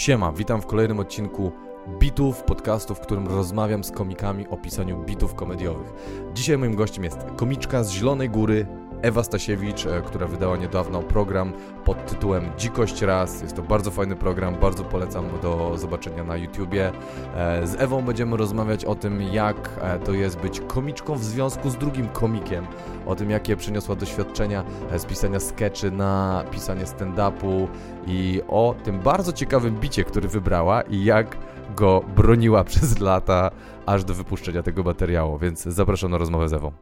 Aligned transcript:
Siema, 0.00 0.32
witam 0.32 0.62
w 0.62 0.66
kolejnym 0.66 0.98
odcinku 1.00 1.52
Bitów, 1.98 2.42
podcastu, 2.42 2.94
w 2.94 3.00
którym 3.00 3.26
rozmawiam 3.26 3.84
z 3.84 3.90
komikami 3.90 4.48
o 4.48 4.56
pisaniu 4.56 5.04
bitów 5.04 5.34
komediowych. 5.34 5.92
Dzisiaj 6.34 6.58
moim 6.58 6.74
gościem 6.74 7.04
jest 7.04 7.18
komiczka 7.36 7.84
z 7.84 7.90
Zielonej 7.90 8.30
Góry, 8.30 8.66
Ewa 9.02 9.22
Stasiewicz, 9.22 9.86
e, 9.86 10.02
która 10.02 10.26
wydała 10.26 10.56
niedawno 10.56 11.02
program 11.02 11.52
pod 11.84 12.06
tytułem 12.06 12.50
Dzikość 12.58 13.02
Raz. 13.02 13.42
Jest 13.42 13.56
to 13.56 13.62
bardzo 13.62 13.90
fajny 13.90 14.16
program, 14.16 14.54
bardzo 14.60 14.84
polecam 14.84 15.24
do 15.42 15.78
zobaczenia 15.78 16.24
na 16.24 16.36
YouTubie. 16.36 16.92
E, 17.36 17.66
z 17.66 17.74
Ewą 17.74 18.02
będziemy 18.02 18.36
rozmawiać 18.36 18.84
o 18.84 18.94
tym, 18.94 19.22
jak 19.22 19.70
e, 19.82 19.98
to 19.98 20.12
jest 20.12 20.40
być 20.40 20.60
komiczką 20.60 21.14
w 21.14 21.24
związku 21.24 21.70
z 21.70 21.76
drugim 21.76 22.08
komikiem, 22.08 22.66
o 23.06 23.16
tym, 23.16 23.30
jakie 23.30 23.56
przyniosła 23.56 23.96
doświadczenia 23.96 24.64
z 24.96 25.04
pisania 25.04 25.40
sketchy 25.40 25.90
na 25.90 26.44
pisanie 26.50 26.84
stand-upu 26.84 27.68
i 28.06 28.40
o 28.48 28.74
tym 28.84 29.00
bardzo 29.00 29.32
ciekawym 29.32 29.80
bicie, 29.80 30.04
który 30.04 30.28
wybrała 30.28 30.82
i 30.82 31.04
jak 31.04 31.36
go 31.76 32.04
broniła 32.16 32.64
przez 32.70 32.98
lata, 32.98 33.50
aż 33.86 34.04
do 34.04 34.14
wypuszczenia 34.14 34.62
tego 34.62 34.82
materiału, 34.82 35.38
więc 35.38 35.62
zapraszam 35.62 36.10
na 36.10 36.18
rozmowę 36.18 36.48
z 36.48 36.52
Ewą. 36.52 36.72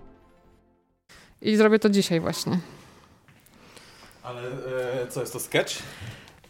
I 1.42 1.56
zrobię 1.56 1.78
to 1.78 1.88
dzisiaj 1.90 2.20
właśnie. 2.20 2.58
Ale 4.22 4.42
e, 4.42 5.06
co 5.08 5.20
jest 5.20 5.32
to 5.32 5.40
sketch? 5.40 5.72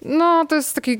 No, 0.02 0.46
to 0.48 0.56
jest 0.56 0.74
taki 0.74 0.92
y, 0.92 0.98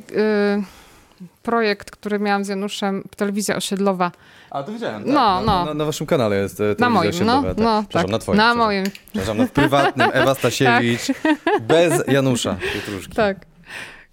projekt, 1.42 1.91
który 1.91 2.19
miałam 2.19 2.45
z 2.45 2.48
Januszem, 2.48 3.02
telewizja 3.16 3.56
osiedlowa. 3.56 4.12
A, 4.51 4.62
to 4.62 4.73
widziałem. 4.73 5.05
Tak. 5.05 5.12
No, 5.12 5.14
na, 5.14 5.41
no. 5.41 5.64
Na, 5.64 5.74
na 5.74 5.84
waszym 5.84 6.06
kanale 6.06 6.37
jest 6.37 6.61
e, 6.61 6.64
Na 6.78 6.91
moim, 6.91 7.12
no, 7.24 7.42
tak. 7.42 7.56
no, 7.59 7.83
Przepraszam, 7.88 8.02
tak. 8.02 8.11
na 8.11 8.19
twoim. 8.19 8.37
Na 8.37 8.42
przepraszam. 8.45 8.59
moim, 8.59 8.84
Przepraszam, 9.12 9.37
no, 9.38 9.47
w 9.47 9.51
prywatnym 9.51 10.11
Ewa 10.12 10.34
Stasiewicz, 10.34 11.00
bez 11.61 12.09
Janusza 12.09 12.56
Pietruszki. 12.75 13.14
tak. 13.14 13.36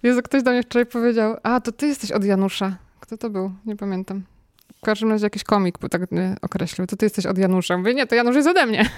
Jezu, 0.02 0.22
ktoś 0.22 0.42
do 0.42 0.50
mnie 0.50 0.62
wczoraj 0.62 0.86
powiedział, 0.86 1.36
a 1.42 1.60
to 1.60 1.72
ty 1.72 1.86
jesteś 1.86 2.12
od 2.12 2.24
Janusza. 2.24 2.76
Kto 3.00 3.16
to 3.18 3.30
był? 3.30 3.52
Nie 3.66 3.76
pamiętam. 3.76 4.22
W 4.76 4.80
każdym 4.86 5.10
razie 5.10 5.26
jakiś 5.26 5.44
komik 5.44 5.78
bo 5.78 5.88
tak 5.88 6.12
mnie 6.12 6.36
określił. 6.42 6.86
To 6.86 6.96
ty 6.96 7.06
jesteś 7.06 7.26
od 7.26 7.38
Janusza. 7.38 7.78
Mówię, 7.78 7.94
nie, 7.94 8.06
to 8.06 8.14
Janusz 8.14 8.36
jest 8.36 8.48
ode 8.48 8.66
mnie. 8.66 8.90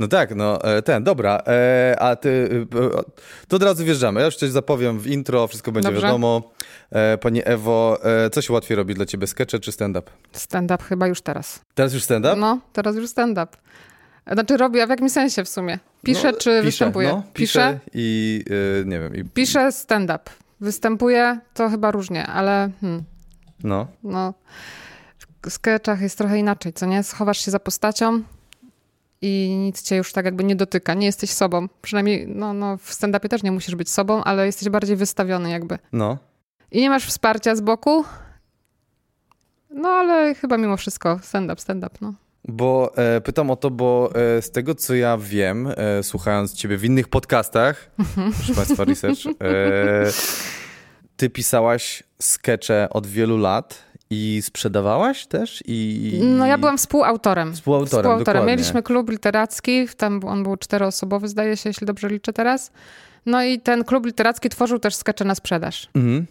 No 0.00 0.08
tak, 0.08 0.34
no 0.34 0.64
e, 0.64 0.82
ten, 0.82 1.04
dobra, 1.04 1.42
e, 1.46 1.96
a 2.00 2.16
ty, 2.16 2.48
e, 2.74 3.02
to 3.48 3.56
od 3.56 3.62
razu 3.62 3.84
wjeżdżamy. 3.84 4.20
Ja 4.20 4.26
już 4.26 4.36
coś 4.36 4.50
zapowiem 4.50 4.98
w 4.98 5.06
intro, 5.06 5.46
wszystko 5.46 5.72
będzie 5.72 5.88
Dobrze. 5.88 6.06
wiadomo. 6.06 6.50
E, 6.90 7.18
Pani 7.18 7.42
Ewo, 7.44 7.98
e, 8.04 8.30
co 8.30 8.42
się 8.42 8.52
łatwiej 8.52 8.76
robi 8.76 8.94
dla 8.94 9.06
ciebie, 9.06 9.26
skecze 9.26 9.60
czy 9.60 9.72
stand-up? 9.72 10.10
Stand-up 10.32 10.84
chyba 10.84 11.06
już 11.06 11.20
teraz. 11.20 11.60
Teraz 11.74 11.94
już 11.94 12.02
stand-up? 12.02 12.36
No, 12.36 12.60
teraz 12.72 12.96
już 12.96 13.08
stand-up. 13.08 13.56
Znaczy 14.32 14.56
robię, 14.56 14.82
a 14.82 14.86
w 14.86 14.90
jakim 14.90 15.10
sensie 15.10 15.44
w 15.44 15.48
sumie? 15.48 15.78
Piszę 16.02 16.32
No, 16.32 16.38
czy 16.38 16.50
piszę, 16.50 16.62
występuję? 16.62 17.08
No, 17.08 17.22
piszę 17.34 17.78
i 17.94 18.44
e, 18.82 18.84
nie 18.84 19.00
wiem. 19.00 19.14
I, 19.14 19.24
Piszę 19.24 19.72
stand-up. 19.72 20.30
Występuję 20.60 21.38
to 21.54 21.68
chyba 21.68 21.90
różnie, 21.90 22.26
ale 22.26 22.70
hmm, 22.80 23.04
No, 23.64 23.86
no, 24.02 24.34
sketchach 25.50 26.00
jest 26.00 26.18
trochę 26.18 26.38
inaczej, 26.38 26.72
co 26.72 26.86
nie? 26.86 27.02
Schowasz 27.02 27.44
się 27.44 27.50
za 27.50 27.60
postacią 27.60 28.22
i 29.22 29.56
nic 29.58 29.82
cię 29.82 29.96
już 29.96 30.12
tak 30.12 30.24
jakby 30.24 30.44
nie 30.44 30.56
dotyka. 30.56 30.94
Nie 30.94 31.06
jesteś 31.06 31.30
sobą. 31.30 31.68
Przynajmniej 31.82 32.26
no, 32.28 32.52
no, 32.52 32.76
w 32.76 32.90
stand-upie 32.90 33.28
też 33.28 33.42
nie 33.42 33.52
musisz 33.52 33.74
być 33.74 33.90
sobą, 33.90 34.24
ale 34.24 34.46
jesteś 34.46 34.68
bardziej 34.68 34.96
wystawiony 34.96 35.50
jakby. 35.50 35.78
no. 35.92 36.18
I 36.70 36.80
nie 36.80 36.90
masz 36.90 37.04
wsparcia 37.06 37.56
z 37.56 37.60
boku. 37.60 38.04
No 39.70 39.88
ale 39.88 40.34
chyba 40.34 40.58
mimo 40.58 40.76
wszystko 40.76 41.18
stand-up, 41.22 41.60
stand-up, 41.60 41.96
no. 42.00 42.14
Bo 42.48 42.92
e, 42.96 43.20
pytam 43.20 43.50
o 43.50 43.56
to, 43.56 43.70
bo 43.70 44.10
e, 44.14 44.42
z 44.42 44.50
tego 44.50 44.74
co 44.74 44.94
ja 44.94 45.18
wiem, 45.18 45.68
e, 45.76 46.02
słuchając 46.02 46.54
ciebie 46.54 46.76
w 46.76 46.84
innych 46.84 47.08
podcastach, 47.08 47.90
proszę 48.36 48.54
Państwa, 48.54 48.84
research, 48.84 49.26
e, 49.26 50.10
ty 51.16 51.30
pisałaś 51.30 52.02
skecze 52.20 52.88
od 52.90 53.06
wielu 53.06 53.38
lat 53.38 53.85
i 54.10 54.42
sprzedawałaś 54.42 55.26
też? 55.26 55.62
I, 55.66 56.20
No 56.22 56.46
ja 56.46 56.58
byłam 56.58 56.78
współautorem. 56.78 57.54
Współautorem, 57.54 58.18
dokładnie. 58.18 58.42
Mieliśmy 58.46 58.82
klub 58.82 59.10
literacki, 59.10 59.88
tam 59.96 60.20
on 60.24 60.42
był 60.42 60.56
czteroosobowy, 60.56 61.28
zdaje 61.28 61.56
się, 61.56 61.70
jeśli 61.70 61.86
dobrze 61.86 62.08
liczę 62.08 62.32
teraz. 62.32 62.70
No 63.26 63.42
i 63.42 63.60
ten 63.60 63.84
klub 63.84 64.06
literacki 64.06 64.48
tworzył 64.48 64.78
też 64.78 64.94
skecze 64.94 65.24
na 65.24 65.34
sprzedaż. 65.34 65.88
Mhm. 65.94 66.26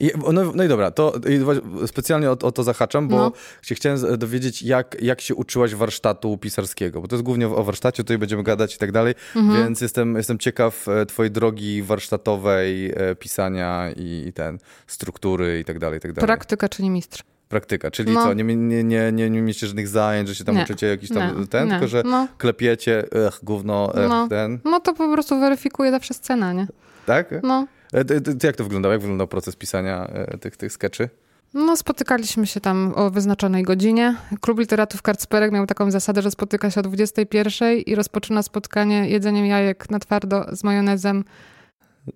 I, 0.00 0.10
no, 0.32 0.52
no 0.54 0.64
i 0.64 0.68
dobra, 0.68 0.90
to 0.90 1.12
i 1.28 1.40
specjalnie 1.86 2.30
o, 2.30 2.32
o 2.32 2.52
to 2.52 2.62
zahaczam, 2.62 3.08
bo 3.08 3.16
No. 3.16 3.32
się 3.62 3.74
chciałem 3.74 4.18
dowiedzieć, 4.18 4.62
jak, 4.62 4.96
jak 5.02 5.20
się 5.20 5.34
uczyłaś 5.34 5.74
warsztatu 5.74 6.38
pisarskiego, 6.38 7.00
bo 7.00 7.08
to 7.08 7.16
jest 7.16 7.24
głównie 7.24 7.48
o 7.48 7.64
warsztacie, 7.64 8.04
tutaj 8.04 8.18
będziemy 8.18 8.42
gadać 8.42 8.74
i 8.74 8.78
tak 8.78 8.92
dalej, 8.92 9.14
Mhm. 9.36 9.64
więc 9.64 9.80
jestem, 9.80 10.16
jestem 10.16 10.38
ciekaw 10.38 10.88
e, 10.88 11.06
twojej 11.06 11.30
drogi 11.30 11.82
warsztatowej, 11.82 12.92
e, 12.96 13.14
pisania 13.14 13.90
i, 13.96 14.24
i 14.28 14.32
ten, 14.32 14.58
struktury 14.86 15.60
i 15.60 15.64
tak 15.64 15.78
dalej, 15.78 15.98
i 15.98 16.00
tak 16.00 16.12
dalej. 16.12 16.26
Praktyka 16.26 16.68
czyni 16.68 16.90
mistrz. 16.90 17.22
Praktyka, 17.48 17.90
czyli 17.90 18.12
No. 18.12 18.24
co, 18.24 18.34
nie, 18.34 18.44
nie, 18.44 18.84
nie, 18.84 19.12
nie, 19.12 19.30
nie 19.30 19.42
mieście 19.42 19.66
żadnych 19.66 19.88
zajęć, 19.88 20.28
że 20.28 20.34
się 20.34 20.44
tam 20.44 20.54
Nie. 20.56 20.62
uczycie 20.62 20.86
jakiś 20.86 21.08
tam 21.08 21.40
Nie, 21.40 21.46
ten, 21.46 21.64
nie. 21.64 21.70
tylko 21.72 21.88
że 21.88 22.02
No. 22.06 22.28
klepiecie, 22.38 23.04
ech, 23.26 23.40
gówno, 23.42 23.94
ech, 23.94 24.08
No. 24.08 24.28
ten, 24.28 24.58
No 24.64 24.80
to 24.80 24.94
po 24.94 25.12
prostu 25.12 25.40
weryfikuje 25.40 25.90
zawsze 25.90 26.14
scena, 26.14 26.52
nie? 26.52 26.66
tak? 27.06 27.30
No. 27.42 27.66
E, 27.94 28.46
Jak 28.46 28.56
to 28.56 28.64
wyglądało? 28.64 28.92
Jak 28.92 29.00
wyglądał 29.00 29.28
proces 29.28 29.56
pisania 29.56 30.06
e, 30.06 30.38
tych, 30.38 30.56
tych 30.56 30.72
skeczy? 30.72 31.08
No, 31.54 31.76
spotykaliśmy 31.76 32.46
się 32.46 32.60
tam 32.60 32.92
o 32.96 33.10
wyznaczonej 33.10 33.62
godzinie. 33.62 34.16
Klub 34.40 34.58
Literatów 34.58 35.02
Karcperek 35.02 35.52
miał 35.52 35.66
taką 35.66 35.90
zasadę, 35.90 36.22
że 36.22 36.30
spotyka 36.30 36.70
się 36.70 36.80
o 36.80 36.82
21 36.82 37.78
i 37.78 37.94
rozpoczyna 37.94 38.42
spotkanie 38.42 39.08
jedzeniem 39.08 39.46
jajek 39.46 39.90
na 39.90 39.98
twardo 39.98 40.46
z 40.52 40.64
majonezem. 40.64 41.24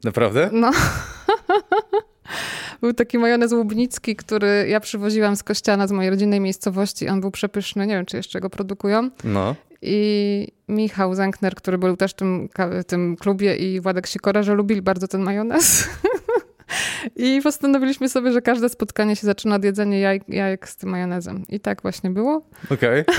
Naprawdę? 0.04 0.50
No. 0.52 0.70
był 2.80 2.92
taki 2.92 3.18
majonez 3.18 3.52
łubnicki, 3.52 4.16
który 4.16 4.66
ja 4.68 4.80
przywoziłam 4.80 5.36
z 5.36 5.42
Kościana, 5.42 5.86
z 5.86 5.92
mojej 5.92 6.10
rodzinnej 6.10 6.40
miejscowości. 6.40 7.08
On 7.08 7.20
był 7.20 7.30
przepyszny, 7.30 7.86
nie 7.86 7.94
wiem, 7.94 8.06
czy 8.06 8.16
jeszcze 8.16 8.40
go 8.40 8.50
produkują. 8.50 9.10
No. 9.24 9.54
I 9.82 10.48
Michał 10.68 11.14
Zękner, 11.14 11.54
który 11.54 11.78
był 11.78 11.96
też 11.96 12.12
w 12.12 12.14
tym, 12.14 12.48
w 12.80 12.84
tym 12.84 13.16
klubie 13.16 13.56
i 13.56 13.80
Władek 13.80 14.06
Sikora, 14.06 14.42
że 14.42 14.54
lubili 14.54 14.82
bardzo 14.82 15.08
ten 15.08 15.22
majonez. 15.22 15.88
I 17.16 17.40
postanowiliśmy 17.42 18.08
sobie, 18.08 18.32
że 18.32 18.42
każde 18.42 18.68
spotkanie 18.68 19.16
się 19.16 19.26
zaczyna 19.26 19.56
od 19.56 19.64
jedzenia 19.64 19.98
jaj, 19.98 20.20
jajek 20.28 20.68
z 20.68 20.76
tym 20.76 20.90
majonezem. 20.90 21.42
I 21.48 21.60
tak 21.60 21.82
właśnie 21.82 22.10
było. 22.10 22.46
Okej. 22.70 23.04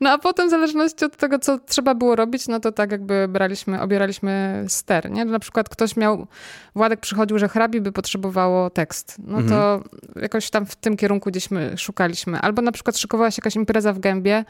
No 0.00 0.10
a 0.10 0.18
potem 0.18 0.48
w 0.48 0.50
zależności 0.50 1.04
od 1.04 1.16
tego, 1.16 1.38
co 1.38 1.58
trzeba 1.58 1.94
było 1.94 2.16
robić, 2.16 2.48
no 2.48 2.60
to 2.60 2.72
tak 2.72 2.92
jakby 2.92 3.28
braliśmy, 3.28 3.80
obieraliśmy 3.80 4.64
ster, 4.68 5.10
nie? 5.10 5.24
Na 5.24 5.38
przykład 5.38 5.68
ktoś 5.68 5.96
miał, 5.96 6.26
Władek 6.74 7.00
przychodził, 7.00 7.38
że 7.38 7.48
hrabi 7.48 7.80
by 7.80 7.92
potrzebowało 7.92 8.70
tekst. 8.70 9.16
No 9.26 9.42
to 9.42 9.82
jakoś 10.16 10.50
tam 10.50 10.66
w 10.66 10.76
tym 10.76 10.96
kierunku 10.96 11.30
gdzieś 11.30 11.50
my 11.50 11.78
szukaliśmy. 11.78 12.40
Albo 12.40 12.62
na 12.62 12.72
przykład 12.72 12.98
szykowała 12.98 13.30
się 13.30 13.40
jakaś 13.40 13.56
impreza 13.56 13.92
w 13.92 13.98
gębie, 13.98 14.44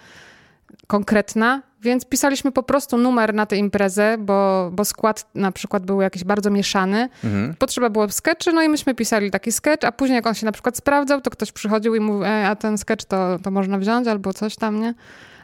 konkretna, 0.87 1.63
więc 1.83 2.05
pisaliśmy 2.05 2.53
po 2.53 2.63
prostu 2.63 2.99
numer 2.99 3.35
na 3.35 3.47
tę 3.47 3.57
imprezę, 3.57 4.17
bo, 4.19 4.71
bo 4.73 4.85
skład 4.85 5.27
na 5.35 5.53
przykład 5.53 5.87
był 5.87 6.01
jakiś 6.01 6.25
bardzo 6.25 6.51
mieszany. 6.51 7.09
Mhm. 7.25 7.55
Potrzeba 7.55 7.91
było 7.91 8.09
sketchy, 8.09 8.53
no 8.53 8.63
i 8.63 8.69
myśmy 8.69 8.95
pisali 8.95 9.31
taki 9.31 9.53
sketch, 9.53 9.85
a 9.85 9.93
później 9.93 10.17
jak 10.17 10.27
on 10.27 10.35
się 10.35 10.47
na 10.47 10.53
przykład 10.53 10.77
sprawdzał, 10.77 11.21
to 11.21 11.31
ktoś 11.31 11.53
przychodził 11.53 11.95
i 11.95 12.01
mówił, 12.01 12.25
e, 12.25 12.49
a 12.49 12.57
ten 12.57 12.79
sketch 12.79 13.05
to, 13.05 13.39
to 13.43 13.51
można 13.51 13.79
wziąć, 13.79 14.09
albo 14.09 14.35
coś 14.35 14.57
tam, 14.57 14.81
nie? 14.81 14.95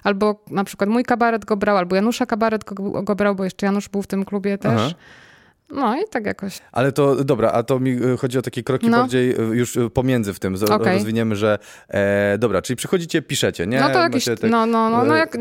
Albo 0.04 0.44
na 0.50 0.65
przykład 0.65 0.91
mój 0.91 1.04
kabaret 1.04 1.44
go 1.44 1.56
brał, 1.56 1.76
albo 1.76 1.97
Janusza 1.97 2.26
kabaret 2.26 2.65
go, 2.65 3.03
go 3.03 3.15
brał, 3.15 3.34
bo 3.34 3.44
jeszcze 3.44 3.66
Janusz 3.66 3.88
był 3.88 4.03
w 4.03 4.06
tym 4.06 4.25
klubie 4.25 4.59
też. 4.59 4.81
Aha. 4.84 4.94
No 5.71 5.97
i 5.97 6.04
tak 6.10 6.27
jakoś. 6.27 6.59
Ale 6.72 6.93
to 6.93 7.25
dobra, 7.25 7.50
a 7.53 7.62
to 7.62 7.81
mi 7.81 7.91
e, 7.91 8.16
chodzi 8.16 8.38
o 8.38 8.43
takie 8.43 8.62
kroki 8.62 8.88
No. 8.88 8.99
bardziej 8.99 9.31
e, 9.31 9.34
już 9.43 9.77
e, 9.77 9.91
pomiędzy 9.91 10.34
w 10.34 10.38
tym. 10.38 10.56
Z, 10.56 10.62
Okej. 10.62 10.94
Rozwiniemy, 10.94 11.37
że 11.37 11.59
e, 11.88 12.38
dobra, 12.38 12.62
czyli 12.62 12.77
przychodzicie, 12.77 13.22
piszecie, 13.22 13.66
nie? 13.66 13.81
No 13.81 13.91
to 13.91 13.99
jakiś, 13.99 14.25
te- 14.25 14.49
no, 14.49 14.66
no, 14.66 14.91
no, 14.91 15.04
no 15.04 15.16
jak, 15.16 15.37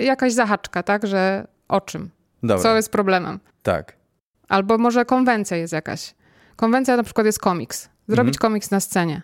jakaś 0.00 0.32
zahaczka, 0.32 0.82
tak, 0.82 1.06
że 1.06 1.46
o 1.68 1.80
czym? 1.80 2.10
Dobra, 2.42 2.62
Co 2.62 2.76
jest 2.76 2.90
problemem? 2.92 3.38
tak. 3.62 3.96
Albo 4.48 4.78
może 4.78 5.04
konwencja 5.04 5.56
jest 5.56 5.72
jakaś. 5.72 6.14
Konwencja 6.56 6.96
na 6.96 7.02
przykład 7.02 7.26
jest 7.26 7.38
komiks. 7.38 7.88
Zrobić 8.08 8.34
Mhm. 8.36 8.50
komiks 8.50 8.70
na 8.70 8.80
scenie. 8.80 9.22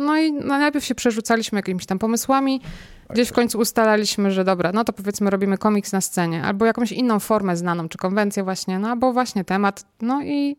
No 0.00 0.16
i 0.18 0.32
najpierw 0.32 0.84
się 0.84 0.94
przerzucaliśmy 0.94 1.58
jakimiś 1.58 1.86
tam 1.86 1.98
pomysłami, 1.98 2.60
gdzieś 3.10 3.28
w 3.28 3.32
końcu 3.32 3.58
ustalaliśmy, 3.58 4.30
że 4.30 4.44
dobra, 4.44 4.72
no 4.72 4.84
to 4.84 4.92
powiedzmy 4.92 5.30
robimy 5.30 5.58
komiks 5.58 5.92
na 5.92 6.00
scenie, 6.00 6.42
albo 6.44 6.66
jakąś 6.66 6.92
inną 6.92 7.18
formę 7.20 7.56
znaną, 7.56 7.88
czy 7.88 7.98
konwencję 7.98 8.42
właśnie, 8.44 8.78
no 8.78 8.88
albo 8.90 9.12
właśnie 9.12 9.44
temat, 9.44 9.84
no 10.00 10.22
i 10.22 10.56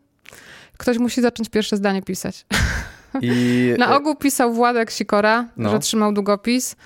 ktoś 0.78 0.98
musi 0.98 1.22
zacząć 1.22 1.48
pierwsze 1.48 1.76
zdanie 1.76 2.02
pisać. 2.02 2.46
I, 3.20 3.74
Na 3.78 3.96
ogół 3.96 4.16
pisał 4.16 4.52
Władek 4.52 4.90
Sikora, 4.90 5.48
No. 5.56 5.70
że 5.70 5.78
trzymał 5.78 6.12
długopis 6.12 6.76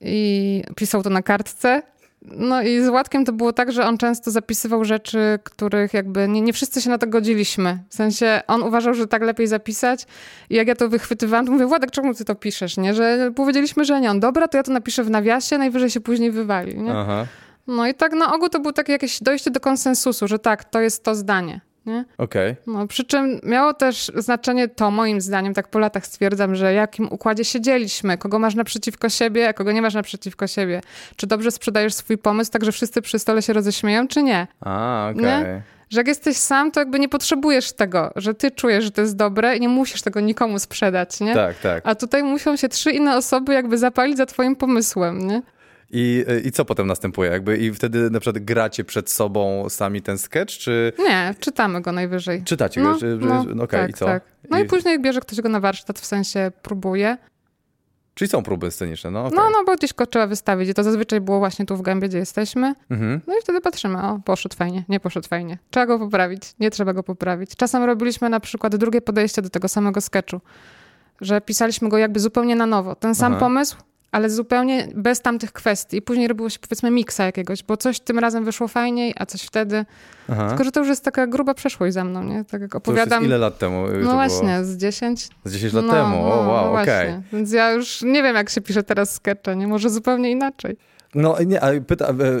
i 0.00 0.62
pisał 0.76 1.02
to 1.02 1.10
na 1.10 1.22
kartce. 1.22 1.82
No 2.24 2.62
i 2.62 2.80
z 2.80 2.88
Władkiem 2.88 3.24
to 3.24 3.32
było 3.32 3.52
tak, 3.52 3.72
że 3.72 3.86
on 3.86 3.98
często 3.98 4.30
zapisywał 4.30 4.84
rzeczy, 4.84 5.38
których 5.44 5.94
jakby 5.94 6.28
nie, 6.28 6.40
nie 6.40 6.52
wszyscy 6.52 6.82
się 6.82 6.90
na 6.90 6.98
to 6.98 7.06
godziliśmy. 7.06 7.78
W 7.88 7.94
sensie 7.94 8.40
on 8.46 8.62
uważał, 8.62 8.94
że 8.94 9.06
tak 9.06 9.22
lepiej 9.22 9.46
zapisać 9.46 10.06
i 10.50 10.54
jak 10.54 10.68
ja 10.68 10.74
to 10.74 10.88
wychwytywałam, 10.88 11.46
to 11.46 11.52
mówię, 11.52 11.66
Władek, 11.66 11.90
czemu 11.90 12.14
ty 12.14 12.24
to 12.24 12.34
piszesz, 12.34 12.76
nie? 12.76 12.94
Że 12.94 13.32
powiedzieliśmy, 13.34 13.84
że 13.84 14.00
nie, 14.00 14.10
on 14.10 14.20
dobra, 14.20 14.48
to 14.48 14.56
ja 14.56 14.62
to 14.62 14.72
napiszę 14.72 15.04
w 15.04 15.10
nawiasie, 15.10 15.58
najwyżej 15.58 15.90
się 15.90 16.00
później 16.00 16.30
wywali, 16.30 16.78
nie? 16.78 16.92
Aha. 16.92 17.26
No 17.66 17.86
i 17.86 17.94
tak 17.94 18.12
na 18.12 18.34
ogół 18.34 18.48
to 18.48 18.60
było 18.60 18.72
takie 18.72 18.92
jakieś 18.92 19.22
dojście 19.22 19.50
do 19.50 19.60
konsensusu, 19.60 20.28
że 20.28 20.38
tak, 20.38 20.64
to 20.64 20.80
jest 20.80 21.04
to 21.04 21.14
zdanie. 21.14 21.60
Nie? 21.86 22.04
Okej. 22.18 22.56
No, 22.66 22.86
przy 22.86 23.04
czym 23.04 23.40
miało 23.42 23.74
też 23.74 24.12
znaczenie 24.14 24.68
to, 24.68 24.90
moim 24.90 25.20
zdaniem, 25.20 25.54
tak 25.54 25.68
po 25.68 25.78
latach 25.78 26.06
stwierdzam, 26.06 26.54
że 26.54 26.74
jakim 26.74 27.08
układzie 27.12 27.44
siedzieliśmy, 27.44 28.18
kogo 28.18 28.38
masz 28.38 28.54
naprzeciwko 28.54 29.08
siebie, 29.08 29.48
a 29.48 29.52
kogo 29.52 29.72
nie 29.72 29.82
masz 29.82 29.94
naprzeciwko 29.94 30.46
siebie. 30.46 30.80
Czy 31.16 31.26
dobrze 31.26 31.50
sprzedajesz 31.50 31.94
swój 31.94 32.18
pomysł, 32.18 32.50
tak 32.50 32.64
że 32.64 32.72
wszyscy 32.72 33.02
przy 33.02 33.18
stole 33.18 33.42
się 33.42 33.52
roześmieją, 33.52 34.08
czy 34.08 34.22
nie? 34.22 34.46
A, 34.60 35.08
okej. 35.10 35.24
Nie? 35.24 35.62
Że 35.90 36.00
jak 36.00 36.08
jesteś 36.08 36.36
sam, 36.36 36.70
to 36.70 36.80
jakby 36.80 37.00
nie 37.00 37.08
potrzebujesz 37.08 37.72
tego, 37.72 38.12
że 38.16 38.34
ty 38.34 38.50
czujesz, 38.50 38.84
że 38.84 38.90
to 38.90 39.00
jest 39.00 39.16
dobre 39.16 39.56
i 39.56 39.60
nie 39.60 39.68
musisz 39.68 40.02
tego 40.02 40.20
nikomu 40.20 40.58
sprzedać, 40.58 41.20
nie? 41.20 41.34
Tak, 41.34 41.58
tak. 41.58 41.82
A 41.86 41.94
tutaj 41.94 42.22
muszą 42.22 42.56
się 42.56 42.68
trzy 42.68 42.90
inne 42.90 43.16
osoby 43.16 43.54
jakby 43.54 43.78
zapalić 43.78 44.16
za 44.16 44.26
twoim 44.26 44.56
pomysłem, 44.56 45.26
nie? 45.26 45.42
I, 45.96 46.24
I 46.44 46.52
co 46.52 46.64
potem 46.64 46.86
następuje? 46.86 47.30
Jakby 47.30 47.58
I 47.58 47.72
wtedy 47.72 48.10
na 48.10 48.20
przykład 48.20 48.44
gracie 48.44 48.84
przed 48.84 49.10
sobą 49.10 49.68
sami 49.68 50.02
ten 50.02 50.18
sketch, 50.18 50.52
czy 50.58 50.92
Nie, 50.98 51.34
czytamy 51.40 51.80
go 51.80 51.92
najwyżej. 51.92 52.42
czytacie 52.44 52.80
No, 52.80 52.92
go? 52.92 52.98
Czy, 52.98 53.18
no, 53.54 53.64
okej, 53.64 53.80
tak, 53.80 53.90
i 53.90 53.94
co? 53.94 54.04
tak. 54.06 54.22
No 54.50 54.58
i 54.58 54.62
I- 54.62 54.66
później 54.66 55.00
bierze 55.00 55.20
ktoś 55.20 55.40
go 55.40 55.48
na 55.48 55.60
warsztat, 55.60 55.98
w 55.98 56.06
sensie 56.06 56.52
próbuje. 56.62 57.16
Czyli 58.14 58.28
są 58.28 58.42
próby 58.42 58.70
sceniczne, 58.70 59.10
no 59.10 59.24
okej. 59.26 59.36
No, 59.38 59.50
no, 59.50 59.64
bo 59.66 59.74
gdzieś 59.76 59.94
go 59.94 60.06
trzeba 60.06 60.26
wystawić. 60.26 60.68
I 60.68 60.74
to 60.74 60.82
zazwyczaj 60.82 61.20
było 61.20 61.38
właśnie 61.38 61.66
tu 61.66 61.76
w 61.76 61.82
gębie, 61.82 62.08
gdzie 62.08 62.18
jesteśmy. 62.18 62.74
Mhm. 62.90 63.20
No 63.26 63.34
i 63.38 63.42
wtedy 63.42 63.60
patrzymy, 63.60 64.02
o, 64.02 64.20
poszedł 64.24 64.56
fajnie, 64.56 64.84
nie 64.88 65.00
poszedł 65.00 65.28
fajnie. 65.28 65.58
Trzeba 65.70 65.86
go 65.86 65.98
poprawić, 65.98 66.42
nie 66.60 66.70
trzeba 66.70 66.92
go 66.92 67.02
poprawić. 67.02 67.56
Czasem 67.56 67.82
robiliśmy 67.84 68.28
na 68.28 68.40
przykład 68.40 68.76
drugie 68.76 69.00
podejście 69.00 69.42
do 69.42 69.50
tego 69.50 69.68
samego 69.68 70.00
sketchu, 70.00 70.40
że 71.20 71.40
pisaliśmy 71.40 71.88
go 71.88 71.98
jakby 71.98 72.20
zupełnie 72.20 72.56
na 72.56 72.66
nowo. 72.66 72.94
Ten 72.94 73.14
sam 73.14 73.32
Aha. 73.32 73.40
pomysł, 73.40 73.76
ale 74.14 74.30
zupełnie 74.30 74.88
bez 74.94 75.20
tamtych 75.20 75.52
kwestii. 75.52 75.96
I 75.96 76.02
później 76.02 76.28
robiło 76.28 76.50
się 76.50 76.58
powiedzmy 76.58 76.90
miksa 76.90 77.24
jakiegoś, 77.24 77.62
bo 77.62 77.76
coś 77.76 78.00
tym 78.00 78.18
razem 78.18 78.44
wyszło 78.44 78.68
fajniej, 78.68 79.14
a 79.18 79.26
coś 79.26 79.42
wtedy. 79.42 79.84
Aha. 80.28 80.48
Tylko, 80.48 80.64
że 80.64 80.72
to 80.72 80.80
już 80.80 80.88
jest 80.88 81.04
taka 81.04 81.26
gruba 81.26 81.54
przeszłość 81.54 81.94
za 81.94 82.04
mną, 82.04 82.24
nie? 82.24 82.44
Tak 82.44 82.60
jak 82.60 82.70
To 82.70 82.78
już 82.78 82.82
opowiadam. 82.88 83.24
ile 83.24 83.38
lat 83.38 83.58
temu? 83.58 83.86
y, 83.86 83.92
no 83.92 83.98
było? 83.98 84.12
właśnie, 84.14 84.64
z 84.64 84.76
10. 84.76 85.28
Z 85.44 85.52
10 85.52 85.72
lat 85.72 85.90
temu, 85.90 86.16
o 86.24 86.28
wow, 86.28 86.72
okej. 86.72 86.84
właśnie. 86.84 87.22
Więc 87.32 87.52
ja 87.52 87.72
już 87.72 88.02
nie 88.02 88.22
wiem, 88.22 88.36
jak 88.36 88.50
się 88.50 88.60
pisze 88.60 88.82
teraz 88.82 89.14
skecze, 89.14 89.56
nie? 89.56 89.66
Może 89.66 89.90
zupełnie 89.90 90.30
inaczej. 90.30 90.76
No 91.14 91.36
nie, 91.46 91.60
ale 91.60 91.80
pyta, 91.80 92.04
e, 92.06 92.08
e, 92.10 92.14
e, 92.14 92.38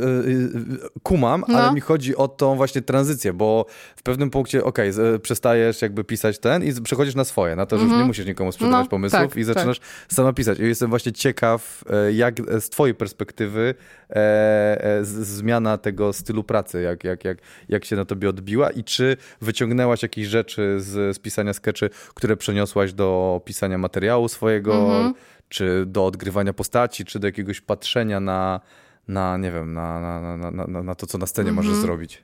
kumam, 1.02 1.44
No. 1.48 1.58
ale 1.58 1.72
mi 1.74 1.80
chodzi 1.80 2.16
o 2.16 2.28
tą 2.28 2.56
właśnie 2.56 2.82
tranzycję, 2.82 3.32
bo 3.32 3.66
w 3.96 4.02
pewnym 4.02 4.30
punkcie, 4.30 4.64
okej, 4.64 4.92
z- 4.92 5.22
przestajesz 5.22 5.82
jakby 5.82 6.04
pisać 6.04 6.38
ten 6.38 6.64
i 6.64 6.82
przechodzisz 6.82 7.14
na 7.14 7.24
swoje, 7.24 7.56
na 7.56 7.66
to, 7.66 7.78
że 7.78 7.84
już 7.84 7.92
nie 7.92 8.04
musisz 8.04 8.26
nikomu 8.26 8.52
sprzedawać 8.52 8.74
Mhm. 8.74 8.86
No, 8.86 8.90
pomysłów 8.90 9.32
tak, 9.32 9.36
i 9.36 9.44
zaczynasz 9.44 9.80
sama 10.08 10.32
pisać. 10.32 10.58
I 10.58 10.62
jestem 10.62 10.90
właśnie 10.90 11.12
ciekaw, 11.12 11.84
jak 12.12 12.34
z 12.60 12.68
twojej 12.68 12.94
perspektywy 12.94 13.74
e, 14.10 14.98
z- 15.02 15.26
zmiana 15.26 15.78
tego 15.78 16.12
stylu 16.12 16.44
pracy, 16.44 16.82
jak, 16.82 17.04
jak, 17.04 17.24
jak, 17.24 17.38
jak 17.68 17.84
się 17.84 17.96
na 17.96 18.04
tobie 18.04 18.28
odbiła 18.28 18.70
i 18.70 18.84
czy 18.84 19.16
wyciągnęłaś 19.40 20.02
jakieś 20.02 20.26
rzeczy 20.26 20.76
z, 20.80 21.16
z 21.16 21.18
pisania 21.18 21.52
skeczy, 21.52 21.90
które 22.14 22.36
przeniosłaś 22.36 22.92
do 22.92 23.40
pisania 23.44 23.78
materiału 23.78 24.28
swojego, 24.28 24.74
Mhm. 24.74 25.14
Czy 25.54 25.84
do 25.86 26.06
odgrywania 26.06 26.52
postaci, 26.52 27.04
czy 27.04 27.18
do 27.18 27.26
jakiegoś 27.26 27.60
patrzenia 27.60 28.20
na, 28.20 28.60
na 29.08 29.36
nie 29.36 29.52
wiem, 29.52 29.72
na, 29.72 30.00
na, 30.00 30.36
na, 30.36 30.66
na, 30.66 30.82
na, 30.82 30.94
to, 30.94 31.06
co 31.06 31.18
na 31.18 31.26
scenie 31.26 31.48
Mhm. 31.50 31.66
możesz 31.66 31.80
zrobić. 31.82 32.22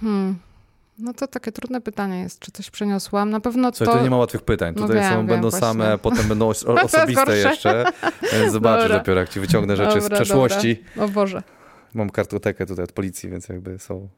Hmm. 0.00 0.36
No 0.98 1.14
to 1.14 1.26
takie 1.26 1.52
trudne 1.52 1.80
pytanie 1.80 2.20
jest, 2.20 2.38
czy 2.38 2.52
coś 2.52 2.70
przeniosłam. 2.70 3.30
Na 3.30 3.40
pewno 3.40 3.70
Słuchaj, 3.72 3.94
to... 3.94 3.98
to 3.98 4.04
nie 4.04 4.10
ma 4.10 4.16
łatwych 4.16 4.42
pytań. 4.42 4.74
No 4.76 4.82
Tutaj 4.82 4.96
wiem, 4.96 5.10
są, 5.12 5.16
wiem, 5.16 5.26
będą 5.26 5.50
właśnie. 5.50 5.68
same, 5.68 5.98
potem 5.98 6.28
będą 6.28 6.48
os- 6.48 6.64
osobiste 6.84 7.36
jeszcze, 7.36 7.84
więc 8.32 8.52
zobaczysz 8.52 8.82
Dobra. 8.84 8.98
dopiero, 8.98 9.20
jak 9.20 9.28
ci 9.28 9.40
wyciągnę 9.40 9.76
rzeczy 9.76 10.00
z 10.00 10.02
Dobra, 10.02 10.16
przeszłości. 10.16 10.82
Dobra. 10.96 11.04
O 11.04 11.08
Boże. 11.08 11.42
Mam 11.94 12.10
kartotekę 12.10 12.66
tutaj 12.66 12.84
od 12.84 12.92
policji, 12.92 13.30
więc 13.30 13.48
jakby 13.48 13.78
są... 13.78 14.08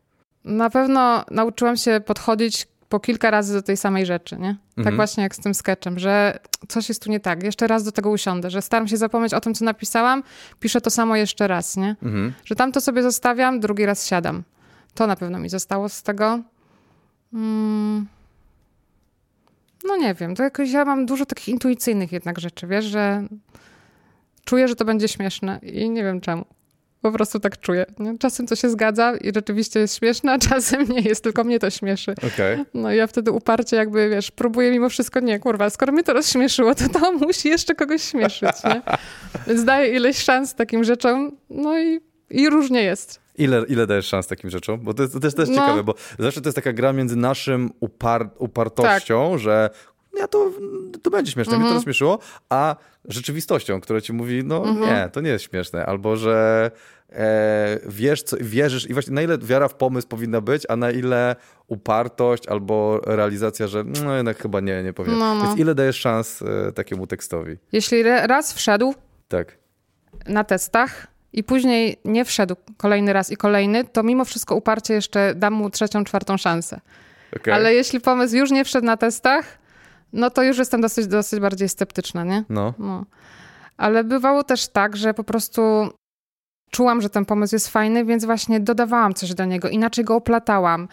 Na 0.45 0.71
pewno 0.71 1.25
nauczyłam 1.31 1.77
się 1.77 2.01
podchodzić 2.07 2.67
po 2.95 3.01
kilka 3.01 3.31
razy 3.31 3.55
do 3.55 3.63
tej 3.63 3.77
samej 3.77 4.07
rzeczy, 4.07 4.37
nie? 4.37 4.57
Tak 4.71 4.79
Mhm. 4.79 4.97
właśnie 4.97 5.23
jak 5.23 5.35
z 5.35 5.39
tym 5.39 5.55
sketchem, 5.55 5.99
że 5.99 6.39
coś 6.69 6.89
jest 6.89 7.03
tu 7.03 7.11
nie 7.11 7.21
tak. 7.21 7.43
Jeszcze 7.43 7.67
raz 7.67 7.85
do 7.85 7.93
tego 7.93 8.11
usiądę, 8.11 8.51
że 8.51 8.63
staram 8.63 8.89
się 8.89 8.97
zapomnieć 8.97 9.35
o 9.35 9.41
tym, 9.41 9.55
co 9.55 9.65
napisałam, 9.65 10.23
piszę 10.61 10.81
to 10.81 10.91
samo 10.91 11.17
jeszcze 11.17 11.49
raz, 11.49 11.77
nie? 11.77 11.97
Mhm. 12.03 12.33
Że 12.45 12.55
tam 12.55 12.73
to 12.73 12.81
sobie 12.81 13.03
zostawiam, 13.03 13.61
drugi 13.61 13.87
raz 13.87 14.07
siadam. 14.07 14.43
To 14.95 15.07
na 15.07 15.17
pewno 15.17 15.39
mi 15.39 15.49
zostało 15.49 15.89
z 15.89 16.03
tego. 16.03 16.41
Mm. 17.33 18.07
No 19.85 19.97
nie 19.97 20.15
wiem, 20.15 20.35
to 20.35 20.43
jakoś 20.43 20.71
ja 20.71 20.85
mam 20.85 21.07
dużo 21.07 21.27
takich 21.27 21.49
intuicyjnych 21.49 22.13
jednak 22.13 22.39
rzeczy, 22.39 22.67
wiesz, 22.67 22.85
że 22.85 23.27
czuję, 24.45 24.69
że 24.69 24.75
to 24.77 24.85
będzie 24.85 25.09
śmieszne 25.09 25.59
i 25.63 25.91
nie 25.91 26.03
wiem 26.05 26.21
czemu. 26.21 26.45
Po 27.05 27.13
prostu 27.13 27.41
tak 27.41 27.61
czuję. 27.61 27.87
Nie? 27.99 28.19
Czasem 28.19 28.47
to 28.47 28.57
się 28.57 28.71
zgadza 28.71 29.17
i 29.17 29.33
rzeczywiście 29.35 29.81
jest 29.81 29.99
śmieszne, 29.99 30.33
a 30.33 30.39
czasem 30.39 30.89
nie 30.89 31.01
jest, 31.01 31.25
tylko 31.25 31.45
mnie 31.45 31.59
to 31.59 31.71
śmieszy. 31.71 32.15
Okej. 32.35 32.65
No 32.75 32.93
i 32.93 32.97
ja 32.97 33.07
wtedy 33.07 33.31
uparcie 33.33 33.77
jakby, 33.77 34.09
wiesz, 34.09 34.31
próbuję 34.31 34.71
mimo 34.71 34.89
wszystko, 34.89 35.21
nie, 35.21 35.39
kurwa, 35.39 35.71
skoro 35.71 35.93
mnie 35.93 36.03
to 36.03 36.13
rozśmieszyło, 36.13 36.75
to 36.75 36.89
to 36.89 37.13
musi 37.27 37.49
jeszcze 37.49 37.75
kogoś 37.75 38.03
śmieszyć, 38.03 38.65
nie? 38.65 38.83
Więc 39.47 39.65
daję 39.65 39.97
ileś 39.97 40.19
szans 40.19 40.55
takim 40.55 40.85
rzeczom, 40.85 41.37
no 41.51 41.79
i, 41.79 42.01
i 42.31 42.51
różnie 42.51 42.83
jest. 42.83 43.21
Ile, 43.39 43.65
ile 43.69 43.87
dajesz 43.87 44.07
szans 44.07 44.27
takim 44.27 44.51
rzeczom? 44.51 44.81
Bo 44.81 44.95
to 44.95 45.03
jest 45.03 45.15
to 45.15 45.21
też, 45.21 45.35
też 45.35 45.49
No. 45.49 45.55
ciekawe, 45.55 45.85
bo 45.85 45.95
zawsze 46.19 46.41
to 46.41 46.49
jest 46.49 46.57
taka 46.57 46.73
gra 46.73 46.93
między 46.93 47.17
naszym 47.17 47.71
upar, 47.81 48.31
upartością, 48.39 49.31
Tak. 49.31 49.41
że 49.41 49.71
ja 50.19 50.29
to, 50.29 50.51
to 51.03 51.11
będzie 51.11 51.33
śmieszne, 51.33 51.53
mnie 51.53 51.61
to 51.63 51.67
Mhm. 51.67 51.75
rozśmieszyło, 51.77 52.19
a 52.49 52.77
rzeczywistością, 53.05 53.81
która 53.81 54.01
ci 54.01 54.13
mówi, 54.13 54.45
no 54.45 54.57
Mhm. 54.69 54.81
nie, 54.81 55.09
to 55.11 55.21
nie 55.21 55.31
jest 55.31 55.45
śmieszne, 55.45 55.87
albo 55.87 56.17
że 56.17 56.71
e, 57.13 57.79
wiesz, 57.87 58.23
co, 58.23 58.37
wierzysz 58.41 58.91
i 58.91 58.93
właśnie 58.93 59.15
na 59.15 59.23
ile 59.23 59.39
wiara 59.39 59.69
w 59.69 59.75
pomysł 59.75 60.09
powinna 60.09 60.41
być, 60.41 60.63
a 60.69 60.77
na 60.77 60.91
ile 60.91 61.37
upartość 61.67 62.49
albo 62.49 63.01
realizacja, 63.07 63.67
że 63.67 63.85
no 64.05 64.17
jednak 64.17 64.39
chyba 64.43 64.61
nie, 64.61 64.83
nie 64.83 64.93
powinien. 64.93 65.19
No, 65.19 65.35
no. 65.35 65.45
Więc 65.47 65.59
ile 65.59 65.75
dajesz 65.75 65.97
szans 66.01 66.43
e, 66.43 66.73
takiemu 66.73 67.07
tekstowi? 67.07 67.57
Jeśli 67.73 67.99
re- 68.01 68.27
raz 68.27 68.53
wszedł 68.55 68.95
Tak. 69.29 69.59
na 70.29 70.45
testach 70.45 71.07
i 71.33 71.45
później 71.45 71.97
nie 72.05 72.25
wszedł 72.25 72.57
kolejny 72.77 73.13
raz 73.13 73.31
i 73.31 73.37
kolejny, 73.37 73.85
to 73.85 74.03
mimo 74.03 74.25
wszystko 74.25 74.55
uparcie 74.55 74.95
jeszcze 74.95 75.35
dam 75.35 75.55
mu 75.55 75.71
trzecią, 75.71 76.05
czwartą 76.05 76.37
szansę. 76.37 76.81
Okay. 77.37 77.55
Ale 77.55 77.75
jeśli 77.75 78.01
pomysł 78.01 78.37
już 78.37 78.51
nie 78.51 78.65
wszedł 78.65 78.87
na 78.87 78.97
testach, 78.97 79.59
no 80.15 80.31
to 80.31 80.43
już 80.43 80.59
jestem 80.59 80.81
dosyć, 80.81 81.07
dosyć 81.07 81.41
bardziej 81.41 81.69
sceptyczna, 81.69 82.25
nie? 82.25 82.45
No. 82.49 82.75
No. 82.79 83.05
Ale 83.77 84.05
bywało 84.05 84.45
też 84.45 84.69
tak, 84.69 84.97
że 84.97 85.15
po 85.15 85.25
prostu 85.25 85.91
czułam, 86.71 87.03
że 87.03 87.09
ten 87.11 87.25
pomysł 87.25 87.55
jest 87.55 87.69
fajny, 87.69 88.05
więc 88.05 88.25
właśnie 88.25 88.61
dodawałam 88.61 89.15
coś 89.15 89.35
do 89.35 89.45
niego, 89.45 89.69
inaczej 89.69 90.05
go 90.05 90.15
oplatałam. 90.17 90.89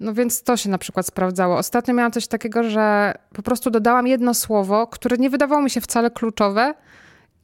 No 0.00 0.14
więc 0.14 0.42
to 0.42 0.56
się 0.56 0.70
na 0.70 0.78
przykład 0.78 1.06
sprawdzało. 1.06 1.56
Ostatnio 1.58 1.94
miałam 1.94 2.12
coś 2.12 2.26
takiego, 2.26 2.62
że 2.70 3.14
po 3.34 3.42
prostu 3.42 3.70
dodałam 3.70 4.06
jedno 4.06 4.34
słowo, 4.34 4.86
które 4.86 5.16
nie 5.16 5.30
wydawało 5.30 5.62
mi 5.62 5.70
się 5.70 5.80
wcale 5.80 6.10
kluczowe 6.10 6.74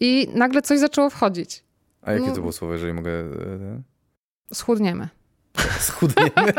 i 0.00 0.28
nagle 0.34 0.62
coś 0.62 0.78
zaczęło 0.78 1.10
wchodzić. 1.10 1.64
A 2.02 2.12
jakie 2.12 2.26
No. 2.26 2.34
to 2.34 2.40
było 2.40 2.52
słowo, 2.52 2.72
jeżeli 2.74 2.92
mogę... 2.92 3.10
e, 3.10 3.24
Schudniemy. 4.54 5.08
Schudniemy. 5.88 6.30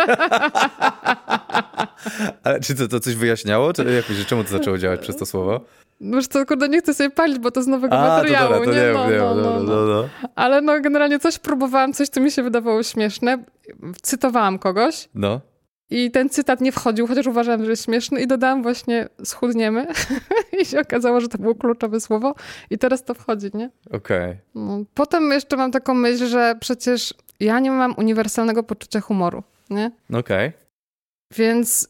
Ale 2.43 2.59
czy 2.59 2.75
to, 2.75 2.87
to 2.87 2.99
coś 2.99 3.15
wyjaśniało? 3.15 3.73
Czy 3.73 3.83
jakoś, 3.83 4.25
czemu 4.25 4.43
to 4.43 4.49
zaczęło 4.49 4.77
działać 4.77 4.99
przez 5.01 5.17
to 5.17 5.25
słowo? 5.25 5.61
No 6.01 6.17
Już 6.17 6.27
to 6.27 6.45
kurde 6.45 6.69
nie 6.69 6.79
chcę 6.79 6.93
sobie 6.93 7.09
palić, 7.09 7.39
bo 7.39 7.51
to 7.51 7.63
z 7.63 7.67
nowego 7.67 7.95
A, 7.99 8.05
to 8.07 8.07
materiału, 8.15 8.53
dobra, 8.53 8.65
to 8.65 8.71
nie? 8.73 8.81
nie, 8.87 8.93
No, 8.93 9.09
nie, 9.09 9.17
no, 9.17 9.35
no, 9.35 9.41
no, 9.41 9.59
no, 9.59 9.75
no. 9.75 9.85
no. 9.85 10.09
Ale 10.35 10.61
no 10.61 10.81
generalnie 10.81 11.19
coś 11.19 11.39
próbowałam, 11.39 11.93
coś 11.93 12.09
tu 12.09 12.21
mi 12.21 12.31
się 12.31 12.43
wydawało 12.43 12.83
śmieszne. 12.83 13.43
Cytowałam 14.01 14.59
kogoś 14.59 15.09
No. 15.15 15.41
i 15.89 16.11
ten 16.11 16.29
cytat 16.29 16.61
nie 16.61 16.71
wchodził, 16.71 17.07
chociaż 17.07 17.27
uważałam, 17.27 17.63
że 17.65 17.69
jest 17.71 17.85
śmieszny 17.85 18.21
i 18.21 18.27
dodałam 18.27 18.63
właśnie 18.63 19.09
schudniemy 19.23 19.87
i 20.61 20.65
się 20.65 20.79
okazało, 20.81 21.21
że 21.21 21.27
to 21.27 21.37
było 21.37 21.55
kluczowe 21.55 21.99
słowo 22.01 22.35
i 22.69 22.77
teraz 22.77 23.03
to 23.03 23.13
wchodzi, 23.13 23.49
nie? 23.53 23.69
Okej. 23.91 24.37
No. 24.55 24.79
Potem 24.93 25.31
jeszcze 25.31 25.57
mam 25.57 25.71
taką 25.71 25.93
myśl, 25.93 26.25
że 26.27 26.55
przecież 26.59 27.13
ja 27.39 27.59
nie 27.59 27.71
mam 27.71 27.93
uniwersalnego 27.97 28.63
poczucia 28.63 29.01
humoru, 29.01 29.43
nie? 29.69 29.91
Okej. 30.13 30.51
Więc 31.37 31.87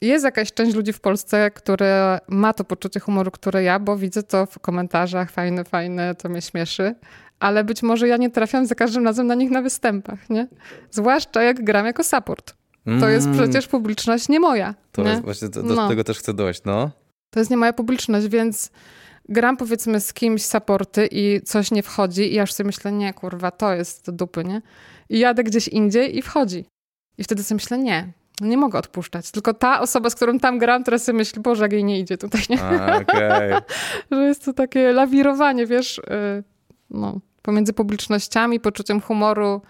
jest 0.00 0.24
jakaś 0.24 0.52
część 0.52 0.74
ludzi 0.76 0.92
w 0.92 1.00
Polsce, 1.00 1.50
które 1.50 2.18
ma 2.28 2.52
to 2.52 2.64
poczucie 2.64 3.00
humoru, 3.00 3.30
które 3.30 3.62
ja, 3.62 3.78
bo 3.78 3.96
widzę 3.96 4.22
to 4.22 4.46
w 4.46 4.58
komentarzach, 4.58 5.30
fajne, 5.30 5.64
fajne, 5.64 6.14
to 6.14 6.28
mnie 6.28 6.42
śmieszy. 6.42 6.94
Ale 7.40 7.64
być 7.64 7.82
może 7.82 8.08
ja 8.08 8.16
nie 8.16 8.30
trafiam 8.30 8.66
za 8.66 8.74
każdym 8.74 9.04
razem 9.04 9.26
na 9.26 9.34
nich 9.34 9.50
na 9.50 9.62
występach, 9.62 10.30
nie? 10.30 10.48
Zwłaszcza 10.90 11.42
jak 11.42 11.64
gram 11.64 11.86
jako 11.86 12.04
support. 12.04 12.54
To 13.00 13.08
jest 13.08 13.26
Mm, 13.26 13.38
przecież 13.38 13.68
publiczność 13.68 14.28
nie 14.28 14.40
moja. 14.40 14.74
To 14.92 15.02
nie? 15.02 15.10
jest 15.10 15.22
właśnie, 15.22 15.48
do, 15.48 15.62
do 15.62 15.74
No. 15.74 15.88
tego 15.88 16.04
też 16.04 16.18
chcę 16.18 16.34
dojść, 16.34 16.62
no. 16.64 16.90
To 17.30 17.38
jest 17.40 17.50
nie 17.50 17.56
moja 17.56 17.72
publiczność, 17.72 18.26
więc 18.26 18.70
gram 19.28 19.56
powiedzmy 19.56 20.00
z 20.00 20.12
kimś 20.12 20.44
supporty 20.44 21.08
i 21.10 21.40
coś 21.44 21.70
nie 21.70 21.82
wchodzi 21.82 22.34
i 22.34 22.38
aż 22.38 22.52
sobie 22.52 22.66
myślę, 22.66 22.92
nie 22.92 23.14
kurwa, 23.14 23.50
to 23.50 23.74
jest 23.74 24.06
do 24.06 24.12
dupy, 24.12 24.44
nie? 24.44 24.62
I 25.08 25.18
jadę 25.18 25.44
gdzieś 25.44 25.68
indziej 25.68 26.18
i 26.18 26.22
wchodzi. 26.22 26.64
I 27.18 27.24
wtedy 27.24 27.42
sobie 27.42 27.56
myślę, 27.56 27.78
nie, 27.78 28.12
nie 28.40 28.56
mogę 28.56 28.78
odpuszczać. 28.78 29.30
Tylko 29.30 29.54
ta 29.54 29.80
osoba, 29.80 30.10
z 30.10 30.14
którą 30.14 30.38
tam 30.38 30.58
gram, 30.58 30.84
teraz 30.84 31.04
sobie 31.04 31.18
myśli, 31.18 31.42
Boże, 31.42 31.62
jak 31.64 31.72
jej 31.72 31.84
nie 31.84 32.00
idzie 32.00 32.18
tutaj, 32.18 32.42
nie? 32.50 32.62
A, 32.62 32.96
Okej. 32.96 33.52
Że 34.10 34.24
jest 34.24 34.44
to 34.44 34.52
takie 34.52 34.92
lawirowanie, 34.92 35.66
wiesz, 35.66 35.98
y, 35.98 36.02
no, 36.90 37.20
pomiędzy 37.42 37.72
publicznościami, 37.72 38.60
poczuciem 38.60 39.00
humoru. 39.00 39.62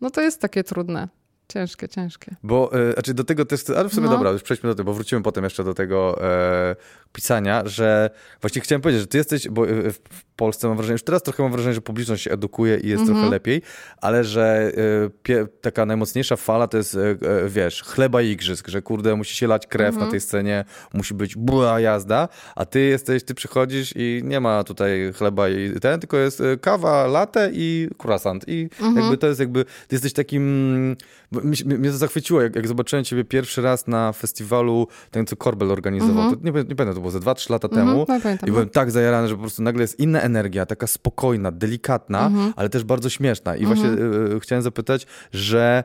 No 0.00 0.10
to 0.10 0.20
jest 0.20 0.40
takie 0.40 0.64
trudne. 0.64 1.08
Ciężkie, 1.52 1.88
ciężkie. 1.88 2.36
Bo, 2.42 2.70
e, 2.72 2.92
znaczy 2.92 3.14
do 3.14 3.24
tego 3.24 3.44
też, 3.44 3.70
ale 3.70 3.88
w 3.88 3.94
sumie 3.94 4.06
no. 4.06 4.12
dobra, 4.12 4.30
już 4.30 4.42
przejdźmy 4.42 4.68
do 4.68 4.74
tego, 4.74 4.84
bo 4.84 4.94
wrócimy 4.94 5.22
potem 5.22 5.44
jeszcze 5.44 5.64
do 5.64 5.74
tego 5.74 6.24
e, 6.24 6.76
pisania, 7.12 7.62
że 7.64 8.10
właśnie 8.40 8.60
chciałem 8.60 8.82
powiedzieć, 8.82 9.00
że 9.00 9.06
ty 9.06 9.18
jesteś, 9.18 9.48
bo 9.48 9.66
w, 9.66 9.92
w 10.10 10.24
Polsce 10.36 10.68
mam 10.68 10.76
wrażenie, 10.76 10.92
już 10.92 11.02
teraz 11.02 11.22
trochę 11.22 11.42
mam 11.42 11.52
wrażenie, 11.52 11.74
że 11.74 11.80
publiczność 11.80 12.22
się 12.22 12.30
edukuje 12.30 12.76
i 12.76 12.88
jest 12.88 13.04
trochę 13.04 13.18
mhm. 13.18 13.30
lepiej, 13.30 13.62
ale 14.00 14.24
że 14.24 14.72
e, 15.06 15.10
pie, 15.22 15.46
taka 15.60 15.86
najmocniejsza 15.86 16.36
fala 16.36 16.68
to 16.68 16.76
jest, 16.76 16.94
e, 16.94 17.10
e, 17.10 17.48
wiesz, 17.48 17.82
chleba 17.82 18.22
i 18.22 18.28
igrzysk, 18.28 18.68
że 18.68 18.82
kurde, 18.82 19.16
musi 19.16 19.36
się 19.36 19.46
lać 19.46 19.66
krew 19.66 19.94
na 19.94 20.00
mhm. 20.00 20.10
tej 20.10 20.20
scenie, 20.20 20.64
musi 20.94 21.14
być 21.14 21.36
była 21.36 21.80
jazda, 21.80 22.28
a 22.56 22.64
ty 22.64 22.80
jesteś, 22.80 23.24
ty 23.24 23.34
przychodzisz 23.34 23.92
i 23.96 24.20
nie 24.24 24.40
ma 24.40 24.64
tutaj 24.64 25.12
chleba 25.12 25.48
i 25.48 25.80
ten, 25.80 26.00
tylko 26.00 26.16
jest 26.16 26.40
e, 26.40 26.56
kawa, 26.56 27.06
latte 27.06 27.50
i 27.52 27.88
croissant 28.04 28.44
i 28.48 28.68
mhm. 28.80 28.96
jakby 28.96 29.18
to 29.18 29.26
jest 29.26 29.40
jakby, 29.40 29.64
ty 29.64 29.94
jesteś 29.94 30.12
takim, 30.12 30.96
mnie 31.32 31.90
to 31.90 31.96
zachwyciło, 31.96 32.42
jak, 32.42 32.56
jak 32.56 32.68
zobaczyłem 32.68 33.04
ciebie 33.04 33.24
pierwszy 33.24 33.62
raz 33.62 33.86
na 33.86 34.12
festiwalu, 34.12 34.86
ten 35.10 35.26
co 35.26 35.36
Korbel 35.36 35.70
organizował, 35.70 36.30
to 36.30 36.36
nie, 36.36 36.52
nie 36.52 36.52
pamiętam, 36.52 36.94
to 36.94 37.00
było 37.00 37.10
ze 37.10 37.20
2-3 37.20 37.50
lata 37.50 37.68
temu 37.68 38.06
no, 38.08 38.16
i 38.46 38.50
byłem 38.50 38.64
no. 38.64 38.70
tak 38.70 38.90
zajarany, 38.90 39.28
że 39.28 39.34
po 39.34 39.40
prostu 39.40 39.62
nagle 39.62 39.82
jest 39.82 40.00
inna 40.00 40.20
energia, 40.20 40.66
taka 40.66 40.86
spokojna, 40.86 41.52
delikatna, 41.52 42.26
mhm. 42.26 42.52
ale 42.56 42.68
też 42.68 42.84
bardzo 42.84 43.08
śmieszna. 43.10 43.56
I 43.56 43.66
właśnie 43.66 43.88
y, 43.88 44.40
chciałem 44.40 44.62
zapytać, 44.62 45.06
że 45.32 45.84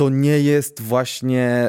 to 0.00 0.08
nie 0.08 0.40
jest 0.40 0.82
właśnie 0.82 1.68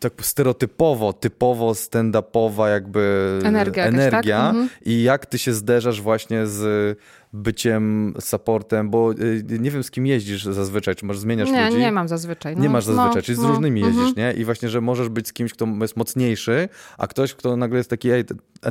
tak 0.00 0.12
stereotypowo, 0.20 1.12
typowo 1.12 1.72
stand-upowa 1.72 2.68
jakby 2.68 3.40
energia, 3.44 3.84
energia. 3.84 4.40
Tak? 4.40 4.50
Mhm. 4.50 4.68
i 4.84 5.02
jak 5.02 5.26
ty 5.26 5.38
się 5.38 5.52
zderzasz 5.52 6.00
właśnie 6.00 6.46
z 6.46 6.98
byciem 7.32 8.14
supportem, 8.20 8.90
bo 8.90 9.12
y, 9.12 9.44
nie 9.60 9.70
wiem 9.70 9.82
z 9.82 9.90
kim 9.90 10.06
jeździsz 10.06 10.44
zazwyczaj, 10.44 10.94
czy 10.94 11.06
może 11.06 11.20
zmieniasz 11.20 11.50
nie, 11.50 11.66
ludzi? 11.66 11.78
Nie, 11.78 11.92
mam 11.92 12.08
zazwyczaj. 12.08 12.56
No, 12.56 12.62
nie 12.62 12.68
masz 12.68 12.84
zazwyczaj, 12.84 13.16
no, 13.16 13.22
czyli 13.22 13.38
z 13.38 13.40
no, 13.40 13.48
różnymi 13.48 13.80
jeździsz, 13.80 14.12
-huh. 14.12 14.16
nie? 14.16 14.32
I 14.32 14.44
właśnie, 14.44 14.68
że 14.68 14.80
możesz 14.80 15.08
być 15.08 15.28
z 15.28 15.32
kimś, 15.32 15.52
kto 15.52 15.66
jest 15.80 15.96
mocniejszy, 15.96 16.68
a 16.98 17.06
ktoś, 17.06 17.34
kto 17.34 17.56
nagle 17.56 17.78
jest 17.78 17.90
taki, 17.90 18.10
ej, 18.10 18.24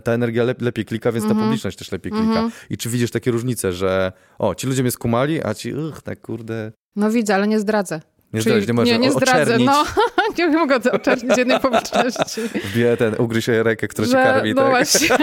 ta 0.03 0.11
energia 0.11 0.43
lep 0.43 0.61
lepiej 0.61 0.85
klika, 0.85 1.11
więc 1.11 1.25
ta 1.25 1.31
mhm. 1.31 1.47
publiczność 1.47 1.77
też 1.77 1.91
lepiej 1.91 2.11
klika. 2.11 2.27
Mhm. 2.27 2.51
I 2.69 2.77
czy 2.77 2.89
widzisz 2.89 3.11
takie 3.11 3.31
różnice, 3.31 3.73
że 3.73 4.11
o, 4.39 4.55
ci 4.55 4.67
ludzie 4.67 4.81
mnie 4.81 4.91
skumali, 4.91 5.43
a 5.43 5.53
ci, 5.53 5.73
uch, 5.73 6.01
tak 6.01 6.21
kurde... 6.21 6.71
No 6.95 7.11
widzę, 7.11 7.35
ale 7.35 7.47
nie 7.47 7.59
zdradzę. 7.59 8.01
Nie, 8.34 8.41
Czyli, 8.41 8.74
nie, 8.74 8.84
nie, 8.84 9.00
nie 9.00 9.12
zdradzę, 9.12 9.57
no. 9.60 9.86
nie 10.38 10.48
mogę 10.48 10.75
oczernić 10.91 11.38
jednej 11.38 11.60
publiczności. 11.60 12.41
Wbije 12.41 12.98
ten, 12.98 13.15
ugryzie 13.17 13.63
rękę, 13.63 13.88
która 13.88 14.07
że, 14.07 14.12
cię 14.12 14.24
karmi, 14.24 14.53
no 14.53 14.62
tak? 14.62 14.69
właśnie. 14.69 15.17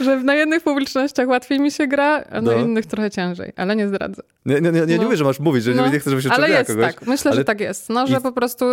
że 0.04 0.16
na 0.16 0.34
jednych 0.34 0.62
publicznościach 0.62 1.28
łatwiej 1.28 1.60
mi 1.60 1.70
się 1.70 1.86
gra, 1.86 2.24
a 2.30 2.40
na 2.40 2.52
no. 2.52 2.58
innych 2.58 2.86
trochę 2.86 3.10
ciężej, 3.10 3.52
ale 3.56 3.76
nie 3.76 3.88
zdradzę. 3.88 4.22
Nie, 4.46 4.60
nie, 4.60 4.72
nie, 4.72 4.86
nie, 4.86 4.96
no. 4.96 5.02
mówię, 5.02 5.16
że 5.16 5.24
masz 5.24 5.40
mówić, 5.40 5.64
że 5.64 5.74
no. 5.74 5.86
nie, 5.86 5.92
nie 5.92 6.00
chcę, 6.00 6.10
żeby 6.10 6.22
się 6.22 6.30
Ale 6.30 6.50
jest 6.50 6.70
kogoś. 6.70 6.94
tak, 6.94 7.06
myślę, 7.06 7.30
ale... 7.30 7.40
że 7.40 7.44
tak 7.44 7.60
jest. 7.60 7.90
No, 7.90 8.06
że 8.06 8.16
I... 8.16 8.20
po 8.20 8.32
prostu 8.32 8.64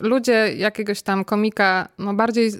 ludzie 0.00 0.54
jakiegoś 0.56 1.02
tam 1.02 1.24
komika, 1.24 1.88
no 1.98 2.14
bardziej 2.14 2.52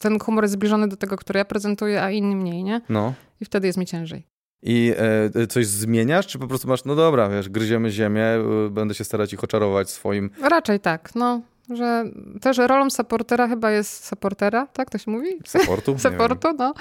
ten 0.00 0.18
humor 0.18 0.44
jest 0.44 0.54
zbliżony 0.54 0.88
do 0.88 0.96
tego, 0.96 1.16
który 1.16 1.38
ja 1.38 1.44
prezentuję, 1.44 2.02
a 2.02 2.10
inni 2.10 2.36
mniej, 2.36 2.64
nie? 2.64 2.80
No. 2.88 3.14
I 3.40 3.44
wtedy 3.44 3.66
jest 3.66 3.78
mi 3.78 3.86
ciężej 3.86 4.31
i 4.62 4.94
e, 5.34 5.46
coś 5.46 5.66
zmieniasz, 5.66 6.26
czy 6.26 6.38
po 6.38 6.46
prostu 6.46 6.68
masz, 6.68 6.84
no 6.84 6.94
dobra, 6.94 7.28
wiesz, 7.28 7.48
gryziemy 7.48 7.90
ziemię, 7.90 8.26
y, 8.66 8.70
będę 8.70 8.94
się 8.94 9.04
starać 9.04 9.32
ich 9.32 9.44
oczarować 9.44 9.90
swoim... 9.90 10.30
Raczej 10.42 10.80
tak, 10.80 11.14
no 11.14 11.40
że 11.70 12.04
też 12.40 12.58
rolą 12.58 12.90
supportera 12.90 13.48
chyba 13.48 13.70
jest 13.70 14.06
supportera, 14.06 14.66
tak 14.66 14.90
to 14.90 14.98
się 14.98 15.10
mówi? 15.10 15.28
Supportu? 15.46 15.98
Supportu, 15.98 16.48
no. 16.58 16.74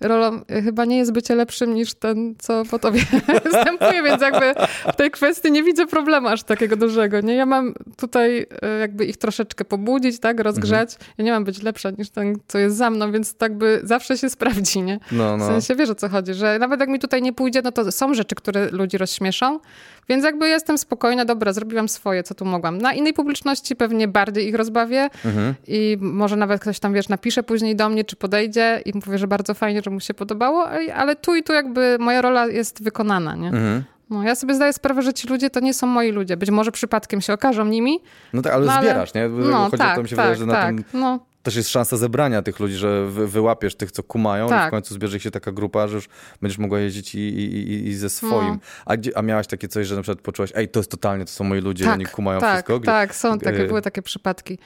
Rolą 0.00 0.40
chyba 0.64 0.84
nie 0.84 0.98
jest 0.98 1.12
bycie 1.12 1.34
lepszym 1.34 1.74
niż 1.74 1.94
ten, 1.94 2.34
co 2.38 2.62
po 2.70 2.78
tobie 2.78 3.00
występuje, 3.44 4.02
więc 4.02 4.22
jakby 4.22 4.54
w 4.92 4.96
tej 4.96 5.10
kwestii 5.10 5.52
nie 5.52 5.62
widzę 5.62 5.86
problemu 5.86 6.28
aż 6.28 6.42
takiego 6.42 6.76
dużego, 6.76 7.20
nie? 7.20 7.34
Ja 7.34 7.46
mam 7.46 7.74
tutaj 7.96 8.46
e, 8.62 8.78
jakby 8.78 9.04
ich 9.04 9.16
troszeczkę 9.16 9.64
pobudzić, 9.64 10.20
tak, 10.20 10.40
rozgrzać. 10.40 10.92
Mhm. 10.92 11.14
Ja 11.18 11.24
nie 11.24 11.32
mam 11.32 11.44
być 11.44 11.62
lepsza 11.62 11.90
niż 11.90 12.10
ten, 12.10 12.38
co 12.48 12.58
jest 12.58 12.76
za 12.76 12.90
mną, 12.90 13.12
więc 13.12 13.34
tak 13.34 13.58
by 13.58 13.80
zawsze 13.84 14.18
się 14.18 14.30
sprawdzi, 14.30 14.82
nie? 14.82 15.00
No, 15.12 15.36
no. 15.36 15.44
W 15.44 15.48
sensie 15.48 15.74
wiesz 15.74 15.90
o 15.90 15.94
co 15.94 16.08
chodzi, 16.08 16.34
że 16.34 16.58
nawet 16.58 16.80
jak 16.80 16.88
mi 16.88 16.98
tutaj 16.98 17.22
nie 17.22 17.32
pójdzie, 17.32 17.62
no 17.64 17.72
to 17.72 17.92
są 17.92 18.14
rzeczy, 18.14 18.34
które 18.34 18.70
ludzi 18.70 18.98
rozśmieszą, 18.98 19.60
więc 20.08 20.24
jakby 20.24 20.48
jestem 20.48 20.78
spokojna, 20.78 21.24
dobra, 21.24 21.52
zrobiłam 21.52 21.88
swoje, 21.88 22.22
co 22.22 22.34
tu 22.34 22.44
mogłam. 22.44 22.78
Na 22.78 22.92
innej 22.92 23.12
publiczności 23.12 23.76
pewnie 23.76 24.08
bardziej 24.08 24.48
ich 24.48 24.54
rozbawię 24.54 25.10
mhm. 25.24 25.54
i 25.66 25.98
może 26.00 26.36
nawet 26.36 26.60
ktoś 26.60 26.80
tam, 26.80 26.92
wiesz, 26.92 27.08
napisze 27.08 27.42
później 27.42 27.76
do 27.76 27.88
mnie, 27.88 28.04
czy 28.04 28.16
podejdzie 28.16 28.82
i 28.84 28.92
powie, 28.92 29.18
że 29.18 29.26
bardzo 29.26 29.54
fajnie, 29.54 29.82
że 29.84 29.90
mu 29.90 30.00
się 30.00 30.14
podobało, 30.14 30.68
ale 30.94 31.16
tu 31.16 31.34
i 31.34 31.42
tu 31.42 31.52
jakby 31.52 31.96
moja 32.00 32.22
rola 32.22 32.46
jest 32.46 32.82
wykonana, 32.82 33.34
nie? 33.34 33.48
Mhm. 33.48 33.84
No, 34.10 34.22
ja 34.22 34.34
sobie 34.34 34.54
zdaję 34.54 34.72
sprawę, 34.72 35.02
że 35.02 35.14
ci 35.14 35.28
ludzie 35.28 35.50
to 35.50 35.60
nie 35.60 35.74
są 35.74 35.86
moi 35.86 36.12
ludzie. 36.12 36.36
Być 36.36 36.50
może 36.50 36.72
przypadkiem 36.72 37.20
się 37.20 37.32
okażą 37.32 37.64
nimi. 37.64 38.00
No 38.32 38.42
tak, 38.42 38.52
ale 38.52 38.66
no, 38.66 38.72
zbierasz, 38.80 39.14
nie? 39.14 39.28
No, 39.28 39.64
Chodzi 39.64 39.78
tak, 39.78 39.92
o 39.92 39.96
to, 39.96 40.02
mi 40.02 40.08
się 40.08 40.16
tak, 40.16 40.24
wydaje, 40.24 40.38
że 40.38 40.46
na 40.46 40.52
tak, 40.52 40.74
tym 40.74 40.84
no. 41.00 41.18
Też 41.42 41.56
jest 41.56 41.68
szansa 41.68 41.96
zebrania 41.96 42.42
tych 42.42 42.60
ludzi, 42.60 42.74
że 42.74 43.06
wy, 43.06 43.28
wyłapiesz 43.28 43.74
tych, 43.74 43.92
co 43.92 44.02
kumają 44.02 44.48
tak. 44.48 44.66
i 44.66 44.68
w 44.68 44.70
końcu 44.70 44.94
zbierze 44.94 45.20
się 45.20 45.30
taka 45.30 45.52
grupa, 45.52 45.88
że 45.88 45.94
już 45.94 46.08
będziesz 46.42 46.58
mogła 46.58 46.78
jeździć 46.78 47.14
i, 47.14 47.18
i, 47.18 47.88
i 47.88 47.94
ze 47.94 48.10
swoim. 48.10 48.48
No. 48.48 48.58
A, 48.86 48.96
gdzie, 48.96 49.18
a 49.18 49.22
miałaś 49.22 49.46
takie 49.46 49.68
coś, 49.68 49.86
że 49.86 49.96
na 49.96 50.02
przykład 50.02 50.22
poczułaś, 50.22 50.52
ej, 50.54 50.68
to 50.68 50.80
jest 50.80 50.90
totalnie, 50.90 51.24
to 51.24 51.30
są 51.30 51.44
moi 51.44 51.60
ludzie, 51.60 51.84
tak, 51.84 51.94
oni 51.94 52.06
kumają 52.06 52.40
tak, 52.40 52.54
wszystko? 52.54 52.80
Tak, 52.80 53.14
są 53.14 53.38
takie, 53.38 53.64
były 53.64 53.82
takie 53.82 54.02
przypadki. 54.02 54.58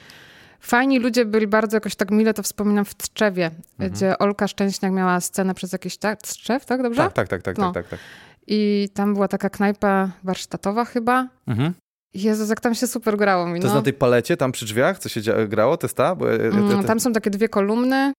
Fajni 0.59 0.99
ludzie 0.99 1.25
byli 1.25 1.47
bardzo 1.47 1.77
jakoś 1.77 1.95
tak 1.95 2.11
mile, 2.11 2.33
to 2.33 2.43
wspominam 2.43 2.85
w 2.85 2.95
Tczewie, 2.95 3.45
mhm. 3.45 3.91
gdzie 3.91 4.17
Olka 4.17 4.47
Szczęśniak 4.47 4.91
miała 4.91 5.21
scenę 5.21 5.53
przez 5.53 5.71
jakiś 5.71 5.97
tak, 5.97 6.21
Tczew, 6.21 6.65
tak 6.65 6.81
dobrze? 6.81 7.03
Tak, 7.03 7.13
tak, 7.13 7.27
tak, 7.27 7.41
tak, 7.41 7.57
no. 7.57 7.71
tak, 7.71 7.83
tak, 7.83 7.89
tak. 7.89 7.99
I 8.47 8.89
tam 8.93 9.13
była 9.13 9.27
taka 9.27 9.49
knajpa 9.49 10.09
warsztatowa 10.23 10.85
chyba. 10.85 11.27
Mhm. 11.47 11.73
Jezus, 12.13 12.49
jak 12.49 12.59
tam 12.59 12.75
się 12.75 12.87
super 12.87 13.17
grało 13.17 13.47
mi. 13.47 13.59
To 13.59 13.65
jest 13.65 13.73
no. 13.73 13.79
na 13.79 13.83
tej 13.83 13.93
palecie, 13.93 14.37
tam 14.37 14.51
przy 14.51 14.65
drzwiach, 14.65 14.99
co 14.99 15.09
się 15.09 15.21
grało, 15.47 15.77
to 15.77 15.87
jest 15.87 15.97
ta? 15.97 16.15
Bo, 16.15 16.33
mm, 16.33 16.83
tam 16.83 16.99
są 16.99 17.13
takie 17.13 17.29
dwie 17.29 17.49
kolumny. 17.49 18.13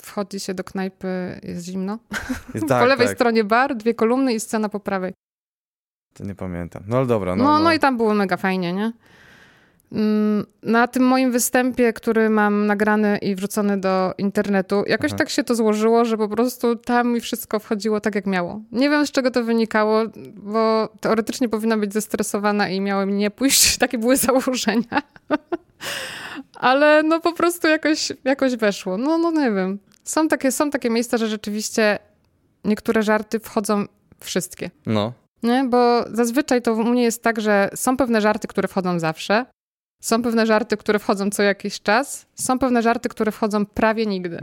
Wchodzi 0.00 0.40
się 0.40 0.54
do 0.54 0.64
knajpy, 0.64 1.40
jest 1.42 1.64
zimno. 1.64 1.98
Jest, 2.54 2.66
tak, 2.68 2.80
po 2.80 2.86
lewej 2.86 3.06
tak. 3.06 3.16
stronie 3.16 3.44
bar, 3.44 3.76
dwie 3.76 3.94
kolumny 3.94 4.34
i 4.34 4.40
scena 4.40 4.68
po 4.68 4.80
prawej. 4.80 5.12
To 6.14 6.24
nie 6.24 6.34
pamiętam. 6.34 6.82
No 6.86 6.96
ale 6.96 7.06
dobra. 7.06 7.36
No, 7.36 7.44
no, 7.44 7.50
no. 7.50 7.64
no 7.64 7.72
i 7.72 7.78
tam 7.78 7.96
było 7.96 8.14
mega 8.14 8.36
fajnie, 8.36 8.72
nie? 8.72 8.92
Mm, 9.92 10.46
na 10.62 10.86
tym 10.86 11.02
moim 11.02 11.32
występie, 11.32 11.92
który 11.92 12.30
mam 12.30 12.66
nagrany 12.66 13.18
i 13.18 13.34
wrzucony 13.34 13.80
do 13.80 14.14
internetu, 14.18 14.84
jakoś 14.86 15.10
Aha. 15.10 15.18
tak 15.18 15.30
się 15.30 15.44
to 15.44 15.54
złożyło, 15.54 16.04
że 16.04 16.16
po 16.16 16.28
prostu 16.28 16.76
tam 16.76 17.12
mi 17.12 17.20
wszystko 17.20 17.58
wchodziło 17.58 18.00
tak, 18.00 18.14
jak 18.14 18.26
miało. 18.26 18.60
Nie 18.72 18.90
wiem, 18.90 19.06
z 19.06 19.10
czego 19.10 19.30
to 19.30 19.44
wynikało, 19.44 20.02
bo 20.36 20.88
teoretycznie 21.00 21.48
powinna 21.48 21.76
być 21.76 21.92
zestresowana 21.92 22.68
i 22.68 22.80
miały 22.80 23.06
mi 23.06 23.12
nie 23.14 23.30
pójść. 23.30 23.78
Takie 23.78 23.98
były 23.98 24.16
założenia. 24.16 25.02
Ale 26.54 27.02
no 27.02 27.20
po 27.20 27.32
prostu 27.32 27.68
jakoś, 27.68 28.12
jakoś 28.24 28.56
weszło. 28.56 28.98
No, 28.98 29.18
no 29.18 29.30
nie 29.30 29.50
wiem. 29.50 29.78
Są 30.04 30.28
takie, 30.28 30.52
są 30.52 30.70
takie 30.70 30.90
miejsca, 30.90 31.18
że 31.18 31.28
rzeczywiście 31.28 31.98
niektóre 32.64 33.02
żarty 33.02 33.40
wchodzą 33.40 33.84
wszystkie. 34.20 34.70
No. 34.86 35.12
Nie? 35.42 35.64
Bo 35.64 36.04
zazwyczaj 36.12 36.62
to 36.62 36.72
u 36.72 36.84
mnie 36.84 37.02
jest 37.02 37.22
tak, 37.22 37.40
że 37.40 37.70
są 37.74 37.96
pewne 37.96 38.20
żarty, 38.20 38.48
które 38.48 38.68
wchodzą 38.68 38.98
zawsze, 38.98 39.46
są 40.00 40.22
pewne 40.22 40.46
żarty, 40.46 40.76
które 40.76 40.98
wchodzą 40.98 41.30
co 41.30 41.42
jakiś 41.42 41.80
czas. 41.80 42.26
Są 42.34 42.58
pewne 42.58 42.82
żarty, 42.82 43.08
które 43.08 43.32
wchodzą 43.32 43.66
prawie 43.66 44.06
nigdy. 44.06 44.40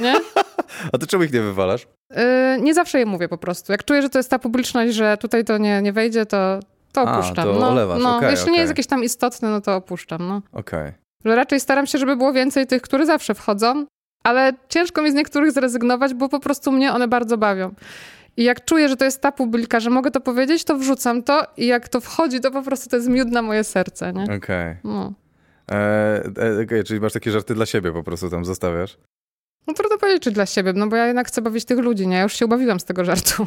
Nie? 0.00 0.14
A 0.92 0.98
to 0.98 1.06
czemu 1.06 1.24
ich 1.24 1.32
nie 1.32 1.40
wywalasz? 1.40 1.86
Yy, 2.10 2.22
nie 2.60 2.74
zawsze 2.74 2.98
je 2.98 3.06
mówię 3.06 3.28
po 3.28 3.38
prostu. 3.38 3.72
Jak 3.72 3.84
czuję, 3.84 4.02
że 4.02 4.10
to 4.10 4.18
jest 4.18 4.30
ta 4.30 4.38
publiczność, 4.38 4.94
że 4.94 5.16
tutaj 5.16 5.44
to 5.44 5.58
nie, 5.58 5.82
nie 5.82 5.92
wejdzie, 5.92 6.26
to, 6.26 6.60
to 6.92 7.02
opuszczam. 7.02 7.48
A, 7.48 7.52
to 7.52 7.60
no, 7.60 7.68
olewasz. 7.68 8.02
no, 8.02 8.16
okay, 8.16 8.30
jeśli 8.30 8.42
okay. 8.42 8.54
nie 8.54 8.60
jest 8.60 8.70
jakieś 8.70 8.86
tam 8.86 9.04
istotne, 9.04 9.50
no 9.50 9.60
to 9.60 9.76
opuszczam. 9.76 10.28
No. 10.28 10.42
Okej. 10.52 10.88
Okay. 10.88 10.94
Że 11.24 11.36
raczej 11.36 11.60
staram 11.60 11.86
się, 11.86 11.98
żeby 11.98 12.16
było 12.16 12.32
więcej 12.32 12.66
tych, 12.66 12.82
które 12.82 13.06
zawsze 13.06 13.34
wchodzą, 13.34 13.86
ale 14.24 14.52
ciężko 14.68 15.02
mi 15.02 15.10
z 15.10 15.14
niektórych 15.14 15.52
zrezygnować, 15.52 16.14
bo 16.14 16.28
po 16.28 16.40
prostu 16.40 16.72
mnie 16.72 16.92
one 16.92 17.08
bardzo 17.08 17.38
bawią. 17.38 17.74
I 18.38 18.44
jak 18.44 18.64
czuję, 18.64 18.88
że 18.88 18.96
to 18.96 19.04
jest 19.04 19.20
ta 19.20 19.32
publika, 19.32 19.80
że 19.80 19.90
mogę 19.90 20.10
to 20.10 20.20
powiedzieć, 20.20 20.64
to 20.64 20.76
wrzucam 20.76 21.22
to 21.22 21.46
i 21.56 21.66
jak 21.66 21.88
to 21.88 22.00
wchodzi, 22.00 22.40
to 22.40 22.50
po 22.50 22.62
prostu 22.62 22.90
to 22.90 22.96
jest 22.96 23.08
miód 23.08 23.30
na 23.30 23.42
moje 23.42 23.64
serce, 23.64 24.12
nie? 24.12 24.22
Okej. 24.22 24.36
Okay. 24.36 24.76
No. 24.84 25.12
E, 25.70 26.24
e, 26.24 26.62
okay, 26.62 26.84
czyli 26.84 27.00
masz 27.00 27.12
takie 27.12 27.30
żarty 27.30 27.54
dla 27.54 27.66
siebie 27.66 27.92
po 27.92 28.02
prostu 28.02 28.30
tam 28.30 28.44
zostawiasz? 28.44 28.98
No 29.66 29.74
trudno 29.74 29.98
powiedzieć, 29.98 30.22
czy 30.22 30.30
dla 30.30 30.46
siebie, 30.46 30.72
no 30.72 30.86
bo 30.86 30.96
ja 30.96 31.06
jednak 31.06 31.28
chcę 31.28 31.42
bawić 31.42 31.64
tych 31.64 31.78
ludzi, 31.78 32.06
nie? 32.06 32.16
Ja 32.16 32.22
już 32.22 32.32
się 32.32 32.46
ubawiłam 32.46 32.80
z 32.80 32.84
tego 32.84 33.04
żartu. 33.04 33.46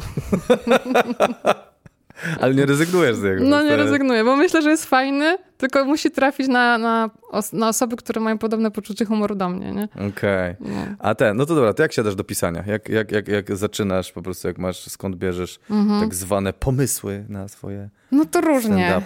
Ale 2.40 2.54
nie 2.54 2.66
rezygnujesz 2.66 3.16
z 3.16 3.22
niego. 3.22 3.44
No 3.44 3.62
nie 3.62 3.76
rezygnuję, 3.76 4.24
bo 4.24 4.36
myślę, 4.36 4.62
że 4.62 4.70
jest 4.70 4.86
fajny, 4.86 5.38
tylko 5.58 5.84
musi 5.84 6.10
trafić 6.10 6.48
na, 6.48 6.78
na, 6.78 7.10
os 7.30 7.52
na 7.52 7.68
osoby, 7.68 7.96
które 7.96 8.20
mają 8.20 8.38
podobne 8.38 8.70
poczucie 8.70 9.04
humoru 9.04 9.34
do 9.34 9.48
mnie, 9.48 9.72
nie? 9.72 9.84
Okej. 9.84 10.10
Okay. 10.10 10.56
No. 10.60 10.86
A 10.98 11.14
ten, 11.14 11.36
no 11.36 11.46
to 11.46 11.54
dobra, 11.54 11.74
to 11.74 11.82
jak 11.82 11.92
siadasz 11.92 12.14
do 12.14 12.24
pisania? 12.24 12.64
Jak, 12.66 12.88
jak, 12.88 13.12
jak, 13.12 13.28
jak 13.28 13.56
zaczynasz 13.56 14.12
po 14.12 14.22
prostu, 14.22 14.48
jak 14.48 14.58
masz, 14.58 14.88
skąd 14.88 15.16
bierzesz 15.16 15.60
mhm. 15.70 16.00
tak 16.00 16.14
zwane 16.14 16.52
pomysły 16.52 17.24
na 17.28 17.48
swoje 17.48 17.88
No 18.12 18.24
to 18.24 18.40
różnie. 18.40 19.02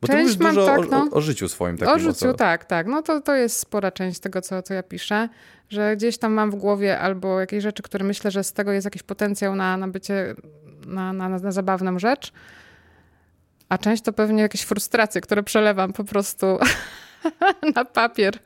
Bo 0.00 0.08
część 0.08 0.36
ty 0.36 0.44
mówisz 0.44 0.54
dużo 0.54 0.66
tak, 0.66 0.90
no. 0.90 1.08
o, 1.12 1.16
o, 1.16 1.20
życiu 1.20 1.48
swoim. 1.48 1.78
Takim 1.78 1.94
o 1.94 1.98
życiu, 1.98 2.34
tak, 2.34 2.64
tak. 2.64 2.86
No 2.86 3.02
to, 3.02 3.20
to 3.20 3.34
jest 3.34 3.56
spora 3.56 3.90
część 3.90 4.20
tego, 4.20 4.40
co, 4.40 4.62
co 4.62 4.74
ja 4.74 4.82
piszę, 4.82 5.28
że 5.68 5.96
gdzieś 5.96 6.18
tam 6.18 6.32
mam 6.32 6.50
w 6.50 6.54
głowie 6.54 6.98
albo 6.98 7.40
jakieś 7.40 7.62
rzeczy, 7.62 7.82
które 7.82 8.04
myślę, 8.04 8.30
że 8.30 8.44
z 8.44 8.52
tego 8.52 8.72
jest 8.72 8.84
jakiś 8.84 9.02
potencjał 9.02 9.54
na, 9.54 9.76
na 9.76 9.88
bycie, 9.88 10.34
na, 10.88 11.12
na, 11.12 11.28
na 11.28 11.52
zabawną 11.52 11.98
rzecz. 11.98 12.32
A 13.68 13.78
część 13.78 14.02
to 14.02 14.12
pewnie 14.12 14.42
jakieś 14.42 14.62
frustracje, 14.62 15.20
które 15.20 15.42
przelewam 15.42 15.92
po 15.92 16.04
prostu 16.04 16.46
na 17.76 17.84
papier 17.84 18.38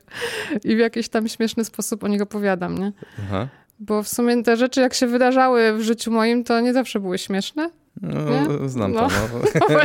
i 0.63 0.75
w 0.75 0.79
jakiś 0.79 1.09
tam 1.09 1.27
śmieszny 1.27 1.65
sposób 1.65 2.03
o 2.03 2.07
nich 2.07 2.21
opowiadam, 2.21 2.77
nie? 2.77 2.91
Aha. 3.19 3.47
Bo 3.79 4.03
w 4.03 4.07
sumie 4.07 4.43
te 4.43 4.57
rzeczy, 4.57 4.81
jak 4.81 4.93
się 4.93 5.07
wydarzały 5.07 5.73
w 5.73 5.81
życiu 5.81 6.11
moim, 6.11 6.43
to 6.43 6.59
nie 6.59 6.73
zawsze 6.73 6.99
były 6.99 7.17
śmieszne. 7.17 7.69
No, 8.01 8.19
nie? 8.29 8.69
znam 8.69 8.91
no. 8.91 8.99
to. 8.99 9.07
No. 9.07 9.69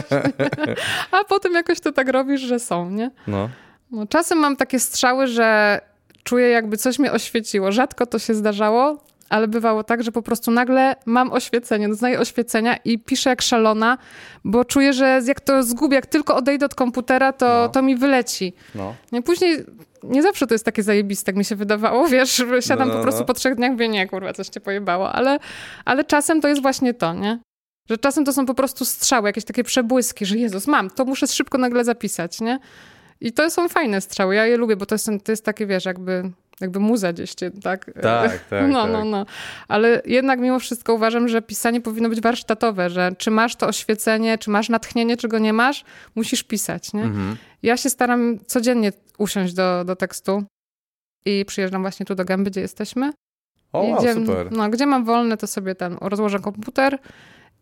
no 1.11 1.19
A 1.21 1.25
potem 1.25 1.55
jakoś 1.55 1.81
to 1.81 1.93
tak 1.93 2.09
robisz, 2.09 2.41
że 2.41 2.59
są, 2.59 2.91
nie? 2.91 3.11
No. 3.27 3.49
no. 3.91 4.07
Czasem 4.07 4.39
mam 4.39 4.57
takie 4.57 4.81
strzały, 4.81 5.27
że 5.27 5.81
czuję 6.25 6.49
jakby 6.49 6.77
coś 6.77 6.99
mnie 6.99 7.13
oświeciło. 7.13 7.73
Rzadko 7.73 8.07
to 8.07 8.19
się 8.19 8.35
zdarzało, 8.35 9.05
ale 9.29 9.49
bywało 9.49 9.85
tak, 9.85 10.03
że 10.03 10.13
po 10.13 10.23
prostu 10.23 10.51
nagle 10.51 10.97
mam 11.07 11.33
oświecenie, 11.33 11.89
doznaję 11.89 12.21
oświecenia 12.21 12.77
i 12.85 12.99
piszę 12.99 13.31
jak 13.31 13.43
szalona, 13.43 13.99
bo 14.45 14.65
czuję, 14.65 14.93
że 14.93 15.21
jak 15.27 15.41
to 15.41 15.63
zgubię, 15.63 15.95
jak 15.95 16.07
tylko 16.07 16.37
odejdę 16.37 16.67
od 16.67 16.75
komputera, 16.75 17.33
to, 17.33 17.47
no. 17.47 17.69
to 17.69 17.83
mi 17.83 17.97
wyleci. 17.97 18.53
No. 18.75 18.95
I 19.13 19.23
później 19.23 19.65
nie 20.03 20.23
zawsze 20.23 20.47
to 20.47 20.55
jest 20.55 20.65
takie 20.65 20.83
zajebiste, 20.83 21.31
jak 21.31 21.37
mi 21.37 21.45
się 21.45 21.57
wydawało, 21.57 22.09
wiesz, 22.15 22.43
siadam 22.61 22.89
no, 22.89 22.95
no, 22.95 23.01
po 23.01 23.03
prostu 23.03 23.21
no. 23.21 23.27
po 23.27 23.35
trzech 23.35 23.55
dniach, 23.55 23.73
mówię, 23.73 23.89
nie, 23.89 24.07
kurwa, 24.07 24.33
coś 24.33 24.49
cię 24.49 24.61
pojebało, 24.61 25.13
ale, 25.13 25.39
ale 25.85 26.05
czasem 26.05 26.41
to 26.41 26.49
jest 26.49 26.63
właśnie 26.63 26.95
to, 26.95 27.15
nie? 27.15 27.39
Że 27.91 27.99
czasem 27.99 28.25
to 28.25 28.33
są 28.33 28.47
po 28.47 28.55
prostu 28.55 28.85
strzały, 28.85 29.29
jakieś 29.29 29.45
takie 29.45 29.65
przebłyski, 29.65 30.27
że 30.27 30.37
Jezus, 30.37 30.67
mam, 30.67 30.91
to 30.91 31.05
muszę 31.05 31.27
szybko 31.27 31.59
nagle 31.59 31.85
zapisać, 31.85 32.41
nie? 32.41 32.59
I 33.21 33.33
to 33.33 33.51
są 33.51 33.69
fajne 33.69 34.01
strzały, 34.01 34.35
ja 34.35 34.47
je 34.47 34.57
lubię, 34.57 34.77
bo 34.77 34.87
to 34.87 34.95
jest, 34.95 35.11
to 35.25 35.33
jest 35.33 35.45
takie, 35.45 35.67
wiesz, 35.67 35.85
jakby 35.85 36.31
jakby 36.61 36.81
muza 36.81 37.13
gdzieś, 37.13 37.35
tak? 37.35 37.55
Tak, 37.63 37.91
tak. 38.51 38.71
No, 38.71 38.83
tak. 38.83 38.93
no, 38.93 39.05
no. 39.05 39.27
Ale 39.69 40.03
jednak 40.05 40.41
mimo 40.41 40.59
wszystko 40.59 40.95
uważam, 40.95 41.29
że 41.29 41.43
pisanie 41.43 41.81
powinno 41.81 42.09
być 42.09 42.21
warsztatowe, 42.21 42.91
że 42.91 43.13
czy 43.19 43.31
masz 43.31 43.57
to 43.57 43.67
oświecenie, 43.67 44.39
czy 44.39 44.51
masz 44.51 44.69
natchnienie, 44.69 45.17
czy 45.17 45.29
go 45.29 45.39
nie 45.39 45.53
masz, 45.53 45.85
musisz 46.15 46.43
pisać, 46.43 46.93
nie? 46.93 47.03
Mhm. 47.03 47.37
Ja 47.63 47.77
się 47.77 47.91
staram 47.91 48.39
codziennie 48.47 48.93
usiąść 49.19 49.55
do, 49.55 49.85
do 49.85 49.97
tekstu 49.97 50.45
i 51.25 51.45
przyjeżdżam 51.45 51.83
właśnie 51.83 52.07
tu 52.07 52.15
do 52.15 52.25
Gęby, 52.25 52.51
gdzie 52.51 52.61
jesteśmy. 52.61 53.13
O, 53.73 53.83
wow, 53.83 53.99
gdzie, 53.99 54.15
super. 54.15 54.53
No, 54.53 54.69
gdzie 54.69 54.87
mam 54.87 55.05
wolne, 55.05 55.37
to 55.37 55.47
sobie 55.47 55.75
ten 55.75 55.97
rozłożę 56.01 56.39
komputer 56.39 56.99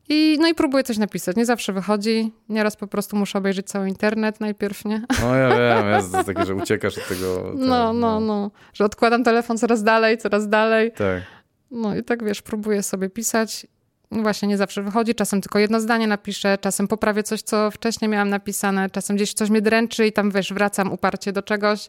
i, 0.08 0.38
no 0.40 0.48
i 0.48 0.54
próbuję 0.54 0.84
coś 0.84 0.98
napisać. 0.98 1.36
Nie 1.36 1.46
zawsze 1.46 1.72
wychodzi. 1.72 2.32
Nieraz 2.48 2.76
po 2.76 2.86
prostu 2.86 3.16
muszę 3.16 3.38
obejrzeć 3.38 3.66
cały 3.66 3.88
internet 3.88 4.40
najpierw, 4.40 4.84
nie? 4.84 5.02
No 5.20 5.34
ja 5.34 5.48
wiem, 5.48 5.90
jest 5.90 6.12
to 6.12 6.24
takie, 6.24 6.44
że 6.44 6.54
uciekasz 6.54 6.98
od 6.98 7.08
tego. 7.08 7.36
Tak, 7.46 7.54
no, 7.54 7.92
no, 7.92 7.92
no, 7.92 8.20
no. 8.20 8.50
Że 8.72 8.84
odkładam 8.84 9.24
telefon 9.24 9.58
coraz 9.58 9.82
dalej, 9.82 10.18
coraz 10.18 10.48
dalej. 10.48 10.92
Tak. 10.92 11.22
No 11.70 11.96
i 11.96 12.02
tak 12.02 12.24
wiesz, 12.24 12.42
próbuję 12.42 12.82
sobie 12.82 13.10
pisać. 13.10 13.66
No 14.10 14.22
właśnie, 14.22 14.48
nie 14.48 14.56
zawsze 14.56 14.82
wychodzi. 14.82 15.14
Czasem 15.14 15.40
tylko 15.40 15.58
jedno 15.58 15.80
zdanie 15.80 16.06
napiszę, 16.06 16.58
czasem 16.60 16.88
poprawię 16.88 17.22
coś, 17.22 17.42
co 17.42 17.70
wcześniej 17.70 18.08
miałam 18.08 18.28
napisane, 18.28 18.90
czasem 18.90 19.16
gdzieś 19.16 19.32
coś 19.32 19.50
mnie 19.50 19.60
dręczy 19.60 20.06
i 20.06 20.12
tam 20.12 20.30
wiesz, 20.30 20.52
wracam 20.52 20.92
uparcie 20.92 21.32
do 21.32 21.42
czegoś. 21.42 21.88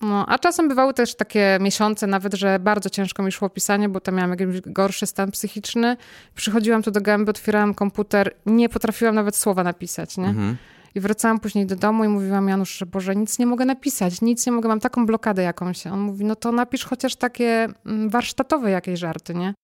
No, 0.00 0.26
a 0.28 0.38
czasem 0.38 0.68
bywały 0.68 0.94
też 0.94 1.14
takie 1.14 1.58
miesiące 1.60 2.06
nawet, 2.06 2.34
że 2.34 2.58
bardzo 2.58 2.90
ciężko 2.90 3.22
mi 3.22 3.32
szło 3.32 3.50
pisanie, 3.50 3.88
bo 3.88 4.00
tam 4.00 4.14
miałam 4.14 4.30
jakiś 4.30 4.60
gorszy 4.60 5.06
stan 5.06 5.30
psychiczny. 5.30 5.96
Przychodziłam 6.34 6.82
tu 6.82 6.90
do 6.90 7.00
gęby, 7.00 7.30
otwierałam 7.30 7.74
komputer, 7.74 8.34
nie 8.46 8.68
potrafiłam 8.68 9.14
nawet 9.14 9.36
słowa 9.36 9.64
napisać, 9.64 10.16
nie? 10.16 10.28
Mhm. 10.28 10.56
I 10.94 11.00
wracałam 11.00 11.40
później 11.40 11.66
do 11.66 11.76
domu 11.76 12.04
i 12.04 12.08
mówiłam 12.08 12.48
Janusz, 12.48 12.78
że 12.78 12.86
Boże, 12.86 13.16
nic 13.16 13.38
nie 13.38 13.46
mogę 13.46 13.64
napisać, 13.64 14.20
nic 14.20 14.46
nie 14.46 14.52
mogę, 14.52 14.68
mam 14.68 14.80
taką 14.80 15.06
blokadę 15.06 15.42
jakąś. 15.42 15.86
On 15.86 16.00
mówi, 16.00 16.24
no 16.24 16.36
to 16.36 16.52
napisz 16.52 16.84
chociaż 16.84 17.16
takie 17.16 17.68
mm, 17.86 18.08
warsztatowe 18.10 18.70
jakieś 18.70 19.00
żarty, 19.00 19.34
nie? 19.34 19.54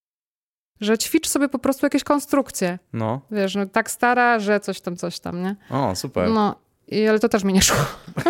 Że 0.81 0.99
ćwicz 0.99 1.29
sobie 1.29 1.49
po 1.49 1.59
prostu 1.59 1.87
jakieś 1.87 2.05
konstrukcje. 2.05 2.79
No. 2.93 3.21
Wiesz, 3.31 3.55
no 3.55 3.67
tak 3.67 3.91
stara, 3.91 4.39
że 4.39 4.61
coś 4.61 4.81
tam, 4.81 4.97
coś 4.97 5.21
tam, 5.21 5.43
nie? 5.43 5.57
O, 5.71 5.97
super. 5.97 6.31
No 6.31 6.64
i, 6.89 7.07
ale 7.07 7.19
to 7.19 7.29
też 7.29 7.45
mi 7.45 7.53
nie 7.53 7.63
szło. 7.63 7.77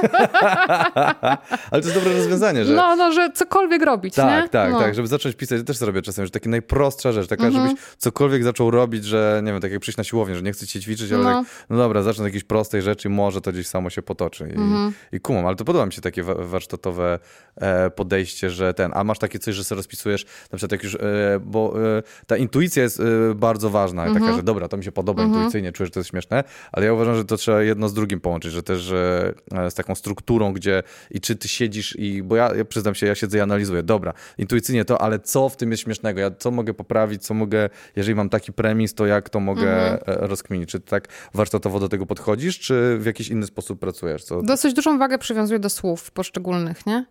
ale 1.71 1.83
to 1.83 1.89
jest 1.89 1.95
dobre 1.95 2.13
rozwiązanie, 2.13 2.65
że... 2.65 2.75
No, 2.75 2.97
no, 2.97 3.13
że 3.13 3.31
cokolwiek 3.35 3.83
robić, 3.83 4.15
Tak, 4.15 4.45
nie? 4.45 4.49
tak, 4.49 4.73
no. 4.73 4.79
tak, 4.81 4.95
żeby 4.95 5.09
zacząć 5.09 5.35
pisać, 5.35 5.61
to 5.61 5.65
też 5.65 5.77
zrobię 5.77 6.03
czasem, 6.03 6.25
że 6.25 6.31
taka 6.31 6.51
najprostsza 6.51 7.13
rzecz, 7.13 7.27
taka, 7.29 7.47
mhm. 7.47 7.69
żebyś 7.69 7.83
cokolwiek 7.99 8.45
zaczął 8.45 8.71
robić, 8.71 9.05
że 9.05 9.41
nie 9.45 9.53
wiem, 9.53 9.61
tak 9.61 9.73
jak 9.73 9.81
przyjść 9.81 9.99
na 9.99 10.05
siłownię, 10.05 10.37
że 10.37 10.43
nie 10.43 10.53
chcę 10.53 10.67
się 10.67 10.81
ćwiczyć, 10.81 11.13
ale 11.13 11.25
no, 11.25 11.31
tak, 11.31 11.67
no 11.71 11.77
dobra, 11.77 12.03
zacznę 12.03 12.23
od 12.23 12.27
jakiejś 12.27 12.45
prostej 12.45 12.83
rzeczy, 12.83 13.09
może 13.09 13.41
to 13.41 13.53
gdzieś 13.53 13.67
samo 13.67 13.91
się 13.91 14.03
potoczy. 14.03 14.45
I, 14.45 14.57
mhm. 14.57 14.93
i 15.13 15.21
kumam, 15.21 15.47
ale 15.47 15.57
to 15.57 15.65
podoba 15.65 15.87
mi 15.87 15.93
się 15.93 16.01
takie 16.01 16.23
warsztatowe 16.23 17.19
e, 17.57 17.91
podejście, 17.91 18.51
że 18.51 18.75
ten, 18.75 18.93
a 18.95 19.05
masz 19.05 19.19
takie 19.19 19.39
coś, 19.39 19.55
że 19.55 19.65
sobie 19.65 19.77
rozpisujesz, 19.77 20.25
na 20.53 20.59
przykład 20.59 20.73
jak 20.73 20.83
już, 20.83 20.95
e, 20.95 21.01
bo 21.45 21.75
e, 21.99 22.03
ta 22.27 22.37
intuicja 22.37 22.83
jest 22.83 23.03
bardzo 23.35 23.71
ważna, 23.71 24.05
mhm. 24.05 24.25
taka, 24.25 24.37
że 24.37 24.43
dobra, 24.43 24.69
to 24.69 24.77
mi 24.77 24.85
się 24.85 24.93
podoba 24.93 25.23
mhm. 25.23 25.41
intuicyjnie, 25.41 25.73
czuję, 25.73 25.87
że 25.87 25.91
to 25.91 26.01
jest 26.01 26.11
śmieszne, 26.11 26.45
ale 26.73 26.87
ja 26.87 26.93
uważam, 26.93 27.17
że 27.17 27.25
to 27.25 27.37
trzeba 27.37 27.63
jedno 27.63 27.89
z 27.89 27.95
drugim 27.95 28.21
połączyć, 28.21 28.44
że 28.51 28.63
też 28.63 28.93
e, 28.93 29.71
z 29.71 29.75
taką 29.75 29.95
strukturą, 29.95 30.53
gdzie 30.53 30.83
i 31.11 31.21
czy 31.21 31.37
ty 31.37 31.49
siedzisz 31.49 31.97
i, 31.99 32.23
bo 32.23 32.37
ja, 32.37 32.55
ja 32.55 32.65
przyznam 32.65 32.95
się, 32.95 33.07
ja 33.07 33.15
siedzę 33.15 33.39
i 33.39 33.41
analizuję, 33.41 33.83
dobra, 33.83 34.13
intuicyjnie 34.39 34.85
to, 34.85 35.03
ale 35.03 35.19
co 35.19 35.49
w 35.49 35.57
tym 35.57 35.71
jest 35.71 35.83
śmiesznego, 35.83 36.21
ja 36.21 36.31
co 36.31 36.51
mogę 36.51 36.75
poprawić, 36.75 37.27
co 37.27 37.35
mogę, 37.35 37.71
jeżeli 37.97 38.15
mam 38.15 38.29
taki 38.29 38.53
premis, 38.53 38.95
to 38.95 39.07
jak 39.07 39.31
to 39.31 39.41
mogę 39.41 39.93
mhm. 39.93 40.25
E, 40.25 40.27
rozkminić, 40.27 40.71
czy 40.71 40.81
tak 40.81 41.09
warsztatowo 41.35 41.81
do 41.81 41.89
tego 41.89 42.07
podchodzisz, 42.07 42.59
czy 42.59 42.99
w 42.99 43.07
jakiś 43.07 43.29
inny 43.29 43.47
sposób 43.47 43.81
pracujesz? 43.81 44.25
Co... 44.25 44.43
Dosyć 44.43 44.75
dużą 44.75 44.99
wagę 44.99 45.19
przywiązuję 45.19 45.59
do 45.59 45.71
słów 45.71 46.11
poszczególnych, 46.11 46.87
nie? 46.87 47.07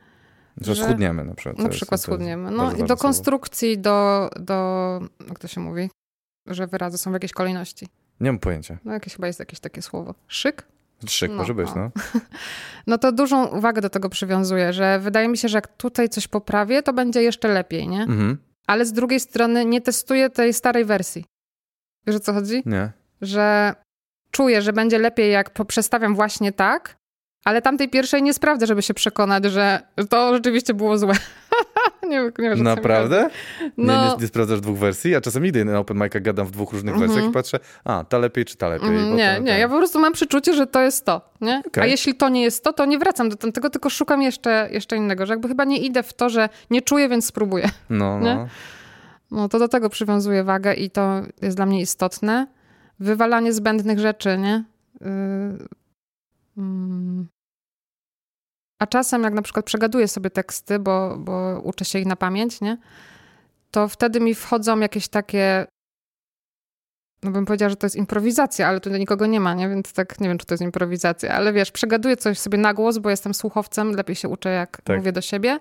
Że, 0.62 0.76
że 0.76 0.84
schudniemy 0.84 1.24
na 1.24 1.36
przykład. 1.36 1.58
Na 1.58 1.70
przykład 1.70 2.02
schudniemy. 2.02 2.52
No 2.52 2.74
i 2.74 2.84
do 2.84 2.98
konstrukcji, 2.98 3.80
do, 3.80 4.30
do, 4.40 5.00
jak 5.28 5.40
to 5.40 5.48
się 5.48 5.62
mówi, 5.62 5.90
że 6.48 6.68
wyrazy 6.68 6.98
są 6.98 7.12
w 7.12 7.14
jakiejś 7.14 7.32
kolejności. 7.32 7.88
Nie 8.20 8.32
mam 8.32 8.40
pojęcia. 8.40 8.78
No 8.86 8.94
jakieś 8.94 9.14
chyba 9.14 9.28
jest 9.28 9.40
jakieś 9.40 9.60
takie 9.60 9.82
słowo. 9.82 10.16
Szyk? 10.28 10.64
Szyk 11.12 11.32
no, 11.32 11.38
może 11.38 11.54
być, 11.54 11.70
no. 11.76 11.92
no. 11.96 12.22
No 12.88 12.98
to 12.98 13.12
dużą 13.12 13.46
uwagę 13.46 13.82
do 13.82 13.90
tego 13.90 14.10
przywiązuję, 14.10 14.74
że 14.74 15.00
wydaje 15.00 15.28
mi 15.28 15.38
się, 15.38 15.48
że 15.48 15.58
jak 15.58 15.68
tutaj 15.68 16.10
coś 16.10 16.28
poprawię, 16.28 16.84
to 16.84 16.94
będzie 16.94 17.24
jeszcze 17.24 17.48
lepiej, 17.48 17.88
nie? 17.88 18.02
Mhm. 18.02 18.38
Ale 18.68 18.86
z 18.86 18.94
drugiej 18.94 19.20
strony 19.20 19.66
nie 19.66 19.82
testuję 19.82 20.30
tej 20.30 20.54
starej 20.54 20.86
wersji. 20.86 21.26
Wiesz 22.08 22.16
o 22.16 22.20
co 22.20 22.34
chodzi? 22.34 22.64
Nie. 22.66 22.92
Że 23.22 23.76
czuję, 24.32 24.62
że 24.62 24.74
będzie 24.74 25.00
lepiej, 25.00 25.32
jak 25.32 25.50
poprzestawiam 25.50 26.16
właśnie 26.16 26.52
tak, 26.52 26.96
ale 27.46 27.62
tamtej 27.62 27.90
pierwszej 27.90 28.24
nie 28.24 28.34
sprawdzę, 28.34 28.68
żeby 28.68 28.82
się 28.82 28.94
przekonać, 28.94 29.46
że 29.46 29.82
to 30.10 30.34
rzeczywiście 30.34 30.74
było 30.74 30.98
złe. 30.98 31.14
Nie, 32.08 32.32
nie 32.40 32.56
Naprawdę? 32.56 33.30
No. 33.78 33.94
Nie, 33.94 34.10
nie, 34.10 34.18
nie, 34.22 34.28
sprawdzasz 34.28 34.62
dwóch 34.62 34.78
wersji? 34.78 35.12
Ja 35.12 35.22
czasem 35.22 35.46
idę 35.46 35.66
na 35.66 35.80
open 35.80 35.98
mic'a, 35.98 36.22
gadam 36.22 36.48
w 36.48 36.52
dwóch 36.52 36.74
różnych 36.74 36.96
mm 36.96 37.08
-hmm. 37.08 37.12
wersjach 37.12 37.30
i 37.30 37.34
patrzę, 37.34 37.60
a, 37.84 38.04
ta 38.10 38.18
lepiej 38.18 38.46
czy 38.46 38.58
ta 38.58 38.70
lepiej. 38.70 38.90
Mm, 38.90 39.16
nie, 39.16 39.40
nie, 39.42 39.60
ja 39.60 39.70
po 39.70 39.78
prostu 39.78 40.00
mam 40.00 40.14
przeczucie, 40.14 40.54
że 40.54 40.68
to 40.68 40.82
jest 40.82 41.06
to, 41.06 41.22
nie? 41.42 41.64
Okay. 41.68 41.84
A 41.84 41.88
jeśli 41.88 42.16
to 42.16 42.30
nie 42.30 42.42
jest 42.42 42.64
to, 42.64 42.74
to 42.74 42.86
nie 42.86 43.00
wracam 43.00 43.30
do 43.30 43.36
tego, 43.36 43.70
tylko 43.70 43.90
szukam 43.90 44.22
jeszcze, 44.22 44.70
jeszcze 44.72 44.98
innego, 44.98 45.26
że 45.26 45.34
jakby 45.34 45.48
chyba 45.48 45.64
nie 45.64 45.78
idę 45.78 46.04
w 46.04 46.14
to, 46.14 46.30
że 46.30 46.50
nie 46.70 46.82
czuję, 46.82 47.10
więc 47.10 47.26
spróbuję. 47.26 47.70
No, 47.90 48.20
no. 48.20 48.48
No 49.32 49.50
to 49.50 49.60
do 49.60 49.68
tego 49.68 49.90
przywiązuję 49.90 50.44
wagę 50.44 50.74
i 50.74 50.90
to 50.90 51.22
jest 51.42 51.58
dla 51.58 51.66
mnie 51.66 51.82
istotne. 51.82 52.48
Wywalanie 53.00 53.54
zbędnych 53.54 54.00
rzeczy, 54.00 54.38
nie? 54.38 54.64
Yy... 55.02 55.08
Mm. 56.58 57.28
A 58.84 58.88
czasem, 58.88 59.24
jak 59.24 59.34
na 59.34 59.42
przykład 59.42 59.66
przegaduję 59.66 60.08
sobie 60.08 60.30
teksty, 60.30 60.80
bo, 60.80 61.16
bo 61.18 61.62
uczę 61.64 61.86
się 61.86 62.00
ich 62.00 62.06
na 62.06 62.16
pamięć, 62.16 62.62
nie? 62.62 62.78
To 63.72 63.88
wtedy 63.88 64.20
mi 64.20 64.36
wchodzą 64.36 64.80
jakieś 64.80 65.08
takie. 65.08 65.66
No 67.24 67.32
bym 67.32 67.46
powiedziała, 67.46 67.70
że 67.70 67.76
to 67.76 67.86
jest 67.86 67.96
improwizacja, 67.96 68.68
ale 68.68 68.80
tutaj 68.80 69.00
nikogo 69.00 69.26
nie 69.26 69.40
ma, 69.40 69.54
nie? 69.54 69.70
Więc 69.70 69.94
tak 69.94 70.20
nie 70.22 70.28
wiem, 70.28 70.38
czy 70.38 70.46
to 70.46 70.54
jest 70.54 70.62
improwizacja. 70.62 71.34
Ale 71.34 71.54
wiesz, 71.54 71.72
przegaduję 71.72 72.18
coś 72.18 72.40
sobie 72.40 72.58
na 72.58 72.74
głos, 72.74 72.98
bo 72.98 73.10
jestem 73.10 73.34
słuchowcem, 73.34 73.92
lepiej 73.92 74.16
się 74.16 74.30
uczę, 74.30 74.50
jak 74.50 74.82
tak. 74.82 74.98
mówię 74.98 75.12
do 75.12 75.22
siebie. 75.22 75.60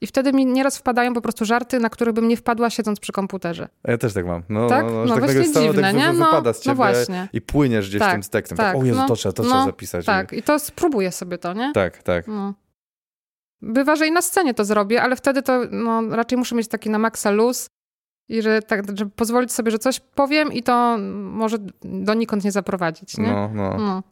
I 0.00 0.06
wtedy 0.06 0.32
mi 0.32 0.46
nieraz 0.46 0.78
wpadają 0.78 1.14
po 1.14 1.20
prostu 1.20 1.44
żarty, 1.44 1.78
na 1.80 1.90
które 1.90 2.12
bym 2.12 2.28
nie 2.28 2.36
wpadła 2.36 2.70
siedząc 2.70 3.00
przy 3.00 3.12
komputerze. 3.12 3.68
Ja 3.84 3.98
też 3.98 4.12
tak 4.14 4.26
mam. 4.26 4.42
No, 4.48 4.68
tak? 4.68 4.84
No, 4.84 5.04
no 5.04 5.14
tak 5.14 5.24
właśnie 5.24 5.52
dziwne, 5.52 5.92
nie? 5.92 6.12
No, 6.12 6.24
wypada 6.24 6.52
z 6.52 6.66
no 6.66 6.72
no 6.72 6.76
właśnie. 6.76 7.28
i 7.32 7.40
płyniesz 7.40 7.88
gdzieś 7.88 8.00
tak, 8.00 8.12
tym 8.12 8.22
z 8.22 8.30
tekstem. 8.30 8.58
Tak, 8.58 8.72
tak 8.72 8.82
o 8.82 8.84
Jezu, 8.84 9.00
no, 9.00 9.08
to 9.08 9.16
trzeba, 9.16 9.32
to 9.32 9.42
no, 9.42 9.48
trzeba 9.48 9.64
zapisać. 9.64 10.06
Tak, 10.06 10.32
i 10.32 10.42
to 10.42 10.58
spróbuję 10.58 11.12
sobie 11.12 11.38
to, 11.38 11.52
nie? 11.52 11.72
Tak, 11.72 12.02
tak. 12.02 12.28
No. 12.28 12.54
Bywa, 13.62 13.96
że 13.96 14.06
i 14.06 14.12
na 14.12 14.22
scenie 14.22 14.54
to 14.54 14.64
zrobię, 14.64 15.02
ale 15.02 15.16
wtedy 15.16 15.42
to 15.42 15.60
no, 15.70 16.16
raczej 16.16 16.38
muszę 16.38 16.54
mieć 16.54 16.68
taki 16.68 16.90
na 16.90 16.98
maksa 16.98 17.30
luz 17.30 17.68
i 18.28 18.42
że 18.42 18.62
tak, 18.62 18.98
żeby 18.98 19.10
pozwolić 19.10 19.52
sobie, 19.52 19.70
że 19.70 19.78
coś 19.78 20.00
powiem 20.00 20.52
i 20.52 20.62
to 20.62 20.98
może 21.12 21.56
donikąd 21.82 22.44
nie 22.44 22.52
zaprowadzić, 22.52 23.18
nie? 23.18 23.32
No, 23.32 23.50
no. 23.54 23.78
no. 23.78 24.02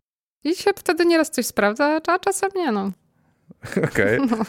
I 0.45 0.55
się 0.55 0.71
wtedy 0.77 1.07
nieraz 1.07 1.31
coś 1.31 1.47
sprawdza, 1.47 2.01
a 2.07 2.19
czasem 2.19 2.51
nie, 2.57 2.73
no. 2.73 2.91
Okej. 3.85 4.19
Okay. 4.19 4.27
No. 4.37 4.45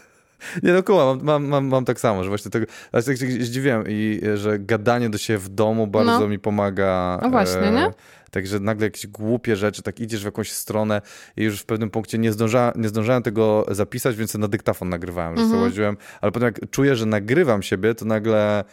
Nie 0.64 0.74
no, 0.74 0.84
kuła, 0.84 1.06
mam, 1.06 1.24
mam, 1.24 1.48
mam, 1.48 1.68
mam, 1.68 1.86
tak 1.86 2.00
samo, 2.00 2.24
że 2.24 2.30
właśnie 2.30 2.52
tego, 2.52 2.66
ale 2.92 3.04
tak 3.04 3.18
się 3.18 3.26
zdziwiłem 3.28 3.84
i 3.88 4.22
że 4.36 4.60
gadanie 4.60 5.10
do 5.10 5.18
siebie 5.18 5.40
w 5.40 5.50
domu 5.50 5.88
bardzo 5.88 6.20
no. 6.20 6.28
mi 6.28 6.40
pomaga. 6.40 7.20
No 7.22 7.30
właśnie, 7.30 7.62
e, 7.62 7.72
nie? 7.72 7.92
Także 8.32 8.60
nagle 8.60 8.88
jakieś 8.88 9.08
głupie 9.08 9.56
rzeczy, 9.56 9.82
tak 9.82 10.00
idziesz 10.00 10.22
w 10.22 10.26
jakąś 10.26 10.52
stronę 10.52 11.02
i 11.38 11.44
już 11.44 11.60
w 11.60 11.66
pewnym 11.66 11.90
punkcie 11.90 12.18
nie, 12.18 12.32
zdąża, 12.32 12.74
nie 12.76 12.90
zdążałem 12.90 13.24
tego 13.24 13.66
zapisać, 13.72 14.16
więc 14.16 14.36
na 14.36 14.48
dyktafon 14.48 14.90
nagrywałem, 14.90 15.36
że 15.36 15.42
Mhm. 15.42 15.60
sobie 15.60 15.70
łaziłem, 15.70 15.98
ale 16.22 16.32
potem 16.32 16.46
jak 16.46 16.70
czuję, 16.70 16.96
że 16.96 17.06
nagrywam 17.06 17.64
siebie, 17.64 17.96
to 17.96 18.06
nagle 18.06 18.64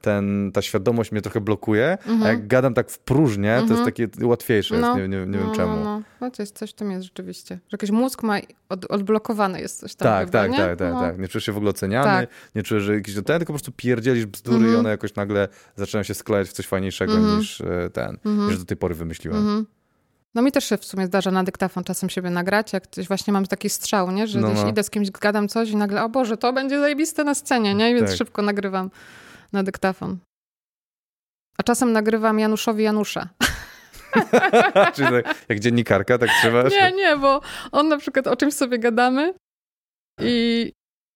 ten, 0.00 0.50
ta 0.54 0.62
świadomość 0.62 1.12
mnie 1.12 1.20
trochę 1.22 1.40
blokuje, 1.40 1.98
a 2.24 2.28
jak 2.28 2.46
gadam 2.46 2.74
tak 2.74 2.90
w 2.90 2.98
próżnię, 2.98 3.62
to 3.68 3.72
jest 3.72 3.84
takie 3.84 4.08
łatwiejsze, 4.22 4.76
jest, 4.76 4.88
nie, 4.96 5.08
nie, 5.08 5.08
nie 5.08 5.18
wiem 5.18 5.34
Mhm. 5.34 5.46
no, 5.48 5.54
czemu. 5.56 5.76
No, 5.76 5.84
no. 5.84 6.02
no 6.20 6.30
to 6.30 6.42
jest 6.42 6.58
coś 6.58 6.70
w 6.70 6.74
tym 6.74 6.90
jest 6.90 7.04
rzeczywiście. 7.04 7.54
Że 7.54 7.74
jakiś 7.74 7.90
mózg 7.90 8.22
ma 8.22 8.36
od, 8.68 8.84
odblokowany 8.84 9.60
jest 9.60 9.80
coś 9.80 9.94
tam. 9.94 10.08
Tak, 10.08 10.26
chyba, 10.26 10.38
tak, 10.42 10.50
nie? 10.50 10.56
tak, 10.56 10.78
tak, 10.78 10.92
no. 10.92 11.00
tak. 11.00 11.18
Nie 11.18 11.28
czujesz 11.28 11.44
się 11.44 11.52
w 11.52 11.56
ogóle 11.56 11.70
oceniany, 11.70 12.04
Tak. 12.26 12.30
nie 12.54 12.62
czujesz, 12.62 12.84
że 12.84 12.94
jakiś 12.94 13.14
ten, 13.14 13.22
tylko 13.24 13.44
po 13.44 13.52
prostu 13.52 13.72
pierdzielisz 13.76 14.26
bzdury 14.26 14.56
Mhm. 14.56 14.74
i 14.74 14.78
one 14.78 14.90
jakoś 14.90 15.14
nagle 15.14 15.48
zaczynają 15.76 16.02
się 16.02 16.14
sklejać 16.14 16.48
w 16.48 16.52
coś 16.52 16.66
fajniejszego 16.66 17.18
niż 17.18 17.60
e, 17.60 17.90
ten, 17.92 18.18
niż 18.24 18.58
do 18.58 18.64
tej 18.64 18.76
pory 18.76 18.94
wymyśliłem. 18.94 19.38
Mhm. 19.38 19.66
No 20.34 20.42
mi 20.42 20.52
też 20.52 20.64
się 20.64 20.76
w 20.76 20.84
sumie 20.84 21.06
zdarza 21.06 21.30
na 21.30 21.44
dyktafon 21.44 21.84
czasem 21.84 22.10
siebie 22.10 22.30
nagrać, 22.30 22.72
jak 22.72 22.86
coś 22.86 23.08
właśnie 23.08 23.32
mam 23.32 23.46
taki 23.46 23.70
strzał, 23.70 24.10
nie? 24.10 24.26
Że 24.26 24.40
No, 24.40 24.48
no. 24.54 24.68
idę 24.68 24.82
z 24.82 24.90
kimś, 24.90 25.10
gadam 25.10 25.48
coś 25.48 25.70
i 25.70 25.76
nagle, 25.76 26.04
o 26.04 26.08
Boże, 26.08 26.36
to 26.36 26.52
będzie 26.52 26.80
zajebiste 26.80 27.24
na 27.24 27.34
scenie, 27.34 27.74
nie? 27.74 27.90
I 27.90 27.94
więc 27.94 28.08
Tak. 28.08 28.18
szybko 28.18 28.42
nagrywam 28.42 28.90
na 29.52 29.62
dyktafon. 29.62 30.18
A 31.58 31.62
czasem 31.62 31.92
nagrywam 31.92 32.38
Januszowi 32.38 32.84
Janusza. 32.84 33.28
Czyli 34.94 35.08
tak, 35.08 35.44
jak 35.48 35.60
dziennikarka, 35.60 36.18
tak 36.18 36.30
trzeba. 36.40 36.62
Nie, 36.62 36.92
nie, 36.92 37.16
bo 37.16 37.40
on 37.72 37.88
na 37.88 37.98
przykład 37.98 38.26
o 38.26 38.36
czymś 38.36 38.54
sobie 38.54 38.78
gadamy 38.78 39.34
i 40.20 40.72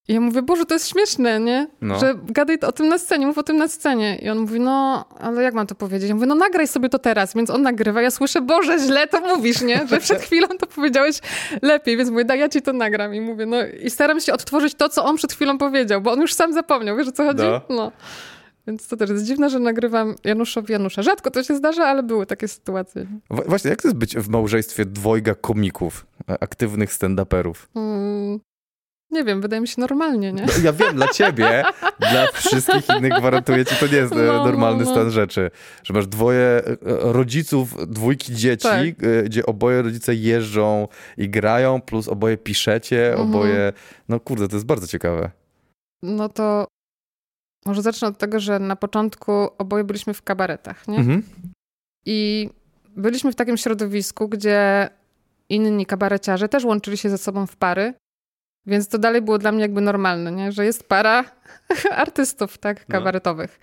i 0.09 0.15
ja 0.15 0.21
mówię, 0.21 0.43
Boże, 0.43 0.65
to 0.67 0.75
jest 0.75 0.89
śmieszne, 0.89 1.41
nie? 1.41 1.67
No. 1.81 1.99
Że 1.99 2.15
gadaj 2.25 2.59
o 2.67 2.73
tym 2.73 2.89
na 2.89 2.99
scenie, 2.99 3.27
mów 3.27 3.39
o 3.39 3.43
tym 3.43 3.57
na 3.57 3.69
scenie. 3.69 4.19
I 4.23 4.29
on 4.29 4.39
mówi, 4.39 4.61
no, 4.61 5.05
ale 5.21 5.43
jak 5.43 5.55
mam 5.55 5.67
to 5.67 5.75
powiedzieć? 5.75 6.09
Ja 6.09 6.15
mówię, 6.15 6.27
no 6.27 6.35
nagraj 6.35 6.69
sobie 6.69 6.89
to 6.89 6.99
teraz. 6.99 7.35
Więc 7.35 7.51
on 7.51 7.63
nagrywa, 7.63 8.03
ja 8.03 8.11
słyszę, 8.11 8.41
Boże, 8.41 8.79
źle 8.79 9.07
to 9.07 9.21
mówisz, 9.21 9.61
nie? 9.63 9.87
Że 9.87 10.01
przed 10.01 10.23
chwilą 10.27 10.49
to 10.49 10.67
powiedziałeś 10.67 11.19
lepiej. 11.63 11.97
Więc 11.97 12.11
mówię, 12.11 12.25
daj, 12.25 12.39
ja 12.39 12.49
ci 12.49 12.63
to 12.63 12.73
nagram. 12.73 13.15
I 13.15 13.21
mówię, 13.21 13.47
no 13.47 13.57
i 13.83 13.91
staram 13.91 14.21
się 14.21 14.33
odtworzyć 14.33 14.75
to, 14.75 14.89
co 14.89 15.05
on 15.05 15.17
przed 15.17 15.33
chwilą 15.33 15.59
powiedział, 15.59 16.01
bo 16.01 16.13
on 16.13 16.21
już 16.21 16.35
sam 16.35 16.53
zapomniał. 16.53 16.97
Wiesz, 16.97 17.09
o 17.09 17.13
co 17.13 17.25
chodzi? 17.25 17.43
No. 17.43 17.61
No. 17.69 17.93
Więc 18.67 18.89
to 18.89 18.97
też 18.97 19.11
jest 19.11 19.25
dziwne, 19.25 19.51
że 19.51 19.59
nagrywam 19.59 20.15
Januszowi 20.25 20.73
Janusza. 20.73 21.03
Rzadko 21.03 21.31
to 21.31 21.43
się 21.43 21.57
zdarza, 21.57 21.87
ale 21.87 22.03
były 22.03 22.27
takie 22.27 22.49
sytuacje. 22.49 23.07
Właśnie, 23.31 23.71
jak 23.71 23.83
to 23.83 23.89
jest 23.89 23.99
być 23.99 24.17
w 24.17 24.29
małżeństwie 24.29 24.85
dwojga 24.85 25.35
komików, 25.35 26.07
aktywnych 26.41 26.93
stand-uperów? 26.93 27.55
Mm, 27.75 28.41
nie 29.15 29.25
wiem, 29.25 29.41
wydaje 29.41 29.61
mi 29.61 29.69
się 29.69 29.81
normalnie, 29.81 30.33
nie? 30.33 30.43
No, 30.43 30.53
ja 30.65 30.73
wiem, 30.73 30.97
dla 30.97 31.09
ciebie, 31.09 31.63
dla 31.99 32.27
wszystkich 32.33 32.89
innych 32.99 33.13
gwarantuję 33.19 33.65
ci, 33.65 33.75
to 33.77 33.87
nie 33.87 33.97
jest 33.97 34.13
e, 34.13 34.17
No, 34.17 34.45
normalny 34.45 34.85
no, 34.85 34.91
no. 34.91 34.97
stan 34.97 35.11
rzeczy. 35.11 35.51
Że 35.85 35.95
masz 35.95 36.07
dwoje 36.07 36.47
e, 36.47 36.63
rodziców, 37.13 37.87
dwójki 37.93 38.35
dzieci, 38.35 38.63
Tak. 38.69 38.81
e, 39.05 39.23
gdzie 39.23 39.47
oboje 39.47 39.83
rodzice 39.83 40.15
jeżdżą 40.15 40.89
i 41.19 41.29
grają, 41.31 41.81
plus 41.81 42.09
oboje 42.09 42.37
piszecie, 42.37 43.11
Mhm. 43.13 43.29
oboje... 43.29 43.73
No 44.09 44.21
kurde, 44.21 44.49
to 44.49 44.57
jest 44.57 44.67
bardzo 44.67 44.87
ciekawe. 44.87 45.31
No 46.03 46.29
to 46.29 46.67
może 47.67 47.83
zacznę 47.83 48.09
od 48.09 48.19
tego, 48.19 48.41
że 48.41 48.59
na 48.59 48.77
początku 48.77 49.33
oboje 49.59 49.85
byliśmy 49.85 50.15
w 50.15 50.23
kabaretach, 50.23 50.89
nie? 50.89 50.99
Mhm. 50.99 51.23
I 52.07 52.51
byliśmy 52.97 53.33
w 53.33 53.35
takim 53.35 53.57
środowisku, 53.57 54.29
gdzie 54.29 54.89
inni 55.49 55.87
kabareciarze 55.87 56.49
też 56.49 56.65
łączyli 56.65 56.97
się 56.97 57.11
ze 57.11 57.19
sobą 57.19 57.47
w 57.47 57.57
pary, 57.57 57.95
więc 58.67 58.89
to 58.89 58.99
dalej 58.99 59.23
było 59.23 59.39
dla 59.39 59.53
mnie 59.53 59.63
jakby 59.63 59.81
normalne, 59.81 60.33
nie? 60.33 60.53
że 60.53 60.65
jest 60.65 60.89
para 60.89 61.25
artystów 61.91 62.59
tak 62.59 62.89
No. 62.89 62.93
kabaretowych. 62.93 63.59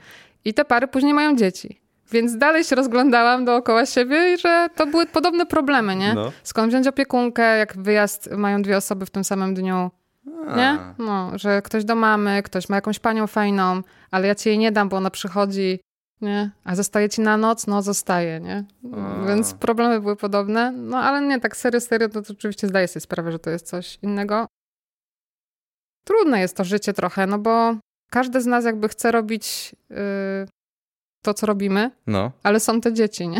I 0.46 0.54
te 0.54 0.66
pary 0.66 0.88
później 0.88 1.14
mają 1.14 1.36
dzieci. 1.36 1.82
Więc 2.12 2.38
dalej 2.38 2.64
się 2.64 2.76
rozglądałam 2.76 3.46
dookoła 3.46 3.86
siebie 3.86 4.34
i 4.34 4.38
że 4.38 4.68
to 4.76 4.86
były 4.88 5.06
podobne 5.06 5.46
problemy, 5.46 5.96
nie? 5.96 6.14
No. 6.14 6.32
Skąd 6.44 6.70
wziąć 6.70 6.88
opiekunkę, 6.88 7.58
jak 7.58 7.78
wyjazd 7.78 8.32
mają 8.32 8.62
dwie 8.62 8.78
osoby 8.78 9.06
w 9.06 9.10
tym 9.10 9.24
samym 9.24 9.54
dniu, 9.54 9.92
nie? 10.56 10.70
A. 10.70 10.94
No, 10.98 11.32
że 11.36 11.62
ktoś 11.62 11.86
do 11.86 11.96
mamy, 11.96 12.44
ktoś 12.44 12.70
ma 12.70 12.76
jakąś 12.76 13.00
panią 13.00 13.28
fajną, 13.28 13.82
ale 14.12 14.28
ja 14.28 14.36
ci 14.36 14.50
jej 14.50 14.58
nie 14.58 14.72
dam, 14.72 14.90
bo 14.90 14.98
ona 14.98 15.10
przychodzi, 15.12 15.80
nie? 16.22 16.52
A 16.64 16.76
zostaje 16.76 17.10
ci 17.10 17.22
na 17.22 17.38
noc? 17.38 17.68
No, 17.68 17.82
zostaje, 17.82 18.40
nie? 18.40 18.64
A. 18.94 19.26
Więc 19.28 19.54
problemy 19.54 20.02
były 20.02 20.16
podobne. 20.16 20.72
No, 20.72 20.98
ale 20.98 21.22
nie, 21.22 21.40
tak 21.40 21.58
serio, 21.58 21.82
serio, 21.82 22.10
to, 22.10 22.22
to 22.22 22.34
oczywiście 22.34 22.68
zdaję 22.68 22.88
sobie 22.88 23.02
sprawę, 23.02 23.32
że 23.32 23.40
to 23.40 23.50
jest 23.50 23.68
coś 23.68 24.00
innego. 24.02 24.48
Trudne 26.04 26.40
jest 26.40 26.58
to 26.58 26.64
życie 26.64 26.94
trochę, 26.94 27.28
no 27.28 27.40
bo 27.40 27.76
każdy 28.12 28.42
z 28.42 28.46
nas 28.46 28.66
jakby 28.66 28.90
chce 28.90 29.12
robić 29.12 29.76
yy, 29.90 29.98
to, 31.24 31.34
co 31.34 31.46
robimy, 31.46 31.92
No, 32.08 32.32
ale 32.44 32.60
są 32.60 32.82
te 32.82 32.94
dzieci, 32.94 33.28
nie? 33.28 33.40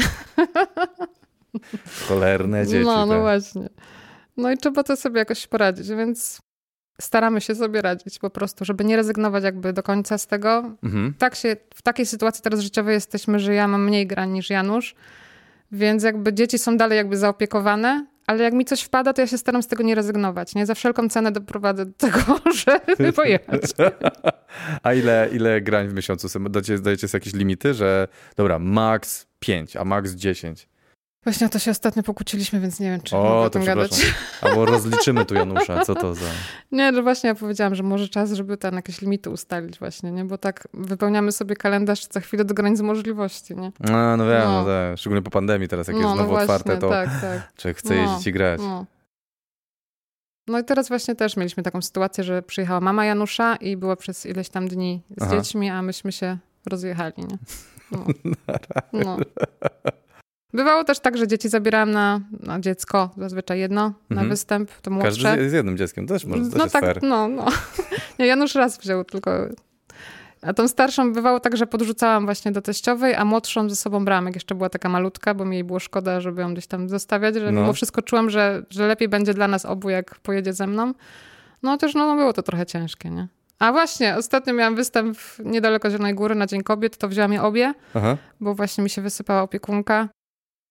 cholerne 2.08 2.68
dzieci. 2.68 2.86
no, 2.86 3.06
no 3.06 3.14
tak. 3.14 3.22
właśnie. 3.22 3.70
No 4.38 4.52
i 4.52 4.58
trzeba 4.58 4.84
to 4.84 4.96
sobie 4.96 5.20
jakoś 5.20 5.48
poradzić, 5.48 5.88
więc 5.90 6.40
staramy 7.02 7.42
się 7.42 7.56
sobie 7.56 7.82
radzić 7.82 8.20
po 8.20 8.30
prostu, 8.30 8.66
żeby 8.66 8.84
nie 8.84 8.96
rezygnować 8.96 9.44
jakby 9.44 9.74
do 9.74 9.84
końca 9.84 10.18
z 10.18 10.28
tego. 10.28 10.76
Mhm. 10.84 11.14
Tak 11.18 11.36
się, 11.36 11.56
w 11.76 11.82
takiej 11.82 12.06
sytuacji 12.06 12.44
teraz 12.44 12.60
życiowej 12.60 12.94
jesteśmy, 12.94 13.40
że 13.40 13.54
ja 13.54 13.68
mam 13.68 13.86
mniej 13.86 14.08
grań 14.08 14.32
niż 14.32 14.50
Janusz, 14.50 14.96
więc 15.72 16.04
jakby 16.04 16.34
dzieci 16.34 16.60
są 16.60 16.78
dalej 16.78 16.98
jakby 16.98 17.18
zaopiekowane, 17.18 18.06
ale 18.32 18.44
jak 18.44 18.54
mi 18.54 18.66
coś 18.66 18.82
wpada, 18.82 19.14
to 19.14 19.22
ja 19.22 19.28
się 19.28 19.38
staram 19.38 19.64
z 19.64 19.68
tego 19.68 19.84
nie 19.84 19.96
rezygnować. 19.96 20.56
Nie 20.56 20.66
za 20.66 20.76
wszelką 20.76 21.10
cenę 21.10 21.32
doprowadzę 21.32 21.86
do 21.86 21.94
tego, 21.94 22.20
żeby 22.66 23.14
pojechać. 23.14 23.62
A 24.84 24.94
ile, 24.94 25.30
ile 25.32 25.62
grań 25.62 25.88
w 25.88 25.94
miesiącu? 25.94 26.40
Dajecie, 26.40 26.80
dajecie 26.80 27.08
sobie 27.08 27.20
jakieś 27.20 27.34
limity, 27.34 27.74
że 27.74 28.08
dobra, 28.36 28.60
max 28.60 29.28
5, 29.40 29.76
a 29.76 29.86
max 29.86 30.12
10. 30.12 30.70
Właśnie 31.24 31.48
o 31.48 31.50
to 31.50 31.60
się 31.60 31.72
ostatnio 31.72 32.04
pokłóciliśmy, 32.04 32.60
więc 32.60 32.80
nie 32.80 32.92
wiem, 32.92 33.02
czy 33.02 33.18
O, 33.18 33.24
mogę 33.24 33.36
o 33.36 33.44
to 33.44 33.50
tym 33.50 33.66
gadać. 33.66 34.14
Albo 34.42 34.66
rozliczymy 34.66 35.26
tu 35.26 35.36
Janusza, 35.36 35.86
co 35.86 35.96
to 35.96 36.16
za... 36.16 36.26
Nie, 36.72 36.94
że 36.94 37.04
właśnie 37.04 37.28
ja 37.28 37.36
powiedziałam, 37.36 37.76
że 37.76 37.84
może 37.84 38.10
czas, 38.10 38.32
żeby 38.32 38.58
tam 38.58 38.76
jakieś 38.76 39.02
limity 39.02 39.30
ustalić 39.30 39.80
właśnie, 39.80 40.12
nie? 40.12 40.26
Bo 40.26 40.38
tak 40.38 40.68
wypełniamy 40.74 41.32
sobie 41.32 41.56
kalendarz 41.56 42.06
co 42.06 42.20
chwilę 42.20 42.46
do 42.46 42.54
granic 42.54 42.82
możliwości, 42.82 43.56
nie? 43.56 43.72
A, 43.96 44.18
no 44.18 44.28
wiem, 44.28 44.44
no. 44.44 44.64
No. 44.64 44.66
tak. 44.66 44.98
szczególnie 44.98 45.22
po 45.22 45.32
pandemii 45.32 45.68
teraz, 45.68 45.88
jak 45.88 45.96
no, 45.96 46.02
jest 46.02 46.10
no 46.10 46.16
znowu 46.16 46.30
właśnie, 46.30 46.44
otwarte, 46.44 46.78
to 46.78 46.90
tak, 46.90 47.10
tak. 47.22 47.52
człowiek 47.58 47.78
chce 47.78 47.96
No, 47.96 48.02
jeździć 48.02 48.28
i 48.28 48.32
grać. 48.32 48.62
No. 48.62 48.86
no 50.48 50.60
i 50.60 50.64
teraz 50.64 50.88
właśnie 50.88 51.16
też 51.16 51.38
mieliśmy 51.38 51.64
taką 51.64 51.82
sytuację, 51.82 52.24
że 52.24 52.42
przyjechała 52.42 52.80
mama 52.80 53.06
Janusza 53.06 53.56
i 53.56 53.78
była 53.78 53.96
przez 53.96 54.26
ileś 54.26 54.50
tam 54.50 54.68
dni 54.68 55.02
z 55.18 55.24
Aha. 55.24 55.32
dziećmi, 55.36 55.70
a 55.70 55.82
myśmy 55.82 56.12
się 56.12 56.38
rozjechali, 56.66 57.14
nie? 57.18 57.38
No. 57.92 58.06
no. 58.94 59.18
Bywało 60.54 60.84
też 60.84 61.00
tak, 61.00 61.18
że 61.18 61.28
dzieci 61.28 61.50
zabierałam 61.50 61.92
na, 61.92 62.20
na 62.40 62.60
dziecko, 62.60 63.10
zazwyczaj 63.18 63.60
jedno, 63.60 63.82
na 64.10 64.14
Mhm. 64.14 64.30
występ, 64.30 64.72
to 64.82 64.92
młodsze. 64.92 65.24
Każdy 65.24 65.50
z 65.50 65.54
jednym 65.54 65.78
dzieckiem, 65.78 66.08
też 66.08 66.26
może, 66.26 66.50
to 66.50 66.58
no 66.58 66.68
tak, 66.68 66.84
fair. 66.86 67.04
no, 67.04 67.28
no. 67.28 67.46
Nie, 68.20 68.26
Janusz 68.28 68.56
raz 68.56 68.78
wziął 68.78 69.04
tylko. 69.04 69.32
A 70.42 70.54
tą 70.54 70.68
starszą 70.68 71.14
bywało 71.14 71.40
tak, 71.40 71.58
że 71.58 71.68
podrzucałam 71.68 72.26
właśnie 72.26 72.52
do 72.52 72.62
teściowej, 72.62 73.16
a 73.16 73.26
młodszą 73.26 73.70
ze 73.70 73.76
sobą 73.76 74.06
brałam, 74.06 74.26
jak 74.26 74.36
jeszcze 74.36 74.56
była 74.56 74.70
taka 74.70 74.90
malutka, 74.90 75.34
bo 75.34 75.46
mi 75.46 75.56
jej 75.56 75.64
było 75.64 75.80
szkoda, 75.80 76.22
żeby 76.22 76.42
ją 76.42 76.54
gdzieś 76.54 76.68
tam 76.68 76.90
zostawiać, 76.90 77.36
że 77.36 77.52
No. 77.52 77.62
mimo 77.62 77.74
wszystko 77.74 78.02
czułam, 78.02 78.30
że, 78.30 78.64
że 78.70 78.88
lepiej 78.88 79.10
będzie 79.10 79.34
dla 79.34 79.48
nas 79.48 79.66
obu, 79.66 79.90
jak 79.90 80.16
pojedzie 80.20 80.54
ze 80.54 80.68
mną. 80.68 80.94
No 81.64 81.78
też 81.78 81.94
no, 81.94 82.16
było 82.16 82.34
to 82.34 82.44
trochę 82.44 82.66
ciężkie, 82.66 83.10
nie? 83.10 83.28
A 83.60 83.72
właśnie, 83.72 84.16
ostatnio 84.18 84.54
miałam 84.54 84.76
występ 84.76 85.18
niedaleko 85.46 85.90
Zielonej 85.90 86.14
Góry 86.16 86.36
na 86.36 86.48
Dzień 86.48 86.64
Kobiet, 86.64 86.98
to 86.98 87.08
wzięłam 87.08 87.34
je 87.34 87.42
obie, 87.42 87.74
Aha. 87.94 88.18
bo 88.40 88.56
właśnie 88.56 88.84
mi 88.84 88.90
się 88.90 89.02
wysypała 89.02 89.42
opiekunka. 89.42 90.10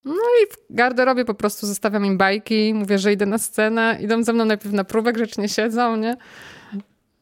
No 0.05 0.13
i 0.13 0.47
w 0.53 0.75
garderobie 0.75 1.25
po 1.25 1.33
prostu 1.33 1.67
zostawiam 1.67 2.05
im 2.05 2.17
bajki, 2.17 2.73
mówię, 2.73 2.99
że 2.99 3.13
idę 3.13 3.25
na 3.25 3.37
scenę, 3.37 3.97
idą 4.01 4.23
ze 4.23 4.33
mną 4.33 4.45
najpierw 4.45 4.73
na 4.73 4.83
próbę, 4.83 5.13
grzecznie 5.13 5.49
siedzą, 5.49 5.95
nie? 5.95 6.17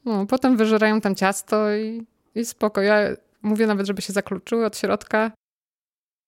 No, 0.05 0.25
potem 0.25 0.57
wyżerają 0.57 1.01
tam 1.01 1.15
ciasto 1.15 1.75
i, 1.75 2.05
i 2.35 2.45
spoko. 2.45 2.81
Ja 2.81 2.99
mówię 3.41 3.67
nawet, 3.67 3.87
żeby 3.87 4.01
się 4.01 4.13
zakluczyły 4.13 4.65
od 4.65 4.77
środka. 4.77 5.31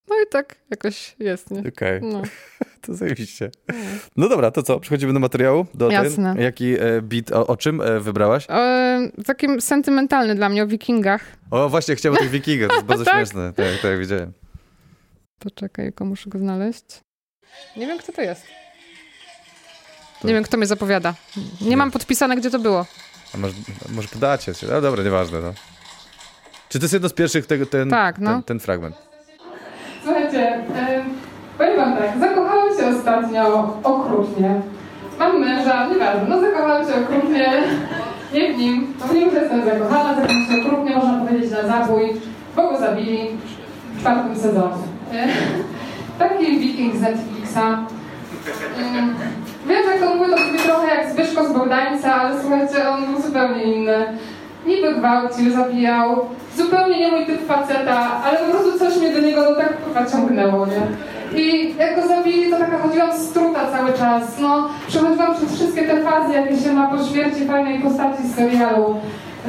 No 0.10 0.16
i 0.16 0.28
tak 0.32 0.56
jakoś 0.70 1.16
jest, 1.20 1.52
nie? 1.52 1.60
Okej, 1.70 2.02
No. 2.04 2.22
to 2.82 2.94
zajebiście. 2.94 3.52
no. 3.68 3.74
No 4.18 4.30
dobra, 4.30 4.52
to 4.52 4.64
co? 4.64 4.80
Przechodzimy 4.80 5.14
do 5.14 5.20
materiału? 5.20 5.66
Do 5.74 5.90
ten- 5.90 6.04
Jasne. 6.04 6.36
Jaki 6.40 6.74
e, 6.80 7.02
beat, 7.02 7.32
o, 7.32 7.48
o 7.48 7.58
czym 7.58 7.82
e, 7.82 8.00
wybrałaś? 8.00 8.46
E, 8.50 9.12
takim 9.26 9.62
sentymentalny 9.62 10.36
dla 10.36 10.50
mnie 10.50 10.64
o 10.64 10.68
wikingach. 10.68 11.22
O, 11.52 11.70
właśnie, 11.70 11.96
chciałem 11.96 12.16
o 12.18 12.20
tych 12.20 12.30
wikingach, 12.40 12.70
to 12.70 12.76
jest 12.76 12.86
bardzo 12.88 13.06
Tak. 13.06 13.14
śmieszne. 13.16 13.54
Tak, 13.54 13.66
tak, 13.82 14.00
widziałem. 14.00 14.32
Poczekaj, 15.44 15.86
tylko 15.86 16.06
muszę 16.06 16.30
go 16.30 16.40
znaleźć. 16.40 16.86
Nie 17.78 17.88
wiem, 17.88 17.98
kto 17.98 18.12
to 18.12 18.22
jest. 18.22 18.46
To- 20.22 20.28
Nie 20.28 20.34
wiem, 20.34 20.44
kto 20.44 20.58
mnie 20.58 20.66
zapowiada. 20.68 21.14
Nie, 21.62 21.70
Nie. 21.70 21.78
mam 21.78 21.92
podpisane, 21.92 22.36
gdzie 22.38 22.50
to 22.50 22.60
było. 22.60 22.86
A 23.36 23.38
może, 23.38 23.54
może 23.90 24.08
podacie 24.08 24.54
się? 24.54 24.68
No 24.68 24.82
dobra, 24.82 25.04
nieważne, 25.04 25.40
no. 25.42 25.54
Czy 26.70 26.80
to 26.80 26.84
jest 26.86 26.94
jedno 26.94 27.10
z 27.10 27.14
pierwszych, 27.14 27.46
tego, 27.48 27.66
ten, 27.66 27.90
Tak, 27.90 28.20
no. 28.20 28.32
ten, 28.34 28.44
ten 28.44 28.60
fragment? 28.60 28.96
Słuchajcie, 30.04 30.40
e, 30.76 31.06
powiem 31.58 31.76
wam 31.78 31.98
tak, 31.98 32.20
zakochałam 32.20 32.78
się 32.78 32.98
ostatnio 32.98 33.78
okrutnie. 33.84 34.62
Mam 35.20 35.40
męża, 35.40 35.88
nieważne, 35.88 36.26
no 36.30 36.42
zakochałam 36.42 36.88
się 36.88 36.94
okrutnie, 36.96 37.64
nie 38.34 38.54
w 38.54 38.58
nim, 38.58 38.94
bo 39.00 39.06
w 39.06 39.14
nim 39.14 39.26
już 39.26 39.34
jestem 39.34 39.66
zakochana, 39.66 40.16
zakochałam 40.16 40.46
się 40.48 40.62
okrutnie, 40.68 40.96
można 40.96 41.26
powiedzieć 41.26 41.52
na 41.52 41.68
zabój, 41.68 42.22
bo 42.56 42.70
go 42.72 42.80
zabili 42.80 43.28
w 43.94 44.00
czwartym 44.00 44.36
sezonie. 44.40 44.91
Nie? 45.14 45.28
Taki 46.20 46.60
wiking 46.60 46.96
z 46.96 47.02
Netflixa. 47.02 47.58
Mm, 48.78 49.16
Wiem, 49.68 49.84
że 49.94 50.06
to 50.06 50.16
mówię, 50.16 50.30
to 50.30 50.36
brzmi 50.38 50.60
trochę 50.60 50.96
jak 50.96 51.10
Zbyszko 51.12 51.48
z 51.48 51.54
Bogdańca, 51.54 52.16
ale 52.16 52.42
słuchajcie, 52.42 52.90
on 52.90 53.06
był 53.14 53.22
zupełnie 53.22 53.64
inny. 53.64 54.06
Niby 54.66 54.96
gwałcił, 54.96 55.52
zabijał, 55.52 56.26
zupełnie 56.58 57.00
nie 57.00 57.12
mój 57.12 57.26
typ 57.26 57.48
faceta, 57.48 58.12
ale 58.26 58.38
po 58.40 58.46
prostu 58.52 58.80
coś 58.80 58.98
mnie 58.98 59.14
do 59.14 59.20
niego 59.22 59.42
no 59.50 59.56
tak 59.56 59.78
kurwa 59.82 60.06
ciągnęło, 60.06 60.66
nie? 60.66 60.82
I 61.40 61.76
jak 61.78 61.96
go 62.02 62.08
zabili, 62.08 62.52
to 62.52 62.58
taka 62.58 62.78
chodziłam 62.78 63.14
struta 63.14 63.60
cały 63.72 63.94
czas, 63.94 64.24
no. 64.40 64.68
Przechodziłam 64.88 65.36
przez 65.36 65.56
wszystkie 65.56 65.82
te 65.84 66.02
fazy, 66.02 66.34
jakie 66.34 66.58
się 66.58 66.74
ma 66.74 66.88
po 66.88 67.04
śmierci 67.04 67.46
fajnej 67.46 67.80
postaci 67.80 68.24
z 68.28 68.36
serialu. 68.36 68.96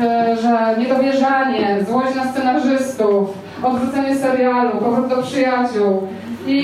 E, 0.02 0.36
że 0.42 0.74
niedowierzanie, 0.78 1.76
złość 1.88 2.14
na 2.14 2.32
scenarzystów, 2.32 3.28
odwrócenie 3.62 4.16
serialu, 4.16 4.70
powrót 4.70 5.08
do 5.08 5.22
przyjaciół. 5.22 6.08
I, 6.46 6.58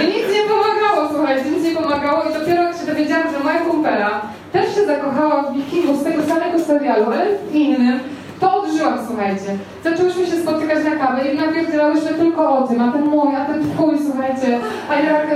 I 0.00 0.06
nic 0.06 0.26
nie 0.34 0.42
pomagało, 0.48 1.08
słuchajcie, 1.12 1.50
nic 1.50 1.64
nie 1.64 1.76
pomagało 1.82 2.22
i 2.22 2.40
dopiero 2.40 2.62
jak 2.62 2.76
się 2.76 2.86
dowiedziałam, 2.86 3.32
że 3.32 3.44
moja 3.44 3.58
kumpela 3.58 4.20
też 4.52 4.74
się 4.74 4.86
zakochała 4.86 5.42
w 5.42 5.56
wikingu 5.56 5.96
z 5.96 6.04
tego 6.04 6.22
samego 6.22 6.58
serialu, 6.58 7.06
ale 7.06 7.26
w 7.50 7.54
innym, 7.54 8.00
to 8.44 8.62
odżyłam, 8.62 8.98
słuchajcie. 9.06 9.58
Zaczęłyśmy 9.84 10.26
się 10.26 10.42
spotykać 10.42 10.84
na 10.84 11.06
kawę 11.06 11.28
i 11.28 11.36
napierdzielałyśmy 11.36 12.14
tylko 12.14 12.58
o 12.58 12.68
tym, 12.68 12.82
a 12.82 12.92
ten 12.92 13.04
mój, 13.04 13.36
a 13.36 13.44
ten 13.44 13.70
twój, 13.70 13.94
słuchajcie, 14.06 14.58
a 14.90 14.94
jak 14.94 15.26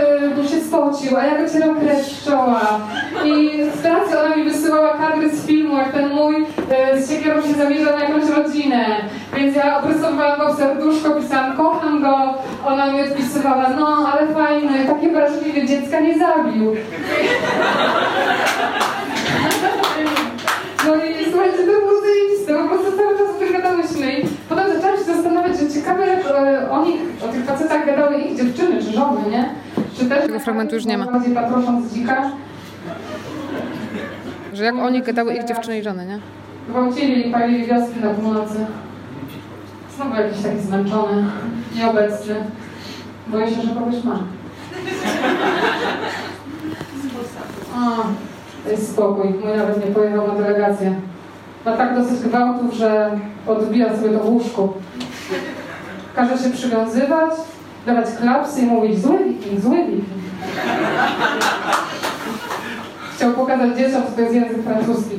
y, 0.45 0.49
się 0.49 0.61
spocił, 0.61 1.17
a 1.17 1.25
jak 1.25 1.49
ocierał 1.49 1.75
krew 1.75 2.07
z 2.07 2.25
czoła. 2.25 2.81
I 3.25 3.63
w 3.63 3.79
pracy 3.83 4.21
ona 4.21 4.37
mi 4.37 4.45
wysyłała 4.45 4.99
kadry 4.99 5.31
z 5.31 5.47
filmu, 5.47 5.79
jak 5.79 5.93
ten 5.93 6.09
mój 6.09 6.37
y, 6.37 7.03
z 7.03 7.11
siekierą 7.11 7.43
się 7.43 7.55
zamierzał 7.55 7.99
na 7.99 8.05
jakąś 8.05 8.31
rodzinę. 8.31 8.87
Więc 9.37 9.57
ja 9.57 9.79
oprysowałam 9.79 10.39
go 10.39 10.55
w 10.55 10.59
serduszko, 10.59 11.11
pisałam, 11.11 11.57
kocham 11.57 12.03
go. 12.03 12.35
Ona 12.67 12.93
mi 12.93 13.01
odpisywała, 13.01 13.69
no 13.69 14.11
ale 14.13 14.27
fajny, 14.35 14.85
takie 14.87 15.13
wrażliwe, 15.13 15.67
dziecka 15.67 16.01
nie 16.01 16.19
zabił. 16.19 16.75
No 20.89 20.95
i 20.97 21.31
słuchajcie, 21.31 21.59
to 21.59 21.65
było 21.65 22.01
zajebiste, 22.01 22.55
po 22.63 22.69
prostu 22.69 22.97
cały 22.97 23.19
czas 23.19 23.37
o 23.37 23.39
tym 23.39 23.53
gadałyśmy 23.53 24.13
i 24.21 24.27
potem 24.49 24.73
zaczęłam 24.73 24.97
się 24.99 25.05
zastanawiać, 25.05 25.59
że 25.59 25.69
ciekawe 25.75 26.07
jak 26.07 26.27
e, 26.27 26.71
o 26.71 26.85
nich, 26.85 27.01
o 27.25 27.29
tych 27.29 27.45
facetach 27.45 27.87
gadały 27.87 28.19
ich 28.21 28.37
dziewczyny 28.37 28.83
czy 28.83 28.93
żony, 28.93 29.31
nie? 29.31 29.51
Czy 29.99 30.05
też 30.07 30.27
Tego 30.27 30.41
fragmentu 30.41 30.75
już 30.75 30.85
nie 30.85 30.99
ma. 30.99 31.07
Bardziej 31.07 31.35
patrosząc 31.35 31.93
dzika, 31.95 32.31
Że 34.55 34.65
jak 34.65 34.75
oni 34.75 35.03
gadały 35.03 35.35
ich 35.35 35.45
dziewczyny 35.45 35.79
i 35.79 35.83
żony, 35.83 36.07
nie? 36.07 36.19
gwałcili 36.69 37.29
i 37.29 37.33
palili 37.33 37.67
wioski 37.67 38.01
na 38.01 38.11
północy. 38.11 38.67
Znowu 39.97 40.15
jakiś 40.15 40.43
taki 40.43 40.61
zmęczony, 40.61 41.25
nieobecny. 41.77 42.35
Boję 43.27 43.49
się, 43.49 43.63
że 43.63 43.75
kogoś 43.75 44.05
ma. 44.05 44.19
O, 47.77 48.07
jest 48.71 48.93
spokój. 48.93 49.31
Mój 49.45 49.57
nawet 49.57 49.87
nie 49.87 49.95
pojechał 49.95 50.27
na 50.27 50.35
delegację. 50.35 50.95
Ma 51.65 51.77
tak 51.77 51.95
dosyć 51.95 52.21
gwałtów, 52.21 52.75
że 52.75 53.11
odbija 53.47 53.97
sobie 53.97 54.11
to 54.11 54.19
w 54.19 54.29
łóżku. 54.29 54.73
Każe 56.17 56.39
się 56.39 56.51
przywiązywać, 56.51 57.33
dawać 57.87 58.07
klapsy 58.21 58.61
i 58.61 58.67
mówić 58.67 59.03
zły 59.03 59.19
wiking, 59.25 59.61
zły 59.61 59.77
wiking. 59.77 60.05
Chciał 63.17 63.33
pokazać 63.33 63.77
dzieciom, 63.77 64.03
że 64.03 64.13
to 64.17 64.21
jest 64.21 64.35
język 64.35 64.63
francuski. 64.63 65.17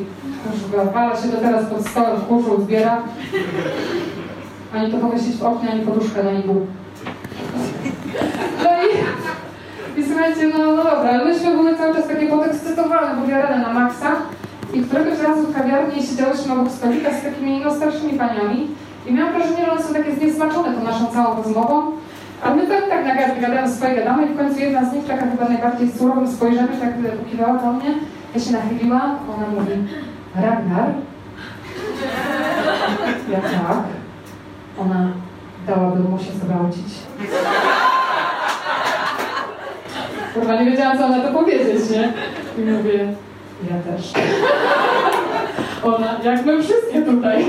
Kurwa, 0.72 1.16
się 1.16 1.28
do 1.28 1.38
teraz 1.38 1.66
pod 1.66 1.88
stołem, 1.88 2.22
kurzu 2.22 2.62
zbiera. 2.62 3.04
Ani 4.74 4.92
to 4.92 4.98
powiesić 4.98 5.36
w 5.36 5.44
oknie, 5.44 5.72
ani 5.72 5.82
poduszkę 5.82 6.24
na 6.24 6.32
nibu. 6.32 6.68
Słuchajcie, 10.20 10.58
no, 10.58 10.72
no 10.72 10.84
dobra, 10.84 11.10
ale 11.10 11.26
myśmy 11.26 11.52
były 11.52 11.78
cały 11.78 11.96
czas 11.96 12.08
takie 12.08 12.28
podekscytowane, 12.28 13.22
podjarane 13.22 13.58
na 13.58 13.74
maksa. 13.74 14.12
I 14.74 14.82
któregoś 14.82 15.20
razu 15.20 15.42
w 15.44 15.56
kawiarni 15.56 16.04
siedziałyśmy 16.04 16.54
obok 16.54 16.72
stolika 16.72 17.10
z 17.14 17.24
takimi 17.24 17.62
no, 17.66 17.76
starszymi 17.76 18.14
paniami 18.14 18.68
i 19.08 19.14
miałam 19.14 19.34
wrażenie, 19.34 19.66
że 19.66 19.72
one 19.72 19.84
są 19.84 19.94
takie 19.94 20.16
zniesmaczone 20.16 20.74
tą 20.74 20.84
naszą 20.84 21.08
całą 21.08 21.44
rozmową. 21.44 21.92
A 22.44 22.54
my 22.56 22.68
tak, 22.68 22.90
tak 22.90 23.06
nagadamy, 23.06 23.42
gadamy 23.42 23.70
swoje 23.70 23.96
gadamy 23.96 24.26
i 24.26 24.30
w 24.30 24.38
końcu 24.38 24.60
jedna 24.60 24.86
z 24.86 24.94
nich, 24.94 25.06
taka 25.08 25.26
chyba 25.32 25.50
najbardziej 25.50 25.92
surowym 25.92 26.28
spojrzeniem, 26.28 26.68
tak 26.68 26.94
pokiwała 27.20 27.54
do 27.54 27.74
mnie. 27.74 27.94
Ja 28.36 28.42
się 28.42 28.52
nachyliłam, 28.52 29.16
ona 29.36 29.48
mówi, 29.48 29.72
Ragnar? 30.36 30.90
Ja 33.32 33.42
tak. 33.42 33.84
Ona 34.80 35.08
dałaby 35.68 36.00
mu 36.00 36.20
się 36.20 36.32
zwrócić. 36.32 36.94
Kurwa, 40.34 40.62
nie 40.62 40.72
wiedziałam, 40.72 40.98
co 40.98 41.10
na 41.10 41.20
to 41.20 41.34
powiedzieć, 41.34 41.90
nie? 41.90 42.14
I 42.58 42.62
mówię, 42.62 43.14
ja 43.70 43.94
też. 43.94 44.12
Ona, 45.84 46.20
jak 46.24 46.46
my 46.46 46.64
wszystkie 46.64 47.02
tutaj. 47.02 47.46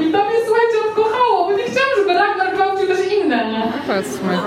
I 0.00 0.12
to 0.12 0.24
mnie, 0.24 0.38
słuchajcie, 0.46 0.78
odkochało, 0.88 1.44
bo 1.44 1.52
nie 1.56 1.62
chciałam, 1.64 1.90
żeby 1.98 2.14
Ragnar 2.14 2.54
gwałcił 2.54 2.86
też 2.86 3.12
inne, 3.12 3.52
nie? 3.52 3.72
Powiedzmy. 3.86 4.38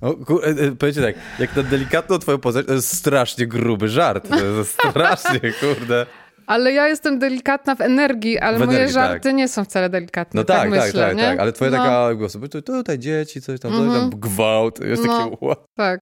O, 0.00 0.14
kur, 0.14 0.44
e, 0.44 0.48
e, 0.48 0.72
powiedzcie 0.72 1.02
tak, 1.02 1.14
jak 1.38 1.56
na 1.56 1.62
delikatną 1.62 2.18
twoją 2.18 2.38
postać, 2.38 2.66
to 2.66 2.72
jest 2.72 2.96
strasznie 2.96 3.46
gruby 3.46 3.88
żart. 3.88 4.28
To 4.28 4.44
jest 4.44 4.72
strasznie, 4.88 5.40
kurde. 5.60 6.06
Ale 6.46 6.72
ja 6.72 6.88
jestem 6.88 7.18
delikatna 7.18 7.74
w 7.74 7.80
energii, 7.80 8.38
ale 8.38 8.56
W 8.58 8.60
moje 8.60 8.70
energii, 8.78 8.94
żarty 8.94 9.28
tak. 9.28 9.34
nie 9.34 9.48
są 9.48 9.64
wcale 9.64 9.90
delikatne. 9.90 10.40
No 10.40 10.44
tak, 10.44 10.60
tak, 10.60 10.70
myślę, 10.70 10.92
tak, 11.08 11.16
tak, 11.18 11.38
ale 11.38 11.52
twoja 11.52 11.70
no, 11.70 11.76
taka 11.76 12.14
głos, 12.14 12.36
tu, 12.50 12.62
tutaj 12.62 12.98
dzieci, 12.98 13.40
coś 13.42 13.60
tam, 13.60 13.70
coś 13.72 13.80
tam, 13.80 13.88
Mhm. 13.94 14.10
gwałt, 14.10 14.80
jest 14.80 15.04
No. 15.04 15.30
takie? 15.30 15.62
Tak. 15.76 16.00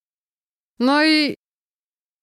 No 0.80 1.04
i 1.04 1.34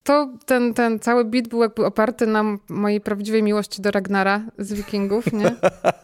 to 0.03 0.33
ten, 0.45 0.73
ten 0.73 0.99
cały 0.99 1.25
beat 1.25 1.47
był 1.47 1.61
jakby 1.61 1.85
oparty 1.85 2.27
na 2.27 2.43
mojej 2.69 3.01
prawdziwej 3.01 3.43
miłości 3.43 3.81
do 3.81 3.91
Ragnara 3.91 4.41
z 4.57 4.73
Wikingów, 4.73 5.33
nie? 5.33 5.51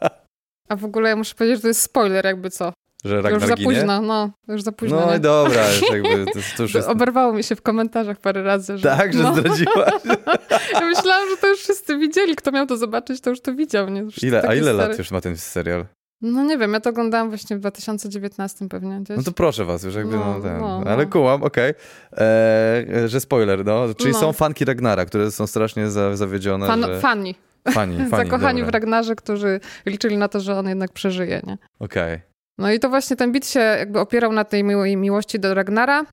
A 0.69 0.75
w 0.75 0.85
ogóle 0.85 1.09
ja 1.09 1.15
muszę 1.15 1.35
powiedzieć, 1.35 1.57
że 1.57 1.61
to 1.61 1.67
jest 1.67 1.81
spoiler 1.81 2.25
jakby 2.25 2.49
co. 2.49 2.73
że 3.05 3.15
już 3.15 3.23
Ragnar 3.23 3.49
za 3.49 3.55
ginie? 3.55 3.75
późno, 3.75 4.01
no. 4.01 4.29
Już 4.47 4.61
za 4.61 4.71
późno, 4.71 4.99
No 4.99 5.11
nie? 5.11 5.17
i 5.17 5.19
dobra, 5.19 5.61
już 5.73 5.89
jakby, 5.91 6.25
to, 6.25 6.39
to 6.57 6.63
już 6.63 6.73
jest... 6.73 6.87
Oberwało 6.87 7.33
mi 7.33 7.43
się 7.43 7.55
w 7.55 7.61
komentarzach 7.61 8.17
parę 8.19 8.43
razy, 8.43 8.77
że... 8.77 8.89
Tak, 8.97 9.13
że 9.13 9.23
no. 9.23 9.35
zdradziłaś? 9.35 9.93
Ja 10.73 10.81
myślałam, 10.81 11.29
że 11.29 11.37
to 11.37 11.47
już 11.47 11.59
wszyscy 11.59 11.97
widzieli. 11.97 12.35
Kto 12.35 12.51
miał 12.51 12.65
to 12.67 12.77
zobaczyć, 12.77 13.21
to 13.21 13.29
już 13.29 13.41
to 13.41 13.53
widział, 13.55 13.89
nie? 13.89 14.01
Już 14.01 14.23
Ile, 14.23 14.41
a 14.47 14.53
ile 14.55 14.73
stary. 14.73 14.77
lat 14.89 14.97
już 14.97 15.11
ma 15.11 15.21
ten 15.21 15.37
serial? 15.37 15.85
No 16.21 16.43
nie 16.43 16.57
wiem, 16.57 16.73
ja 16.73 16.79
to 16.79 16.89
oglądałam 16.89 17.29
właśnie 17.29 17.55
w 17.57 17.59
2019 17.59 18.69
pewnie 18.69 18.99
gdzieś. 19.01 19.17
No 19.17 19.23
to 19.23 19.31
proszę 19.31 19.65
was, 19.65 19.83
już 19.83 19.95
jakby, 19.95 20.15
no, 20.17 20.25
No, 20.37 20.41
ten. 20.41 20.59
no, 20.61 20.81
no. 20.85 20.91
Ale 20.91 21.05
kułam, 21.05 21.43
okej. 21.43 21.73
E, 22.17 23.07
Że 23.07 23.19
spoiler, 23.19 23.65
no. 23.65 23.85
Czyli 23.97 24.11
No. 24.11 24.19
są 24.19 24.33
fanki 24.33 24.65
Ragnara, 24.65 25.05
które 25.05 25.31
są 25.31 25.47
strasznie 25.47 25.89
za, 25.89 26.15
zawiedzione, 26.15 26.67
Fan, 26.67 26.81
że... 26.83 26.99
Fani. 26.99 27.35
Fani, 27.71 27.97
fani, 28.09 28.09
Zakochani 28.09 28.59
dobra. 28.61 28.71
w 28.71 28.73
Ragnarze, 28.73 29.15
którzy 29.15 29.59
liczyli 29.85 30.17
na 30.17 30.27
to, 30.27 30.39
że 30.39 30.59
on 30.59 30.67
jednak 30.69 30.91
przeżyje, 30.91 31.41
nie? 31.47 31.57
Okej. 31.79 32.21
No 32.57 32.71
i 32.71 32.79
to 32.79 32.89
właśnie 32.89 33.15
ten 33.15 33.31
bit 33.31 33.47
się 33.47 33.59
jakby 33.59 33.99
opierał 33.99 34.31
na 34.33 34.43
tej 34.43 34.63
miłej 34.63 34.97
miłości 34.97 35.39
do 35.39 35.53
Ragnara, 35.53 36.05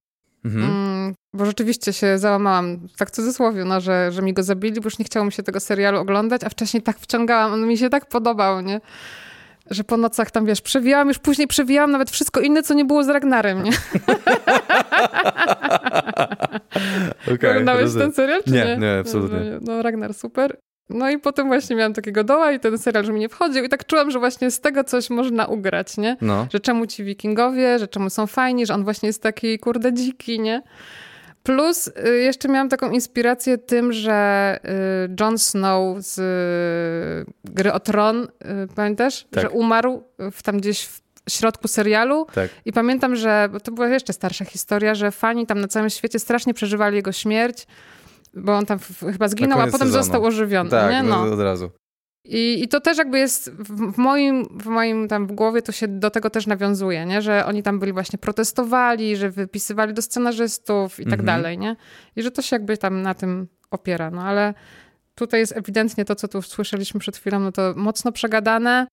Mhm. 0.45 0.65
mm, 0.65 1.15
bo 1.35 1.47
rzeczywiście 1.47 1.93
się 1.93 2.19
załamałam, 2.19 2.89
tak 2.99 3.09
w 3.09 3.13
cudzysłowie, 3.13 3.65
no, 3.65 3.81
że, 3.81 4.13
że 4.13 4.23
mi 4.23 4.33
go 4.33 4.43
zabili, 4.43 4.81
bo 4.81 4.87
już 4.87 4.99
nie 4.99 5.05
chciało 5.05 5.27
mi 5.27 5.33
się 5.33 5.43
tego 5.43 5.61
serialu 5.61 5.99
oglądać, 5.99 6.45
a 6.45 6.49
wcześniej 6.49 6.83
tak 6.83 6.99
wciągałam, 6.99 7.53
on 7.53 7.67
mi 7.67 7.79
się 7.79 7.91
tak 7.91 8.07
podobał, 8.07 8.61
nie? 8.61 8.81
Że 9.71 9.85
po 9.85 9.97
nocach 9.97 10.31
tam, 10.31 10.47
wiesz, 10.47 10.61
przewijałam, 10.61 11.09
już 11.09 11.19
później 11.19 11.49
przewijałam 11.49 11.91
nawet 11.91 12.11
wszystko 12.11 12.41
inne, 12.41 12.63
co 12.63 12.75
nie 12.75 12.85
było 12.85 13.05
z 13.05 13.09
Ragnarem, 13.09 13.63
nie? 13.63 13.71
Oglądałeś 17.35 17.83
rozumiem. 17.83 18.09
ten 18.09 18.15
serial, 18.17 18.43
czy 18.45 18.51
Nie, 18.51 18.65
nie? 18.65 18.77
nie, 18.77 18.99
absolutnie. 19.01 19.39
No, 19.39 19.59
no, 19.77 19.83
Ragnar 19.83 20.15
super. 20.15 20.57
No 20.95 21.11
i 21.11 21.19
potem 21.19 21.47
właśnie 21.47 21.77
miałam 21.77 21.95
takiego 21.95 22.25
doła 22.25 22.53
i 22.53 22.61
ten 22.61 22.79
serial, 22.79 23.05
że 23.05 23.13
mi 23.13 23.21
nie 23.21 23.29
wchodził 23.29 23.65
i 23.65 23.69
tak 23.69 23.87
czułam, 23.87 24.11
że 24.11 24.19
właśnie 24.19 24.51
z 24.51 24.61
tego 24.61 24.85
coś 24.85 25.11
można 25.11 25.47
ugrać, 25.47 25.97
nie? 25.97 26.17
No. 26.21 26.47
Że 26.53 26.61
czemu 26.61 26.87
ci 26.87 27.05
wikingowie, 27.05 27.79
że 27.79 27.89
czemu 27.89 28.11
są 28.11 28.27
fajni, 28.27 28.67
że 28.67 28.75
on 28.75 28.85
właśnie 28.85 29.07
jest 29.07 29.23
taki 29.23 29.59
kurde 29.59 29.93
dziki, 29.93 30.41
nie? 30.41 30.63
Plus 31.43 31.87
y, 31.87 32.19
jeszcze 32.19 32.49
miałam 32.49 32.69
taką 32.69 32.91
inspirację 32.91 33.59
tym, 33.59 33.93
że 33.93 34.59
y, 35.09 35.15
Jon 35.21 35.39
Snow 35.39 35.97
z 35.99 36.19
y, 36.19 37.33
Gry 37.45 37.73
o 37.73 37.81
Tron, 37.81 38.29
pamiętasz? 38.75 39.27
Tak. 39.31 39.43
Że 39.43 39.51
umarł 39.51 40.03
w, 40.33 40.43
tam 40.43 40.59
gdzieś 40.59 40.87
w 40.87 41.03
środku 41.31 41.69
serialu 41.69 42.27
Tak. 42.35 42.51
i 42.65 42.73
pamiętam, 42.73 43.17
że 43.17 43.49
to 43.63 43.73
była 43.73 43.89
jeszcze 43.89 44.13
starsza 44.13 44.45
historia, 44.45 44.95
że 44.95 45.11
fani 45.11 45.47
tam 45.47 45.61
na 45.61 45.69
całym 45.69 45.91
świecie 45.91 46.19
strasznie 46.19 46.55
przeżywali 46.55 46.97
jego 46.97 47.13
śmierć, 47.13 47.67
bo 48.35 48.57
on 48.57 48.66
tam 48.66 48.79
chyba 49.12 49.29
zginął, 49.29 49.61
a 49.61 49.64
potem 49.66 49.79
sezonu. 49.88 50.05
został 50.05 50.25
ożywiony, 50.25 50.71
Tak, 50.71 50.90
nie? 50.92 51.03
No. 51.03 51.23
od 51.23 51.40
razu. 51.40 51.71
I, 52.25 52.62
I 52.64 52.68
to 52.68 52.81
też 52.81 52.99
jakby 52.99 53.18
jest 53.18 53.51
w, 53.51 53.99
moim, 53.99 54.59
w 54.59 54.66
moim 54.66 55.09
tam 55.09 55.27
w 55.27 55.33
głowie, 55.33 55.62
to 55.62 55.73
się 55.73 55.88
do 55.88 56.11
tego 56.11 56.31
też 56.31 56.47
nawiązuje, 56.47 57.07
nie? 57.07 57.23
Że 57.23 57.47
oni 57.47 57.62
tam 57.62 57.79
byli 57.79 57.92
właśnie 57.92 58.18
protestowali, 58.18 59.16
że 59.16 59.31
wypisywali 59.31 59.95
do 59.95 60.03
scenarzystów 60.03 61.01
i 61.01 61.05
tak 61.05 61.21
Mhm. 61.21 61.27
dalej, 61.27 61.59
nie? 61.59 61.77
I 62.16 62.23
że 62.23 62.31
to 62.31 62.42
się 62.42 62.57
jakby 62.57 62.79
tam 62.79 63.03
na 63.03 63.14
tym 63.14 63.49
opiera, 63.71 64.11
no 64.11 64.23
ale 64.23 64.55
tutaj 65.14 65.40
jest 65.40 65.57
ewidentnie 65.57 66.05
to, 66.05 66.14
co 66.14 66.29
tu 66.29 66.42
słyszeliśmy 66.42 67.01
przed 67.01 67.16
chwilą, 67.16 67.40
no 67.40 67.53
to 67.53 67.75
mocno 67.77 68.12
przegadane. 68.12 68.87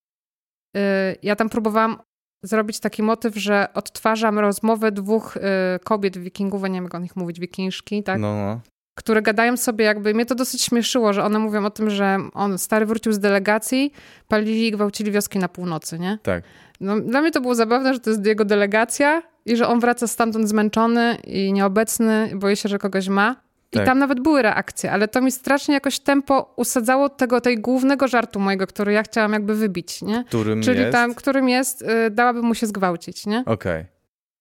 Yy, 0.74 0.80
Ja 1.22 1.36
tam 1.36 1.48
próbowałam 1.48 1.96
zrobić 2.42 2.80
taki 2.80 3.02
motyw, 3.02 3.36
że 3.36 3.68
odtwarzam 3.74 4.38
rozmowę 4.38 4.92
dwóch 4.92 5.36
y, 5.36 5.40
kobiet 5.84 6.18
wikingów, 6.18 6.62
nie 6.62 6.68
wiem 6.68 6.84
jak 6.84 6.94
o 6.94 6.98
nich 6.98 7.16
mówić, 7.16 7.40
wikinżki, 7.40 8.02
tak? 8.02 8.20
No, 8.20 8.34
no. 8.34 8.60
Które 8.94 9.22
gadają 9.22 9.56
sobie 9.56 9.84
jakby, 9.84 10.14
mnie 10.14 10.26
to 10.26 10.34
dosyć 10.34 10.62
śmieszyło, 10.62 11.12
że 11.12 11.24
one 11.24 11.38
mówią 11.38 11.64
o 11.64 11.70
tym, 11.70 11.90
że 11.90 12.18
on 12.34 12.58
stary 12.58 12.86
wrócił 12.86 13.12
z 13.12 13.18
delegacji, 13.18 13.92
palili 14.28 14.66
i 14.66 14.70
gwałcili 14.72 15.10
wioski 15.12 15.38
na 15.38 15.48
północy, 15.48 15.98
nie? 15.98 16.18
Tak. 16.22 16.44
No, 16.80 17.00
dla 17.00 17.20
mnie 17.20 17.30
to 17.30 17.40
było 17.40 17.54
zabawne, 17.54 17.94
że 17.94 18.00
to 18.00 18.10
jest 18.10 18.26
jego 18.26 18.44
delegacja 18.44 19.22
i 19.46 19.56
że 19.56 19.68
on 19.68 19.80
wraca 19.80 20.06
stamtąd 20.06 20.48
zmęczony 20.48 21.16
i 21.24 21.52
nieobecny, 21.52 22.30
boi 22.34 22.56
się, 22.56 22.68
że 22.68 22.78
kogoś 22.78 23.08
ma. 23.08 23.36
I 23.72 23.76
Tak. 23.76 23.86
tam 23.86 23.98
nawet 23.98 24.20
były 24.20 24.42
reakcje, 24.42 24.92
ale 24.92 25.08
to 25.08 25.20
mi 25.20 25.32
strasznie 25.32 25.74
jakoś 25.74 25.98
tempo 25.98 26.54
usadzało 26.56 27.08
tego, 27.08 27.40
tej 27.40 27.58
głównego 27.58 28.08
żartu 28.08 28.40
mojego, 28.40 28.66
który 28.66 28.92
ja 28.92 29.02
chciałam 29.02 29.32
jakby 29.32 29.54
wybić, 29.54 30.02
nie? 30.02 30.24
Którym 30.28 30.62
Czyli 30.62 30.80
jest? 30.80 30.92
tam, 30.92 31.14
którym 31.14 31.48
jest, 31.48 31.82
y, 31.82 32.10
dałaby 32.10 32.42
mu 32.42 32.54
się 32.54 32.66
zgwałcić, 32.66 33.26
nie? 33.26 33.42
Okej. 33.46 33.84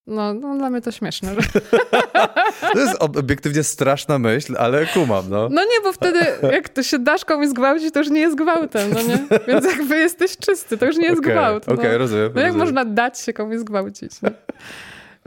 No, 0.09 0.33
no 0.33 0.57
dla 0.57 0.69
mnie 0.69 0.81
to 0.81 0.91
śmieszne. 0.91 1.35
Że... 1.35 1.41
To 2.73 2.79
jest 2.79 2.95
ob- 2.99 3.17
obiektywnie 3.17 3.63
straszna 3.63 4.19
myśl, 4.19 4.55
ale 4.59 4.85
kumam, 4.85 5.29
no. 5.29 5.49
No 5.49 5.61
nie, 5.63 5.81
bo 5.83 5.93
wtedy 5.93 6.19
jak 6.51 6.69
to 6.69 6.83
się 6.83 6.99
dasz 6.99 7.25
komuś 7.25 7.47
zgwałcić, 7.47 7.93
to 7.93 7.99
już 7.99 8.09
nie 8.09 8.19
jest 8.19 8.35
gwałtem, 8.37 8.89
no 8.93 9.01
nie? 9.01 9.39
Więc 9.47 9.65
jakby 9.65 9.97
jesteś 9.97 10.37
czysty, 10.37 10.77
to 10.77 10.85
już 10.85 10.97
nie 10.97 11.07
jest 11.07 11.19
Okej, 11.19 11.31
gwałt. 11.33 11.67
No. 11.67 11.73
Okej, 11.73 11.97
rozumiem. 11.97 12.31
No 12.35 12.41
jak 12.41 12.47
rozumiem. 12.47 12.67
można 12.67 12.85
dać 12.85 13.19
się 13.19 13.33
komuś 13.33 13.57
zgwałcić? 13.57 14.21
Nie? 14.21 14.31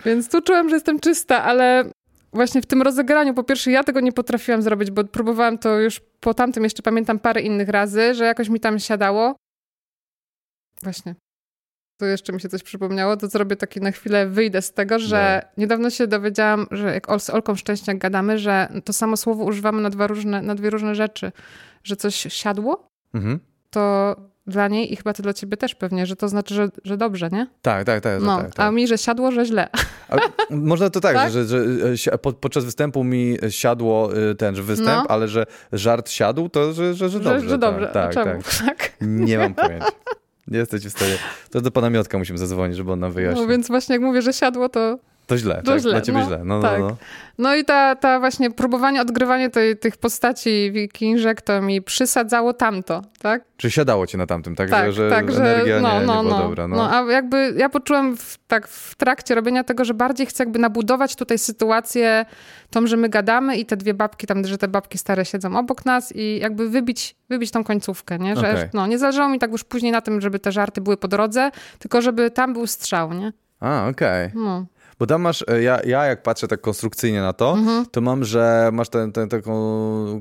Więc 0.05 0.29
tu 0.29 0.42
czułem, 0.42 0.68
że 0.68 0.77
jestem 0.77 1.01
czysta, 1.01 1.42
ale 1.42 1.85
właśnie 2.33 2.62
w 2.62 2.66
tym 2.66 2.83
rozegraniu, 2.83 3.35
po 3.35 3.45
pierwsze 3.45 3.71
ja 3.71 3.85
tego 3.85 4.01
nie 4.01 4.12
potrafiłam 4.12 4.62
zrobić, 4.62 4.90
bo 4.90 5.05
próbowałam 5.05 5.59
to 5.59 5.79
już 5.79 6.01
po 6.21 6.35
tamtym, 6.35 6.64
jeszcze 6.64 6.83
pamiętam 6.83 7.18
parę 7.18 7.40
innych 7.40 7.68
razy, 7.68 8.14
że 8.14 8.25
jakoś 8.25 8.49
mi 8.49 8.61
tam 8.61 8.79
siadało. 8.79 9.37
Właśnie. 10.83 11.14
Tu 12.02 12.06
jeszcze 12.06 12.32
mi 12.32 12.40
się 12.40 12.48
coś 12.48 12.62
przypomniało, 12.62 13.16
to 13.16 13.28
zrobię 13.28 13.56
taki 13.56 13.80
na 13.80 13.90
chwilę, 13.90 14.26
wyjdę 14.26 14.62
z 14.62 14.72
tego, 14.72 14.98
że 14.98 15.42
niedawno 15.56 15.90
się 15.90 16.06
dowiedziałam, 16.06 16.66
że 16.70 16.94
jak 16.94 17.06
z 17.22 17.30
Olką 17.30 17.54
Szczęśniak 17.54 17.98
gadamy, 17.98 18.38
że 18.38 18.68
to 18.84 18.92
samo 18.92 19.16
słowo 19.16 19.44
używamy 19.44 19.82
na, 19.82 19.90
dwa 19.90 20.06
różne, 20.06 20.42
na 20.42 20.54
dwie 20.54 20.70
różne 20.70 20.94
rzeczy. 20.94 21.32
Że 21.84 21.96
coś 21.96 22.14
siadło, 22.14 22.88
Mhm. 23.14 23.38
to 23.70 24.16
dla 24.46 24.68
niej 24.68 24.92
i 24.92 24.96
chyba 24.96 25.12
to 25.12 25.22
dla 25.22 25.32
ciebie 25.32 25.56
też 25.56 25.74
pewnie, 25.74 26.06
że 26.06 26.16
to 26.16 26.28
znaczy, 26.28 26.54
że, 26.54 26.68
że 26.84 26.96
dobrze, 26.96 27.28
nie? 27.32 27.46
Tak, 27.62 27.84
tak, 27.84 28.00
tak. 28.00 28.22
No, 28.22 28.36
tak, 28.38 28.54
tak. 28.54 28.66
a 28.66 28.70
mi, 28.70 28.88
że 28.88 28.98
siadło, 28.98 29.30
że 29.30 29.44
źle. 29.44 29.68
A 30.08 30.16
można 30.50 30.90
to 30.90 31.00
tak, 31.00 31.14
Tak? 31.14 31.32
Że, 31.32 31.44
że 31.44 31.58
e, 32.12 32.18
po, 32.18 32.32
podczas 32.32 32.64
występu 32.64 33.04
mi 33.04 33.36
siadło 33.48 34.10
e, 34.30 34.34
ten 34.34 34.54
że 34.54 34.62
występ, 34.62 34.88
No. 34.88 35.04
ale 35.08 35.28
że 35.28 35.46
żart 35.72 36.10
siadł, 36.10 36.48
to 36.48 36.72
że, 36.72 36.94
że, 36.94 37.08
że 37.08 37.20
dobrze. 37.20 37.40
że, 37.40 37.48
że 37.48 37.58
dobrze. 37.58 37.86
Tak, 37.86 38.10
a 38.10 38.14
tak, 38.14 38.24
czemu? 38.24 38.42
tak. 38.42 38.66
Tak. 38.66 38.92
Nie 39.00 39.38
mam 39.38 39.54
pojęcia. 39.54 39.86
Nie 40.52 40.58
jesteś 40.58 40.86
w 40.86 40.90
stanie. 40.90 41.18
To 41.50 41.60
do 41.60 41.70
pana 41.70 41.90
Miotka 41.90 42.18
musimy 42.18 42.38
zadzwonić, 42.38 42.76
żeby 42.76 42.92
on 42.92 43.00
nam 43.00 43.12
wyjaśnił. 43.12 43.42
No 43.42 43.50
więc 43.50 43.68
właśnie 43.68 43.94
jak 43.94 44.02
mówię, 44.02 44.22
że 44.22 44.32
siadło, 44.32 44.68
to... 44.68 44.98
To 45.33 45.38
źle, 45.38 45.62
to 45.64 45.73
tak? 45.73 45.81
źle, 45.81 45.90
Dla 45.90 46.01
ciebie 46.01 46.18
no, 46.18 46.27
źle. 46.27 46.40
No, 46.45 46.62
tak. 46.62 46.81
no, 46.81 46.88
no. 46.88 46.97
No 47.38 47.55
i 47.55 47.64
ta, 47.64 47.97
ta 47.97 48.21
właśnie 48.21 48.51
próbowanie, 48.51 49.03
odgrywanie 49.03 49.51
tej, 49.51 49.77
tych 49.77 49.97
postaci 49.97 50.73
wikingżek 50.73 51.42
to 51.42 51.62
mi 51.62 51.83
przysadzało 51.83 52.53
tamto, 52.53 53.03
tak? 53.18 53.45
Czy 53.57 53.71
siadało 53.71 54.07
ci 54.07 54.16
na 54.16 54.27
tamtym, 54.27 54.55
tak? 54.55 54.71
Tak, 54.71 54.87
że, 54.87 54.92
że 54.92 55.11
tak, 55.11 55.33
że 55.33 55.55
energia 55.55 55.81
no, 55.81 56.01
nie, 56.01 56.07
no, 56.07 56.23
nie 56.23 56.23
była 56.23 56.38
no, 56.38 56.42
dobra. 56.42 56.68
No. 56.68 56.77
no. 56.77 56.97
a 56.97 57.12
jakby 57.12 57.55
ja 57.57 57.68
poczułam 57.68 58.16
w, 58.16 58.38
tak 58.47 58.68
w 58.68 58.95
trakcie 58.95 59.35
robienia 59.35 59.64
tego, 59.64 59.85
że 59.85 59.95
bardziej 59.95 60.27
chcę 60.27 60.45
jakby 60.45 60.59
nabudować 60.59 61.16
tutaj 61.16 61.38
sytuację 61.38 62.27
tą, 62.71 62.87
że 62.87 62.97
my 62.97 63.09
gadamy 63.09 63.57
i 63.57 63.66
te 63.66 63.77
dwie 63.77 63.95
babki 63.95 64.27
tam, 64.27 64.47
że 64.47 64.59
te 64.59 64.68
babki 64.68 64.99
stare 64.99 65.25
siedzą 65.25 65.57
obok 65.57 65.85
nas 65.85 66.12
i 66.16 66.38
jakby 66.38 66.68
wybić, 66.68 67.16
wybić 67.29 67.51
tą 67.51 67.64
końcówkę, 67.64 68.18
nie? 68.18 68.37
Że 68.37 68.51
Okej. 68.51 68.68
no, 68.75 68.87
nie 68.87 68.99
zależało 68.99 69.29
mi 69.29 69.38
tak 69.38 69.53
już 69.53 69.64
później 69.64 69.92
na 69.92 70.01
tym, 70.01 70.21
żeby 70.21 70.38
te 70.38 70.53
żarty 70.53 70.81
były 70.81 70.97
po 70.97 71.09
drodze, 71.09 71.51
tylko 71.79 72.03
żeby 72.03 72.31
tam 72.31 72.53
był 72.53 72.66
strzał, 72.66 73.12
nie? 73.12 73.33
A, 73.61 73.88
okej. 73.88 74.31
No. 74.35 74.66
Bo 75.02 75.06
tam 75.06 75.22
masz, 75.22 75.44
e, 75.48 75.62
ja, 75.62 75.80
ja 75.86 76.04
jak 76.04 76.22
patrzę 76.22 76.48
tak 76.48 76.60
konstrukcyjnie 76.60 77.20
na 77.20 77.32
to, 77.32 77.52
Mhm. 77.52 77.86
to 77.90 78.00
mam, 78.00 78.24
że 78.24 78.70
masz 78.72 78.88
ten, 78.88 79.12
ten, 79.12 79.28
taką 79.28 79.52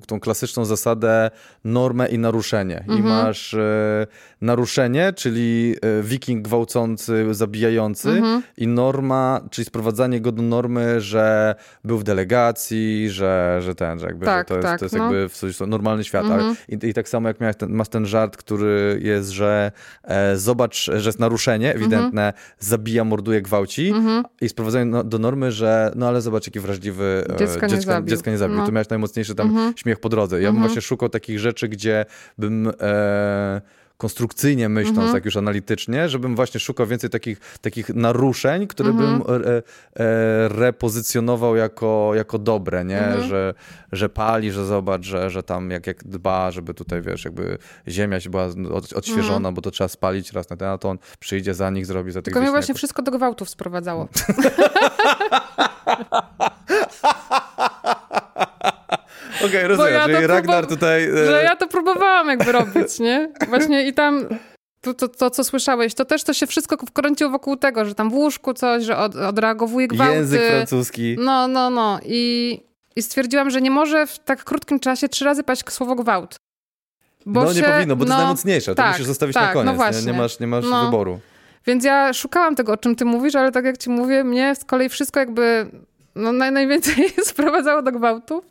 tą 0.07 0.19
klasyczną 0.19 0.65
zasadę 0.65 1.31
normę 1.63 2.07
i 2.07 2.17
naruszenie. 2.19 2.79
Mhm. 2.79 2.99
I 2.99 3.03
masz 3.03 3.53
e, 3.53 4.07
naruszenie, 4.41 5.13
czyli 5.13 5.75
e, 5.99 6.03
wiking 6.03 6.45
gwałcący, 6.45 7.25
zabijający 7.33 8.09
Mhm. 8.09 8.43
i 8.57 8.67
norma, 8.67 9.41
czyli 9.51 9.65
sprowadzanie 9.65 10.21
go 10.21 10.31
do 10.31 10.41
normy, 10.41 11.01
że 11.01 11.55
był 11.83 11.97
w 11.97 12.03
delegacji, 12.03 13.09
że, 13.09 13.59
że 13.61 13.75
ten, 13.75 13.99
że 13.99 14.05
jakby 14.05 14.25
Tak, 14.25 14.39
że 14.39 14.45
to 14.45 14.55
jest, 14.55 14.67
tak, 14.67 14.79
to 14.79 14.85
jest 14.85 14.95
no. 14.95 15.03
jakby 15.03 15.29
w 15.29 15.67
normalny 15.67 16.03
świat. 16.03 16.23
Mhm. 16.23 16.41
Ale 16.41 16.55
I, 16.69 16.89
I 16.89 16.93
tak 16.93 17.09
samo 17.09 17.27
jak 17.27 17.39
miałeś 17.39 17.55
ten, 17.55 17.71
masz 17.71 17.89
ten 17.89 18.05
żart, 18.05 18.37
który 18.37 18.99
jest, 19.03 19.29
że 19.29 19.71
e, 20.03 20.37
zobacz, 20.37 20.85
że 20.95 21.09
jest 21.09 21.19
naruszenie 21.19 21.73
ewidentne, 21.75 22.33
zabija, 22.59 23.03
morduje, 23.03 23.41
gwałci 23.41 23.89
Mhm. 23.89 24.23
i 24.41 24.49
sprowadzenie 24.71 24.91
no, 24.91 25.03
do 25.03 25.19
normy, 25.19 25.51
że 25.51 25.91
no 25.95 26.07
ale 26.07 26.21
zobacz, 26.21 26.47
jaki 26.47 26.59
wrażliwy 26.59 27.23
e, 27.33 27.35
Dziecka 27.37 27.67
nie 27.67 27.81
zabił. 27.81 28.09
dziecka 28.09 28.31
nie 28.31 28.37
zabił. 28.37 28.57
No. 28.57 28.65
To 28.65 28.71
miałeś 28.71 28.89
najmocniejszy 28.89 29.35
tam 29.35 29.47
Mhm. 29.47 29.73
śmiech 29.77 29.99
po 29.99 30.09
drodze. 30.09 30.35
Ja 30.35 30.47
bym 30.47 30.55
Mhm. 30.55 30.67
właśnie 30.67 30.81
szukał 30.81 31.09
takich 31.09 31.39
rzeczy, 31.39 31.67
gdzie 31.69 32.05
bym 32.37 32.71
e, 32.81 33.61
konstrukcyjnie 34.01 34.69
myśląc, 34.69 34.97
Mhm. 34.97 35.13
tak 35.13 35.25
już 35.25 35.37
analitycznie, 35.37 36.09
żebym 36.09 36.35
właśnie 36.35 36.59
szukał 36.59 36.87
więcej 36.87 37.09
takich, 37.09 37.39
takich 37.61 37.89
naruszeń, 37.89 38.67
które 38.67 38.89
Mhm. 38.89 39.19
bym 39.21 39.35
e, 39.45 39.47
e, 39.57 39.63
repozycjonował 40.47 41.55
jako, 41.55 42.11
jako 42.15 42.39
dobre, 42.39 42.85
nie? 42.85 42.99
Mhm. 43.05 43.29
Że, 43.29 43.53
że 43.91 44.09
pali, 44.09 44.51
że 44.51 44.65
zobacz, 44.65 45.03
że, 45.05 45.29
że 45.29 45.43
tam 45.43 45.71
jak, 45.71 45.87
jak 45.87 46.03
dba, 46.03 46.51
żeby 46.51 46.73
tutaj, 46.73 47.01
wiesz, 47.01 47.25
jakby 47.25 47.57
ziemia 47.87 48.19
się 48.19 48.29
była 48.29 48.45
od, 48.73 48.93
odświeżona, 48.93 49.35
Mhm. 49.37 49.55
bo 49.55 49.61
to 49.61 49.71
trzeba 49.71 49.87
spalić 49.87 50.31
raz 50.33 50.49
na 50.49 50.57
ten, 50.57 50.67
a 50.67 50.77
to 50.77 50.89
on 50.89 50.97
przyjdzie 51.19 51.53
za 51.53 51.69
nich, 51.69 51.85
zrobi 51.85 52.11
za 52.11 52.21
tych 52.21 52.25
Tylko 52.33 52.41
mnie 52.41 52.51
właśnie 52.51 52.73
wszystko 52.75 53.01
do 53.01 53.11
gwałtów 53.11 53.49
sprowadzało. 53.49 54.07
Okej, 59.45 59.67
rozumiem, 59.67 59.93
ja 59.93 60.01
to 60.07 60.13
czyli 60.13 60.27
Ragnar 60.27 60.67
tutaj... 60.67 61.03
e, 61.03 61.25
Że 61.25 61.41
ja 61.43 61.55
to 61.55 61.67
próbowałam 61.67 62.27
jakby 62.27 62.51
robić, 62.51 62.99
nie? 62.99 63.29
Właśnie 63.49 63.87
i 63.87 63.93
tam 63.93 64.25
to, 64.81 64.93
to, 64.93 65.07
to, 65.07 65.29
co 65.29 65.43
słyszałeś, 65.43 65.93
to 65.93 66.05
też 66.05 66.23
to 66.23 66.33
się 66.33 66.47
wszystko 66.47 66.77
kręciło 66.93 67.29
wokół 67.31 67.57
tego, 67.57 67.85
że 67.85 67.95
tam 67.95 68.09
w 68.09 68.13
łóżku 68.13 68.53
coś, 68.53 68.83
że 68.83 68.97
od, 68.97 69.15
odreagowuje 69.15 69.87
gwałty. 69.87 70.13
Język 70.15 70.41
francuski. 70.41 71.15
No, 71.19 71.47
no, 71.47 71.69
no. 71.69 71.99
I, 72.05 72.59
I 72.95 73.01
stwierdziłam, 73.01 73.49
że 73.49 73.61
nie 73.61 73.71
może 73.71 74.07
w 74.07 74.19
tak 74.19 74.43
krótkim 74.43 74.79
czasie 74.79 75.09
trzy 75.09 75.25
razy 75.25 75.43
paść 75.43 75.69
słowo 75.69 75.95
gwałt. 75.95 76.35
Bo 77.25 77.43
no 77.43 77.53
nie 77.53 77.59
się- 77.59 77.65
powinno, 77.67 77.95
bo 77.95 78.05
to 78.05 78.09
no, 78.09 78.15
jest 78.15 78.23
najmocniejsze. 78.23 78.71
To 78.71 78.75
tak, 78.75 78.91
musisz 78.91 79.05
zostawić 79.05 79.33
tak, 79.33 79.43
na 79.43 79.53
koniec. 79.53 79.65
No 79.65 79.71
nie? 79.71 79.77
właśnie. 79.77 80.11
Nie 80.11 80.17
masz, 80.17 80.39
nie 80.39 80.47
masz 80.47 80.65
No. 80.69 80.85
wyboru. 80.85 81.19
Więc 81.67 81.83
ja 81.83 82.13
szukałam 82.13 82.55
tego, 82.55 82.73
o 82.73 82.77
czym 82.77 82.95
ty 82.95 83.05
mówisz, 83.05 83.35
ale 83.35 83.51
tak 83.51 83.65
jak 83.65 83.77
ci 83.77 83.89
mówię, 83.89 84.23
mnie 84.23 84.55
z 84.55 84.65
kolei 84.65 84.89
wszystko 84.89 85.19
jakby 85.19 85.65
no, 86.15 86.31
naj, 86.31 86.51
najwięcej 86.51 87.09
sprowadzało 87.23 87.81
do 87.81 87.91
gwałtów. 87.91 88.45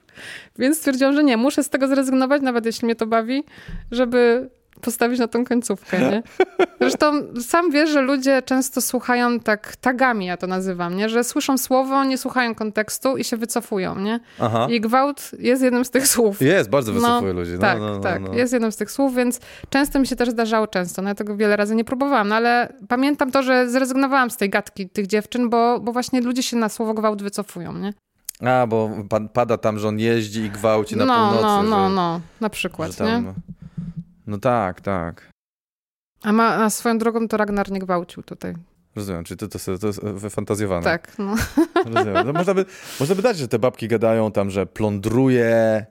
Więc 0.59 0.79
stwierdziłam, 0.79 1.15
że 1.15 1.25
nie, 1.25 1.37
muszę 1.37 1.65
z 1.65 1.69
tego 1.69 1.89
zrezygnować, 1.89 2.43
nawet 2.43 2.67
jeśli 2.67 2.87
mnie 2.87 2.97
to 2.97 3.07
bawi, 3.07 3.45
żeby 3.91 4.51
postawić 4.81 5.19
na 5.19 5.29
tą 5.29 5.45
końcówkę, 5.45 5.99
nie? 5.99 6.23
Zresztą 6.81 7.13
sam 7.41 7.71
wiesz, 7.71 7.91
że 7.91 8.01
ludzie 8.01 8.43
często 8.43 8.81
słuchają 8.81 9.41
tak 9.41 9.77
tagami, 9.77 10.27
ja 10.27 10.37
to 10.37 10.47
nazywam, 10.47 10.97
nie? 10.97 11.09
Że 11.09 11.25
słyszą 11.25 11.59
słowo, 11.59 12.05
nie 12.05 12.19
słuchają 12.19 12.55
kontekstu 12.55 13.17
i 13.17 13.25
się 13.25 13.37
wycofują, 13.37 13.99
nie? 13.99 14.21
Aha. 14.39 14.67
I 14.71 14.81
gwałt 14.81 15.31
jest 15.39 15.63
jednym 15.63 15.85
z 15.85 15.91
tych 15.91 16.09
słów. 16.09 16.41
Jest, 16.41 16.71
bardzo 16.71 16.93
wycofuje 16.93 17.33
No, 17.33 17.41
ludzi. 17.41 17.53
No, 17.53 17.59
tak, 17.59 17.79
no, 17.81 17.91
no, 17.91 18.01
tak. 18.01 18.23
no. 18.23 18.35
Jest 18.35 18.53
jednym 18.53 18.73
z 18.73 18.77
tych 18.77 18.91
słów, 18.91 19.15
więc 19.15 19.41
często 19.71 19.99
mi 19.99 20.07
się 20.07 20.17
też 20.17 20.31
zdarzało 20.31 20.67
często. 20.67 21.03
No 21.03 21.09
ja 21.09 21.15
tego 21.15 21.37
wiele 21.37 21.57
razy 21.57 21.75
nie 21.75 21.85
próbowałam, 21.85 22.29
no 22.29 22.35
ale 22.35 22.73
pamiętam 22.89 23.31
to, 23.31 23.43
że 23.43 23.71
zrezygnowałam 23.71 24.31
z 24.31 24.37
tej 24.37 24.51
gadki 24.51 24.89
tych 24.89 25.07
dziewczyn, 25.07 25.51
bo, 25.51 25.81
bo 25.81 25.93
właśnie 25.93 26.21
ludzie 26.21 26.43
się 26.43 26.57
na 26.57 26.69
słowo 26.69 26.95
gwałt 26.95 27.23
wycofują, 27.23 27.73
nie? 27.73 27.93
A, 28.41 28.67
bo 28.67 28.91
pa- 29.09 29.21
pada 29.21 29.59
tam, 29.59 29.79
że 29.79 29.89
on 29.89 29.99
jeździ 29.99 30.41
i 30.41 30.51
gwałci 30.51 30.97
na 30.97 31.05
no, 31.05 31.15
północy. 31.15 31.43
no, 31.43 31.63
no, 31.63 31.89
że, 31.89 31.95
no, 31.95 32.21
na 32.41 32.51
przykład, 32.51 32.97
tam... 32.97 33.25
nie? 33.25 33.33
No 34.27 34.39
tak, 34.39 34.81
tak. 34.81 35.31
A, 36.23 36.33
ma, 36.33 36.65
a 36.65 36.71
swoją 36.71 36.99
drogą 36.99 37.29
to 37.29 37.37
Ragnar 37.37 37.71
nie 37.71 37.79
gwałcił 37.79 38.23
tutaj. 38.23 38.55
Rozumiem, 38.97 39.25
czyli 39.25 39.39
to, 39.39 39.49
to, 39.49 39.59
to, 39.59 39.79
to 39.79 39.87
jest 39.87 40.05
wyfantazjowane. 40.05 40.85
Tak, 40.85 41.19
no. 41.19 41.35
Rozumiem. 41.85 42.27
No, 42.27 42.33
można, 42.33 42.55
by, 42.55 42.65
można 43.01 43.15
by 43.15 43.23
dać, 43.23 43.39
że 43.39 43.49
te 43.49 43.59
babki 43.59 43.89
gadają 43.89 44.33
tam, 44.33 44.51
że 44.51 44.67
plądruje 44.67 45.87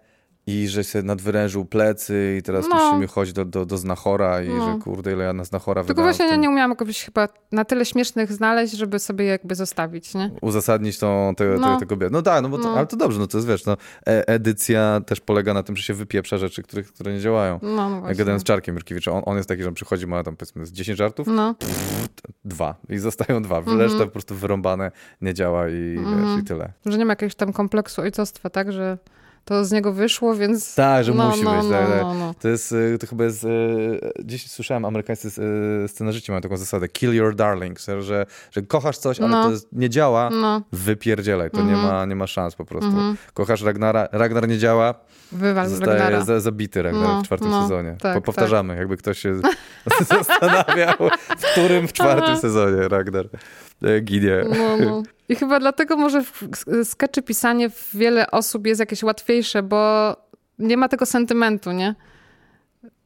i 0.49 0.67
że 0.67 0.83
się 0.83 1.03
nadwyrężył 1.03 1.65
plecy 1.65 2.35
i 2.39 2.43
teraz 2.43 2.65
No. 2.69 2.75
musimy 2.75 3.07
chodzić 3.07 3.33
do, 3.33 3.45
do, 3.45 3.65
do 3.65 3.77
znachora 3.77 4.41
i 4.43 4.49
No. 4.49 4.65
że 4.73 4.79
kurde, 4.79 5.13
ile 5.13 5.23
ja 5.23 5.33
na 5.33 5.43
znachora 5.43 5.83
Tylko 5.83 6.01
właśnie 6.01 6.25
ja 6.27 6.35
nie 6.35 6.49
umiałam 6.49 6.71
jakoś 6.71 7.03
chyba 7.03 7.27
na 7.51 7.65
tyle 7.65 7.85
śmiesznych 7.85 8.31
znaleźć, 8.33 8.73
żeby 8.73 8.99
sobie 8.99 9.25
jakby 9.25 9.55
zostawić, 9.55 10.13
nie? 10.13 10.31
uzasadnić 10.41 10.99
tą, 10.99 11.33
te, 11.37 11.45
No. 11.45 11.73
te, 11.73 11.79
te 11.79 11.85
kobiety. 11.85 12.13
No 12.13 12.21
tak, 12.21 12.43
no 12.43 12.49
bo 12.49 12.57
to, 12.57 12.63
No. 12.63 12.77
ale 12.77 12.87
to 12.87 12.97
dobrze, 12.97 13.19
no 13.19 13.27
to 13.27 13.37
jest, 13.37 13.47
wiesz, 13.47 13.65
no, 13.65 13.77
e 14.07 14.27
edycja 14.27 15.01
też 15.05 15.19
polega 15.19 15.53
na 15.53 15.63
tym, 15.63 15.75
że 15.77 15.83
się 15.83 15.93
wypieprza 15.93 16.37
rzeczy, 16.37 16.63
których, 16.63 16.93
które 16.93 17.13
nie 17.13 17.19
działają. 17.19 17.59
No, 17.61 17.69
no 17.75 17.89
Jak 17.89 17.99
właśnie. 17.99 18.15
gadałem 18.15 18.39
z 18.39 18.43
Czarkiem 18.43 18.75
Jurkiewiczem, 18.75 19.13
on, 19.13 19.21
on 19.25 19.37
jest 19.37 19.49
taki, 19.49 19.61
że 19.63 19.67
on 19.69 19.73
przychodzi, 19.75 20.07
ma 20.07 20.23
tam 20.23 20.35
powiedzmy 20.35 20.65
z 20.65 20.71
10 20.71 20.97
żartów, 20.97 21.27
No, 21.27 21.55
dwa 22.45 22.75
i 22.89 22.97
zostają 22.97 23.41
dwa. 23.41 23.57
Mhm. 23.57 23.79
Reszta 23.79 23.99
po 24.05 24.11
prostu 24.11 24.35
wyrąbane, 24.35 24.91
nie 25.21 25.33
działa 25.33 25.69
i, 25.69 25.95
Mhm. 25.97 26.21
wiesz, 26.35 26.43
i 26.43 26.47
tyle. 26.47 26.73
że 26.85 26.97
nie 26.97 27.05
ma 27.05 27.11
jakiegoś 27.11 27.35
tam 27.35 27.53
kompleksu 27.53 28.01
ojcostwa, 28.01 28.49
tak? 28.49 28.71
Że 28.71 28.97
to 29.49 29.65
z 29.65 29.71
niego 29.71 29.93
wyszło, 29.93 30.35
więc... 30.35 30.75
Tak, 30.75 31.03
że 31.05 31.13
no, 31.13 31.27
musi 31.29 31.43
no, 31.43 31.51
być. 31.55 31.63
no, 31.63 31.69
tak, 31.71 31.87
tak. 31.89 32.01
no, 32.01 32.13
no. 32.13 32.33
To 32.41 32.47
jest, 32.47 32.71
y, 32.71 32.97
to 32.99 33.07
chyba 33.07 33.23
jest, 33.23 33.43
y, 33.43 33.47
gdzieś 34.19 34.51
słyszałem, 34.51 34.85
amerykańscy 34.85 35.41
y, 35.85 35.87
scenarzyści 35.87 36.31
mają 36.31 36.41
taką 36.41 36.57
zasadę, 36.57 36.87
kill 36.87 37.13
your 37.13 37.35
darlings, 37.35 37.87
że, 37.99 38.25
że 38.51 38.61
kochasz 38.61 38.97
coś, 38.97 39.19
ale 39.19 39.29
No. 39.29 39.43
to 39.49 39.55
nie 39.71 39.89
działa, 39.89 40.29
No, 40.29 40.61
wypierdzielaj, 40.71 41.51
to 41.51 41.57
nie, 41.61 41.73
Mhm. 41.73 41.93
ma, 41.93 42.05
nie 42.05 42.15
ma 42.15 42.27
szans 42.27 42.55
po 42.55 42.65
prostu. 42.65 42.89
Mhm. 42.89 43.17
Kochasz 43.33 43.61
Ragnara, 43.61 44.07
Ragnar 44.11 44.47
nie 44.47 44.57
działa, 44.57 44.93
wywal 45.31 45.69
zostaje 45.69 46.21
za, 46.23 46.39
zabity 46.39 46.81
Ragnar 46.81 47.03
No, 47.07 47.21
w 47.21 47.25
czwartym 47.25 47.49
no, 47.49 47.61
sezonie. 47.61 47.95
tak, 48.01 48.15
Po, 48.15 48.21
powtarzamy, 48.21 48.75
jakby 48.75 48.97
ktoś 48.97 49.19
się 49.19 49.41
zastanawiał, 50.09 50.95
w 51.39 51.51
którym 51.51 51.87
w 51.87 51.93
czwartym 51.93 52.37
sezonie 52.37 52.87
Ragnar 52.87 53.25
ginie. 54.01 54.45
No, 54.49 54.85
no. 54.85 55.03
I 55.29 55.35
chyba 55.35 55.59
dlatego 55.59 55.97
może 55.97 56.23
skeczy 56.83 57.21
pisanie 57.21 57.69
w 57.69 57.89
wiele 57.93 58.31
osób 58.31 58.67
jest 58.67 58.79
jakieś 58.79 59.03
łatwiejsze, 59.03 59.63
bo 59.63 60.15
nie 60.59 60.77
ma 60.77 60.87
tego 60.87 61.05
sentymentu, 61.05 61.71
nie? 61.71 61.95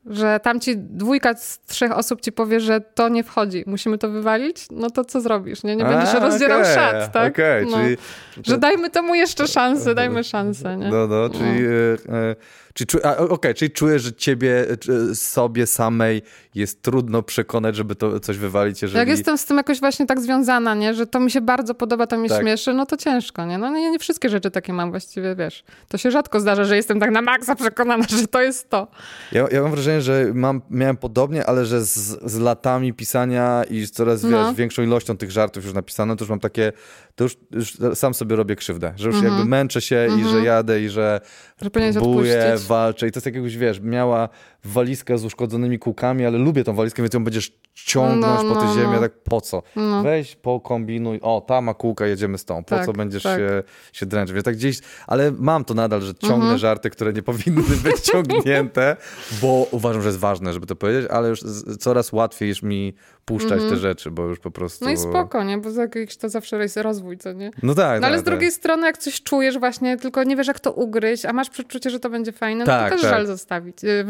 Że 0.05 0.39
tam 0.43 0.59
ci 0.59 0.77
dwójka 0.77 1.35
z 1.35 1.59
trzech 1.59 1.91
osób 1.91 2.21
ci 2.21 2.31
powie, 2.31 2.59
że 2.59 2.81
to 2.81 3.09
nie 3.09 3.23
wchodzi, 3.23 3.63
musimy 3.67 3.97
to 3.97 4.09
wywalić, 4.09 4.65
no 4.71 4.89
to 4.89 5.05
co 5.05 5.21
zrobisz, 5.21 5.63
nie? 5.63 5.75
Nie 5.75 5.85
będziesz 5.85 6.15
A, 6.15 6.19
rozdzierał 6.19 6.61
okej, 6.61 6.75
szat, 6.75 7.11
tak? 7.11 7.33
Okej, 7.33 7.65
no. 7.65 7.77
czyli... 7.77 7.97
Że 8.43 8.57
dajmy 8.57 8.89
temu 8.89 9.15
jeszcze 9.15 9.47
szansę, 9.47 9.95
dajmy 9.95 10.23
szansę, 10.23 10.77
nie? 10.77 10.89
No, 10.89 11.07
no, 11.07 11.29
czyli, 11.29 11.65
e, 11.65 12.13
e, 12.15 12.35
czyli, 12.73 12.87
czu, 12.87 12.97
okej, 13.29 13.53
czyli 13.53 13.71
czujesz, 13.71 14.01
że 14.03 14.13
ciebie 14.13 14.69
e, 14.69 14.77
czy 14.77 15.15
sobie 15.15 15.67
samej 15.67 16.21
jest 16.55 16.81
trudno 16.81 17.23
przekonać, 17.23 17.75
żeby 17.75 17.95
to 17.95 18.19
coś 18.19 18.37
wywalić, 18.37 18.81
jeżeli... 18.81 18.99
Jak 18.99 19.07
jestem 19.09 19.37
z 19.37 19.45
tym 19.45 19.57
jakoś 19.57 19.79
właśnie 19.79 20.05
tak 20.05 20.21
związana, 20.21 20.75
nie? 20.75 20.93
Że 20.93 21.07
to 21.07 21.19
mi 21.19 21.31
się 21.31 21.41
bardzo 21.41 21.75
podoba, 21.75 22.07
to 22.07 22.17
mi 22.17 22.29
Tak. 22.29 22.41
śmieszy, 22.41 22.73
no 22.73 22.85
to 22.85 22.97
ciężko, 22.97 23.45
nie? 23.45 23.57
No 23.57 23.69
nie, 23.69 23.91
nie 23.91 23.99
wszystkie 23.99 24.29
rzeczy 24.29 24.51
takie 24.51 24.73
mam 24.73 24.91
właściwie, 24.91 25.35
wiesz. 25.35 25.63
To 25.87 25.97
się 25.97 26.11
rzadko 26.11 26.39
zdarza, 26.39 26.63
że 26.63 26.75
jestem 26.75 26.99
tak 26.99 27.11
na 27.11 27.21
maksa 27.21 27.55
przekonana, 27.55 28.05
że 28.19 28.27
to 28.27 28.41
jest 28.41 28.69
to. 28.69 28.87
Ja, 29.31 29.47
ja 29.51 29.61
mam 29.61 29.71
wrażenie, 29.71 30.01
że 30.01 30.25
mam, 30.33 30.61
miałem 30.69 30.97
podobnie, 30.97 31.45
ale 31.45 31.65
że 31.65 31.81
z, 31.85 31.95
z 32.31 32.39
latami 32.39 32.93
pisania 32.93 33.63
i 33.69 33.85
z 33.85 33.91
coraz 33.91 34.23
No. 34.23 34.29
wiesz, 34.47 34.55
większą 34.55 34.83
ilością 34.83 35.17
tych 35.17 35.31
żartów 35.31 35.65
już 35.65 35.73
napisano, 35.73 36.15
to 36.15 36.23
już 36.23 36.29
mam 36.29 36.39
takie, 36.39 36.71
to 37.15 37.23
już, 37.23 37.37
już 37.51 37.73
sam 37.93 38.13
sobie 38.13 38.35
robię 38.35 38.55
krzywdę, 38.55 38.93
że 38.95 39.07
już 39.07 39.15
Mhm. 39.15 39.33
jakby 39.33 39.49
męczę 39.49 39.81
się 39.81 40.07
i 40.19 40.23
że 40.29 40.41
jadę 40.43 40.81
i 40.81 40.89
że 40.89 41.21
Że 41.61 41.69
próbuję, 41.69 42.57
walczę 42.67 43.07
i 43.07 43.11
to 43.11 43.17
jest 43.17 43.25
jakbyś, 43.25 43.57
wiesz, 43.57 43.79
miała 43.79 44.29
walizkę 44.65 45.17
z 45.17 45.25
uszkodzonymi 45.25 45.79
kółkami, 45.79 46.25
ale 46.25 46.37
lubię 46.37 46.63
tą 46.63 46.73
walizkę, 46.73 47.03
więc 47.03 47.13
ją 47.13 47.23
będziesz 47.23 47.51
ciągnąć 47.73 48.43
No, 48.43 48.49
po 48.55 48.59
tę 48.61 48.65
no, 48.65 48.73
ziemię, 48.75 48.93
no. 48.93 48.99
tak 48.99 49.11
po 49.23 49.41
co? 49.41 49.63
No. 49.75 50.03
Weź, 50.03 50.35
pokombinuj, 50.35 51.19
o, 51.21 51.41
ta 51.47 51.61
ma 51.61 51.73
kółka, 51.73 52.07
jedziemy 52.07 52.37
z 52.37 52.45
tą, 52.45 52.63
po 52.63 52.69
Tak, 52.75 52.85
co 52.85 52.93
będziesz 52.93 53.23
tak. 53.23 53.39
się, 53.39 53.63
się 53.93 54.05
dręczyć? 54.05 54.33
Więc 54.33 54.45
tak 54.45 54.55
gdzieś, 54.55 54.79
ale 55.07 55.31
mam 55.31 55.65
to 55.65 55.73
nadal, 55.73 56.01
że 56.01 56.15
ciągnę 56.15 56.35
Mhm. 56.35 56.57
żarty, 56.57 56.89
które 56.89 57.13
nie 57.13 57.23
powinny 57.23 57.75
być 57.83 57.99
ciągnięte, 58.11 58.97
bo 59.41 59.67
uważam, 59.71 60.01
że 60.01 60.07
jest 60.09 60.19
ważne, 60.19 60.53
żeby 60.53 60.65
to 60.65 60.75
powiedzieć, 60.75 61.11
ale 61.11 61.29
już 61.29 61.39
coraz 61.79 62.11
łatwiej 62.13 62.49
jest 62.49 62.63
mi 62.63 62.93
puszczać 63.25 63.61
te 63.69 63.77
rzeczy, 63.77 64.11
bo 64.11 64.23
już 64.23 64.39
po 64.39 64.51
prostu... 64.51 64.85
Mhm. 64.85 64.97
No 65.03 65.09
i 65.09 65.11
spoko, 65.13 65.43
nie? 65.43 65.57
Bo 65.57 65.69
jakiś 65.69 66.17
to 66.17 66.29
zawsze 66.29 66.57
jest 66.57 66.77
rozwój, 66.77 67.17
co 67.17 67.33
nie? 67.33 67.51
No 67.63 67.75
tak, 67.75 68.01
No 68.01 68.07
ale 68.07 68.15
tak, 68.15 68.25
z 68.25 68.29
drugiej 68.29 68.51
strony, 68.51 68.85
jak 68.87 68.97
coś 68.97 69.21
czujesz 69.23 69.59
właśnie, 69.59 69.97
tylko 69.97 70.23
nie 70.23 70.35
wiesz, 70.35 70.47
jak 70.47 70.59
to 70.59 70.71
ugryźć, 70.71 71.25
a 71.25 71.33
masz 71.33 71.49
przeczucie, 71.49 71.89
że 71.89 71.99
to 71.99 72.09
będzie 72.09 72.31
fajne, 72.31 72.59
no 72.59 72.65
Tak, 72.65 72.83
to 72.89 72.95
też 72.95 73.01
tak. 73.01 73.11
żal 73.11 73.27
zostawić, 73.27 73.83
y, 73.83 74.03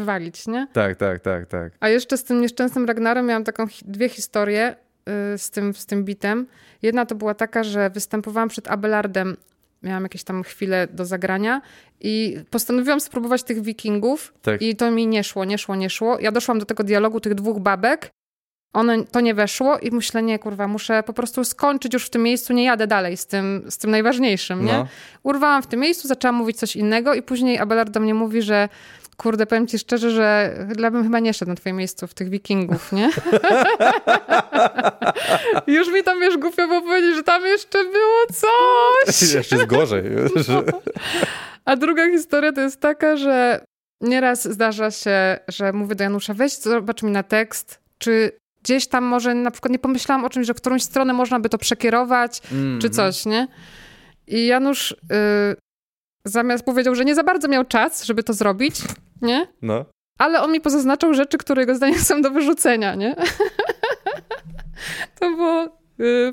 nie? 0.46 0.66
Tak, 0.72 0.96
tak, 0.96 1.20
tak, 1.20 1.46
tak. 1.46 1.72
A 1.80 1.88
jeszcze 1.88 2.16
z 2.18 2.24
tym 2.24 2.40
nieszczęsnym 2.40 2.84
Ragnarem 2.86 3.26
miałam 3.26 3.44
taką 3.44 3.66
hi- 3.66 3.84
dwie 3.88 4.08
historie 4.08 4.76
y, 5.34 5.38
z 5.38 5.50
tym, 5.50 5.74
z 5.74 5.86
tym 5.86 6.04
bitem. 6.04 6.46
Jedna 6.82 7.06
to 7.06 7.14
była 7.14 7.34
taka, 7.34 7.64
że 7.64 7.90
występowałam 7.90 8.48
przed 8.48 8.68
Abelardem, 8.68 9.36
miałam 9.82 10.02
jakieś 10.02 10.24
tam 10.24 10.42
chwile 10.42 10.88
do 10.92 11.04
zagrania 11.06 11.60
i 12.00 12.36
postanowiłam 12.50 13.00
spróbować 13.00 13.42
tych 13.42 13.62
wikingów 13.62 14.34
Tak. 14.42 14.62
i 14.62 14.76
to 14.76 14.90
mi 14.90 15.06
nie 15.06 15.24
szło, 15.24 15.44
nie 15.44 15.58
szło, 15.58 15.76
nie 15.76 15.90
szło. 15.90 16.18
Ja 16.20 16.32
doszłam 16.32 16.58
do 16.58 16.64
tego 16.64 16.84
dialogu 16.84 17.20
tych 17.20 17.34
dwóch 17.34 17.58
babek, 17.60 18.10
one, 18.72 19.04
to 19.04 19.20
nie 19.20 19.34
weszło 19.34 19.78
i 19.78 19.90
myślę, 19.90 20.22
nie 20.22 20.38
kurwa, 20.38 20.68
muszę 20.68 21.02
po 21.02 21.12
prostu 21.12 21.44
skończyć 21.44 21.94
już 21.94 22.06
w 22.06 22.10
tym 22.10 22.22
miejscu, 22.22 22.52
nie 22.52 22.64
jadę 22.64 22.86
dalej 22.86 23.16
z 23.16 23.26
tym, 23.26 23.64
z 23.68 23.78
tym 23.78 23.90
najważniejszym, 23.90 24.64
nie? 24.64 24.72
No. 24.72 24.86
Urwałam 25.22 25.62
w 25.62 25.66
tym 25.66 25.80
miejscu, 25.80 26.08
zaczęłam 26.08 26.34
mówić 26.34 26.56
coś 26.58 26.76
innego 26.76 27.14
i 27.14 27.22
później 27.22 27.58
Abelard 27.58 27.90
do 27.90 28.00
mnie 28.00 28.14
mówi, 28.14 28.42
że 28.42 28.68
kurde, 29.16 29.46
powiem 29.46 29.66
ci 29.66 29.78
szczerze, 29.78 30.10
że 30.10 30.56
ja 30.78 30.90
bym 30.90 31.02
chyba 31.02 31.18
nie 31.20 31.34
szedł 31.34 31.48
na 31.48 31.54
twoje 31.54 31.72
miejscu 31.72 32.06
w 32.06 32.14
tych 32.14 32.28
wikingów, 32.30 32.92
nie? 32.92 33.10
Już 35.66 35.88
mi 35.92 36.02
tam, 36.02 36.20
wiesz, 36.20 36.36
głupio 36.38 36.68
było 36.68 36.82
powiedzieć, 36.82 37.14
że 37.16 37.22
tam 37.22 37.46
jeszcze 37.46 37.84
było 37.84 38.26
coś. 38.32 39.22
Jeszcze 39.34 39.56
jest 39.56 39.68
gorzej. 39.68 40.02
że- 40.36 40.62
A 41.64 41.76
druga 41.76 42.10
historia 42.10 42.52
to 42.52 42.60
jest 42.60 42.80
taka, 42.80 43.16
że 43.16 43.64
nieraz 44.00 44.44
zdarza 44.48 44.90
się, 44.90 45.38
że 45.48 45.72
mówię 45.72 45.94
do 45.94 46.04
Janusza, 46.04 46.34
weź 46.34 46.52
zobacz 46.52 47.02
mi 47.02 47.10
na 47.10 47.22
tekst, 47.22 47.80
czy 47.98 48.32
gdzieś 48.62 48.86
tam 48.86 49.04
może 49.04 49.34
na 49.34 49.50
przykład 49.50 49.72
nie 49.72 49.78
pomyślałam 49.78 50.24
o 50.24 50.30
czymś, 50.30 50.46
że 50.46 50.54
w 50.54 50.56
którąś 50.56 50.82
stronę 50.82 51.12
można 51.12 51.40
by 51.40 51.48
to 51.48 51.58
przekierować, 51.58 52.42
Mm, 52.52 52.80
czy 52.80 52.90
coś, 52.90 53.26
nie? 53.26 53.48
I 54.26 54.46
Janusz 54.46 54.92
y, 54.92 54.96
zamiast 56.24 56.64
powiedział, 56.64 56.94
że 56.94 57.04
nie 57.04 57.14
za 57.14 57.22
bardzo 57.24 57.48
miał 57.48 57.64
czas, 57.64 58.04
żeby 58.04 58.22
to 58.22 58.32
zrobić, 58.32 58.80
nie? 59.22 59.46
No. 59.62 59.84
Ale 60.18 60.42
on 60.42 60.52
mi 60.52 60.60
pozaznaczał 60.60 61.14
rzeczy, 61.14 61.38
które 61.38 61.62
jego 61.62 61.74
zdaniem 61.74 61.98
są 61.98 62.22
do 62.22 62.30
wyrzucenia, 62.30 62.94
nie? 62.94 63.16
to 65.20 65.30
było 65.30 65.64
y, 66.00 66.32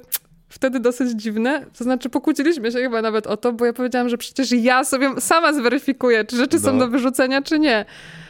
wtedy 0.50 0.80
dosyć 0.80 1.10
dziwne. 1.22 1.66
To 1.78 1.84
znaczy 1.84 2.10
pokłóciliśmy 2.10 2.72
się 2.72 2.80
chyba 2.80 3.02
nawet 3.02 3.28
o 3.28 3.38
to, 3.38 3.54
bo 3.54 3.66
ja 3.66 3.74
powiedziałam, 3.74 4.10
że 4.10 4.18
przecież 4.18 4.52
ja 4.52 4.84
sobie 4.84 5.22
sama 5.22 5.54
zweryfikuję, 5.54 6.26
czy 6.26 6.36
rzeczy 6.36 6.60
są 6.60 6.74
No. 6.74 6.80
do 6.80 6.88
wyrzucenia, 6.88 7.42
czy 7.42 7.60
nie. 7.60 7.86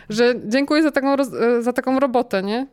Że 0.09 0.33
dziękuję 0.45 0.83
za 0.83 0.91
taką, 0.91 1.15
y, 1.59 1.63
za 1.63 1.73
taką 1.73 1.99
robotę, 1.99 2.43
nie? 2.43 2.67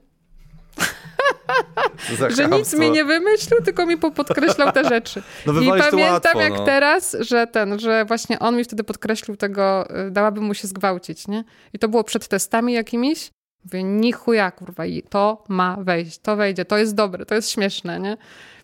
Że 2.28 2.48
nic 2.48 2.74
mi 2.74 2.90
nie 2.90 3.04
wymyślił, 3.04 3.60
tylko 3.64 3.86
mi 3.86 3.96
po- 3.96 4.10
podkreślał 4.10 4.72
te 4.72 4.84
rzeczy. 4.84 5.22
No 5.46 5.60
I 5.60 5.68
pamiętam 5.68 6.00
łatwo, 6.00 6.40
jak 6.40 6.52
no. 6.52 6.64
teraz, 6.64 7.16
że 7.20 7.46
ten, 7.46 7.78
że 7.78 8.04
właśnie 8.04 8.38
on 8.38 8.56
mi 8.56 8.64
wtedy 8.64 8.84
podkreślił 8.84 9.36
tego, 9.36 9.88
y, 10.06 10.10
dałaby 10.10 10.40
mu 10.40 10.54
się 10.54 10.68
zgwałcić, 10.68 11.28
nie? 11.28 11.44
I 11.72 11.78
to 11.78 11.88
było 11.88 12.04
przed 12.04 12.28
testami 12.28 12.72
jakimiś. 12.72 13.30
Mówię, 13.64 13.82
ni 13.84 14.12
chuja, 14.12 14.50
kurwa, 14.50 14.86
i 14.86 15.02
to 15.02 15.44
ma 15.48 15.76
wejść, 15.80 16.18
to 16.18 16.36
wejdzie, 16.36 16.64
to 16.64 16.78
jest 16.78 16.94
dobre, 16.94 17.26
to 17.26 17.34
jest 17.34 17.50
śmieszne, 17.50 18.00
nie? 18.00 18.16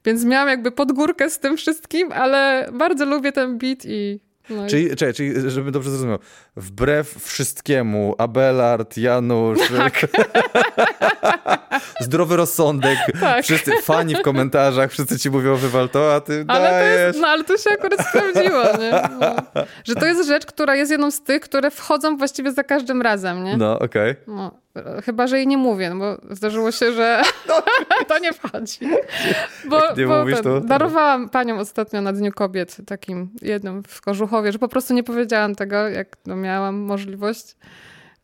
Więc 0.05 0.25
miałam 0.25 0.49
jakby 0.49 0.71
podgórkę 0.73 1.31
z 1.31 1.39
tym 1.39 1.57
wszystkim, 1.57 2.12
ale 2.12 2.69
bardzo 2.73 3.05
lubię 3.05 3.33
ten 3.33 3.59
beat 3.59 3.79
i... 3.85 4.21
No 4.51 4.67
i- 4.67 4.69
Czyli, 4.69 4.97
czekaj, 4.97 5.15
czyli, 5.15 5.51
żebym 5.51 5.73
dobrze 5.73 5.91
zrozumiał, 5.91 6.19
wbrew 6.57 7.23
wszystkiemu, 7.25 8.15
Abelard, 8.19 8.97
Janusz, 8.97 9.59
Tak. 9.77 10.07
zdrowy 12.01 12.37
rozsądek, 12.37 12.99
Tak. 13.21 13.45
wszyscy 13.45 13.73
fani 13.83 14.15
w 14.17 14.23
komentarzach, 14.23 14.91
wszyscy 14.91 15.19
ci 15.19 15.31
mówią 15.31 15.57
wywal 15.57 15.89
to, 15.89 16.15
a 16.15 16.21
ty 16.21 16.45
Ale 16.49 16.69
to, 16.69 16.75
dajesz. 16.75 17.01
jest, 17.07 17.19
no, 17.21 17.29
ale 17.29 17.45
to 17.45 17.57
się 17.57 17.71
akurat 17.71 18.09
sprawdziło, 18.09 18.63
nie? 18.79 18.91
No. 19.21 19.35
Że 19.85 19.95
to 19.95 20.07
jest 20.07 20.29
rzecz, 20.29 20.47
która 20.47 20.75
jest 20.77 20.91
jedną 20.93 21.11
z 21.11 21.23
tych, 21.23 21.41
które 21.43 21.71
wchodzą 21.71 22.17
właściwie 22.17 22.53
za 22.53 22.65
każdym 22.65 23.03
razem, 23.03 23.45
nie? 23.45 23.57
No, 23.57 23.79
okej. 23.79 24.15
No, 24.27 24.51
e, 24.77 25.03
chyba, 25.03 25.27
że 25.27 25.37
jej 25.37 25.47
nie 25.47 25.57
mówię, 25.57 25.91
no 25.95 25.97
bo 25.97 26.35
zdarzyło 26.35 26.73
się, 26.73 26.93
że 26.93 27.23
to 28.09 28.19
nie 28.19 28.33
wchodzi. 28.33 28.79
Bo, 29.69 29.81
nie 29.97 30.07
bo 30.07 30.21
mówisz, 30.21 30.41
to- 30.41 30.61
darowałam 30.61 31.29
panią 31.29 31.59
ostatnio 31.59 32.01
na 32.03 32.13
Dniu 32.13 32.33
Kobiet, 32.33 32.77
takim 32.87 33.31
jednym 33.43 33.83
w 33.89 34.01
Kożuchowie, 34.01 34.53
że 34.53 34.59
po 34.59 34.69
prostu 34.69 34.95
nie 34.95 35.03
powiedziałam 35.03 35.55
tego, 35.55 35.89
jak 35.89 36.09
no, 36.27 36.37
miałam 36.37 36.77
możliwość. 36.77 37.57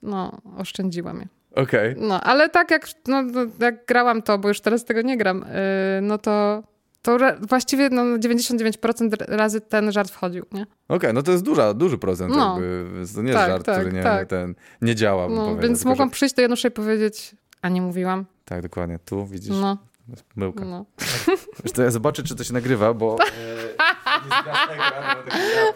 No, 0.02 0.38
oszczędziłam 0.58 1.20
je. 1.20 1.28
Okej. 1.56 1.94
No, 1.98 2.20
ale 2.20 2.48
tak 2.48 2.70
jak, 2.70 2.86
no, 3.08 3.22
no, 3.22 3.40
jak 3.60 3.86
grałam 3.86 4.22
to, 4.22 4.38
bo 4.38 4.48
już 4.48 4.60
teraz 4.60 4.84
tego 4.84 5.02
nie 5.02 5.16
gram, 5.16 5.38
yy, 5.38 5.44
no 6.02 6.18
to, 6.18 6.62
to 7.02 7.18
właściwie 7.48 7.88
no, 7.90 8.02
99% 8.02 9.10
razy 9.28 9.60
ten 9.60 9.92
żart 9.92 10.10
wchodził, 10.10 10.46
nie? 10.52 10.66
Okej, 10.88 11.14
no 11.14 11.22
to 11.22 11.32
jest 11.32 11.44
duża, 11.44 11.74
duży 11.74 11.98
procent 11.98 12.36
No. 12.36 12.60
jakby, 12.60 12.86
to 13.14 13.22
nie 13.22 13.28
jest 13.28 13.40
Tak, 13.40 13.50
żart, 13.50 13.66
tak, 13.66 13.78
który 13.78 13.92
nie, 13.92 14.02
tak. 14.02 14.28
ten, 14.28 14.54
nie 14.82 14.94
działa, 14.94 15.28
No, 15.28 15.36
powiedział, 15.36 15.58
więc 15.62 15.78
tylko, 15.78 15.88
mogłam 15.90 16.08
że- 16.08 16.12
przyjść 16.12 16.34
do 16.34 16.42
Janusza 16.42 16.68
i 16.68 16.70
powiedzieć, 16.70 17.34
a 17.62 17.68
nie 17.68 17.82
mówiłam. 17.82 18.24
Tak, 18.44 18.62
dokładnie, 18.62 18.98
tu 19.04 19.26
widzisz, 19.26 19.52
No, 19.60 19.78
myłka. 20.36 20.64
no. 20.64 20.84
Wiesz, 21.64 21.72
to 21.72 21.82
ja 21.82 21.90
zobaczę, 21.90 22.22
czy 22.22 22.36
to 22.36 22.44
się 22.44 22.52
nagrywa, 22.52 22.94
bo... 22.94 23.16
e, 23.18 23.24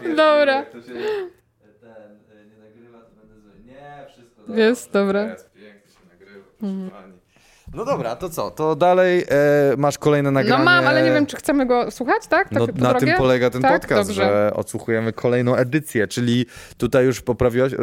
Dobra. 0.15 0.55
jak 0.55 0.71
to 0.71 0.81
się, 0.81 0.87
ten, 0.87 0.93
e, 0.93 2.45
nie 2.45 2.57
nagrywa, 2.59 2.99
to 3.01 3.15
będę 3.15 3.41
zły. 3.41 3.51
Nie, 3.65 4.05
wszystko 4.09 4.41
dobrze. 4.47 4.61
Jest, 4.61 4.91
dobra. 4.91 5.35
Pani. 6.91 7.13
No 7.73 7.85
dobra, 7.85 8.15
to 8.15 8.29
co? 8.29 8.51
To 8.51 8.75
dalej 8.75 9.23
e, 9.29 9.77
masz 9.77 9.97
kolejne 9.97 10.31
nagranie. 10.31 10.57
No 10.59 10.65
mam, 10.71 10.87
ale 10.87 11.03
nie 11.03 11.11
wiem, 11.11 11.25
czy 11.25 11.37
chcemy 11.37 11.65
go 11.65 11.91
słuchać, 11.91 12.27
tak? 12.27 12.49
tak 12.49 12.59
No, 12.59 12.65
na 12.75 12.89
drogie? 12.89 13.07
tym 13.07 13.15
polega 13.17 13.49
ten 13.49 13.61
Tak? 13.61 13.81
podcast, 13.81 14.09
Dobrze. 14.09 14.23
że 14.23 14.51
odsłuchujemy 14.55 15.13
kolejną 15.13 15.55
edycję, 15.55 16.07
czyli 16.07 16.45
tutaj 16.77 17.05
już 17.05 17.21
poprawiłaś, 17.21 17.73
e, 17.73 17.77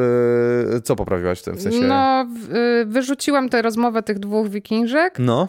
co 0.84 0.96
poprawiłaś 0.96 1.40
w 1.40 1.42
tym 1.44 1.60
sensie? 1.60 1.80
No, 1.80 2.26
w- 2.40 2.54
y, 2.54 2.84
wyrzuciłam 2.86 3.48
tę 3.48 3.62
rozmowę 3.62 4.02
tych 4.02 4.18
dwóch 4.18 4.48
wikingrzek 4.48 5.14
No. 5.18 5.48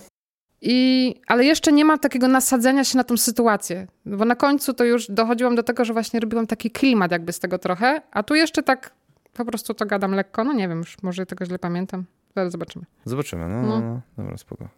I, 0.61 1.15
ale 1.27 1.45
jeszcze 1.45 1.71
nie 1.71 1.85
mam 1.85 1.99
takiego 1.99 2.27
nasadzenia 2.27 2.83
się 2.83 2.97
na 2.97 3.03
tą 3.03 3.17
sytuację, 3.17 3.87
bo 4.05 4.25
na 4.25 4.35
końcu 4.35 4.73
to 4.73 4.83
już 4.83 5.07
dochodziłam 5.11 5.55
do 5.55 5.63
tego, 5.63 5.85
że 5.85 5.93
właśnie 5.93 6.19
robiłam 6.19 6.47
taki 6.47 6.71
klimat 6.71 7.11
jakby 7.11 7.33
z 7.33 7.39
tego 7.39 7.57
trochę, 7.59 8.01
a 8.11 8.23
tu 8.23 8.35
jeszcze 8.35 8.63
tak 8.63 8.91
po 9.33 9.45
prostu 9.45 9.73
to 9.73 9.85
gadam 9.85 10.11
lekko. 10.15 10.43
No 10.43 10.53
nie 10.53 10.67
wiem, 10.67 10.77
już 10.77 10.97
może 11.03 11.25
tego 11.25 11.45
źle 11.45 11.59
pamiętam. 11.59 12.03
Zaraz 12.35 12.51
zobaczymy. 12.51 12.85
Zobaczymy, 13.05 13.47
no, 13.47 13.61
no. 13.61 13.79
no. 13.79 14.01
dobra, 14.17 14.37
spoko. 14.37 14.69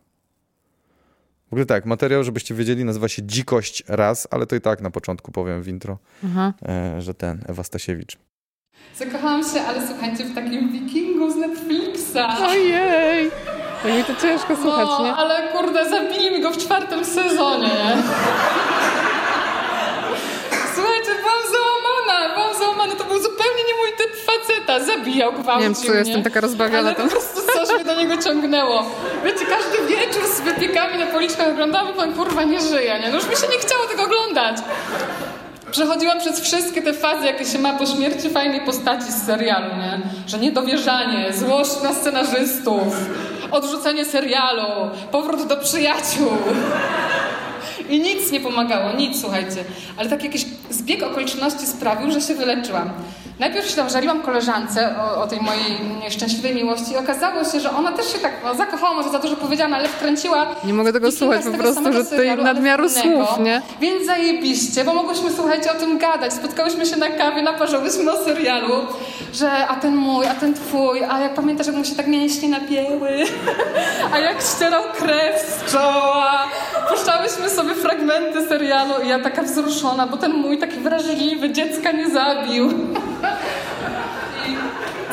W 1.49 1.53
ogóle 1.53 1.65
tak, 1.65 1.85
materiał, 1.85 2.23
żebyście 2.23 2.55
wiedzieli, 2.55 2.85
nazywa 2.85 3.07
się 3.07 3.23
Dzikość 3.23 3.83
raz, 3.87 4.27
ale 4.31 4.45
to 4.45 4.55
i 4.55 4.61
tak 4.61 4.81
na 4.81 4.91
początku 4.91 5.31
powiem 5.31 5.63
w 5.63 5.67
intro, 5.67 5.97
e, 6.67 7.01
że 7.01 7.13
ten, 7.13 7.43
Ewa 7.47 7.63
Stasiewicz. 7.63 8.17
Zakochałam 8.95 9.43
się, 9.43 9.61
ale 9.61 9.87
słuchajcie, 9.87 10.25
w 10.25 10.35
takim 10.35 10.71
wikingu 10.71 11.31
z 11.31 11.35
Netflixa. 11.35 12.17
Ojej! 12.47 13.31
Tak 13.83 13.93
mi 13.93 14.03
to 14.03 14.21
ciężko 14.21 14.55
słuchać, 14.55 14.87
no, 14.87 15.05
nie? 15.05 15.13
ale 15.13 15.51
kurde, 15.51 15.89
zabili 15.89 16.31
mi 16.31 16.41
go 16.41 16.51
w 16.51 16.57
czwartym 16.57 17.05
sezonie, 17.05 17.67
nie? 17.67 18.03
Faceta. 24.65 24.85
Zabijał, 24.85 25.33
gwałcił 25.33 25.69
Nie 25.69 25.75
wiem, 25.75 25.75
co 25.75 25.93
jestem 25.93 26.23
taka 26.23 26.41
rozbawiona. 26.41 26.79
Ale 26.79 26.95
po 26.95 27.07
prostu 27.07 27.41
coś 27.53 27.75
mnie 27.75 27.85
do 27.85 27.95
niego 27.95 28.17
ciągnęło. 28.17 28.83
Wiecie, 29.25 29.45
każdy 29.45 29.95
wieczór 29.95 30.23
z 30.37 30.41
wypiekami 30.41 30.99
na 30.99 31.05
policzkach 31.05 31.47
oglądamy, 31.47 31.93
pan 31.93 32.13
kurwa 32.13 32.43
nie 32.43 32.61
żyje, 32.61 32.99
nie? 32.99 33.09
No 33.09 33.15
już 33.15 33.29
mi 33.29 33.35
się 33.35 33.47
nie 33.47 33.59
chciało 33.59 33.85
tego 33.85 34.03
oglądać. 34.03 34.57
Przechodziłam 35.71 36.19
przez 36.19 36.39
wszystkie 36.39 36.81
te 36.81 36.93
fazy, 36.93 37.25
jakie 37.25 37.45
się 37.45 37.59
ma 37.59 37.73
po 37.73 37.85
śmierci 37.85 38.29
fajnej 38.29 38.61
postaci 38.61 39.11
z 39.11 39.25
serialu, 39.25 39.75
nie? 39.75 39.99
Że 40.27 40.39
niedowierzanie, 40.39 41.33
złość 41.33 41.81
na 41.83 41.93
scenarzystów, 41.93 42.93
odrzucenie 43.51 44.05
serialu, 44.05 44.89
powrót 45.11 45.47
do 45.47 45.57
przyjaciół. 45.57 46.31
I 47.89 47.99
nic 47.99 48.31
nie 48.31 48.39
pomagało, 48.39 48.91
nic, 48.97 49.21
słuchajcie. 49.21 49.63
Ale 49.97 50.09
tak 50.09 50.23
jakiś 50.23 50.45
zbieg 50.69 51.03
okoliczności 51.03 51.67
sprawił, 51.67 52.11
że 52.11 52.21
się 52.21 52.35
wyleczyłam. 52.35 52.89
Najpierw 53.39 53.69
się 53.69 53.75
tam 53.75 53.89
żaliłam 53.89 54.21
koleżance 54.21 54.95
o, 54.99 55.21
o, 55.21 55.27
tej 55.27 55.39
mojej 55.39 55.79
nieszczęśliwej 56.03 56.55
miłości 56.55 56.91
i 56.91 56.97
okazało 56.97 57.43
się, 57.43 57.59
że 57.59 57.71
ona 57.71 57.91
też 57.91 58.13
się 58.13 58.19
tak 58.19 58.31
no, 58.43 58.55
zakochała 58.55 58.93
może 58.93 59.09
za 59.09 59.19
dużo 59.19 59.35
powiedziałam, 59.35 59.73
ale 59.73 59.87
wkręciła... 59.87 60.47
Nie 60.63 60.73
mogę 60.73 60.93
tego 60.93 61.11
słuchać 61.11 61.41
po 61.45 61.57
prostu, 61.57 61.93
że 61.93 62.03
tutaj 62.03 62.37
nadmiaru 62.37 62.89
słów, 62.89 63.39
nie? 63.39 63.61
Więc 63.81 64.05
zajebiście, 64.05 64.83
bo 64.83 64.93
mogłyśmy, 64.93 65.29
słuchajcie, 65.35 65.71
o 65.71 65.75
tym 65.75 65.97
gadać. 65.97 66.33
Spotkałyśmy 66.33 66.85
się 66.85 66.95
na 66.95 67.07
kawie, 67.07 67.41
naparzyłyśmy 67.41 68.11
o 68.11 68.23
serialu, 68.23 68.73
że 69.33 69.67
a 69.67 69.75
ten 69.75 69.95
mój, 69.95 70.27
a 70.27 70.35
ten 70.35 70.53
twój, 70.53 71.03
a 71.03 71.19
jak 71.19 71.33
pamiętasz, 71.33 71.67
jak 71.67 71.75
mu 71.75 71.85
się 71.85 71.95
tak 71.95 72.07
mięśnie 72.07 72.49
napięły, 72.49 73.09
a 74.13 74.19
jak 74.19 74.41
ścierał 74.41 74.83
krew 74.97 75.41
z 75.41 75.71
czoła. 75.71 76.47
Puszczałyśmy 76.89 77.49
sobie 77.49 77.74
fragmenty 77.75 78.47
serialu 78.47 78.93
i 79.03 79.07
ja 79.07 79.19
taka 79.19 79.43
wzruszona, 79.43 80.07
bo 80.07 80.17
ten 80.17 80.33
mój 80.33 80.57
taki 80.57 80.79
wrażliwy 80.79 81.51
dziecka 81.51 81.91
nie 81.91 82.09
zabił. 82.09 82.69
I 84.47 84.55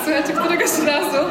słuchajcie, 0.04 0.32
któregoś 0.32 0.70
razu 0.86 1.28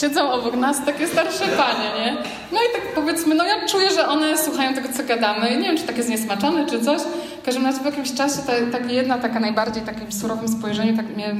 siedzą 0.00 0.32
obok 0.32 0.56
nas 0.56 0.84
takie 0.84 1.06
starsze 1.06 1.44
panie, 1.44 2.04
nie? 2.04 2.16
No 2.52 2.58
i 2.58 2.72
tak 2.74 2.94
powiedzmy, 2.94 3.34
no 3.34 3.44
ja 3.44 3.66
czuję, 3.66 3.90
że 3.90 4.08
one 4.08 4.38
słuchają 4.38 4.74
tego, 4.74 4.88
co 4.88 5.04
gadamy. 5.04 5.56
Nie 5.56 5.62
wiem, 5.62 5.76
czy 5.76 5.82
tak 5.82 5.96
jest 5.96 6.08
zniesmaczone, 6.08 6.66
czy 6.66 6.80
coś. 6.80 7.02
W 7.42 7.44
każdym 7.44 7.66
razie 7.66 7.80
w 7.80 7.84
jakimś 7.84 8.14
czasie 8.14 8.38
ta, 8.46 8.52
tak 8.72 8.92
jedna 8.92 9.18
taka 9.18 9.40
najbardziej 9.40 9.82
takim 9.82 10.12
surowym 10.12 10.48
spojrzeniu 10.48 10.96
tak 10.96 11.16
mnie 11.16 11.34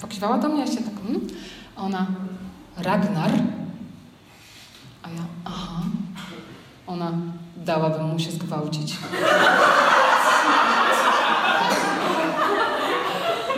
pokiwała 0.00 0.38
do 0.38 0.48
mnie, 0.48 0.60
ja 0.60 0.66
się 0.66 0.76
tak, 0.76 0.94
hmm? 1.06 1.26
ona, 1.76 2.06
Ragnar? 2.76 3.30
A 5.02 5.08
ja, 5.08 5.22
aha. 5.44 5.82
Ona, 6.86 7.12
dałabym 7.64 8.02
mu 8.02 8.18
się 8.18 8.30
zgwałcić. 8.30 8.92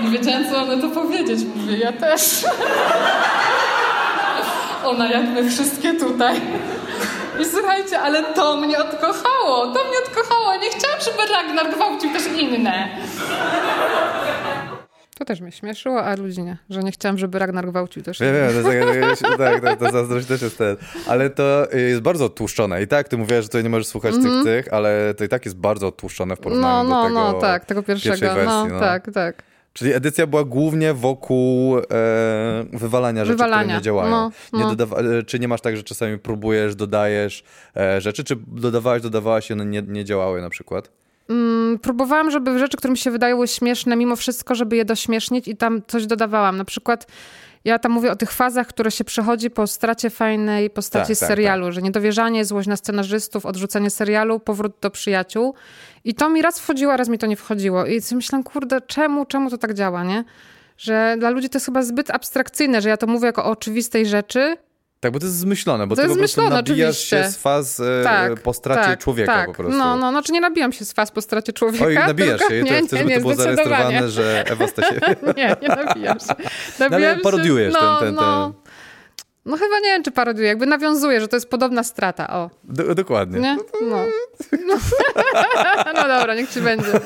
Nie 0.03 0.11
wiedziałem, 0.11 0.45
co 0.51 0.53
mamy 0.53 0.83
to 0.83 0.89
powiedzieć. 0.89 1.41
Mówię, 1.57 1.79
ja 1.79 1.93
też. 1.93 2.45
Ona 4.85 5.07
jak 5.09 5.29
my 5.29 5.51
wszystkie 5.51 5.95
tutaj. 5.95 6.41
I 7.41 7.45
słuchajcie, 7.45 8.01
ale 8.01 8.23
to 8.23 8.57
mnie 8.57 8.79
odkochało. 8.79 9.67
To 9.67 9.85
mnie 9.85 9.99
odkochało. 10.07 10.55
Nie 10.55 10.71
chciałam, 10.71 11.01
żeby 11.01 11.33
Ragnar 11.33 11.75
gwałcił 11.75 12.13
też 12.13 12.27
inne. 12.27 12.89
To 15.25 15.29
też 15.29 15.41
mnie 15.41 15.53
śmieszyło, 15.53 16.05
a 16.05 16.17
ludzi 16.17 16.43
nie. 16.43 16.57
Że 16.71 16.83
nie 16.83 16.93
chciałam, 16.93 17.19
żeby 17.19 17.39
Ragnar 17.39 17.67
gwałcił 17.67 18.03
też. 18.03 18.19
Wiem, 18.19 18.35
wiem, 18.35 19.17
to, 19.23 19.39
tak, 19.45 19.63
tak, 19.63 19.79
to 19.79 19.91
zazdrość 19.91 20.27
też 20.27 20.43
jest 20.43 20.59
ten. 20.59 20.77
Ale 21.07 21.31
to 21.31 21.67
jest 21.73 22.01
bardzo 22.01 22.29
tłuszczone. 22.29 22.83
I 22.83 22.87
tak, 22.87 23.09
ty 23.09 23.17
mówiłaś, 23.17 23.43
że 23.43 23.49
tutaj 23.49 23.63
nie 23.63 23.69
możesz 23.69 23.87
słuchać 23.87 24.15
mm 24.15 24.27
-hmm. 24.27 24.45
tych, 24.45 24.65
tych, 24.65 24.75
ale 24.75 25.15
to 25.15 25.25
i 25.25 25.29
tak 25.29 25.45
jest 25.45 25.57
bardzo 25.57 25.93
tłuszczone 25.93 26.37
w 26.37 26.41
porównaniu 26.41 26.89
no, 26.89 26.91
no, 26.91 27.03
do 27.03 27.09
tego 27.09 27.33
No, 27.33 27.41
tak, 27.41 27.65
tego 27.65 27.83
pierwszego. 27.83 28.35
Wersji, 28.35 28.47
no, 28.47 28.67
no, 28.67 28.81
tak, 28.81 29.11
tak. 29.15 29.43
Czyli 29.73 29.93
edycja 29.93 30.27
była 30.27 30.45
głównie 30.45 30.95
wokół 30.95 31.79
e, 31.79 31.83
wywalania 32.73 33.25
rzeczy, 33.25 33.37
wywalania. 33.37 33.63
które 33.63 33.77
nie 33.77 33.83
działają. 33.83 34.11
No, 34.11 34.31
no. 34.53 34.59
Nie 34.59 34.65
dodawa- 34.65 35.19
e, 35.19 35.23
czy 35.23 35.39
nie 35.39 35.49
masz 35.49 35.61
tak, 35.61 35.77
że 35.77 35.83
czasami 35.83 36.19
próbujesz, 36.19 36.77
dodajesz 36.77 37.45
e, 37.77 38.01
rzeczy, 38.01 38.25
czy 38.25 38.37
dodawałeś, 38.47 39.03
dodawałaś 39.03 39.51
i 39.51 39.53
one 39.53 39.65
nie, 39.65 39.83
nie 39.83 40.05
działały 40.05 40.41
na 40.41 40.51
przykład? 40.51 41.04
Mm, 41.29 41.79
próbowałam, 41.79 42.31
żeby 42.31 42.59
rzeczy, 42.59 42.77
które 42.77 42.91
mi 42.91 42.99
się 42.99 43.11
wydały 43.11 43.49
śmieszne, 43.49 43.97
mimo 43.97 44.17
wszystko, 44.17 44.55
żeby 44.55 44.77
je 44.77 44.85
dośmiesznić 44.85 45.49
i 45.49 45.57
tam 45.57 45.83
coś 45.87 46.07
dodawałam. 46.07 46.57
Na 46.57 46.65
przykład 46.65 47.07
ja 47.65 47.79
tam 47.79 47.93
mówię 47.93 48.13
o 48.13 48.17
tych 48.17 48.33
fazach, 48.33 48.67
które 48.67 48.91
się 48.91 49.05
przechodzi 49.05 49.51
po 49.51 49.67
stracie 49.67 50.11
fajnej 50.11 50.71
postaci 50.71 51.13
tak, 51.13 51.19
tak, 51.19 51.29
serialu, 51.29 51.65
tak. 51.65 51.73
że 51.73 51.83
niedowierzanie, 51.83 52.45
złość 52.45 52.69
na 52.69 52.77
scenarzystów, 52.77 53.47
odrzucenie 53.47 53.91
serialu, 53.91 54.41
powrót 54.41 54.73
do 54.81 54.91
przyjaciół. 54.91 55.55
I 56.05 56.15
to 56.15 56.31
mi 56.31 56.43
raz 56.43 56.61
wchodziło, 56.61 56.93
a 56.93 56.97
raz 56.97 57.09
mi 57.09 57.19
to 57.19 57.27
nie 57.27 57.37
wchodziło. 57.37 57.87
I 57.87 58.01
sobie 58.01 58.17
myślałam, 58.17 58.45
kurde, 58.45 58.81
czemu, 58.81 59.27
czemu 59.27 59.51
to 59.51 59.59
tak 59.59 59.75
działa, 59.75 60.05
nie? 60.05 60.25
Że 60.79 61.17
dla 61.19 61.31
ludzi 61.31 61.49
to 61.49 61.57
jest 61.57 61.67
chyba 61.67 61.83
zbyt 61.83 62.11
abstrakcyjne, 62.11 62.83
że 62.83 62.89
ja 62.89 62.97
to 62.97 63.07
mówię 63.07 63.27
jako 63.27 63.45
o 63.45 63.51
oczywistej 63.51 64.07
rzeczy, 64.07 64.57
tak, 65.05 65.13
bo 65.13 65.19
to 65.19 65.27
jest 65.27 65.39
zmyślone, 65.39 65.87
bo 65.87 65.97
to 65.97 66.03
ty 66.03 66.09
jest 66.09 66.15
po 66.15 66.19
prostu 66.19 66.35
zmyślone, 66.41 66.57
nabijasz 66.57 66.97
oczywiście. 66.97 67.25
się 67.25 67.31
z 67.31 67.37
faz 67.37 67.81
e, 67.81 68.05
tak, 68.05 68.41
po 68.41 68.55
stracie 68.55 68.91
tak, 68.91 68.99
człowieka 68.99 69.35
tak. 69.35 69.47
po 69.47 69.55
prostu. 69.55 69.79
No, 69.79 69.97
no, 69.97 70.11
znaczy 70.11 70.33
nie 70.33 70.41
nabijam 70.41 70.73
się 70.73 70.85
z 70.85 70.93
faz 70.93 71.11
po 71.11 71.23
stracie 71.23 71.53
człowieka. 71.53 71.85
Oj, 71.85 71.95
nabijasz 71.95 72.39
tylko, 72.39 72.55
się, 72.55 72.63
nie, 72.63 72.81
to 72.81 72.87
chcę, 72.87 72.97
żeby 72.97 73.11
nie, 73.11 73.17
to 73.17 73.21
było 73.21 73.35
zarejestrowane, 73.35 74.11
że 74.11 74.45
Ewa 74.47 74.69
Stasiewicz... 74.69 75.05
nie, 75.37 75.57
nie 75.63 75.69
nabijam 75.69 76.21
się. 76.21 76.27
Nabijam 76.79 77.03
no, 77.03 77.09
ale 77.09 77.17
parodiujesz 77.17 77.75
się, 77.75 77.81
no, 77.83 78.01
ten, 78.01 78.07
ten, 78.07 78.17
ten... 78.17 78.25
No. 78.25 78.53
No 79.45 79.57
chyba 79.57 79.79
nie 79.79 79.89
wiem, 79.89 80.03
czy 80.03 80.11
parodiuje, 80.11 80.49
jakby 80.49 80.67
nawiązuje, 80.67 81.21
że 81.21 81.29
to 81.29 81.37
jest 81.37 81.49
podobna 81.49 81.85
strata, 81.85 82.31
o. 82.31 82.51
Do, 82.65 82.95
dokładnie. 82.95 83.41
Nie? 83.41 83.57
No. 83.83 83.97
No. 84.67 84.75
no 85.95 86.03
dobra, 86.03 86.35
niech 86.35 86.51
ci 86.51 86.61
będzie. 86.61 87.01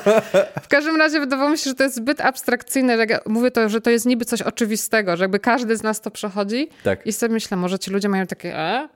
W 0.63 0.67
każdym 0.67 0.95
razie 0.95 1.19
wydawało 1.19 1.49
mi 1.49 1.57
się, 1.57 1.69
że 1.69 1.75
to 1.75 1.83
jest 1.83 1.95
zbyt 1.95 2.21
abstrakcyjne, 2.21 2.97
że 2.97 3.05
ja 3.09 3.19
mówię 3.25 3.51
to, 3.51 3.69
że 3.69 3.81
to 3.81 3.89
jest 3.89 4.05
niby 4.05 4.25
coś 4.25 4.41
oczywistego, 4.41 5.17
że 5.17 5.23
jakby 5.23 5.39
każdy 5.39 5.77
z 5.77 5.83
nas 5.83 6.01
to 6.01 6.11
przechodzi. 6.11 6.69
Tak. 6.83 7.07
I 7.07 7.13
sobie 7.13 7.33
myślę, 7.33 7.57
może 7.57 7.79
ci 7.79 7.91
ludzie 7.91 8.09
mają 8.09 8.27
takie 8.27 8.57
e? 8.57 8.89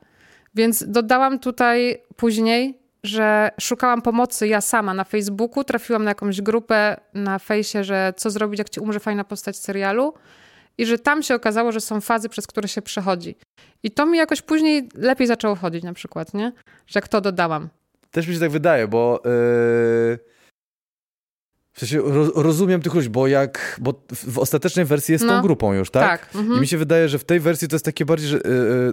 Więc 0.55 0.83
dodałam 0.87 1.39
tutaj 1.39 2.01
później, 2.15 2.79
że 3.03 3.51
szukałam 3.61 4.01
pomocy 4.01 4.47
ja 4.47 4.61
sama 4.61 4.93
na 4.93 5.03
Facebooku, 5.03 5.63
trafiłam 5.63 6.03
na 6.03 6.11
jakąś 6.11 6.41
grupę 6.41 6.97
na 7.13 7.39
fejsie, 7.39 7.83
że 7.83 8.13
co 8.17 8.29
zrobić, 8.29 8.59
jak 8.59 8.69
ci 8.69 8.79
umrze 8.79 8.99
fajna 8.99 9.23
postać 9.23 9.57
serialu 9.57 10.13
i 10.77 10.85
że 10.85 10.99
tam 10.99 11.23
się 11.23 11.35
okazało, 11.35 11.71
że 11.71 11.81
są 11.81 12.01
fazy, 12.01 12.29
przez 12.29 12.47
które 12.47 12.67
się 12.67 12.81
przechodzi. 12.81 13.35
I 13.83 13.91
to 13.91 14.05
mi 14.05 14.17
jakoś 14.17 14.41
później 14.41 14.89
lepiej 14.95 15.27
zaczęło 15.27 15.55
chodzić 15.55 15.83
na 15.83 15.93
przykład, 15.93 16.33
nie? 16.33 16.51
Że 16.87 16.97
jak 16.97 17.07
to 17.07 17.21
dodałam. 17.21 17.69
Też 18.11 18.27
mi 18.27 18.33
się 18.33 18.39
tak 18.39 18.51
wydaje, 18.51 18.87
bo... 18.87 19.21
Yy 19.25 20.32
w 21.73 21.79
sensie 21.79 22.01
rozumiem 22.35 22.81
tych 22.81 22.93
ludzi, 22.93 23.09
bo 23.09 23.27
jak, 23.27 23.79
bo 23.81 23.93
w 24.27 24.39
ostatecznej 24.39 24.85
wersji 24.85 25.11
jest 25.11 25.25
no. 25.25 25.33
tą 25.33 25.41
grupą 25.41 25.73
już, 25.73 25.91
tak? 25.91 26.03
Tak. 26.03 26.35
Mhm. 26.35 26.57
I 26.57 26.61
mi 26.61 26.67
się 26.67 26.77
wydaje, 26.77 27.09
że 27.09 27.19
w 27.19 27.23
tej 27.23 27.39
wersji 27.39 27.67
to 27.67 27.75
jest 27.75 27.85
takie 27.85 28.05
bardziej, 28.05 28.29
że, 28.29 28.37
yy, 28.37 28.43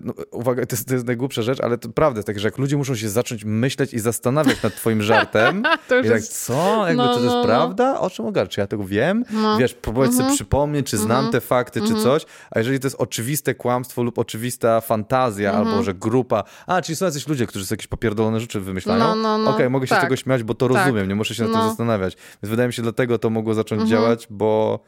no, 0.05 0.15
uwaga, 0.31 0.67
to 0.67 0.77
jest, 0.77 0.89
to 0.89 0.95
jest 0.95 1.07
najgłupsza 1.07 1.43
rzecz, 1.43 1.61
ale 1.61 1.79
to 1.79 1.89
prawda 1.89 2.19
jest 2.19 2.27
tak, 2.27 2.39
że 2.39 2.49
jak 2.49 2.59
ludzie 2.59 2.77
muszą 2.77 2.95
się 2.95 3.09
zacząć 3.09 3.45
myśleć 3.45 3.95
i 3.95 3.99
zastanawiać 3.99 4.63
nad 4.63 4.75
twoim 4.75 5.03
żartem, 5.03 5.63
to 5.89 5.97
już 5.97 6.07
i 6.07 6.09
tak, 6.09 6.19
jest... 6.19 6.45
co? 6.45 6.87
Jakby, 6.87 7.03
no, 7.03 7.09
czy 7.09 7.15
to 7.15 7.25
jest 7.25 7.35
no, 7.35 7.41
no. 7.41 7.45
prawda? 7.45 8.01
O 8.01 8.11
czym 8.11 8.27
ogar? 8.27 8.49
Czy 8.49 8.61
ja 8.61 8.67
tego 8.67 8.85
wiem? 8.85 9.25
No. 9.31 9.59
Wiesz, 9.59 9.75
próbować 9.75 10.11
mhm. 10.11 10.25
sobie 10.25 10.37
przypomnieć, 10.37 10.87
czy 10.87 10.99
znam 10.99 11.17
mhm. 11.25 11.33
te 11.33 11.41
fakty, 11.41 11.81
czy 11.81 11.87
mhm. 11.87 12.03
coś, 12.03 12.27
a 12.51 12.59
jeżeli 12.59 12.81
to 12.81 12.87
jest 12.87 12.97
oczywiste 12.99 13.55
kłamstwo 13.55 14.03
lub 14.03 14.19
oczywista 14.19 14.81
fantazja, 14.81 15.51
mhm. 15.51 15.69
albo 15.69 15.83
że 15.83 15.95
grupa, 15.95 16.45
a, 16.67 16.83
czyli 16.83 16.97
są 16.97 17.05
jacyś 17.05 17.29
ludzie, 17.29 17.47
którzy 17.47 17.67
sobie 17.67 17.77
jakieś 17.77 17.87
popierdolone 17.87 18.41
rzeczy 18.41 18.61
wymyślają, 18.61 18.99
no, 18.99 19.15
no, 19.15 19.39
no. 19.39 19.45
okej, 19.45 19.55
okay, 19.55 19.71
mogę 19.71 19.87
się 19.87 19.95
tak. 19.95 20.03
tego 20.03 20.17
śmiać, 20.17 20.43
bo 20.43 20.55
to 20.55 20.69
tak. 20.69 20.77
rozumiem, 20.77 21.09
nie 21.09 21.15
muszę 21.15 21.35
się 21.35 21.43
nad 21.43 21.53
tym 21.53 21.63
zastanawiać. 21.63 22.17
Więc 22.43 22.51
wydaje 22.51 22.70
mi 22.71 22.75
się, 22.75 22.83
dlatego 22.83 23.19
to 23.19 23.31
mogło 23.31 23.55
zacząć 23.55 23.83
mhm. 23.83 23.91
działać, 23.91 24.27
bo 24.31 24.81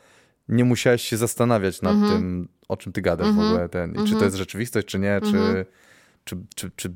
nie 0.48 0.64
musiałeś 0.64 1.02
się 1.02 1.16
zastanawiać 1.16 1.82
nad 1.82 1.92
mhm. 1.92 2.12
tym, 2.12 2.48
o 2.68 2.76
czym 2.76 2.92
ty 2.92 3.02
gadasz 3.02 3.26
w 3.26 3.30
mhm. 3.30 3.48
ogóle. 3.48 3.68
Ten, 3.68 3.90
I 3.90 3.94
czy 3.94 4.02
to 4.02 4.08
mhm. 4.08 4.24
jest 4.24 4.36
rzeczywistość, 4.36 4.86
czy 4.86 4.98
nie, 4.98 5.20
czy, 5.20 5.66
czy, 6.24 6.36
czy, 6.54 6.70
czy 6.76 6.92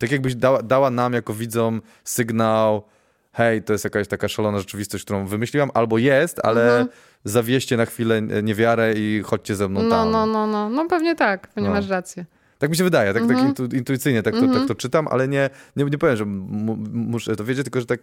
tak 0.00 0.12
jakbyś 0.12 0.34
dała, 0.34 0.62
dała 0.62 0.90
nam 0.90 1.12
jako 1.12 1.34
widzom 1.34 1.82
sygnał, 2.04 2.82
hej, 3.32 3.62
to 3.62 3.72
jest 3.72 3.84
jakaś 3.84 4.08
taka 4.08 4.28
szalona 4.28 4.58
rzeczywistość, 4.58 5.04
którą 5.04 5.26
wymyśliłam, 5.26 5.70
albo 5.74 5.98
jest, 5.98 6.40
ale 6.42 6.70
mhm. 6.70 6.88
zawieście 7.24 7.76
na 7.76 7.86
chwilę 7.86 8.22
niewiarę 8.22 8.94
i 8.96 9.22
chodźcie 9.24 9.54
ze 9.54 9.68
mną 9.68 9.82
no, 9.82 9.90
tam. 9.90 10.10
No, 10.10 10.26
no, 10.26 10.46
no, 10.46 10.70
no 10.70 10.88
pewnie 10.88 11.14
tak, 11.14 11.48
pewnie 11.48 11.68
no. 11.68 11.74
masz 11.74 11.88
rację. 11.88 12.24
Tak 12.58 12.70
mi 12.70 12.76
się 12.76 12.84
wydaje, 12.84 13.14
tak, 13.14 13.26
tak 13.28 13.38
intu, 13.38 13.64
intuicyjnie 13.64 14.22
tak, 14.22 14.34
to, 14.34 14.40
tak 14.40 14.68
to 14.68 14.74
czytam, 14.74 15.08
ale 15.08 15.28
nie, 15.28 15.50
nie, 15.76 15.84
nie 15.84 15.98
powiem, 15.98 16.16
że 16.16 16.24
muszę 16.92 17.36
to 17.36 17.44
wiedzieć, 17.44 17.64
tylko 17.64 17.80
że 17.80 17.86
tak... 17.86 18.00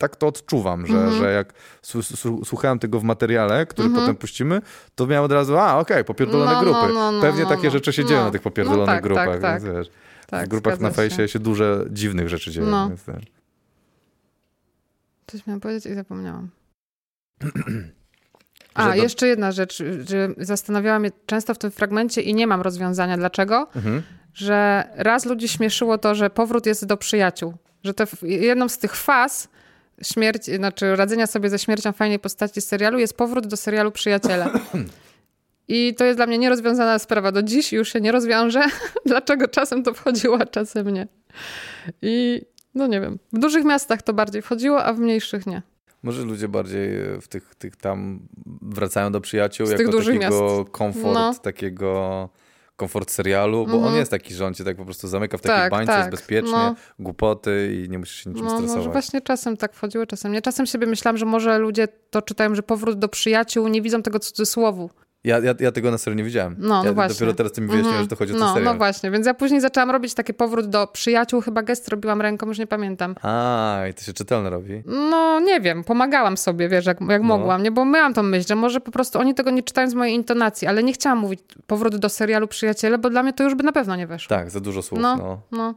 Tak 0.00 0.16
to 0.16 0.26
odczuwam, 0.26 0.86
że, 0.86 0.94
mm 0.94 1.10
-hmm. 1.10 1.18
że 1.18 1.32
jak 1.32 1.52
słuchałem 2.44 2.78
tego 2.78 3.00
w 3.00 3.04
materiale, 3.04 3.66
który 3.66 3.88
mm 3.88 3.98
-hmm. 3.98 4.00
potem 4.00 4.16
puścimy, 4.16 4.60
to 4.94 5.06
miałem 5.06 5.24
od 5.24 5.32
razu, 5.32 5.58
a 5.58 5.78
okej, 5.78 5.96
okay, 5.96 6.04
popierdolone 6.04 6.52
no, 6.52 6.60
grupy. 6.60 6.94
No, 6.94 7.12
no, 7.12 7.20
Pewnie 7.20 7.42
no, 7.42 7.48
takie 7.48 7.64
no. 7.64 7.70
rzeczy 7.70 7.92
się 7.92 8.04
dzieją 8.04 8.24
na 8.24 8.30
tych 8.30 8.42
popierdolonych 8.42 8.86
no 8.86 8.94
tak, 8.94 9.02
grupach. 9.02 9.26
Tak, 9.26 9.40
tak. 9.40 9.62
Więc, 9.62 9.76
wiesz, 9.76 9.90
tak, 10.26 10.46
w 10.46 10.48
grupach 10.48 10.80
na 10.80 10.90
fejsie 10.90 11.16
się. 11.16 11.28
się 11.28 11.38
duże, 11.38 11.84
dziwnych 11.90 12.28
rzeczy 12.28 12.50
dzieją. 12.50 12.66
No. 12.66 12.88
Więc, 12.88 13.04
wiesz. 13.08 13.24
Coś 15.26 15.46
miałam 15.46 15.60
powiedzieć 15.60 15.86
i 15.86 15.94
zapomniałam. 15.94 16.48
A, 18.74 18.96
jeszcze 18.96 19.26
jedna 19.28 19.52
rzecz, 19.52 19.82
że 20.08 20.28
zastanawiała 20.38 20.98
mnie 20.98 21.10
często 21.26 21.54
w 21.54 21.58
tym 21.58 21.70
fragmencie 21.70 22.20
i 22.20 22.34
nie 22.34 22.46
mam 22.46 22.60
rozwiązania 22.60 23.16
dlaczego, 23.16 23.68
mhm. 23.76 24.02
że 24.34 24.84
raz 24.96 25.26
ludzi 25.26 25.48
śmieszyło 25.48 25.98
to, 25.98 26.14
że 26.14 26.30
powrót 26.30 26.66
jest 26.66 26.86
do 26.86 26.96
przyjaciół. 26.96 27.54
Że 27.84 27.94
to 27.94 28.04
jedną 28.22 28.68
z 28.68 28.78
tych 28.78 28.96
faz 28.96 29.48
śmierć, 30.02 30.44
znaczy 30.44 30.96
radzenia 30.96 31.26
sobie 31.26 31.50
ze 31.50 31.58
śmiercią 31.58 31.92
fajnej 31.92 32.18
postaci 32.18 32.60
serialu 32.60 32.98
jest 32.98 33.16
powrót 33.16 33.46
do 33.46 33.56
serialu 33.56 33.92
Przyjaciele. 33.92 34.50
I 35.68 35.94
to 35.98 36.04
jest 36.04 36.18
dla 36.18 36.26
mnie 36.26 36.38
nierozwiązana 36.38 36.98
sprawa. 36.98 37.32
Do 37.32 37.42
dziś 37.42 37.72
już 37.72 37.92
się 37.92 38.00
nie 38.00 38.12
rozwiąże. 38.12 38.62
Dlaczego 39.06 39.48
czasem 39.48 39.82
to 39.82 39.94
wchodziło, 39.94 40.38
a 40.40 40.46
czasem 40.46 40.90
nie. 40.90 41.08
I 42.02 42.42
no 42.74 42.86
nie 42.86 43.00
wiem. 43.00 43.18
W 43.32 43.38
dużych 43.38 43.64
miastach 43.64 44.02
to 44.02 44.12
bardziej 44.12 44.42
wchodziło, 44.42 44.84
a 44.84 44.92
w 44.92 44.98
mniejszych 44.98 45.46
nie. 45.46 45.62
Może 46.02 46.22
ludzie 46.22 46.48
bardziej 46.48 46.90
w 47.20 47.28
tych, 47.28 47.54
tych 47.54 47.76
tam 47.76 48.20
wracają 48.62 49.12
do 49.12 49.20
przyjaciół 49.20 49.66
Z 49.66 49.70
jako 49.70 49.92
takiego 49.92 50.18
miast. 50.18 50.70
komfort, 50.70 51.14
no. 51.14 51.34
takiego 51.34 52.28
komfort 52.80 53.10
serialu, 53.10 53.66
bo 53.66 53.72
on 53.72 53.78
mhm. 53.78 53.96
jest 53.96 54.10
taki, 54.10 54.34
że 54.34 54.46
on 54.46 54.54
cię 54.54 54.64
tak 54.64 54.76
po 54.76 54.84
prostu 54.84 55.08
zamyka 55.08 55.38
w 55.38 55.40
takiej 55.40 55.58
tak, 55.58 55.70
bańce, 55.70 55.92
tak. 55.92 55.98
jest 55.98 56.10
bezpiecznie, 56.10 56.52
no. 56.52 56.74
głupoty 56.98 57.82
i 57.84 57.88
nie 57.88 57.98
musisz 57.98 58.24
się 58.24 58.30
niczym 58.30 58.44
no, 58.44 58.50
stresować. 58.50 58.76
Może 58.76 58.90
właśnie 58.90 59.20
czasem 59.20 59.56
tak 59.56 59.74
wchodziło, 59.74 60.06
czasem 60.06 60.32
nie. 60.32 60.42
Czasem 60.42 60.66
sobie 60.66 60.86
myślałam, 60.86 61.16
że 61.16 61.26
może 61.26 61.58
ludzie 61.58 61.88
to 62.10 62.22
czytają, 62.22 62.54
że 62.54 62.62
powrót 62.62 62.98
do 62.98 63.08
przyjaciół, 63.08 63.68
nie 63.68 63.82
widzą 63.82 64.02
tego 64.02 64.18
cudzysłowu. 64.18 64.90
Ja, 65.24 65.38
ja, 65.38 65.54
ja 65.60 65.72
tego 65.72 65.90
na 65.90 65.98
serio 65.98 66.16
nie 66.16 66.24
widziałem. 66.24 66.56
No, 66.58 66.76
ja 66.76 66.90
no 66.90 66.94
właśnie. 66.94 67.14
Dopiero 67.14 67.34
teraz 67.34 67.52
ty 67.52 67.60
mi 67.60 67.66
wyjaśniłeś, 67.66 67.94
mm 67.94 68.06
-hmm. 68.06 68.10
że 68.10 68.16
to 68.16 68.16
chodzi 68.16 68.32
o 68.32 68.36
no, 68.36 68.54
serial. 68.54 68.72
No 68.72 68.78
właśnie, 68.78 69.10
więc 69.10 69.26
ja 69.26 69.34
później 69.34 69.60
zaczęłam 69.60 69.90
robić 69.90 70.14
taki 70.14 70.34
powrót 70.34 70.66
do 70.66 70.86
przyjaciół, 70.86 71.40
chyba 71.40 71.62
gest 71.62 71.88
robiłam 71.88 72.20
ręką, 72.20 72.46
już 72.46 72.58
nie 72.58 72.66
pamiętam. 72.66 73.14
A, 73.22 73.82
i 73.90 73.94
to 73.94 74.02
się 74.02 74.12
czytelne 74.12 74.50
robi? 74.50 74.82
No, 74.86 75.40
nie 75.40 75.60
wiem, 75.60 75.84
pomagałam 75.84 76.36
sobie, 76.36 76.68
wiesz, 76.68 76.86
jak, 76.86 77.00
jak 77.00 77.22
no. 77.22 77.28
mogłam, 77.28 77.62
nie? 77.62 77.70
Bo 77.70 77.84
miałam 77.84 78.14
tą 78.14 78.22
myśl, 78.22 78.48
że 78.48 78.54
może 78.54 78.80
po 78.80 78.90
prostu 78.90 79.18
oni 79.18 79.34
tego 79.34 79.50
nie 79.50 79.62
czytają 79.62 79.90
z 79.90 79.94
mojej 79.94 80.14
intonacji, 80.14 80.68
ale 80.68 80.82
nie 80.82 80.92
chciałam 80.92 81.18
mówić 81.18 81.40
powrót 81.66 81.96
do 81.96 82.08
serialu 82.08 82.48
Przyjaciele, 82.48 82.98
bo 82.98 83.10
dla 83.10 83.22
mnie 83.22 83.32
to 83.32 83.44
już 83.44 83.54
by 83.54 83.64
na 83.64 83.72
pewno 83.72 83.96
nie 83.96 84.06
weszło. 84.06 84.36
Tak, 84.36 84.50
za 84.50 84.60
dużo 84.60 84.82
słów, 84.82 85.00
no. 85.00 85.16
No, 85.16 85.40
no. 85.52 85.74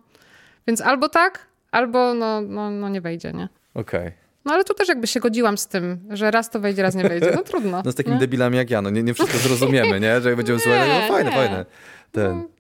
Więc 0.67 0.81
albo 0.81 1.09
tak, 1.09 1.47
albo 1.71 2.13
no, 2.13 2.41
no, 2.41 2.71
no 2.71 2.89
nie 2.89 3.01
wejdzie, 3.01 3.33
nie? 3.33 3.49
Okej. 3.73 4.07
Okay. 4.07 4.22
No 4.45 4.53
ale 4.53 4.63
tu 4.63 4.73
też 4.73 4.87
jakby 4.87 5.07
się 5.07 5.19
godziłam 5.19 5.57
z 5.57 5.67
tym, 5.67 5.99
że 6.09 6.31
raz 6.31 6.49
to 6.49 6.59
wejdzie, 6.59 6.81
raz 6.81 6.95
nie 6.95 7.03
wejdzie. 7.03 7.31
No 7.35 7.43
trudno. 7.43 7.81
No 7.85 7.91
z 7.91 7.95
takimi 7.95 8.15
nie? 8.15 8.19
debilami 8.19 8.57
jak 8.57 8.69
ja, 8.69 8.81
no 8.81 8.89
nie, 8.89 9.03
nie 9.03 9.13
wszystko 9.13 9.37
zrozumiemy, 9.37 9.99
nie? 9.99 10.21
Że 10.21 10.29
jak 10.29 10.37
będziemy 10.37 10.59
słuchać, 10.63 10.89
no 11.01 11.07
fajne, 11.15 11.29
nie. 11.29 11.35
fajne. 11.35 11.65
Ten. 12.11 12.37
No. 12.37 12.53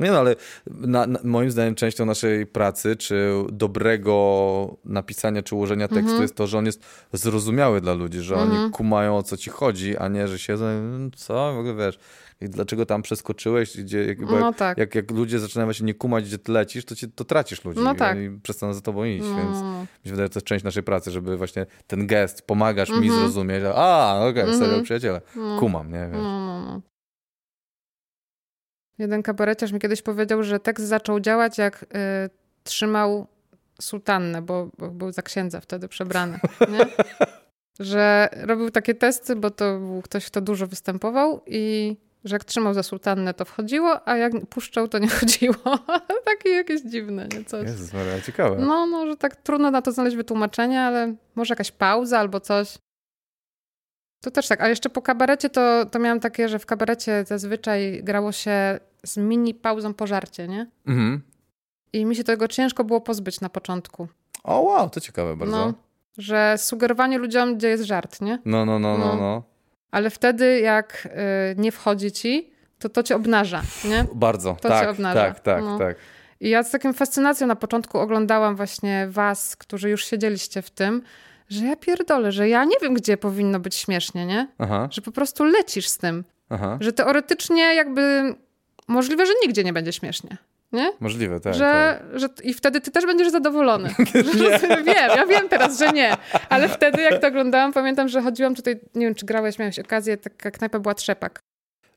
Nie 0.00 0.10
no, 0.10 0.18
ale 0.18 0.36
na, 0.66 1.06
na, 1.06 1.18
moim 1.24 1.50
zdaniem 1.50 1.74
częścią 1.74 2.06
naszej 2.06 2.46
pracy, 2.46 2.96
czy 2.96 3.32
dobrego 3.52 4.76
napisania, 4.84 5.42
czy 5.42 5.54
ułożenia 5.54 5.88
tekstu 5.88 6.04
mhm. 6.04 6.22
jest 6.22 6.34
to, 6.34 6.46
że 6.46 6.58
on 6.58 6.66
jest 6.66 6.82
zrozumiały 7.12 7.80
dla 7.80 7.92
ludzi, 7.92 8.20
że 8.20 8.34
mhm. 8.34 8.62
oni 8.62 8.70
kumają 8.70 9.16
o 9.16 9.22
co 9.22 9.36
ci 9.36 9.50
chodzi, 9.50 9.96
a 9.96 10.08
nie, 10.08 10.28
że 10.28 10.38
siedzą, 10.38 10.66
co, 11.16 11.54
w 11.54 11.58
ogóle 11.58 11.74
wiesz, 11.74 11.98
dlaczego 12.48 12.86
tam 12.86 13.02
przeskoczyłeś, 13.02 13.76
gdzie, 13.76 14.04
jak, 14.04 14.18
no 14.18 14.38
jak, 14.38 14.56
tak. 14.56 14.78
jak, 14.78 14.94
jak, 14.94 15.10
ludzie 15.10 15.38
zaczynają 15.38 15.66
właśnie 15.66 15.86
nie 15.86 15.94
kumać, 15.94 16.24
gdzie 16.24 16.38
ty 16.38 16.52
lecisz, 16.52 16.84
to, 16.84 16.94
ci, 16.94 17.12
to 17.12 17.24
tracisz 17.24 17.64
ludzi 17.64 17.80
no 17.80 17.94
tak. 17.94 18.18
i 18.18 18.40
przestaną 18.42 18.74
za 18.74 18.80
tobą 18.80 19.04
iść, 19.04 19.24
no. 19.28 19.36
więc 19.36 19.56
mi 19.62 20.04
się 20.04 20.10
wydaje, 20.10 20.26
że 20.26 20.30
to 20.30 20.38
jest 20.38 20.46
część 20.46 20.64
naszej 20.64 20.82
pracy, 20.82 21.10
żeby 21.10 21.36
właśnie 21.36 21.66
ten 21.86 22.06
gest, 22.06 22.42
pomagasz 22.42 22.90
mm 22.90 23.00
-hmm. 23.00 23.04
mi 23.04 23.08
mhm. 23.08 23.24
zrozumieć, 23.24 23.64
a, 23.74 24.16
okej, 24.18 24.30
okay, 24.30 24.42
mm 24.42 24.54
-hmm. 24.54 24.58
serio, 24.58 24.82
przyjaciele, 24.82 25.20
no. 25.36 25.58
kumam, 25.58 25.92
nie, 25.92 26.08
wiesz. 26.12 26.22
No, 26.22 26.80
Jeden 28.98 29.22
kabareciarz 29.22 29.72
mi 29.72 29.80
kiedyś 29.80 30.02
powiedział, 30.02 30.42
że 30.42 30.60
tekst 30.60 30.86
zaczął 30.86 31.20
działać, 31.20 31.58
jak 31.58 31.82
y, 31.82 31.86
trzymał 32.64 33.26
sutannę, 33.80 34.42
bo, 34.42 34.70
bo, 34.78 34.90
był 34.90 35.12
za 35.12 35.22
księdza 35.22 35.60
wtedy 35.60 35.88
przebrany, 35.88 36.38
nie? 36.60 36.86
że 37.90 38.28
robił 38.32 38.70
takie 38.70 38.94
testy, 38.94 39.36
bo 39.36 39.50
to 39.50 39.78
był 39.78 40.02
ktoś, 40.02 40.26
kto 40.26 40.40
dużo 40.40 40.66
występował 40.66 41.42
i 41.46 41.96
że 42.24 42.34
jak 42.34 42.44
trzymał 42.44 42.74
za 42.74 42.82
sultannę, 42.82 43.34
to 43.34 43.44
wchodziło, 43.44 44.08
a 44.08 44.16
jak 44.16 44.46
puszczał, 44.46 44.88
to 44.88 44.98
nie 44.98 45.08
chodziło. 45.18 45.78
Takie 46.24 46.50
jakieś 46.50 46.80
dziwne, 46.82 47.28
nie? 47.28 47.44
Coś. 47.44 47.66
Jezus 47.66 47.92
Maria, 47.92 48.20
ciekawe. 48.20 48.56
No, 48.58 48.86
no, 48.86 49.06
że 49.06 49.16
tak 49.16 49.36
trudno 49.36 49.70
na 49.70 49.82
to 49.82 49.92
znaleźć 49.92 50.16
wytłumaczenie, 50.16 50.80
ale 50.80 51.14
może 51.34 51.52
jakaś 51.52 51.72
pauza 51.72 52.18
albo 52.18 52.40
coś. 52.40 52.78
To 54.20 54.30
też 54.30 54.48
tak, 54.48 54.60
a 54.60 54.68
jeszcze 54.68 54.90
po 54.90 55.02
kabarecie 55.02 55.50
to, 55.50 55.86
to 55.86 55.98
miałam 55.98 56.20
takie, 56.20 56.48
że 56.48 56.58
w 56.58 56.66
kabarecie 56.66 57.24
zazwyczaj 57.26 58.00
grało 58.02 58.32
się 58.32 58.80
z 59.04 59.16
mini 59.16 59.54
pauzą 59.54 59.94
po 59.94 60.06
żarcie, 60.06 60.48
nie? 60.48 60.66
Mhm. 60.86 61.22
I 61.92 62.04
mi 62.04 62.16
się 62.16 62.24
tego 62.24 62.48
ciężko 62.48 62.84
było 62.84 63.00
pozbyć 63.00 63.40
na 63.40 63.48
początku. 63.48 64.08
O 64.44 64.60
wow, 64.60 64.90
to 64.90 65.00
ciekawe 65.00 65.36
bardzo. 65.36 65.56
No, 65.56 65.74
że 66.18 66.54
sugerowanie 66.58 67.18
ludziom, 67.18 67.56
gdzie 67.56 67.68
jest 67.68 67.84
żart, 67.84 68.20
nie? 68.20 68.38
No, 68.44 68.64
no, 68.64 68.78
no, 68.78 68.98
no, 68.98 69.06
no. 69.06 69.16
no. 69.16 69.49
Ale 69.90 70.10
wtedy, 70.10 70.60
jak 70.60 71.08
y, 71.52 71.60
nie 71.60 71.72
wchodzi 71.72 72.12
ci, 72.12 72.50
to 72.78 72.88
to 72.88 73.02
cię 73.02 73.16
obnaża, 73.16 73.62
nie? 73.84 74.04
Bardzo, 74.14 74.56
to 74.60 74.68
tak, 74.68 74.84
cię 74.84 74.90
obnaża. 74.90 75.20
tak, 75.20 75.40
tak, 75.40 75.64
no. 75.64 75.78
tak. 75.78 75.96
I 76.40 76.50
ja 76.50 76.62
z 76.62 76.70
taką 76.70 76.92
fascynacją 76.92 77.46
na 77.46 77.56
początku 77.56 77.98
oglądałam 77.98 78.56
właśnie 78.56 79.06
was, 79.10 79.56
którzy 79.56 79.90
już 79.90 80.04
siedzieliście 80.04 80.62
w 80.62 80.70
tym, 80.70 81.02
że 81.48 81.64
ja 81.64 81.76
pierdolę, 81.76 82.32
że 82.32 82.48
ja 82.48 82.64
nie 82.64 82.76
wiem, 82.82 82.94
gdzie 82.94 83.16
powinno 83.16 83.60
być 83.60 83.74
śmiesznie, 83.74 84.26
nie? 84.26 84.48
Aha. 84.58 84.88
Że 84.90 85.02
po 85.02 85.12
prostu 85.12 85.44
lecisz 85.44 85.88
z 85.88 85.98
tym. 85.98 86.24
Aha. 86.50 86.78
Że 86.80 86.92
teoretycznie 86.92 87.74
jakby 87.74 88.34
możliwe, 88.88 89.26
że 89.26 89.32
nigdzie 89.42 89.64
nie 89.64 89.72
będzie 89.72 89.92
śmiesznie. 89.92 90.36
Nie? 90.72 90.92
Możliwe, 91.00 91.40
tak. 91.40 91.54
Że, 91.54 91.98
tak. 92.10 92.20
że, 92.20 92.28
I 92.42 92.54
wtedy 92.54 92.80
ty 92.80 92.90
też 92.90 93.06
będziesz 93.06 93.30
zadowolony. 93.30 93.88
Że, 94.38 94.82
wiem, 94.82 95.10
ja 95.16 95.26
wiem 95.26 95.48
teraz, 95.48 95.78
że 95.78 95.92
nie. 95.92 96.16
Ale 96.48 96.68
wtedy, 96.68 97.02
jak 97.02 97.20
to 97.20 97.28
oglądałam, 97.28 97.72
pamiętam, 97.72 98.08
że 98.08 98.22
chodziłam 98.22 98.54
tutaj, 98.54 98.80
nie 98.94 99.06
wiem, 99.06 99.14
czy 99.14 99.26
grałeś, 99.26 99.58
miałeś 99.58 99.78
okazję, 99.78 100.16
taka 100.16 100.50
knajpa 100.50 100.78
była 100.78 100.94
Trzepak. 100.94 101.42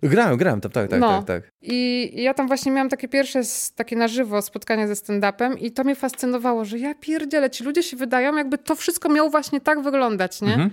Grałem, 0.04 0.38
grałem 0.38 0.62
tam, 0.62 0.72
tak, 0.72 0.90
tak, 0.90 1.00
no. 1.00 1.24
tak, 1.24 1.26
tak. 1.44 1.52
I 1.62 2.12
ja 2.16 2.34
tam 2.34 2.48
właśnie 2.48 2.72
miałam 2.72 2.90
takie 2.90 3.08
pierwsze, 3.08 3.42
takie 3.76 3.96
na 3.96 4.08
żywo 4.08 4.42
spotkanie 4.42 4.88
ze 4.88 4.94
stand-upem 4.94 5.58
i 5.60 5.72
to 5.72 5.84
mnie 5.84 5.96
fascynowało, 5.96 6.66
że 6.66 6.80
ja 6.80 6.96
pierdzielę, 6.96 7.50
ci 7.50 7.64
ludzie 7.64 7.84
się 7.84 7.98
wydają, 7.98 8.36
jakby 8.36 8.58
to 8.58 8.76
wszystko 8.76 9.10
miało 9.10 9.30
właśnie 9.30 9.62
tak 9.62 9.82
wyglądać, 9.82 10.42
nie? 10.42 10.54
Mhm. 10.54 10.70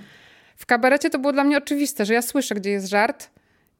W 0.56 0.66
kabarecie 0.66 1.10
to 1.10 1.18
było 1.18 1.32
dla 1.32 1.44
mnie 1.44 1.58
oczywiste, 1.58 2.04
że 2.04 2.14
ja 2.14 2.22
słyszę, 2.22 2.54
gdzie 2.54 2.70
jest 2.70 2.88
żart, 2.88 3.30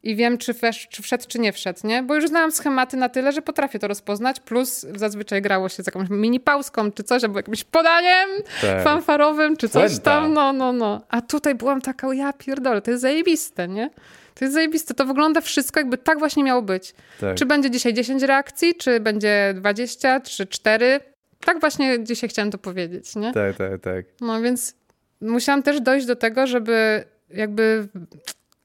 i 0.03 0.17
wiem, 0.17 0.39
czy, 0.39 0.53
wesz, 0.53 0.89
czy 0.89 1.03
wszedł, 1.03 1.25
czy 1.29 1.39
nie 1.39 1.53
wszedł, 1.53 1.81
nie? 1.85 2.03
Bo 2.03 2.15
już 2.15 2.29
znałam 2.29 2.53
schematy 2.53 2.97
na 2.97 3.09
tyle, 3.09 3.33
że 3.33 3.43
potrafię 3.43 3.79
to 3.79 3.89
rozpoznać, 3.89 4.41
plus 4.41 4.87
zazwyczaj 4.97 5.43
grało 5.43 5.69
się 5.69 5.83
z 5.83 5.87
jakąś 5.87 6.09
mini 6.11 6.41
pauzką, 6.41 6.93
czy 6.93 7.05
coś, 7.05 7.25
albo 7.25 7.39
jakimś 7.39 7.65
podaniem 7.65 8.29
tak. 8.61 8.85
fanfarowym, 8.85 9.57
czy 9.57 9.69
coś 9.69 9.99
tam, 9.99 10.33
no, 10.33 10.53
no, 10.53 10.73
no. 10.73 11.01
A 11.09 11.21
tutaj 11.21 11.55
byłam 11.55 11.81
taka, 11.81 12.15
ja 12.15 12.33
pierdolę, 12.33 12.83
to 12.83 12.91
jest 12.91 13.03
zajebiste, 13.03 13.69
nie? 13.69 13.91
To 14.35 14.45
jest 14.45 14.55
zajebiste, 14.55 14.95
to 14.95 15.05
wygląda 15.05 15.41
wszystko, 15.41 15.81
jakby 15.81 15.99
tak 15.99 16.19
właśnie 16.19 16.45
miało 16.45 16.63
być. 16.63 16.95
Tak. 17.21 17.37
Czy 17.37 17.47
będzie 17.47 17.71
dzisiaj 17.71 17.95
10 17.95 18.23
reakcji, 18.23 18.75
czy 18.75 19.01
będzie 19.01 19.55
20, 19.57 20.21
czy 20.21 20.47
4. 20.47 21.01
Tak 21.45 21.61
właśnie 21.61 22.05
dzisiaj 22.05 22.31
chciałam 22.31 22.51
to 22.51 22.59
powiedzieć, 22.59 23.17
nie? 23.17 23.33
Tak, 23.33 23.57
tak, 23.57 23.81
tak. 23.81 24.05
No 24.21 24.41
więc 24.43 24.75
musiałam 25.21 25.63
też 25.63 25.81
dojść 25.81 26.07
do 26.07 26.17
tego, 26.17 26.47
żeby 26.47 27.05
jakby 27.31 27.89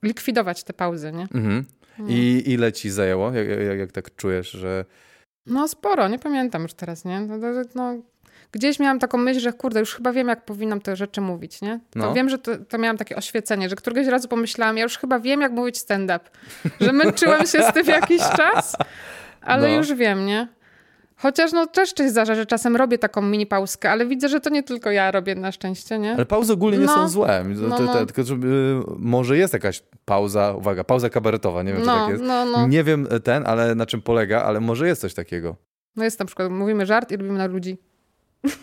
likwidować 0.05 0.63
te 0.63 0.73
pauzy, 0.73 1.11
nie? 1.11 1.27
Mhm. 1.33 1.65
No. 1.99 2.05
I 2.09 2.43
ile 2.45 2.73
ci 2.73 2.89
zajęło? 2.89 3.31
Jak, 3.31 3.47
jak, 3.47 3.77
jak, 3.79 3.91
tak 3.91 4.15
czujesz, 4.15 4.51
że... 4.51 4.85
No 5.45 5.67
sporo, 5.67 6.07
nie 6.07 6.19
pamiętam 6.19 6.61
już 6.61 6.73
teraz, 6.73 7.05
nie? 7.05 7.21
No, 7.21 7.37
no, 7.75 8.01
gdzieś 8.51 8.79
miałam 8.79 8.99
taką 8.99 9.17
myśl, 9.17 9.39
że 9.39 9.53
kurde, 9.53 9.79
już 9.79 9.95
chyba 9.95 10.11
wiem, 10.11 10.27
jak 10.27 10.45
powinnam 10.45 10.81
te 10.81 10.95
rzeczy 10.95 11.21
mówić, 11.21 11.61
nie? 11.61 11.79
To 11.89 11.99
no. 11.99 12.13
wiem, 12.13 12.29
że 12.29 12.37
to, 12.37 12.57
to, 12.57 12.77
miałam 12.77 12.97
takie 12.97 13.15
oświecenie, 13.15 13.69
że 13.69 13.75
któregoś 13.75 14.07
razu 14.07 14.27
pomyślałam, 14.27 14.77
ja 14.77 14.83
już 14.83 14.97
chyba 14.97 15.19
wiem, 15.19 15.41
jak 15.41 15.51
mówić 15.51 15.77
stand-up. 15.77 16.19
Że 16.81 16.93
męczyłam 16.93 17.41
się 17.41 17.63
z 17.63 17.73
tym 17.73 17.85
jakiś 17.99 18.21
czas, 18.21 18.75
ale 19.41 19.67
no. 19.67 19.75
już 19.75 19.93
wiem, 19.93 20.25
nie? 20.25 20.47
Chociaż 21.17 21.51
no 21.51 21.67
też 21.67 21.93
coś 21.93 22.09
zdarza, 22.09 22.35
że 22.35 22.45
czasem 22.45 22.75
robię 22.75 22.97
taką 22.97 23.21
mini 23.21 23.45
pauzkę, 23.45 23.91
ale 23.91 24.05
widzę, 24.05 24.29
że 24.29 24.39
to 24.41 24.49
nie 24.49 24.63
tylko 24.63 24.91
ja 24.91 25.11
robię 25.11 25.35
na 25.35 25.51
szczęście, 25.51 25.99
nie? 25.99 26.13
Ale 26.13 26.25
pauzy 26.25 26.53
ogólnie 26.53 26.77
nie 26.77 26.85
no. 26.85 26.93
są 26.93 27.09
złe. 27.09 27.43
No, 27.47 27.79
no. 27.79 28.05
Tylko, 28.05 28.23
że, 28.23 28.35
y, 28.35 28.37
może 28.97 29.37
jest 29.37 29.53
jakaś 29.53 29.83
pauza, 30.05 30.53
uwaga, 30.57 30.83
pauza 30.83 31.09
kabaretowa, 31.09 31.63
nie 31.63 31.73
wiem, 31.73 31.83
no, 31.85 31.93
czy 31.93 31.99
tak 31.99 32.09
jest. 32.09 32.23
No, 32.23 32.45
no. 32.45 32.67
Nie 32.67 32.83
wiem 32.83 33.07
ten, 33.23 33.43
ale 33.47 33.75
na 33.75 33.85
czym 33.85 34.01
polega, 34.01 34.43
ale 34.43 34.59
może 34.59 34.87
jest 34.87 35.01
coś 35.01 35.13
takiego. 35.13 35.55
No 35.95 36.03
jest 36.03 36.19
na 36.19 36.25
przykład, 36.25 36.51
mówimy 36.51 36.85
żart 36.85 37.11
i 37.11 37.17
robimy 37.17 37.37
na 37.37 37.45
ludzi. 37.45 37.77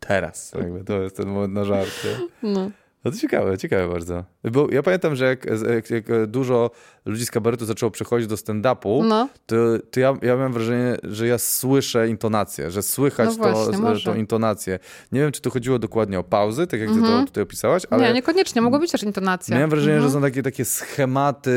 Teraz, 0.00 0.52
jakby 0.58 0.84
to 0.84 1.02
jest 1.02 1.16
ten 1.16 1.28
moment 1.28 1.54
na 1.54 1.64
żart. 1.64 2.06
No. 2.42 2.70
No 3.06 3.12
to 3.12 3.18
ciekawe, 3.18 3.58
ciekawe 3.58 3.88
bardzo. 3.88 4.24
Bo 4.44 4.70
ja 4.70 4.82
pamiętam, 4.82 5.16
że 5.16 5.24
jak, 5.24 5.46
jak, 5.74 5.90
jak 5.90 6.26
dużo 6.26 6.70
ludzi 7.04 7.26
z 7.26 7.30
kabaretu 7.30 7.64
zaczęło 7.64 7.90
przechodzić 7.90 8.28
do 8.28 8.34
stand-upu, 8.34 9.04
no. 9.04 9.28
to, 9.46 9.56
to 9.90 10.00
ja, 10.00 10.14
ja 10.22 10.36
miałem 10.36 10.52
wrażenie, 10.52 10.96
że 11.02 11.26
ja 11.26 11.38
słyszę 11.38 12.08
intonację, 12.08 12.70
że 12.70 12.82
słychać 12.82 13.28
no 13.28 13.34
właśnie, 13.34 13.78
to, 13.78 14.00
tą 14.04 14.14
intonację. 14.14 14.78
Nie 15.12 15.20
wiem, 15.20 15.32
czy 15.32 15.40
to 15.40 15.50
chodziło 15.50 15.78
dokładnie 15.78 16.18
o 16.18 16.24
pauzy, 16.24 16.66
tak 16.66 16.80
jak 16.80 16.88
ty 16.88 16.94
to 16.94 17.00
mhm. 17.00 17.26
tutaj 17.26 17.42
opisałaś, 17.42 17.82
ale... 17.90 18.02
Nie, 18.08 18.12
niekoniecznie, 18.12 18.62
mogło 18.62 18.78
być 18.78 18.90
też 18.90 19.02
intonacja. 19.02 19.56
Miałem 19.56 19.70
wrażenie, 19.70 19.96
mhm. 19.96 20.10
że 20.10 20.14
są 20.14 20.22
takie, 20.22 20.42
takie 20.42 20.64
schematy 20.64 21.50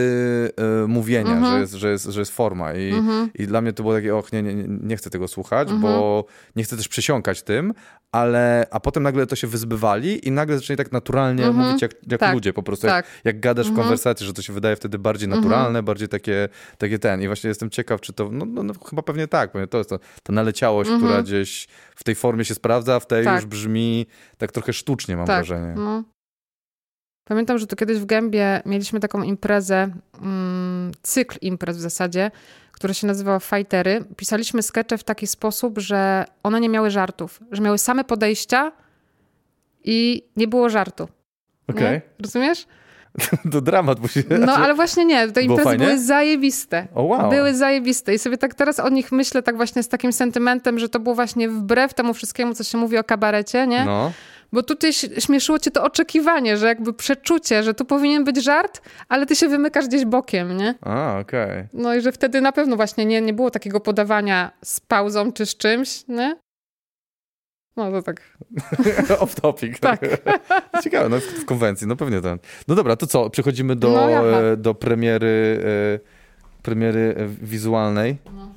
y, 0.83 0.87
mówienia, 0.87 1.31
mhm. 1.31 1.53
że, 1.53 1.59
jest, 1.59 1.73
że, 1.73 1.91
jest, 1.91 2.05
że 2.05 2.19
jest 2.19 2.31
forma 2.31 2.73
i, 2.73 2.89
mhm. 2.89 3.29
i 3.35 3.47
dla 3.47 3.61
mnie 3.61 3.73
to 3.73 3.83
było 3.83 3.95
takie, 3.95 4.15
och, 4.15 4.33
nie, 4.33 4.43
nie, 4.43 4.53
nie 4.67 4.97
chcę 4.97 5.09
tego 5.09 5.27
słuchać, 5.27 5.73
bo 5.73 6.25
nie 6.55 6.63
chcę 6.63 6.77
też 6.77 6.87
przesiąkać 6.87 7.41
tym, 7.41 7.73
ale, 8.11 8.67
a 8.71 8.79
potem 8.79 9.03
nagle 9.03 9.27
to 9.27 9.35
się 9.35 9.47
wyzbywali 9.47 10.27
i 10.27 10.31
nagle 10.31 10.55
zaczęli 10.55 10.77
tak 10.77 10.91
naturalnie 10.91 11.38
mm 11.47 11.55
-hmm. 11.55 11.65
mówić 11.65 11.81
jak, 11.81 11.91
jak 12.07 12.19
tak. 12.19 12.33
ludzie 12.33 12.53
po 12.53 12.63
prostu, 12.63 12.87
tak. 12.87 13.05
jak, 13.05 13.25
jak 13.25 13.39
gadasz 13.39 13.65
mm 13.65 13.73
-hmm. 13.73 13.75
w 13.75 13.79
mhm. 13.79 13.87
konwersacji, 13.87 14.25
że 14.25 14.33
to 14.33 14.41
się 14.41 14.53
wydaje 14.53 14.75
wtedy 14.75 14.99
bardziej 14.99 15.25
mhm. 15.25 15.43
naturalne, 15.43 15.69
mm 15.69 15.81
-hmm. 15.81 15.85
bardziej 15.85 16.07
takie, 16.07 16.49
takie 16.77 16.99
ten 16.99 17.21
i 17.21 17.27
właśnie 17.27 17.47
jestem 17.47 17.69
ciekaw, 17.69 18.01
czy 18.01 18.13
to, 18.13 18.29
no, 18.31 18.45
no, 18.45 18.63
no 18.63 18.73
chyba 18.89 19.01
pewnie 19.01 19.27
tak, 19.27 19.51
pewnie 19.51 19.67
to 19.67 19.77
jest 19.77 19.89
to, 19.89 19.99
ta 20.23 20.33
naleciałość, 20.33 20.89
która 20.89 21.07
mhm. 21.07 21.23
gdzieś 21.23 21.67
w 21.95 22.03
tej 22.03 22.15
formie 22.15 22.45
się 22.45 22.55
sprawdza, 22.55 22.99
w 22.99 23.07
tej 23.07 23.25
tak. 23.25 23.35
już 23.35 23.45
brzmi 23.45 24.05
tak 24.37 24.51
trochę 24.51 24.73
sztucznie 24.73 25.17
mam 25.17 25.27
tak. 25.27 25.45
wrażenie. 25.45 25.73
No. 25.75 26.03
Pamiętam, 27.29 27.57
że 27.57 27.67
tu 27.67 27.75
kiedyś 27.75 27.99
w 27.99 28.05
Gębie 28.05 28.61
mieliśmy 28.65 28.99
taką 28.99 29.23
imprezę, 29.23 29.91
mm, 30.21 30.91
cykl 31.01 31.37
imprez 31.41 31.77
w 31.77 31.81
zasadzie, 31.81 32.31
która 32.71 32.93
się 32.93 33.07
nazywała 33.07 33.39
Fightery. 33.39 34.05
Pisaliśmy 34.17 34.63
skecze 34.63 34.97
w 34.97 35.03
taki 35.03 35.27
sposób, 35.27 35.79
że 35.79 36.25
one 36.43 36.59
nie 36.59 36.69
miały 36.69 36.91
żartów, 36.91 37.39
że 37.51 37.61
miały 37.61 37.77
same 37.77 38.03
podejścia 38.03 38.71
i 39.83 40.23
nie 40.35 40.47
było 40.47 40.69
żartu. 40.69 41.07
Okej. 41.69 41.97
Okay. 41.97 42.01
Rozumiesz? 42.19 42.67
To 43.51 43.61
dramat 43.61 43.99
musi 43.99 44.23
No 44.39 44.53
ale 44.53 44.75
właśnie 44.75 45.05
nie, 45.05 45.27
te 45.27 45.41
imprezy 45.41 45.77
były 45.77 45.99
zajebiste. 45.99 46.87
Oh, 46.95 47.03
wow. 47.03 47.29
Były 47.29 47.53
zajebiste 47.53 48.13
i 48.13 48.19
sobie 48.19 48.37
tak 48.37 48.55
teraz 48.55 48.79
o 48.79 48.89
nich 48.89 49.11
myślę 49.11 49.43
tak 49.43 49.57
właśnie 49.57 49.83
z 49.83 49.89
takim 49.89 50.13
sentymentem, 50.13 50.79
że 50.79 50.89
to 50.89 50.99
było 50.99 51.15
właśnie 51.15 51.49
wbrew 51.49 51.93
temu 51.93 52.13
wszystkiemu, 52.13 52.53
co 52.53 52.63
się 52.63 52.77
mówi 52.77 52.97
o 52.97 53.03
kabarecie, 53.03 53.67
nie? 53.67 53.85
No. 53.85 54.11
Bo 54.53 54.63
tutaj 54.63 54.93
śmieszyło 54.93 55.59
cię 55.59 55.71
to 55.71 55.83
oczekiwanie, 55.83 56.57
że 56.57 56.67
jakby 56.67 56.93
przeczucie, 56.93 57.63
że 57.63 57.73
tu 57.73 57.85
powinien 57.85 58.23
być 58.23 58.43
żart, 58.43 58.81
ale 59.09 59.25
ty 59.25 59.35
się 59.35 59.47
wymykasz 59.47 59.87
gdzieś 59.87 60.05
bokiem, 60.05 60.57
nie? 60.57 60.75
A, 60.81 61.19
okej. 61.19 61.43
Okay. 61.43 61.67
No 61.73 61.95
i 61.95 62.01
że 62.01 62.11
wtedy 62.11 62.41
na 62.41 62.51
pewno 62.51 62.75
właśnie 62.75 63.05
nie, 63.05 63.21
nie 63.21 63.33
było 63.33 63.51
takiego 63.51 63.79
podawania 63.79 64.51
z 64.63 64.79
pauzą 64.79 65.31
czy 65.31 65.45
z 65.45 65.57
czymś, 65.57 66.07
nie? 66.07 66.35
No 67.85 67.91
to 67.91 68.01
tak. 68.01 68.37
Off 69.19 69.35
topic. 69.35 69.79
Tak. 69.79 70.01
Ciekawe, 70.83 71.09
no 71.09 71.19
w, 71.19 71.23
w, 71.23 71.45
konwencji, 71.45 71.87
no 71.87 71.95
pewnie 71.95 72.21
ten. 72.21 72.37
No 72.67 72.75
dobra, 72.75 72.95
to 72.95 73.07
co? 73.07 73.29
Przechodzimy 73.29 73.75
do, 73.75 73.89
no, 73.89 74.39
e, 74.39 74.57
do 74.57 74.73
premiery, 74.73 75.63
e, 75.65 75.99
premiery 76.63 77.15
e, 77.17 77.27
wizualnej. 77.27 78.17
No. 78.33 78.53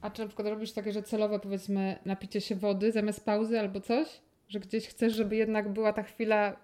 A 0.00 0.10
czy 0.10 0.22
na 0.22 0.28
przykład 0.28 0.48
robisz 0.48 0.72
takie, 0.72 0.92
że 0.92 1.02
celowe 1.02 1.38
powiedzmy 1.38 1.98
napicie 2.04 2.40
się 2.40 2.54
wody 2.54 2.92
zamiast 2.92 3.24
pauzy 3.24 3.60
albo 3.60 3.80
coś? 3.80 4.08
Że 4.48 4.60
gdzieś 4.60 4.88
chcesz, 4.88 5.12
żeby 5.12 5.36
jednak 5.36 5.68
była 5.68 5.92
ta 5.92 6.02
chwila 6.02 6.56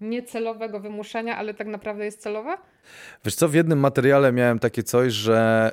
niecelowego 0.00 0.80
wymuszenia, 0.80 1.36
ale 1.36 1.54
tak 1.54 1.66
naprawdę 1.66 2.04
jest 2.04 2.20
celowa? 2.20 2.58
Wiesz 3.24 3.34
co, 3.34 3.48
w 3.48 3.54
jednym 3.54 3.78
materiale 3.78 4.32
miałem 4.32 4.58
takie 4.58 4.82
coś, 4.82 5.12
że 5.12 5.72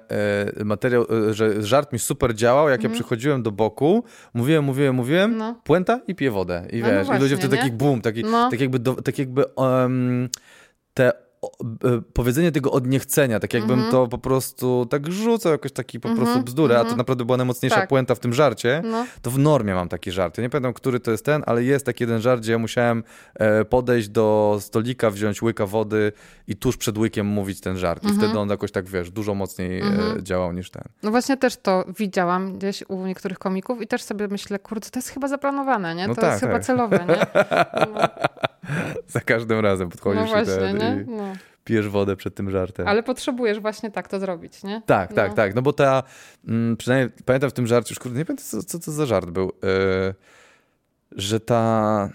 y, 0.61 0.65
materiał, 0.65 1.05
y, 1.29 1.33
że 1.33 1.63
żart 1.63 1.93
mi 1.93 1.99
super 1.99 2.35
działał, 2.35 2.69
jak 2.69 2.79
mm. 2.79 2.83
ja 2.83 2.87
mhm. 2.87 2.93
przychodziłem 2.93 3.43
do 3.43 3.51
boku, 3.51 4.03
mówiłem, 4.33 4.63
mówiłem, 4.63 4.95
mówiłem, 4.95 5.37
no. 5.37 5.61
puenta 5.63 5.99
i 6.07 6.15
piję 6.15 6.31
wodę. 6.31 6.65
I 6.71 6.79
no 6.79 6.87
wiesz, 6.87 6.95
no 6.97 7.03
właśnie, 7.03 7.15
i 7.15 7.19
ludzie 7.19 7.37
wtedy 7.37 7.55
nie? 7.55 7.61
taki 7.61 7.75
boom, 7.75 8.01
taki, 8.01 8.23
no. 8.23 8.49
tak 8.51 8.59
jakby, 8.59 8.79
do, 8.79 8.95
tak 8.95 9.19
jakby 9.19 9.45
um, 9.45 10.29
te 10.93 11.11
powiedzenie 12.13 12.51
tego 12.51 12.71
od 12.71 12.87
niechcenia, 12.87 13.39
tak 13.39 13.53
jakbym 13.53 13.79
mm 13.79 13.87
-hmm. 13.87 13.91
to 13.91 14.07
po 14.07 14.17
prostu 14.17 14.87
tak 14.89 15.11
rzucał 15.11 15.51
jakoś 15.51 15.71
taki 15.71 15.99
po 15.99 16.09
mm 16.09 16.19
-hmm. 16.19 16.23
prostu 16.23 16.43
bzdurę, 16.43 16.75
mm 16.75 16.77
-hmm. 16.77 16.81
a 16.81 16.83
to 16.83 16.87
mhm. 16.87 16.97
naprawdę 16.97 17.25
była 17.25 17.37
najmocniejsza 17.37 17.75
tak. 17.75 17.89
puenta 17.89 18.15
w 18.15 18.19
tym 18.19 18.33
żarcie, 18.33 18.81
no. 18.85 19.05
to 19.21 19.31
w 19.31 19.39
normie 19.39 19.73
mam 19.73 19.89
taki 19.89 20.11
żart. 20.11 20.37
Ja 20.37 20.43
nie 20.43 20.49
pamiętam, 20.49 20.73
który 20.73 20.99
to 20.99 21.11
jest 21.11 21.25
ten, 21.25 21.43
ale 21.45 21.63
jest 21.63 21.85
taki 21.85 22.03
jeden 22.03 22.21
żart, 22.21 22.41
gdzie 22.41 22.51
ja 22.51 22.57
musiałem 22.57 23.03
e, 23.35 23.65
podejść 23.65 24.09
do 24.09 24.57
stolika, 24.61 25.09
wziąć 25.09 25.41
łyka 25.41 25.65
wody 25.65 26.11
i 26.47 26.55
tuż 26.55 26.77
przed 26.77 26.97
łykiem 26.97 27.27
mówić 27.27 27.61
ten 27.61 27.77
żart. 27.77 28.03
I 28.03 28.07
mhm. 28.07 28.21
wtedy 28.23 28.39
on 28.39 28.49
jakoś 28.49 28.71
tak, 28.71 28.89
wiesz, 28.89 29.11
dużo 29.11 29.35
mocniej 29.35 29.79
e, 29.79 29.83
mhm. 29.83 30.25
działał 30.25 30.53
niż 30.53 30.69
ten. 30.69 30.83
No 31.03 31.11
właśnie 31.11 31.37
też 31.37 31.57
to 31.57 31.85
widziałam 31.97 32.57
gdzieś 32.57 32.83
u 32.87 33.05
niektórych 33.05 33.39
komików 33.39 33.81
i 33.81 33.87
też 33.87 34.03
sobie 34.03 34.27
myślę, 34.27 34.59
kurde, 34.59 34.89
to 34.89 34.99
jest 34.99 35.09
chyba 35.09 35.27
zaplanowane, 35.27 35.95
nie? 35.95 36.07
No 36.07 36.15
to 36.15 36.21
tak, 36.21 36.29
jest 36.29 36.41
tak. 36.41 36.49
chyba 36.49 36.63
celowe, 36.63 37.05
nie? 37.09 37.25
No. 37.93 38.07
Za 39.07 39.21
każdym 39.21 39.59
razem 39.59 39.89
podchodzisz 39.89 40.21
no 40.21 40.27
właśnie, 40.27 40.71
i, 40.71 40.73
nie? 40.73 41.05
No 41.07 41.32
pijesz 41.63 41.89
wodę 41.89 42.15
przed 42.15 42.35
tym 42.35 42.51
żartem. 42.51 42.87
Ale 42.87 43.03
potrzebujesz 43.03 43.59
właśnie 43.59 43.91
tak 43.91 44.07
to 44.07 44.19
zrobić, 44.19 44.63
nie? 44.63 44.81
Tak, 44.85 45.09
no. 45.09 45.15
tak, 45.15 45.33
tak. 45.33 45.55
No 45.55 45.61
bo 45.61 45.73
ta, 45.73 46.03
mm, 46.47 46.77
przynajmniej 46.77 47.09
pamiętam 47.25 47.49
w 47.49 47.53
tym 47.53 47.67
żarcie, 47.67 47.91
już 47.91 47.99
kurde, 47.99 48.17
nie 48.17 48.25
pamiętam 48.25 48.45
co, 48.45 48.63
co 48.63 48.79
to 48.79 48.91
za 48.91 49.05
żart 49.05 49.29
był, 49.29 49.45
yy, 49.45 50.15
że 51.11 51.39
ta 51.39 52.09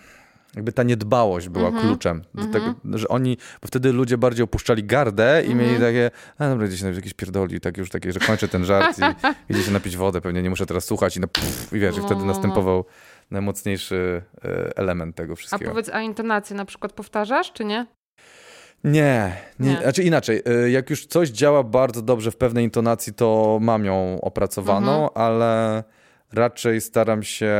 jakby 0.56 0.72
ta 0.72 0.82
niedbałość 0.82 1.48
była 1.48 1.68
mm 1.68 1.80
-hmm. 1.80 1.86
kluczem 1.86 2.22
do 2.34 2.42
mm 2.42 2.50
-hmm. 2.50 2.52
tego, 2.52 2.98
że 2.98 3.08
oni, 3.08 3.36
bo 3.62 3.68
wtedy 3.68 3.92
ludzie 3.92 4.18
bardziej 4.18 4.44
opuszczali 4.44 4.84
gardę 4.84 5.42
i 5.42 5.52
mm 5.52 5.58
-hmm. 5.58 5.68
mieli 5.68 5.80
takie, 5.80 6.10
a 6.38 6.48
dobra, 6.48 6.66
gdzieś 6.66 6.80
jakieś 6.80 7.14
pierdoli, 7.14 7.60
tak 7.60 7.76
już 7.76 7.90
takie, 7.90 8.12
że 8.12 8.20
kończę 8.20 8.48
ten 8.48 8.64
żart 8.64 8.98
i 8.98 9.02
idzie 9.52 9.62
się 9.62 9.70
napić 9.70 9.96
wodę, 9.96 10.20
pewnie 10.20 10.42
nie 10.42 10.50
muszę 10.50 10.66
teraz 10.66 10.84
słuchać 10.84 11.16
i, 11.16 11.20
no, 11.20 11.28
pff, 11.28 11.72
i 11.72 11.78
wiesz, 11.78 11.96
no, 11.96 12.02
i 12.02 12.06
wtedy 12.06 12.20
no, 12.20 12.26
no. 12.26 12.32
następował 12.32 12.84
najmocniejszy 13.30 14.22
e, 14.44 14.76
element 14.76 15.16
tego 15.16 15.36
wszystkiego. 15.36 15.70
A 15.70 15.74
powiedz, 15.74 15.88
a 15.88 16.00
intonację 16.00 16.56
na 16.56 16.64
przykład 16.64 16.92
powtarzasz, 16.92 17.52
czy 17.52 17.64
nie? 17.64 17.86
Nie, 18.84 19.36
nie, 19.60 19.70
nie, 19.70 19.82
znaczy 19.82 20.02
inaczej. 20.02 20.42
Y, 20.64 20.70
jak 20.70 20.90
już 20.90 21.06
coś 21.06 21.28
działa 21.28 21.62
bardzo 21.62 22.02
dobrze 22.02 22.30
w 22.30 22.36
pewnej 22.36 22.64
intonacji, 22.64 23.14
to 23.14 23.58
mam 23.62 23.84
ją 23.84 24.20
opracowaną, 24.20 24.92
mhm. 24.92 25.10
ale 25.14 25.84
raczej 26.32 26.80
staram 26.80 27.22
się 27.22 27.54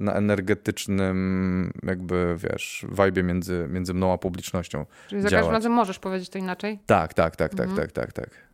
na 0.00 0.14
energetycznym, 0.14 1.72
jakby 1.82 2.36
wiesz, 2.38 2.86
wajbie 2.88 3.22
między, 3.22 3.66
między 3.70 3.94
mną 3.94 4.12
a 4.12 4.18
publicznością. 4.18 4.86
Czyli 5.08 5.22
za 5.22 5.30
każdym 5.30 5.52
razem 5.52 5.72
możesz 5.72 5.98
powiedzieć 5.98 6.28
to 6.28 6.38
inaczej? 6.38 6.78
Tak, 6.86 7.14
tak, 7.14 7.36
tak, 7.36 7.54
tak, 7.54 7.68
mhm. 7.68 7.76
tak, 7.76 7.92
tak, 7.92 8.12
tak 8.12 8.49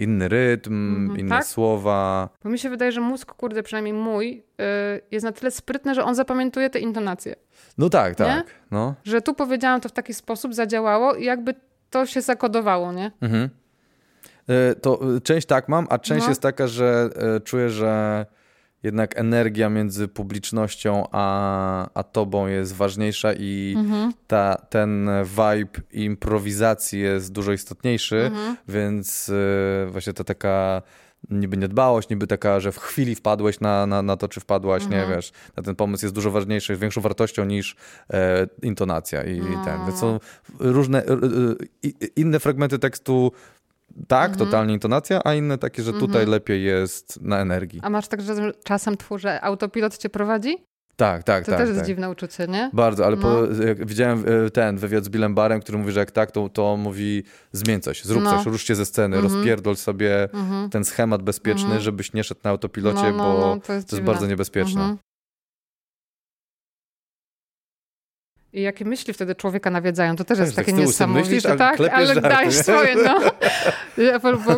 inny 0.00 0.28
rytm, 0.28 0.72
mm 0.72 1.08
-hmm, 1.08 1.18
inne 1.18 1.28
tak? 1.28 1.44
słowa. 1.44 2.28
Bo 2.44 2.50
mi 2.50 2.58
się 2.58 2.70
wydaje, 2.70 2.92
że 2.92 3.00
mózg, 3.00 3.32
kurde, 3.32 3.62
przynajmniej 3.62 3.94
mój, 3.94 4.44
yy, 4.58 4.64
jest 5.10 5.24
na 5.24 5.32
tyle 5.32 5.50
sprytny, 5.50 5.94
że 5.94 6.04
on 6.04 6.14
zapamiętuje 6.14 6.70
te 6.70 6.78
intonacje. 6.78 7.36
No 7.78 7.90
tak, 7.90 8.14
tak. 8.14 8.46
No. 8.70 8.94
Że 9.04 9.22
tu 9.22 9.34
powiedziałam 9.34 9.80
to 9.80 9.88
w 9.88 9.92
taki 9.92 10.14
sposób, 10.14 10.54
zadziałało 10.54 11.14
i 11.14 11.24
jakby 11.24 11.54
to 11.90 12.06
się 12.06 12.20
zakodowało, 12.20 12.92
nie? 12.92 13.10
Mhm. 13.20 13.48
Yy, 14.48 14.74
to 14.82 15.16
y, 15.16 15.20
część 15.20 15.46
tak 15.46 15.68
mam, 15.68 15.86
a 15.90 15.98
część 15.98 16.22
no. 16.22 16.28
jest 16.28 16.42
taka, 16.42 16.66
że 16.66 17.08
yy, 17.32 17.40
czuję, 17.40 17.70
że 17.70 18.26
jednak 18.82 19.18
energia 19.18 19.70
między 19.70 20.08
publicznością 20.08 21.04
a, 21.12 21.88
a 21.94 22.02
tobą 22.02 22.46
jest 22.46 22.74
ważniejsza 22.74 23.32
i 23.32 23.74
mhm. 23.76 24.12
ta, 24.26 24.54
ten 24.54 25.10
vibe 25.24 25.80
improwizacji 25.92 27.00
jest 27.00 27.32
dużo 27.32 27.52
istotniejszy, 27.52 28.16
mhm. 28.16 28.56
więc 28.68 29.28
y, 29.28 29.86
właśnie 29.90 30.12
to 30.12 30.24
taka 30.24 30.82
niby 31.30 31.56
niedbałość, 31.56 32.08
niby 32.08 32.26
taka, 32.26 32.60
że 32.60 32.72
w 32.72 32.78
chwili 32.78 33.14
wpadłeś 33.14 33.60
na, 33.60 33.86
na, 33.86 34.02
na 34.02 34.16
to, 34.16 34.28
czy 34.28 34.40
wpadłaś, 34.40 34.82
mhm. 34.82 35.00
nie 35.10 35.16
wiesz, 35.16 35.32
na 35.56 35.62
ten 35.62 35.74
pomysł 35.76 36.04
jest 36.04 36.14
dużo 36.14 36.30
ważniejszy, 36.30 36.72
jest 36.72 36.80
większą 36.80 37.00
wartością 37.00 37.44
niż 37.44 37.76
e, 38.10 38.46
intonacja 38.62 39.24
i, 39.24 39.40
no. 39.40 39.64
ten. 39.64 39.86
Więc 39.86 39.98
są 39.98 40.20
różne, 40.58 41.04
e, 41.04 41.14
inne 42.16 42.40
fragmenty 42.40 42.78
tekstu 42.78 43.32
tak, 44.08 44.30
mhm. 44.30 44.46
totalnie 44.46 44.74
intonacja, 44.74 45.20
a 45.24 45.34
inne 45.34 45.58
takie, 45.58 45.82
że 45.82 45.92
tutaj 45.92 46.06
mhm. 46.06 46.30
lepiej 46.30 46.64
jest 46.64 47.20
na 47.22 47.38
energii. 47.38 47.80
A 47.82 47.90
masz 47.90 48.08
tak, 48.08 48.20
że 48.20 48.52
czasem 48.64 48.96
twórze 48.96 49.40
autopilot 49.44 49.98
cię 49.98 50.08
prowadzi? 50.08 50.56
Tak, 50.96 51.22
tak, 51.22 51.44
to 51.44 51.50
tak. 51.50 51.58
To 51.58 51.62
też 51.62 51.68
jest 51.68 51.80
tak. 51.80 51.86
dziwne 51.86 52.10
uczucie, 52.10 52.46
nie? 52.46 52.70
Bardzo, 52.72 53.06
ale 53.06 53.16
no. 53.16 53.22
po, 53.22 53.42
widziałem 53.86 54.24
e, 54.46 54.50
ten 54.50 54.76
wywiad 54.76 55.04
z 55.04 55.08
Billem 55.08 55.34
Barem, 55.34 55.60
który 55.60 55.78
mówi, 55.78 55.92
że 55.92 56.00
jak 56.00 56.10
tak, 56.10 56.30
to, 56.30 56.48
to 56.48 56.76
mówi 56.76 57.22
zmień 57.52 57.80
coś, 57.80 58.04
zrób 58.04 58.22
no. 58.22 58.30
coś, 58.30 58.46
ruszcie 58.46 58.74
ze 58.74 58.86
sceny, 58.86 59.16
mm 59.16 59.28
-hmm. 59.28 59.34
rozpierdol 59.34 59.76
sobie 59.76 60.28
mm 60.32 60.50
-hmm. 60.50 60.68
ten 60.68 60.84
schemat 60.84 61.22
bezpieczny, 61.22 61.66
mm 61.66 61.78
-hmm. 61.78 61.82
żebyś 61.82 62.12
nie 62.12 62.24
szedł 62.24 62.40
na 62.44 62.50
autopilocie, 62.50 63.02
no, 63.02 63.12
no, 63.12 63.24
bo 63.24 63.40
no, 63.40 63.60
to 63.66 63.72
jest, 63.72 63.90
to 63.90 63.96
jest 63.96 64.06
bardzo 64.06 64.26
niebezpieczne. 64.26 64.96
I 68.52 68.62
jakie 68.62 68.84
myśli 68.84 69.14
wtedy 69.14 69.34
człowieka 69.34 69.70
nawiedzają, 69.70 70.16
to 70.16 70.24
też 70.24 70.38
jest 70.38 70.56
takie 70.56 70.72
niesamowite. 70.72 71.24
Myślisz, 71.24 71.46
ale 71.46 71.56
tak, 71.56 71.80
ale 71.80 72.06
żarty, 72.06 72.20
dajesz 72.20 72.54
swoje, 72.54 72.94
no. 73.04 73.20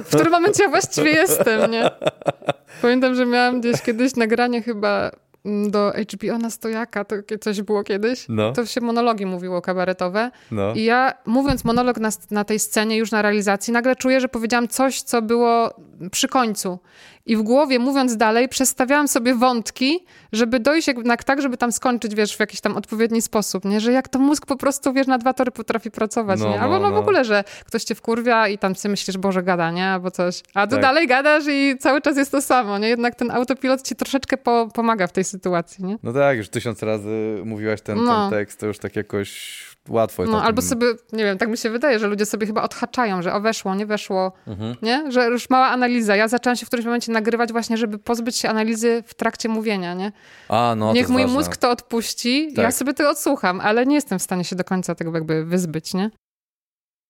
W 0.02 0.06
którym 0.06 0.32
momencie 0.32 0.62
ja 0.62 0.70
właściwie 0.70 1.10
jestem, 1.10 1.70
nie? 1.70 1.90
Pamiętam, 2.82 3.14
że 3.14 3.26
miałam 3.26 3.60
gdzieś 3.60 3.82
kiedyś 3.82 4.16
nagranie 4.16 4.62
chyba 4.62 5.10
mm, 5.44 5.70
do 5.70 5.92
HBO 6.12 6.38
na 6.38 6.50
stojaka, 6.50 7.04
to 7.04 7.16
coś 7.40 7.62
było 7.62 7.82
kiedyś. 7.82 8.26
No. 8.28 8.52
To 8.52 8.66
się 8.66 8.80
monologi 8.80 9.26
mówiło 9.26 9.62
kabaretowe. 9.62 10.30
No. 10.50 10.74
I 10.74 10.84
ja 10.84 11.12
mówiąc 11.26 11.64
monolog 11.64 11.98
na, 11.98 12.10
na 12.30 12.44
tej 12.44 12.58
scenie, 12.58 12.96
już 12.96 13.10
na 13.10 13.22
realizacji, 13.22 13.72
nagle 13.72 13.96
czuję, 13.96 14.20
że 14.20 14.28
powiedziałam 14.28 14.68
coś, 14.68 15.02
co 15.02 15.22
było 15.22 15.74
przy 16.10 16.28
końcu. 16.28 16.78
I 17.26 17.36
w 17.36 17.42
głowie, 17.42 17.78
mówiąc 17.78 18.16
dalej, 18.16 18.48
przestawiałam 18.48 19.08
sobie 19.08 19.34
wątki, 19.34 20.04
żeby 20.32 20.60
dojść 20.60 20.88
jednak 20.88 21.24
tak, 21.24 21.42
żeby 21.42 21.56
tam 21.56 21.72
skończyć, 21.72 22.14
wiesz, 22.14 22.36
w 22.36 22.40
jakiś 22.40 22.60
tam 22.60 22.76
odpowiedni 22.76 23.22
sposób, 23.22 23.64
nie? 23.64 23.80
Że 23.80 23.92
jak 23.92 24.08
to 24.08 24.18
mózg 24.18 24.46
po 24.46 24.56
prostu, 24.56 24.92
wiesz, 24.92 25.06
na 25.06 25.18
dwa 25.18 25.32
tory 25.32 25.50
potrafi 25.50 25.90
pracować, 25.90 26.40
No, 26.40 26.48
nie? 26.48 26.60
Albo 26.60 26.74
no, 26.74 26.80
no, 26.80 26.88
w 26.88 26.92
no. 26.92 26.98
ogóle, 26.98 27.24
że 27.24 27.44
ktoś 27.64 27.84
cię 27.84 27.94
wkurwia 27.94 28.48
i 28.48 28.58
tam 28.58 28.74
sobie 28.76 28.90
myślisz, 28.90 29.18
Boże, 29.18 29.42
gada, 29.42 29.70
nie? 29.70 29.86
Albo 29.86 30.10
coś. 30.10 30.42
A 30.54 30.66
tu 30.66 30.72
Tak. 30.72 30.82
dalej 30.82 31.06
gadasz 31.06 31.44
i 31.48 31.76
cały 31.80 32.00
czas 32.00 32.16
jest 32.16 32.30
to 32.30 32.42
samo, 32.42 32.78
nie? 32.78 32.88
Jednak 32.88 33.14
ten 33.14 33.30
autopilot 33.30 33.82
ci 33.82 33.96
troszeczkę 33.96 34.36
po, 34.36 34.68
pomaga 34.74 35.06
w 35.06 35.12
tej 35.12 35.24
sytuacji, 35.24 35.84
nie? 35.84 35.98
No 36.02 36.12
tak, 36.12 36.36
już 36.36 36.48
tysiąc 36.48 36.82
razy 36.82 37.42
mówiłaś 37.44 37.80
ten, 37.80 38.04
No. 38.04 38.30
ten 38.30 38.38
tekst, 38.38 38.60
to 38.60 38.66
już 38.66 38.78
tak 38.78 38.96
jakoś 38.96 39.62
łatwo 39.88 40.22
jest 40.22 40.32
No, 40.32 40.42
albo 40.42 40.62
sobie, 40.62 40.86
nie 41.12 41.24
wiem, 41.24 41.38
tak 41.38 41.48
mi 41.48 41.58
się 41.58 41.70
wydaje, 41.70 41.98
że 41.98 42.06
ludzie 42.06 42.26
sobie 42.26 42.46
chyba 42.46 42.62
odhaczają, 42.62 43.22
że 43.22 43.32
o 43.34 43.40
weszło, 43.40 43.74
nie 43.74 43.86
weszło, 43.86 44.32
Mhm. 44.46 44.76
nie? 44.82 45.12
Że 45.12 45.26
już 45.26 45.50
mała 45.50 45.66
analiza. 45.66 46.16
Ja 46.16 46.28
zaczęłam 46.28 46.56
się 46.56 46.66
w 46.66 46.68
którymś 46.68 46.86
momencie 46.86 47.12
nagrywać 47.12 47.52
właśnie, 47.52 47.76
żeby 47.76 47.98
pozbyć 47.98 48.36
się 48.36 48.48
analizy 48.48 49.02
w 49.06 49.14
trakcie 49.14 49.48
mówienia, 49.48 49.94
nie? 49.94 50.12
A, 50.48 50.74
no, 50.76 50.92
Niech 50.92 51.08
mój 51.08 51.22
ważne. 51.22 51.36
mózg 51.36 51.56
to 51.56 51.70
odpuści, 51.70 52.52
Tak. 52.56 52.62
ja 52.62 52.70
sobie 52.70 52.94
to 52.94 53.10
odsłucham, 53.10 53.60
ale 53.60 53.86
nie 53.86 53.94
jestem 53.94 54.18
w 54.18 54.22
stanie 54.22 54.44
się 54.44 54.56
do 54.56 54.64
końca 54.64 54.94
tego 54.94 55.12
jakby 55.14 55.44
wyzbyć, 55.44 55.94
nie? 55.94 56.10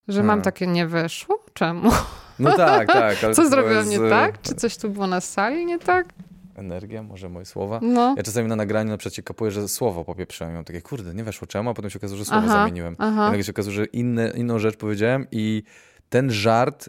Że 0.08 0.20
mam 0.20 0.28
Hmm. 0.28 0.42
takie, 0.44 0.66
nie 0.66 0.86
weszło? 0.86 1.38
Czemu? 1.54 1.90
No 2.38 2.56
tak, 2.56 2.92
tak. 2.92 3.18
Co 3.18 3.42
to 3.42 3.48
zrobiłam 3.48 3.76
jest, 3.90 3.90
nie 4.02 4.10
tak? 4.10 4.42
Czy 4.42 4.54
coś 4.54 4.76
tu 4.76 4.88
było 4.90 5.06
na 5.06 5.20
sali 5.20 5.66
nie 5.66 5.78
tak? 5.78 6.06
Energia, 6.54 7.02
może 7.02 7.28
moje 7.28 7.46
słowa. 7.46 7.80
No. 7.82 8.14
Ja 8.16 8.22
czasami 8.22 8.48
na 8.48 8.56
nagraniu 8.56 8.90
na 8.90 8.96
przykład 8.98 9.14
się 9.14 9.22
kapuję, 9.22 9.50
że 9.50 9.68
słowo 9.68 10.04
popieprzyłem. 10.04 10.54
Mam 10.54 10.64
takie, 10.64 10.82
kurde, 10.82 11.14
nie 11.14 11.24
weszło 11.24 11.46
czemu, 11.46 11.70
a 11.70 11.74
potem 11.74 11.90
się 11.90 11.98
okazuje, 11.98 12.18
że 12.18 12.24
słowo 12.24 12.42
Aha, 12.44 12.52
zamieniłem. 12.52 12.96
aha. 12.98 13.26
I 13.28 13.30
nagle 13.30 13.44
się 13.44 13.52
okazuje, 13.52 13.76
że 13.76 13.84
inne, 13.84 14.32
inną 14.36 14.58
rzecz 14.58 14.76
powiedziałem 14.76 15.26
i 15.32 15.62
ten 16.08 16.30
żart 16.30 16.88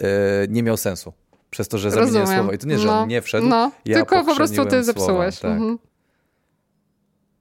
e, 0.00 0.06
nie 0.48 0.62
miał 0.62 0.76
sensu. 0.76 1.12
Przez 1.50 1.68
to, 1.68 1.78
że 1.78 1.90
zamieniłem 1.90 2.20
Rozumiem. 2.20 2.38
słowo. 2.40 2.52
I 2.52 2.58
to 2.58 2.66
nie, 2.66 2.78
że 2.78 2.86
no. 2.86 3.00
on 3.00 3.08
nie 3.08 3.22
wszedł, 3.22 3.46
No, 3.46 3.70
ja 3.84 3.96
tylko 3.96 4.24
po 4.24 4.36
prostu 4.36 4.54
ty 4.64 4.70
słowa, 4.70 4.82
zepsułeś. 4.82 5.38
tak. 5.38 5.52
Mhm. 5.52 5.78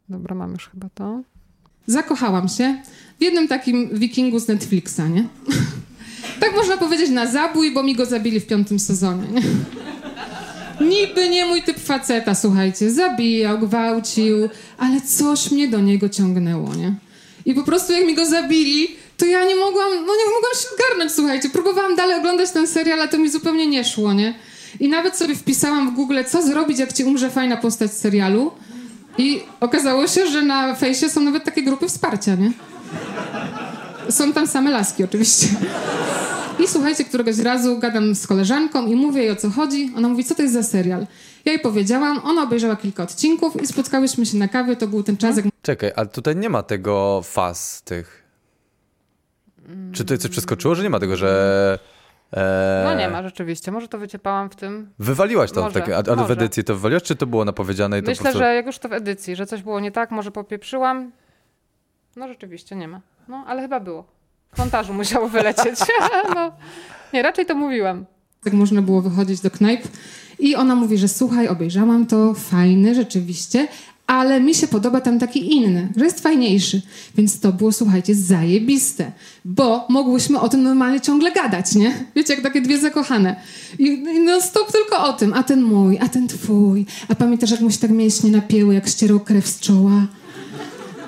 Dobra, 0.09 0.35
mam 0.35 0.51
już 0.51 0.69
chyba 0.69 0.87
to. 0.93 1.21
Zakochałam 1.87 2.47
się 2.49 2.81
w 3.19 3.23
jednym 3.23 3.47
takim 3.47 3.89
wikingu 3.93 4.39
z 4.39 4.47
Netflixa, 4.47 4.99
nie? 5.09 5.27
tak 6.41 6.55
można 6.55 6.77
powiedzieć 6.77 7.09
na 7.09 7.31
zabój, 7.31 7.73
bo 7.73 7.83
mi 7.83 7.95
go 7.95 8.05
zabili 8.05 8.39
w 8.39 8.47
piątym 8.47 8.79
sezonie, 8.79 9.27
nie? 9.27 9.41
Niby 10.83 11.29
nie 11.29 11.45
mój 11.45 11.61
typ 11.61 11.79
faceta, 11.79 12.35
słuchajcie. 12.35 12.91
Zabijał, 12.91 13.59
gwałcił, 13.59 14.49
ale 14.77 15.01
coś 15.01 15.51
mnie 15.51 15.67
do 15.67 15.79
niego 15.79 16.09
ciągnęło, 16.09 16.75
nie? 16.75 16.95
I 17.45 17.53
po 17.53 17.63
prostu 17.63 17.93
jak 17.93 18.05
mi 18.05 18.15
go 18.15 18.25
zabili, 18.25 18.87
to 19.17 19.25
ja 19.25 19.45
nie 19.45 19.55
mogłam, 19.55 19.89
no 19.91 20.13
nie 20.15 20.25
mogłam 20.33 20.53
się 20.61 20.67
ogarnąć, 20.75 21.11
słuchajcie. 21.11 21.49
Próbowałam 21.49 21.95
dalej 21.95 22.15
oglądać 22.15 22.51
ten 22.51 22.67
serial, 22.67 23.01
a 23.01 23.07
to 23.07 23.17
mi 23.17 23.29
zupełnie 23.29 23.67
nie 23.67 23.83
szło, 23.83 24.13
nie? 24.13 24.33
I 24.79 24.89
nawet 24.89 25.17
sobie 25.17 25.35
wpisałam 25.35 25.91
w 25.91 25.95
Google, 25.95 26.19
co 26.27 26.41
zrobić, 26.41 26.79
jak 26.79 26.93
ci 26.93 27.03
umrze 27.03 27.29
fajna 27.29 27.57
postać 27.57 27.93
z 27.93 27.97
serialu. 27.97 28.51
I 29.17 29.41
okazało 29.59 30.07
się, 30.07 30.27
że 30.27 30.41
na 30.41 30.75
fejsie 30.75 31.09
są 31.09 31.21
nawet 31.21 31.43
takie 31.43 31.63
grupy 31.63 31.87
wsparcia, 31.87 32.35
nie? 32.35 32.51
Są 34.09 34.33
tam 34.33 34.47
same 34.47 34.71
laski 34.71 35.03
oczywiście. 35.03 35.47
I 36.59 36.67
słuchajcie, 36.67 37.05
któregoś 37.05 37.39
razu 37.39 37.79
gadam 37.79 38.15
z 38.15 38.27
koleżanką 38.27 38.85
i 38.87 38.95
mówię 38.95 39.21
jej 39.21 39.31
o 39.31 39.35
co 39.35 39.49
chodzi. 39.49 39.91
Ona 39.97 40.07
mówi, 40.09 40.23
co 40.23 40.35
to 40.35 40.41
jest 40.41 40.53
za 40.53 40.63
serial? 40.63 41.07
Ja 41.45 41.51
jej 41.51 41.61
powiedziałam, 41.61 42.19
ona 42.23 42.43
obejrzała 42.43 42.75
kilka 42.75 43.03
odcinków 43.03 43.63
i 43.63 43.67
spotkałyśmy 43.67 44.25
się 44.25 44.37
na 44.37 44.47
kawie. 44.47 44.75
To 44.75 44.87
był 44.87 45.03
ten 45.03 45.17
czas, 45.17 45.37
jak 45.37 45.45
Czekaj, 45.61 45.91
ale 45.95 46.07
tutaj 46.07 46.35
nie 46.35 46.49
ma 46.49 46.63
tego 46.63 47.21
faz 47.23 47.81
tych. 47.81 48.23
Czy 49.91 50.03
tutaj 50.03 50.17
coś 50.17 50.31
przeskoczyło, 50.31 50.75
że 50.75 50.83
nie 50.83 50.89
ma 50.89 50.99
tego, 50.99 51.15
że... 51.15 51.79
E, 52.33 52.81
No 52.85 52.95
nie 52.95 53.09
ma 53.09 53.23
rzeczywiście. 53.23 53.71
Może 53.71 53.87
to 53.87 53.97
wyciepałam 53.97 54.49
w 54.49 54.55
tym. 54.55 54.89
Wywaliłaś 54.99 55.51
to, 55.51 55.61
Może, 55.61 55.81
tak, 55.81 55.89
ale 55.89 56.03
w 56.03 56.17
może. 56.17 56.33
edycji 56.33 56.63
to 56.63 56.73
wywaliłaś, 56.73 57.03
czy 57.03 57.15
to 57.15 57.27
było 57.27 57.45
napowiedziane 57.45 57.99
i 57.99 58.01
to 58.01 58.05
po 58.05 58.11
Myślę, 58.11 58.23
prostu... 58.23 58.39
że 58.39 58.55
jak 58.55 58.65
już 58.65 58.79
to 58.79 58.89
w 58.89 58.93
edycji, 58.93 59.35
że 59.35 59.45
coś 59.45 59.63
było 59.63 59.79
nie 59.79 59.91
tak, 59.91 60.11
może 60.11 60.31
popieprzyłam. 60.31 61.11
No 62.15 62.27
rzeczywiście 62.27 62.75
nie 62.75 62.87
ma. 62.87 63.01
No, 63.27 63.43
ale 63.47 63.61
chyba 63.61 63.79
było. 63.79 64.05
W 64.53 64.57
montażu 64.57 64.93
musiało 65.03 65.29
wylecieć. 65.29 65.79
no. 66.35 66.51
Nie, 67.13 67.21
raczej 67.21 67.45
to 67.45 67.55
mówiłam. 67.55 68.05
jak 68.45 68.53
można 68.53 68.81
było 68.81 69.01
wychodzić 69.01 69.39
do 69.41 69.51
knajp. 69.51 69.81
I 70.39 70.55
ona 70.55 70.75
mówi, 70.75 70.97
że 70.97 71.07
słuchaj, 71.07 71.47
obejrzałam 71.47 72.05
to, 72.05 72.33
fajny 72.33 72.95
rzeczywiście, 72.95 73.67
ale 74.07 74.41
mi 74.41 74.55
się 74.55 74.67
podoba 74.67 75.01
tam 75.01 75.19
taki 75.19 75.55
inny, 75.55 75.93
że 75.97 76.05
jest 76.05 76.19
fajniejszy. 76.19 76.81
Więc 77.17 77.39
to 77.39 77.53
było, 77.53 77.71
słuchajcie, 77.71 78.15
zajebiste, 78.15 79.11
bo 79.45 79.85
mogłyśmy 79.89 80.39
o 80.39 80.49
tym 80.49 80.63
normalnie 80.63 81.01
ciągle 81.01 81.31
gadać, 81.31 81.75
nie? 81.75 82.05
Wiecie, 82.15 82.33
jak 82.33 82.43
takie 82.43 82.61
dwie 82.61 82.79
zakochane. 82.79 83.35
I, 83.79 83.83
i 83.87 84.19
no 84.19 84.41
stop 84.41 84.71
tylko 84.71 85.03
o 85.03 85.13
tym, 85.13 85.33
a 85.33 85.43
ten 85.43 85.61
mój, 85.61 85.99
a 85.99 86.09
ten 86.09 86.27
twój. 86.27 86.85
A 87.09 87.15
pamiętasz, 87.15 87.51
jak 87.51 87.61
mu 87.61 87.71
się 87.71 87.77
tak 87.79 87.91
mięśnie 87.91 88.31
napięły, 88.31 88.73
jak 88.73 88.87
ścierał 88.87 89.19
krew 89.19 89.47
z 89.47 89.59
czoła? 89.59 90.07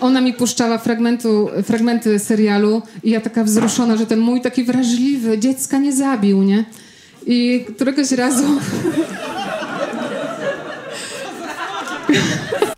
Ona 0.01 0.21
mi 0.21 0.33
puszczała 0.33 0.77
fragmentu, 0.77 1.49
fragmenty 1.63 2.19
serialu 2.19 2.81
i 3.03 3.11
ja 3.11 3.21
taka 3.21 3.43
wzruszona, 3.43 3.97
że 3.97 4.05
ten 4.05 4.19
mój 4.19 4.41
taki 4.41 4.63
wrażliwy 4.63 5.37
dziecka 5.39 5.77
nie 5.77 5.93
zabił, 5.93 6.43
nie? 6.43 6.65
I 7.25 7.65
któregoś 7.75 8.11
razu... 8.11 8.43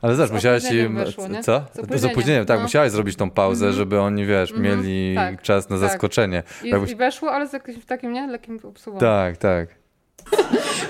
Ale 0.01 0.15
zobacz, 0.15 0.32
musiałaś 0.32 0.72
im... 0.72 0.95
weszło, 0.95 1.28
nie? 1.28 1.43
Co? 1.43 1.65
Z 1.74 1.80
opóźnieniem, 1.80 1.99
Z 1.99 2.05
opóźnieniem, 2.05 2.45
tak, 2.45 2.57
no. 2.57 2.63
musiałaś 2.63 2.91
zrobić 2.91 3.15
tą 3.15 3.30
pauzę, 3.30 3.74
żeby 3.74 3.99
oni, 3.99 4.26
wiesz, 4.26 4.53
mieli 4.53 5.15
tak, 5.15 5.41
czas 5.41 5.70
na 5.70 5.80
tak. 5.80 5.89
zaskoczenie. 5.89 6.43
I, 6.63 6.70
Jakbyś- 6.70 6.91
i 6.91 6.95
weszło, 6.95 7.32
ale 7.32 7.47
z 7.47 7.53
jakimś 7.53 7.86
takim, 7.86 8.13
nie? 8.13 8.28
Lekkim 8.28 8.59
obsługą. 8.63 8.99
Tak, 8.99 9.38
tak. 9.38 9.70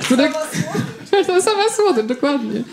Które... 0.01 0.30
to 1.28 1.41
sama 1.41 1.69
słodycz, 1.69 2.05
dokładnie. 2.05 2.63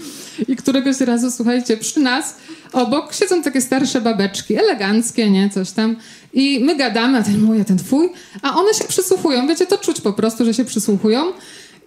I 0.48 0.56
któregoś 0.56 1.00
razu, 1.00 1.30
słuchajcie, 1.30 1.76
przy 1.76 2.00
nas 2.00 2.36
obok 2.72 3.14
siedzą 3.14 3.42
takie 3.42 3.60
starsze 3.60 4.00
babeczki, 4.00 4.56
eleganckie, 4.56 5.30
nie, 5.30 5.50
coś 5.50 5.70
tam. 5.70 5.96
I 6.32 6.60
my 6.64 6.76
gadamy, 6.76 7.18
a 7.18 7.22
ten 7.22 7.40
mój, 7.40 7.60
a 7.60 7.64
ten 7.64 7.78
twój, 7.78 8.10
a 8.42 8.56
one 8.56 8.74
się 8.74 8.84
przysłuchują. 8.84 9.46
Wiecie, 9.46 9.66
to 9.66 9.78
czuć 9.78 10.00
po 10.00 10.12
prostu, 10.12 10.44
że 10.44 10.54
się 10.54 10.64
przysłuchują. 10.64 11.32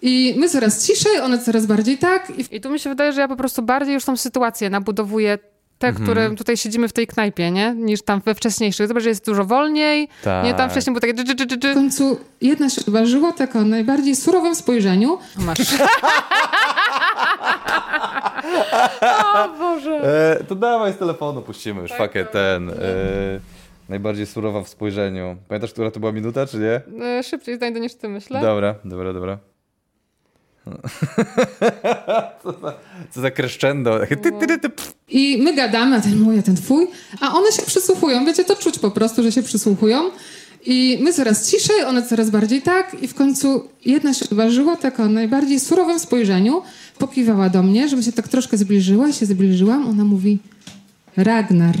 I 0.02 0.34
my 0.38 0.48
coraz 0.48 0.86
ciszej, 0.86 1.20
one 1.20 1.38
coraz 1.38 1.66
bardziej 1.66 1.98
tak. 1.98 2.32
I 2.38 2.56
I 2.56 2.60
tu 2.60 2.70
mi 2.70 2.80
się 2.80 2.90
wydaje, 2.90 3.12
że 3.12 3.20
ja 3.20 3.28
po 3.28 3.36
prostu 3.36 3.62
bardziej 3.62 3.94
już 3.94 4.04
tą 4.04 4.16
sytuację 4.16 4.70
nabudowuję 4.70 5.38
te, 5.78 5.86
Mhm. 5.88 6.04
które 6.04 6.30
tutaj 6.36 6.56
siedzimy 6.56 6.88
w 6.88 6.92
tej 6.92 7.06
knajpie, 7.06 7.50
nie? 7.50 7.74
Niż 7.76 8.02
tam 8.02 8.20
we 8.24 8.34
wcześniejszych. 8.34 8.88
Zobacz, 8.88 9.02
że 9.02 9.08
jest 9.08 9.26
dużo 9.26 9.44
wolniej. 9.44 10.08
Tak. 10.24 10.44
Nie, 10.44 10.54
tam 10.54 10.70
wcześniej 10.70 10.92
było 10.94 11.00
takie 11.00 11.14
dży, 11.14 11.24
dży, 11.24 11.34
dży, 11.46 11.56
w 11.56 11.58
dży. 11.60 11.74
końcu 11.74 12.20
jedna 12.40 12.70
się 12.70 12.80
odważyła 12.80 13.32
tak 13.32 13.56
o 13.56 13.62
najbardziej 13.62 14.16
surowym 14.16 14.54
spojrzeniu. 14.54 15.18
Masz. 15.36 15.58
o 19.34 19.48
Boże. 19.58 20.00
E, 20.40 20.44
to 20.44 20.54
dawaj 20.54 20.92
z 20.92 20.96
telefonu, 20.96 21.42
puścimy 21.42 21.82
już, 21.82 21.92
fakę 21.92 22.24
ten. 22.24 22.70
E, 22.70 22.74
najbardziej 23.88 24.26
surowa 24.26 24.62
w 24.62 24.68
spojrzeniu. 24.68 25.36
Pamiętasz, 25.48 25.72
która 25.72 25.90
to 25.90 26.00
była 26.00 26.12
minuta, 26.12 26.46
czy 26.46 26.56
nie? 26.58 27.04
E, 27.04 27.22
Szybciej 27.22 27.56
znajdę 27.58 27.80
niż 27.80 27.94
ty, 27.94 28.08
myślę. 28.08 28.40
Dobra, 28.40 28.74
dobra, 28.84 29.12
dobra. 29.12 29.38
co, 32.42 32.52
za, 32.60 32.74
co 33.10 33.20
za 33.20 33.30
crescendo. 33.30 34.00
I 35.08 35.38
my 35.42 35.54
gadamy, 35.54 35.96
a 35.96 36.00
ten 36.00 36.16
mój, 36.20 36.38
a 36.38 36.42
ten 36.42 36.56
twój, 36.56 36.86
a 37.20 37.34
one 37.34 37.52
się 37.52 37.62
przysłuchują. 37.62 38.24
Wiecie, 38.24 38.44
to 38.44 38.56
czuć 38.56 38.78
po 38.78 38.90
prostu, 38.90 39.22
że 39.22 39.32
się 39.32 39.42
przysłuchują. 39.42 40.10
I 40.66 40.98
my 41.02 41.12
coraz 41.12 41.50
ciszej, 41.50 41.84
one 41.84 42.02
coraz 42.02 42.30
bardziej 42.30 42.62
tak. 42.62 42.96
I 43.02 43.08
w 43.08 43.14
końcu 43.14 43.68
jedna 43.84 44.14
się 44.14 44.24
odważyła 44.24 44.76
tak 44.76 45.00
o 45.00 45.06
najbardziej 45.06 45.60
surowym 45.60 45.98
spojrzeniu. 46.00 46.62
Pokiwała 46.98 47.48
do 47.48 47.62
mnie, 47.62 47.88
żebym 47.88 48.04
się 48.04 48.12
tak 48.12 48.28
troszkę 48.28 48.56
zbliżyła. 48.56 49.12
się 49.12 49.26
zbliżyłam. 49.26 49.88
Ona 49.88 50.04
mówi 50.04 50.38
Ragnar. 51.16 51.74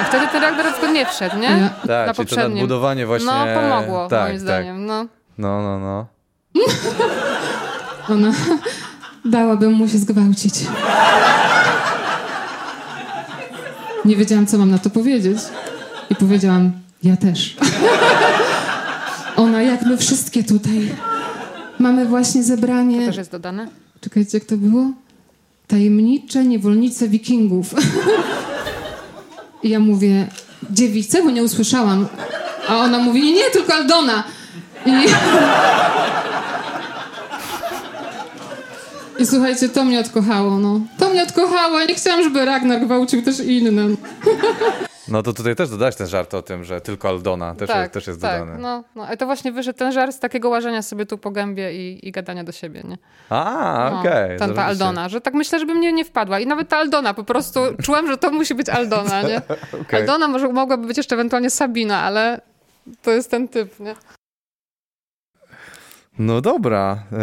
A 0.00 0.04
wtedy 0.04 0.26
ten 0.32 0.40
reaktor 0.42 0.72
tylko 0.72 0.92
nie 0.92 1.06
wszedł, 1.06 1.36
nie? 1.38 1.46
Ja- 1.48 1.68
Tak, 1.68 1.88
Na 1.88 2.04
czyli 2.04 2.06
to 2.06 2.14
poprzednim. 2.14 2.52
nadbudowanie 2.52 3.06
właśnie... 3.06 3.26
No, 3.26 3.46
pomogło, 3.60 4.08
tak, 4.08 4.28
moim 4.28 4.38
zdaniem. 4.40 4.86
No. 4.86 5.00
Tak. 5.02 5.08
No, 5.38 5.62
no, 5.62 5.78
no. 5.78 6.06
Ona 8.12 8.32
dałabym 9.24 9.72
mu 9.72 9.88
się 9.88 9.98
zgwałcić. 9.98 10.54
Nie 14.04 14.16
wiedziałam, 14.16 14.46
co 14.46 14.58
mam 14.58 14.70
na 14.70 14.78
to 14.78 14.90
powiedzieć. 14.90 15.38
I 16.10 16.14
powiedziałam, 16.14 16.72
ja 17.02 17.16
też. 17.16 17.56
Ona, 19.36 19.62
jak 19.62 19.82
my 19.82 19.96
wszystkie 19.96 20.44
tutaj. 20.44 20.94
Mamy 21.78 22.06
właśnie 22.06 22.42
zebranie. 22.42 23.06
Też 23.06 23.16
jest 23.16 23.30
dodane. 23.30 23.68
Czekajcie, 24.00 24.38
jak 24.38 24.46
to 24.46 24.56
było? 24.56 24.90
Tajemnicze 25.66 26.44
niewolnice 26.44 27.08
wikingów. 27.08 27.74
I 29.62 29.68
ja 29.68 29.80
mówię, 29.80 30.26
dziewice, 30.70 31.22
bo 31.22 31.30
nie 31.30 31.42
usłyszałam. 31.42 32.06
A 32.68 32.76
ona 32.76 32.98
mówi, 32.98 33.22
nie, 33.22 33.32
nie, 33.32 33.50
tylko 33.52 33.74
Aldona. 33.74 34.24
I... 34.86 34.90
I 39.18 39.26
słuchajcie, 39.26 39.68
to 39.68 39.84
mnie 39.84 40.00
odkochało, 40.00 40.58
no. 40.58 40.80
To 40.98 41.10
mnie 41.10 41.22
odkochało. 41.22 41.78
Ja 41.78 41.86
nie 41.86 41.94
chciałam, 41.94 42.22
żeby 42.22 42.44
Ragnar 42.44 42.80
gwałcił 42.80 43.22
też 43.22 43.40
innym. 43.40 43.96
No 45.08 45.22
to 45.22 45.32
tutaj 45.32 45.56
też 45.56 45.70
dodać 45.70 45.96
ten 45.96 46.06
żart 46.06 46.34
o 46.34 46.42
tym, 46.42 46.64
że 46.64 46.80
tylko 46.80 47.08
Aldona 47.08 47.54
też, 47.54 47.68
tak, 47.68 47.80
jest, 47.80 47.92
też 47.92 48.06
jest 48.06 48.20
tak. 48.20 48.42
No, 48.58 48.84
no, 48.94 49.06
ale 49.06 49.16
to 49.16 49.26
właśnie 49.26 49.52
wyszedł 49.52 49.78
ten 49.78 49.92
żart 49.92 50.14
z 50.14 50.18
takiego 50.18 50.48
łażenia 50.48 50.82
sobie 50.82 51.06
tu 51.06 51.18
po 51.18 51.30
gębie 51.30 51.72
i, 51.72 52.08
i 52.08 52.12
gadania 52.12 52.44
do 52.44 52.52
siebie, 52.52 52.82
nie? 52.84 52.98
A, 53.28 53.90
no, 53.92 54.00
okej. 54.00 54.36
Okay, 54.36 54.54
ta 54.54 54.64
Aldona, 54.64 55.08
że 55.08 55.20
tak 55.20 55.34
myślę, 55.34 55.58
żeby 55.58 55.74
mnie 55.74 55.92
nie 55.92 56.04
wpadła. 56.04 56.40
I 56.40 56.46
nawet 56.46 56.68
ta 56.68 56.76
Aldona, 56.76 57.14
po 57.14 57.24
prostu 57.24 57.60
czułam, 57.84 58.06
że 58.06 58.16
to 58.16 58.30
musi 58.30 58.54
być 58.54 58.68
Aldona, 58.68 59.22
nie? 59.22 59.42
okay. 59.82 60.00
Aldona 60.00 60.28
może 60.28 60.48
mogłaby 60.48 60.86
być 60.86 60.96
jeszcze 60.96 61.14
ewentualnie 61.14 61.50
Sabina, 61.50 62.02
ale 62.02 62.40
to 63.02 63.10
jest 63.10 63.30
ten 63.30 63.48
typ, 63.48 63.80
nie? 63.80 63.94
No 66.18 66.40
dobra, 66.40 67.02
eee, 67.12 67.18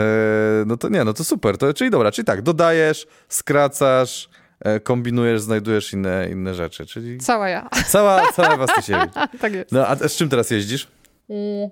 no 0.65 0.77
to 0.77 0.89
nie, 0.89 1.03
no 1.03 1.13
to 1.13 1.23
super, 1.23 1.57
to, 1.57 1.73
czyli 1.73 1.89
dobra, 1.89 2.11
czyli 2.11 2.25
tak, 2.25 2.41
dodajesz, 2.41 3.07
skracasz, 3.29 4.29
e, 4.59 4.79
kombinujesz, 4.79 5.41
znajdujesz 5.41 5.93
inne, 5.93 6.29
inne 6.31 6.55
rzeczy, 6.55 6.85
czyli... 6.85 7.17
Cała 7.17 7.49
ja. 7.49 7.69
Cała, 7.87 8.31
cała 8.31 8.57
Wastysiewicz. 8.57 9.13
tak 9.41 9.53
jest. 9.53 9.71
No 9.71 9.87
a 9.87 9.95
z 9.95 10.15
czym 10.15 10.29
teraz 10.29 10.51
jeździsz? 10.51 10.87
Mm. 11.29 11.69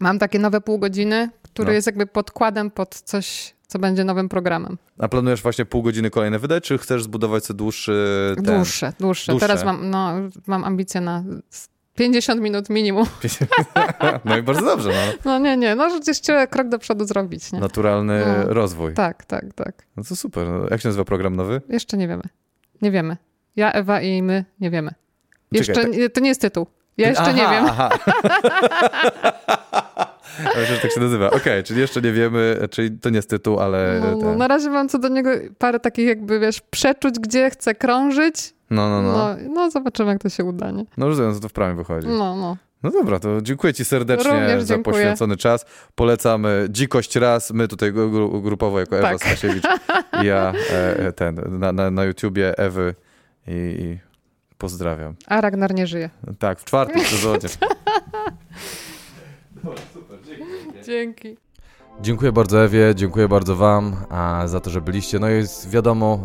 Mam 0.00 0.18
takie 0.18 0.38
nowe 0.38 0.60
pół 0.60 0.78
godziny, 0.78 1.30
które 1.42 1.66
no. 1.66 1.72
jest 1.72 1.86
jakby 1.86 2.06
podkładem 2.06 2.70
pod 2.70 2.94
coś, 2.94 3.54
co 3.66 3.78
będzie 3.78 4.04
nowym 4.04 4.28
programem. 4.28 4.78
A 4.98 5.08
planujesz 5.08 5.42
właśnie 5.42 5.64
pół 5.64 5.82
godziny 5.82 6.10
kolejne 6.10 6.38
wydać, 6.38 6.64
czy 6.64 6.78
chcesz 6.78 7.02
zbudować 7.02 7.44
sobie 7.44 7.58
dłuższy... 7.58 8.32
Ten... 8.36 8.44
Dłuższe, 8.44 8.92
dłuższe. 9.00 9.32
dłuższe. 9.32 9.48
Teraz 9.48 9.64
mam, 9.64 9.90
no, 9.90 10.12
mam 10.46 10.64
ambicje 10.64 11.00
na 11.00 11.24
50 11.98 12.40
minut 12.40 12.70
minimum. 12.70 13.06
No 14.24 14.36
i 14.36 14.42
bardzo 14.42 14.64
dobrze. 14.64 14.90
No, 14.90 15.14
no 15.24 15.38
nie, 15.38 15.56
nie, 15.56 15.74
no 15.74 16.00
jeszcze 16.06 16.46
krok 16.46 16.68
do 16.68 16.78
przodu 16.78 17.04
zrobić. 17.04 17.52
Nie? 17.52 17.60
Naturalny 17.60 18.24
no. 18.26 18.54
rozwój. 18.54 18.94
Tak, 18.94 19.24
tak, 19.24 19.44
tak. 19.54 19.86
No 19.96 20.04
to 20.04 20.16
super. 20.16 20.48
No, 20.48 20.66
jak 20.70 20.80
się 20.80 20.88
nazywa 20.88 21.04
program 21.04 21.36
nowy? 21.36 21.60
Jeszcze 21.68 21.96
nie 21.96 22.08
wiemy. 22.08 22.22
Nie 22.82 22.90
wiemy. 22.90 23.16
Ja, 23.56 23.72
Ewa 23.72 24.00
i 24.00 24.22
my 24.22 24.44
nie 24.60 24.70
wiemy. 24.70 24.90
Jeszcze, 25.52 25.72
Czekaj, 25.72 26.02
tak... 26.02 26.12
to 26.12 26.20
nie 26.20 26.28
jest 26.28 26.40
tytuł. 26.40 26.66
Ja 26.96 27.08
jeszcze 27.08 27.22
aha, 27.22 27.32
nie 27.32 27.42
wiem. 27.42 27.66
Aha. 27.68 27.90
Myślę, 30.38 30.66
że 30.66 30.78
tak 30.82 30.92
się 30.92 31.00
nazywa. 31.00 31.26
Okej, 31.26 31.40
okay, 31.40 31.62
czyli 31.62 31.80
jeszcze 31.80 32.00
nie 32.00 32.12
wiemy, 32.12 32.68
czyli 32.70 32.90
to 32.90 33.10
nie 33.10 33.16
jest 33.16 33.30
tytuł, 33.30 33.60
ale... 33.60 34.00
No, 34.00 34.16
no, 34.16 34.34
na 34.34 34.48
razie 34.48 34.70
mam 34.70 34.88
co 34.88 34.98
do 34.98 35.08
niego 35.08 35.30
parę 35.58 35.80
takich 35.80 36.06
jakby, 36.06 36.40
wiesz, 36.40 36.60
przeczuć, 36.60 37.18
gdzie 37.18 37.50
chcę 37.50 37.74
krążyć. 37.74 38.54
No, 38.70 38.90
no, 38.90 39.02
no. 39.02 39.12
No, 39.12 39.36
no 39.54 39.70
zobaczymy, 39.70 40.10
jak 40.10 40.22
to 40.22 40.28
się 40.28 40.44
uda, 40.44 40.70
nie? 40.70 40.84
No 40.96 41.08
rozumiem, 41.08 41.40
to 41.40 41.48
w 41.48 41.52
prawie 41.52 41.74
wychodzi. 41.74 42.08
No, 42.08 42.36
no. 42.36 42.56
No 42.82 42.90
dobra, 42.90 43.18
to 43.18 43.42
dziękuję 43.42 43.74
Ci 43.74 43.84
serdecznie 43.84 44.30
Również 44.30 44.62
za 44.62 44.74
dziękuję. 44.74 44.94
poświęcony 44.94 45.36
czas. 45.36 45.66
Polecamy 45.94 46.66
Dzikość 46.70 47.16
raz, 47.16 47.50
my 47.50 47.68
tutaj 47.68 47.92
grupowo 48.42 48.80
jako 48.80 48.98
Ewa 48.98 49.08
tak. 49.08 49.20
Stasiewicz 49.20 49.64
i 50.22 50.26
ja 50.26 50.52
e, 50.72 50.98
e, 50.98 51.12
ten, 51.12 51.58
na, 51.58 51.72
na, 51.72 51.90
na 51.90 52.04
YouTubie 52.04 52.58
Ewy 52.58 52.94
i, 53.46 53.52
i 53.52 53.98
pozdrawiam. 54.58 55.14
A 55.26 55.40
Ragnar 55.40 55.74
nie 55.74 55.86
żyje. 55.86 56.10
Tak, 56.38 56.60
w 56.60 56.64
czwartym 56.64 57.04
sezonie. 57.14 57.48
Dzięki. 60.88 61.36
Dziękuję 62.00 62.32
bardzo 62.32 62.64
Ewie, 62.64 62.94
dziękuję 62.94 63.28
bardzo 63.28 63.56
Wam 63.56 63.96
za 64.44 64.60
to, 64.60 64.70
że 64.70 64.80
byliście. 64.80 65.18
No 65.18 65.28
jest 65.28 65.70
wiadomo, 65.70 66.18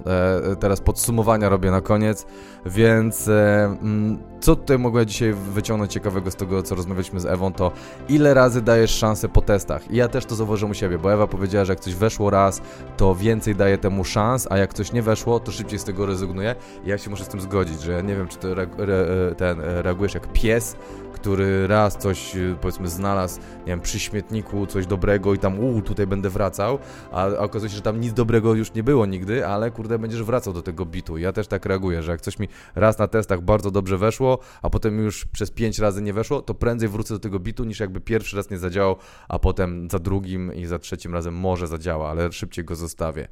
e, 0.52 0.56
teraz 0.56 0.82
podsumowania 0.82 1.50
robię 1.50 1.72
na 1.72 1.82
koniec, 1.82 2.26
więc 2.66 3.28
e, 3.28 3.66
mm, 3.66 4.18
co 4.40 4.56
tutaj 4.56 4.80
mogłem 4.80 5.06
dzisiaj 5.06 5.34
wyciągnąć 5.34 5.94
ciekawego 5.94 6.32
z 6.32 6.36
tego, 6.36 6.64
co 6.64 6.76
rozmawialiśmy 6.76 7.20
z 7.20 7.26
Ewą, 7.26 7.54
to 7.54 7.72
ile 8.10 8.34
razy 8.34 8.62
dajesz 8.62 8.92
szansę 8.92 9.30
po 9.30 9.42
testach. 9.42 9.92
I 9.92 9.96
ja 9.96 10.08
też 10.08 10.26
to 10.26 10.36
zauważyłem 10.36 10.72
u 10.72 10.74
siebie, 10.74 10.98
bo 10.98 11.14
Ewa 11.14 11.28
powiedziała, 11.28 11.66
że 11.66 11.74
jak 11.74 11.80
coś 11.80 11.96
weszło 11.96 12.30
raz, 12.30 12.62
to 12.98 13.16
więcej 13.16 13.56
daje 13.56 13.78
temu 13.78 14.04
szans, 14.04 14.48
a 14.50 14.58
jak 14.58 14.74
coś 14.74 14.92
nie 14.92 15.02
weszło, 15.02 15.40
to 15.40 15.52
szybciej 15.52 15.80
z 15.80 15.84
tego 15.84 16.06
rezygnuje. 16.06 16.56
I 16.86 16.90
ja 16.90 16.98
się 16.98 17.10
muszę 17.10 17.24
z 17.24 17.28
tym 17.28 17.42
zgodzić, 17.42 17.82
że 17.82 17.92
ja 17.92 18.02
nie 18.02 18.16
wiem, 18.16 18.28
czy 18.28 18.38
ty 18.38 18.48
re, 18.48 18.68
re, 18.78 19.36
ten, 19.36 19.62
reagujesz 19.62 20.14
jak 20.14 20.34
pies, 20.34 20.76
który 21.14 21.68
raz 21.68 21.98
coś, 21.98 22.36
powiedzmy, 22.62 22.88
znalazł, 22.88 23.40
nie 23.60 23.66
wiem, 23.66 23.82
przy 23.82 24.00
śmietniku 24.00 24.68
coś 24.68 24.88
dobrego 24.88 25.34
i 25.34 25.38
tam, 25.38 25.60
uuu, 25.64 25.82
tutaj 25.82 26.08
będę 26.08 26.30
wracał, 26.30 26.80
a, 27.12 27.28
okazuje 27.28 27.70
się, 27.70 27.76
że 27.76 27.82
tam 27.82 28.00
nic 28.00 28.14
dobrego 28.14 28.54
już 28.54 28.74
nie 28.74 28.84
było 28.84 29.06
nigdy, 29.06 29.48
ale 29.48 29.72
kurde, 29.72 30.00
będziesz 30.00 30.24
wracał 30.24 30.54
do 30.54 30.62
tego 30.62 30.86
bitu. 30.86 31.18
Ja 31.18 31.34
też 31.34 31.48
tak 31.48 31.66
reaguję, 31.66 32.04
że 32.04 32.12
jak 32.12 32.22
coś 32.22 32.40
mi 32.40 32.48
raz 32.76 32.98
na 32.98 33.08
testach 33.08 33.42
bardzo 33.42 33.72
dobrze 33.72 33.98
weszło, 33.98 34.40
a 34.62 34.70
potem 34.70 35.00
już 35.00 35.26
przez 35.26 35.52
pięć 35.52 35.80
razy 35.80 36.02
nie 36.02 36.14
weszło, 36.14 36.42
to 36.42 36.54
prędzej 36.54 36.90
wrócę 36.90 37.14
do 37.14 37.20
tego 37.20 37.40
bitu, 37.40 37.64
niż 37.64 37.80
jakby 37.80 38.02
pierwszy 38.02 38.38
raz 38.38 38.50
nie 38.50 38.58
zadziałał, 38.58 38.96
a 39.28 39.40
potem 39.40 39.90
za 39.92 40.00
drugim 40.00 40.54
i 40.54 40.66
za 40.66 40.80
trzecim 40.80 41.14
razem 41.14 41.34
może 41.34 41.68
zadziała, 41.68 42.10
ale 42.10 42.32
szybciej 42.32 42.66
go 42.66 42.76
zostawię. 42.76 43.28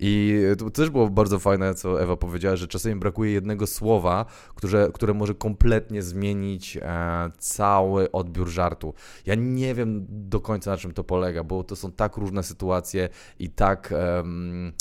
I 0.00 0.42
to 0.58 0.70
też 0.70 0.90
było 0.90 1.10
bardzo 1.10 1.38
fajne, 1.38 1.74
co 1.74 2.02
Ewa 2.02 2.16
powiedziała, 2.16 2.56
że 2.56 2.68
czasami 2.68 2.96
brakuje 2.96 3.32
jednego 3.32 3.66
słowa, 3.66 4.24
które, 4.54 4.88
które 4.94 5.14
może 5.14 5.34
kompletnie 5.34 6.02
zmienić 6.02 6.76
e, 6.76 7.30
cały 7.38 8.12
odbiór 8.12 8.48
żartu. 8.48 8.94
Ja 9.26 9.34
nie 9.34 9.74
wiem 9.74 10.06
do 10.08 10.40
końca 10.40 10.70
na 10.70 10.76
czym 10.76 10.92
to 10.92 11.04
polega, 11.04 11.44
bo 11.44 11.64
to 11.64 11.75
są 11.76 11.92
tak 11.92 12.16
różne 12.16 12.42
sytuacje 12.42 13.08
i 13.38 13.50
tak. 13.50 13.94
Um, 14.16 14.72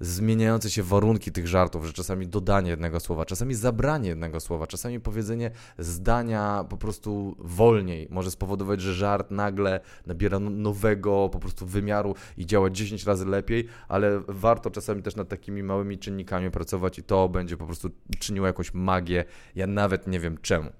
zmieniające 0.00 0.70
się 0.70 0.82
warunki 0.82 1.32
tych 1.32 1.46
żartów, 1.46 1.86
że 1.86 1.92
czasami 1.92 2.28
dodanie 2.28 2.70
jednego 2.70 3.00
słowa, 3.00 3.24
czasami 3.24 3.54
zabranie 3.54 4.08
jednego 4.08 4.40
słowa, 4.40 4.66
czasami 4.66 5.00
powiedzenie 5.00 5.50
zdania 5.78 6.64
po 6.68 6.76
prostu 6.76 7.36
wolniej 7.38 8.08
może 8.10 8.30
spowodować, 8.30 8.80
że 8.80 8.94
żart 8.94 9.30
nagle 9.30 9.80
nabiera 10.06 10.38
nowego 10.38 11.28
po 11.32 11.38
prostu 11.38 11.66
wymiaru 11.66 12.14
i 12.36 12.46
działa 12.46 12.70
10 12.70 13.04
razy 13.04 13.26
lepiej, 13.26 13.68
ale 13.88 14.20
warto 14.28 14.70
czasami 14.70 15.02
też 15.02 15.16
nad 15.16 15.28
takimi 15.28 15.62
małymi 15.62 15.98
czynnikami 15.98 16.50
pracować 16.50 16.98
i 16.98 17.02
to 17.02 17.28
będzie 17.28 17.56
po 17.56 17.66
prostu 17.66 17.90
czyniło 18.18 18.46
jakąś 18.46 18.74
magię. 18.74 19.24
Ja 19.54 19.66
nawet 19.66 20.06
nie 20.06 20.20
wiem 20.20 20.38
czemu. 20.42 20.70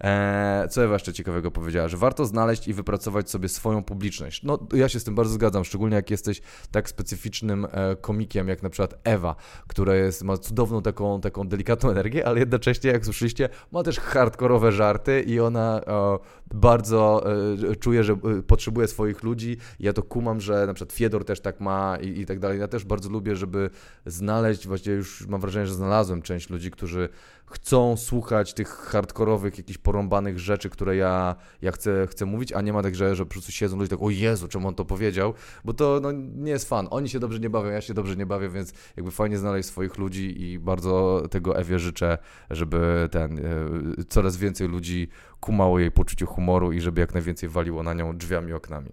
Eee, 0.00 0.68
co 0.68 0.84
Ewa 0.84 0.92
jeszcze 0.92 1.12
ciekawego 1.12 1.50
powiedziała, 1.50 1.88
że 1.88 1.96
warto 1.96 2.26
znaleźć 2.26 2.68
i 2.68 2.74
wypracować 2.74 3.30
sobie 3.30 3.48
swoją 3.48 3.84
publiczność. 3.84 4.42
No, 4.42 4.58
ja 4.72 4.88
się 4.88 5.00
z 5.00 5.04
tym 5.04 5.14
bardzo 5.14 5.32
zgadzam, 5.32 5.64
szczególnie 5.64 5.96
jak 5.96 6.10
jesteś 6.10 6.40
tak 6.70 6.88
specyficznym 6.88 7.66
e, 7.70 7.96
komikiem, 7.96 8.48
jak 8.48 8.62
na 8.62 8.70
przykład 8.70 8.94
Ewa, 9.04 9.36
która 9.66 9.94
jest, 9.94 10.22
ma 10.22 10.36
cudowną 10.36 10.82
taką, 10.82 11.20
taką 11.20 11.48
delikatną 11.48 11.90
energię, 11.90 12.26
ale 12.26 12.40
jednocześnie, 12.40 12.90
jak 12.90 13.04
słyszeliście, 13.04 13.48
ma 13.72 13.82
też 13.82 14.00
hardkorowe 14.00 14.72
żarty 14.72 15.20
i 15.20 15.40
ona 15.40 15.80
e, 15.86 16.18
bardzo 16.54 17.24
e, 17.70 17.76
czuje, 17.76 18.04
że 18.04 18.12
e, 18.12 18.42
potrzebuje 18.42 18.88
swoich 18.88 19.22
ludzi. 19.22 19.56
Ja 19.80 19.92
to 19.92 20.02
kumam, 20.02 20.40
że 20.40 20.66
na 20.66 20.74
przykład 20.74 20.92
Fiedor 20.92 21.24
też 21.24 21.40
tak 21.40 21.60
ma 21.60 21.96
i, 22.00 22.20
i 22.20 22.26
tak 22.26 22.38
dalej. 22.38 22.60
Ja 22.60 22.68
też 22.68 22.84
bardzo 22.84 23.08
lubię, 23.08 23.36
żeby 23.36 23.70
znaleźć, 24.06 24.66
właściwie 24.66 24.96
już 24.96 25.26
mam 25.26 25.40
wrażenie, 25.40 25.66
że 25.66 25.74
znalazłem 25.74 26.22
część 26.22 26.50
ludzi, 26.50 26.70
którzy 26.70 27.08
chcą 27.46 27.96
słuchać 27.96 28.54
tych 28.54 28.68
hardkorowych, 28.68 29.58
jakichś 29.58 29.78
porąbanych 29.78 30.38
rzeczy, 30.38 30.70
które 30.70 30.96
ja, 30.96 31.36
ja 31.62 31.72
chcę, 31.72 32.06
chcę 32.10 32.26
mówić, 32.26 32.52
a 32.52 32.60
nie 32.60 32.72
ma 32.72 32.82
tak, 32.82 32.94
że, 32.94 33.16
że 33.16 33.24
po 33.24 33.30
prostu 33.30 33.52
siedzą 33.52 33.76
ludzie 33.76 33.88
tak, 33.88 34.02
o 34.02 34.10
Jezu, 34.10 34.48
czemu 34.48 34.68
on 34.68 34.74
to 34.74 34.84
powiedział, 34.84 35.34
bo 35.64 35.72
to 35.72 36.00
no, 36.02 36.12
nie 36.12 36.50
jest 36.50 36.68
fan. 36.68 36.88
Oni 36.90 37.08
się 37.08 37.20
dobrze 37.20 37.38
nie 37.38 37.50
bawią, 37.50 37.70
ja 37.70 37.80
się 37.80 37.94
dobrze 37.94 38.16
nie 38.16 38.26
bawię, 38.26 38.48
więc 38.48 38.72
jakby 38.96 39.10
fajnie 39.10 39.38
znaleźć 39.38 39.68
swoich 39.68 39.98
ludzi 39.98 40.42
i 40.42 40.58
bardzo 40.58 41.22
tego 41.30 41.58
Ewie 41.58 41.78
życzę, 41.78 42.18
żeby 42.50 43.08
ten, 43.12 43.38
e, 43.38 44.04
coraz 44.08 44.36
więcej 44.36 44.68
ludzi 44.68 45.08
kumało 45.40 45.78
jej 45.78 45.90
poczucie 45.90 46.26
humoru 46.26 46.72
i 46.72 46.80
żeby 46.80 47.00
jak 47.00 47.14
najwięcej 47.14 47.48
waliło 47.48 47.82
na 47.82 47.94
nią 47.94 48.16
drzwiami, 48.16 48.52
oknami. 48.52 48.90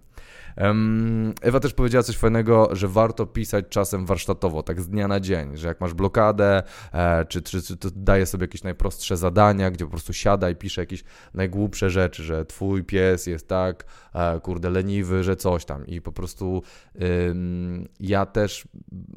Ewa 1.42 1.60
też 1.60 1.74
powiedziała 1.74 2.02
coś 2.02 2.16
fajnego, 2.16 2.68
że 2.72 2.88
warto 2.88 3.26
pisać 3.26 3.64
czasem 3.68 4.06
warsztatowo, 4.06 4.62
tak 4.62 4.80
z 4.80 4.88
dnia 4.88 5.08
na 5.08 5.20
dzień, 5.20 5.56
że 5.56 5.68
jak 5.68 5.80
masz 5.80 5.94
blokadę, 5.94 6.62
e, 6.92 7.24
czy, 7.24 7.42
czy, 7.42 7.62
czy 7.62 7.76
to 7.76 7.88
daje 7.96 8.26
sobie 8.26 8.44
jakieś 8.44 8.62
najprostsze 8.62 9.16
zadania, 9.16 9.70
gdzie 9.70 9.84
po 9.84 9.90
prostu 9.90 10.12
siada 10.12 10.50
i 10.50 10.56
pisze 10.56 10.82
jakieś 10.82 11.04
najgłupsze 11.34 11.90
rzeczy, 11.90 12.22
że 12.22 12.44
twój 12.44 12.84
pies 12.84 13.26
jest 13.26 13.48
tak, 13.48 13.84
e, 14.14 14.40
kurde, 14.40 14.70
leniwy, 14.70 15.24
że 15.24 15.36
coś 15.36 15.64
tam. 15.64 15.86
I 15.86 16.00
po 16.00 16.12
prostu 16.12 16.62
ja 18.00 18.26
też, 18.26 18.68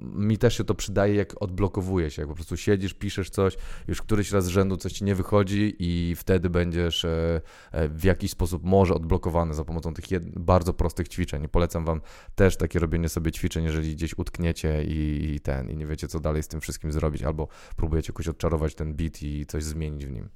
mi 0.02 0.38
też 0.38 0.58
się 0.58 0.64
to 0.64 0.76
przydaje, 0.76 1.16
jak 1.16 1.42
odblokowuje 1.42 2.12
się, 2.12 2.22
jak 2.22 2.30
po 2.30 2.36
prostu 2.36 2.58
siedzisz, 2.58 2.94
piszesz 2.94 3.30
coś, 3.30 3.58
już 3.88 4.02
któryś 4.02 4.32
raz 4.32 4.46
z 4.46 4.48
rzędu 4.48 4.78
coś 4.78 4.94
ci 4.94 5.04
nie 5.04 5.16
wychodzi 5.16 5.76
i 5.80 6.16
wtedy 6.16 6.50
będziesz 6.50 7.06
e, 7.06 7.42
w 7.90 8.04
jakiś 8.04 8.32
sposób 8.32 8.64
może 8.64 8.94
odblokowany 8.94 9.54
za 9.54 9.64
pomocą 9.66 9.94
tych 9.94 10.06
bardzo 10.40 10.74
prostych 10.74 11.08
ćwiczeń 11.08 11.27
ćwiczeń. 11.28 11.48
Polecam 11.48 11.86
wam 11.86 12.02
też 12.36 12.58
takie 12.58 12.80
robienie 12.80 13.10
sobie 13.10 13.32
ćwiczeń, 13.32 13.64
jeżeli 13.64 13.96
gdzieś 13.96 14.18
utkniecie 14.18 14.84
i, 14.84 15.32
i 15.36 15.40
ten, 15.40 15.70
i 15.70 15.78
nie 15.78 15.86
wiecie, 15.86 16.08
co 16.08 16.20
dalej 16.20 16.44
z 16.44 16.48
tym 16.48 16.62
wszystkim 16.62 16.92
zrobić, 16.92 17.24
albo 17.24 17.48
próbujecie 17.76 18.12
jakoś 18.12 18.28
odczarować 18.28 18.76
ten 18.76 18.94
beat 18.94 19.24
i 19.24 19.46
coś 19.46 19.64
zmienić 19.64 20.06
w 20.06 20.12
nim. 20.12 20.30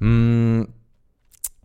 Mm. 0.00 0.82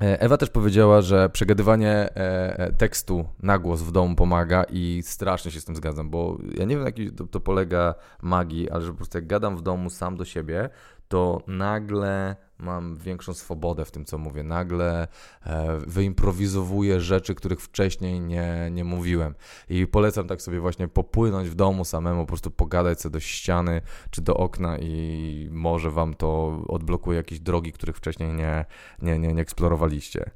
E, 0.02 0.22
Ewa 0.22 0.38
też 0.38 0.50
powiedziała, 0.50 1.02
że 1.02 1.30
przegadywanie 1.30 1.92
e, 1.92 2.60
e, 2.60 2.74
tekstu 2.74 3.26
na 3.44 3.60
głos 3.60 3.82
w 3.82 3.92
domu 3.92 4.16
pomaga 4.16 4.64
i 4.70 5.02
strasznie 5.06 5.52
się 5.52 5.62
z 5.62 5.66
tym 5.66 5.76
zgadzam, 5.76 6.10
bo 6.10 6.38
ja 6.58 6.66
nie 6.66 6.76
wiem, 6.76 6.86
jak 6.86 6.96
to, 7.18 7.28
to 7.28 7.40
polega 7.40 7.96
magii, 8.22 8.70
ale 8.70 8.86
że 8.86 8.92
po 8.92 8.98
prostu 8.98 9.18
jak 9.18 9.28
gadam 9.28 9.58
w 9.58 9.62
domu 9.62 9.90
sam 9.90 10.18
do 10.18 10.26
siebie, 10.26 10.70
to 11.08 11.42
nagle 11.48 12.36
mam 12.60 12.98
większą 12.98 13.34
swobodę 13.34 13.86
w 13.86 13.92
tym, 13.92 14.06
co 14.06 14.18
mówię. 14.18 14.44
Nagle 14.44 15.08
e, 15.46 15.78
wyimprowizowuję 15.78 17.02
rzeczy, 17.02 17.36
których 17.36 17.62
wcześniej 17.62 18.20
nie, 18.20 18.70
nie 18.72 18.84
mówiłem. 18.84 19.36
I 19.70 19.88
polecam 19.88 20.28
tak 20.28 20.42
sobie 20.42 20.60
właśnie 20.60 20.88
popłynąć 20.88 21.50
w 21.50 21.56
domu 21.56 21.86
samemu, 21.86 22.22
po 22.22 22.28
prostu 22.28 22.52
pogadać 22.52 23.02
sobie 23.02 23.14
do 23.14 23.20
ściany 23.20 23.82
czy 24.12 24.22
do 24.22 24.38
okna 24.38 24.78
i 24.78 25.50
może 25.52 25.92
wam 25.92 26.14
to 26.14 26.62
odblokuje 26.68 27.18
jakieś 27.18 27.40
drogi, 27.40 27.72
których 27.72 27.98
wcześniej 27.98 28.34
nie, 28.34 28.66
nie, 29.02 29.20
nie, 29.20 29.34
nie 29.34 29.42
eksplorowaliście. 29.42 30.32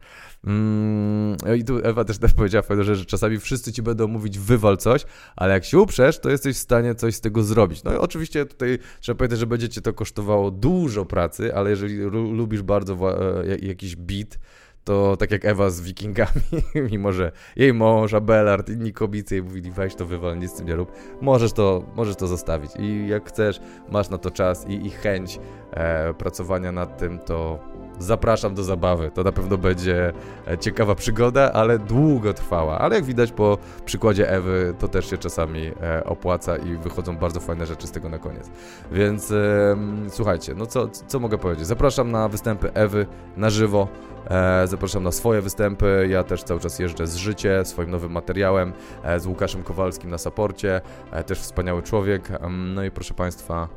Mm, 0.47 1.37
I 1.57 1.63
tu 1.63 1.77
Ewa 1.83 2.05
też, 2.05 2.17
też 2.17 2.33
powiedziała 2.33 2.63
że 2.81 3.05
czasami 3.05 3.39
wszyscy 3.39 3.73
ci 3.73 3.81
będą 3.81 4.07
mówić 4.07 4.39
wywal 4.39 4.77
coś, 4.77 5.05
ale 5.35 5.53
jak 5.53 5.65
się 5.65 5.79
uprzesz, 5.79 6.19
to 6.19 6.29
jesteś 6.29 6.55
w 6.55 6.59
stanie 6.59 6.95
coś 6.95 7.15
z 7.15 7.21
tego 7.21 7.43
zrobić. 7.43 7.83
No 7.83 7.93
i 7.93 7.95
oczywiście 7.95 8.45
tutaj 8.45 8.79
trzeba 8.99 9.17
powiedzieć, 9.17 9.39
że 9.39 9.47
będzie 9.47 9.69
cię 9.69 9.81
to 9.81 9.93
kosztowało 9.93 10.51
dużo 10.51 11.05
pracy, 11.05 11.55
ale 11.55 11.69
jeżeli 11.69 11.97
lubisz 12.11 12.61
bardzo 12.61 12.97
e, 13.43 13.57
jakiś 13.57 13.95
beat, 13.95 14.39
to 14.83 15.17
tak 15.17 15.31
jak 15.31 15.45
Ewa 15.45 15.69
z 15.69 15.81
Wikingami, 15.81 16.41
mimo 16.91 17.11
że 17.11 17.31
jej 17.55 17.73
mąż, 17.73 18.13
Abelard, 18.13 18.69
inni 18.69 18.93
kobicy 18.93 19.35
jej 19.35 19.43
mówili 19.43 19.71
weź 19.71 19.95
to 19.95 20.05
wywal, 20.05 20.39
nic 20.39 20.51
z 20.51 20.53
tym 20.53 20.67
nie 20.67 20.75
rób, 20.75 20.91
możesz 21.21 21.53
to, 21.53 21.83
możesz 21.95 22.15
to 22.15 22.27
zostawić 22.27 22.71
i 22.79 23.07
jak 23.07 23.29
chcesz, 23.29 23.59
masz 23.89 24.09
na 24.09 24.17
to 24.17 24.31
czas 24.31 24.67
i, 24.67 24.85
i 24.85 24.89
chęć 24.89 25.39
e, 25.71 26.13
pracowania 26.13 26.71
nad 26.71 26.97
tym, 26.97 27.19
to 27.19 27.59
zapraszam 28.01 28.55
do 28.55 28.63
zabawy. 28.63 29.11
To 29.13 29.23
na 29.23 29.31
pewno 29.31 29.57
będzie 29.57 30.13
e, 30.47 30.57
ciekawa 30.57 30.95
przygoda, 30.95 31.51
ale 31.53 31.79
długo 31.79 32.33
trwała. 32.33 32.79
Ale 32.79 32.95
jak 32.95 33.05
widać 33.05 33.31
po 33.31 33.57
przykładzie 33.85 34.29
Ewy, 34.29 34.73
to 34.79 34.87
też 34.87 35.09
się 35.09 35.17
czasami 35.17 35.71
e, 35.81 36.03
opłaca 36.03 36.57
i 36.57 36.75
wychodzą 36.75 37.17
bardzo 37.17 37.39
fajne 37.39 37.65
rzeczy 37.65 37.87
z 37.87 37.91
tego 37.91 38.09
na 38.09 38.17
koniec. 38.17 38.51
Więc 38.91 39.31
e, 39.31 39.77
słuchajcie, 40.09 40.53
no 40.55 40.65
co, 40.65 40.87
co 40.87 41.19
mogę 41.19 41.37
powiedzieć? 41.37 41.67
Zapraszam 41.67 42.11
na 42.11 42.27
występy 42.27 42.73
Ewy 42.73 43.07
na 43.37 43.49
żywo. 43.49 43.87
E, 44.29 44.67
zapraszam 44.67 45.03
na 45.03 45.11
swoje 45.11 45.41
występy. 45.41 46.07
Ja 46.09 46.23
też 46.23 46.43
cały 46.43 46.59
czas 46.59 46.79
jeżdżę 46.79 47.07
z 47.07 47.15
życie, 47.15 47.65
swoim 47.65 47.91
nowym 47.91 48.11
materiałem, 48.11 48.73
e, 49.03 49.19
z 49.19 49.25
Łukaszem 49.25 49.63
Kowalskim 49.63 50.09
na 50.09 50.17
saporcie. 50.17 50.81
E, 51.11 51.23
też 51.23 51.39
wspaniały 51.39 51.83
człowiek. 51.83 52.29
No 52.49 52.83
i 52.83 52.91
proszę 52.91 53.13
Państwa, 53.13 53.67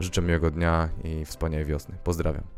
życzę 0.00 0.22
miłego 0.22 0.50
dnia 0.50 0.88
i 1.04 1.24
wspaniałej 1.24 1.66
wiosny. 1.66 1.94
Pozdrawiam. 2.04 2.55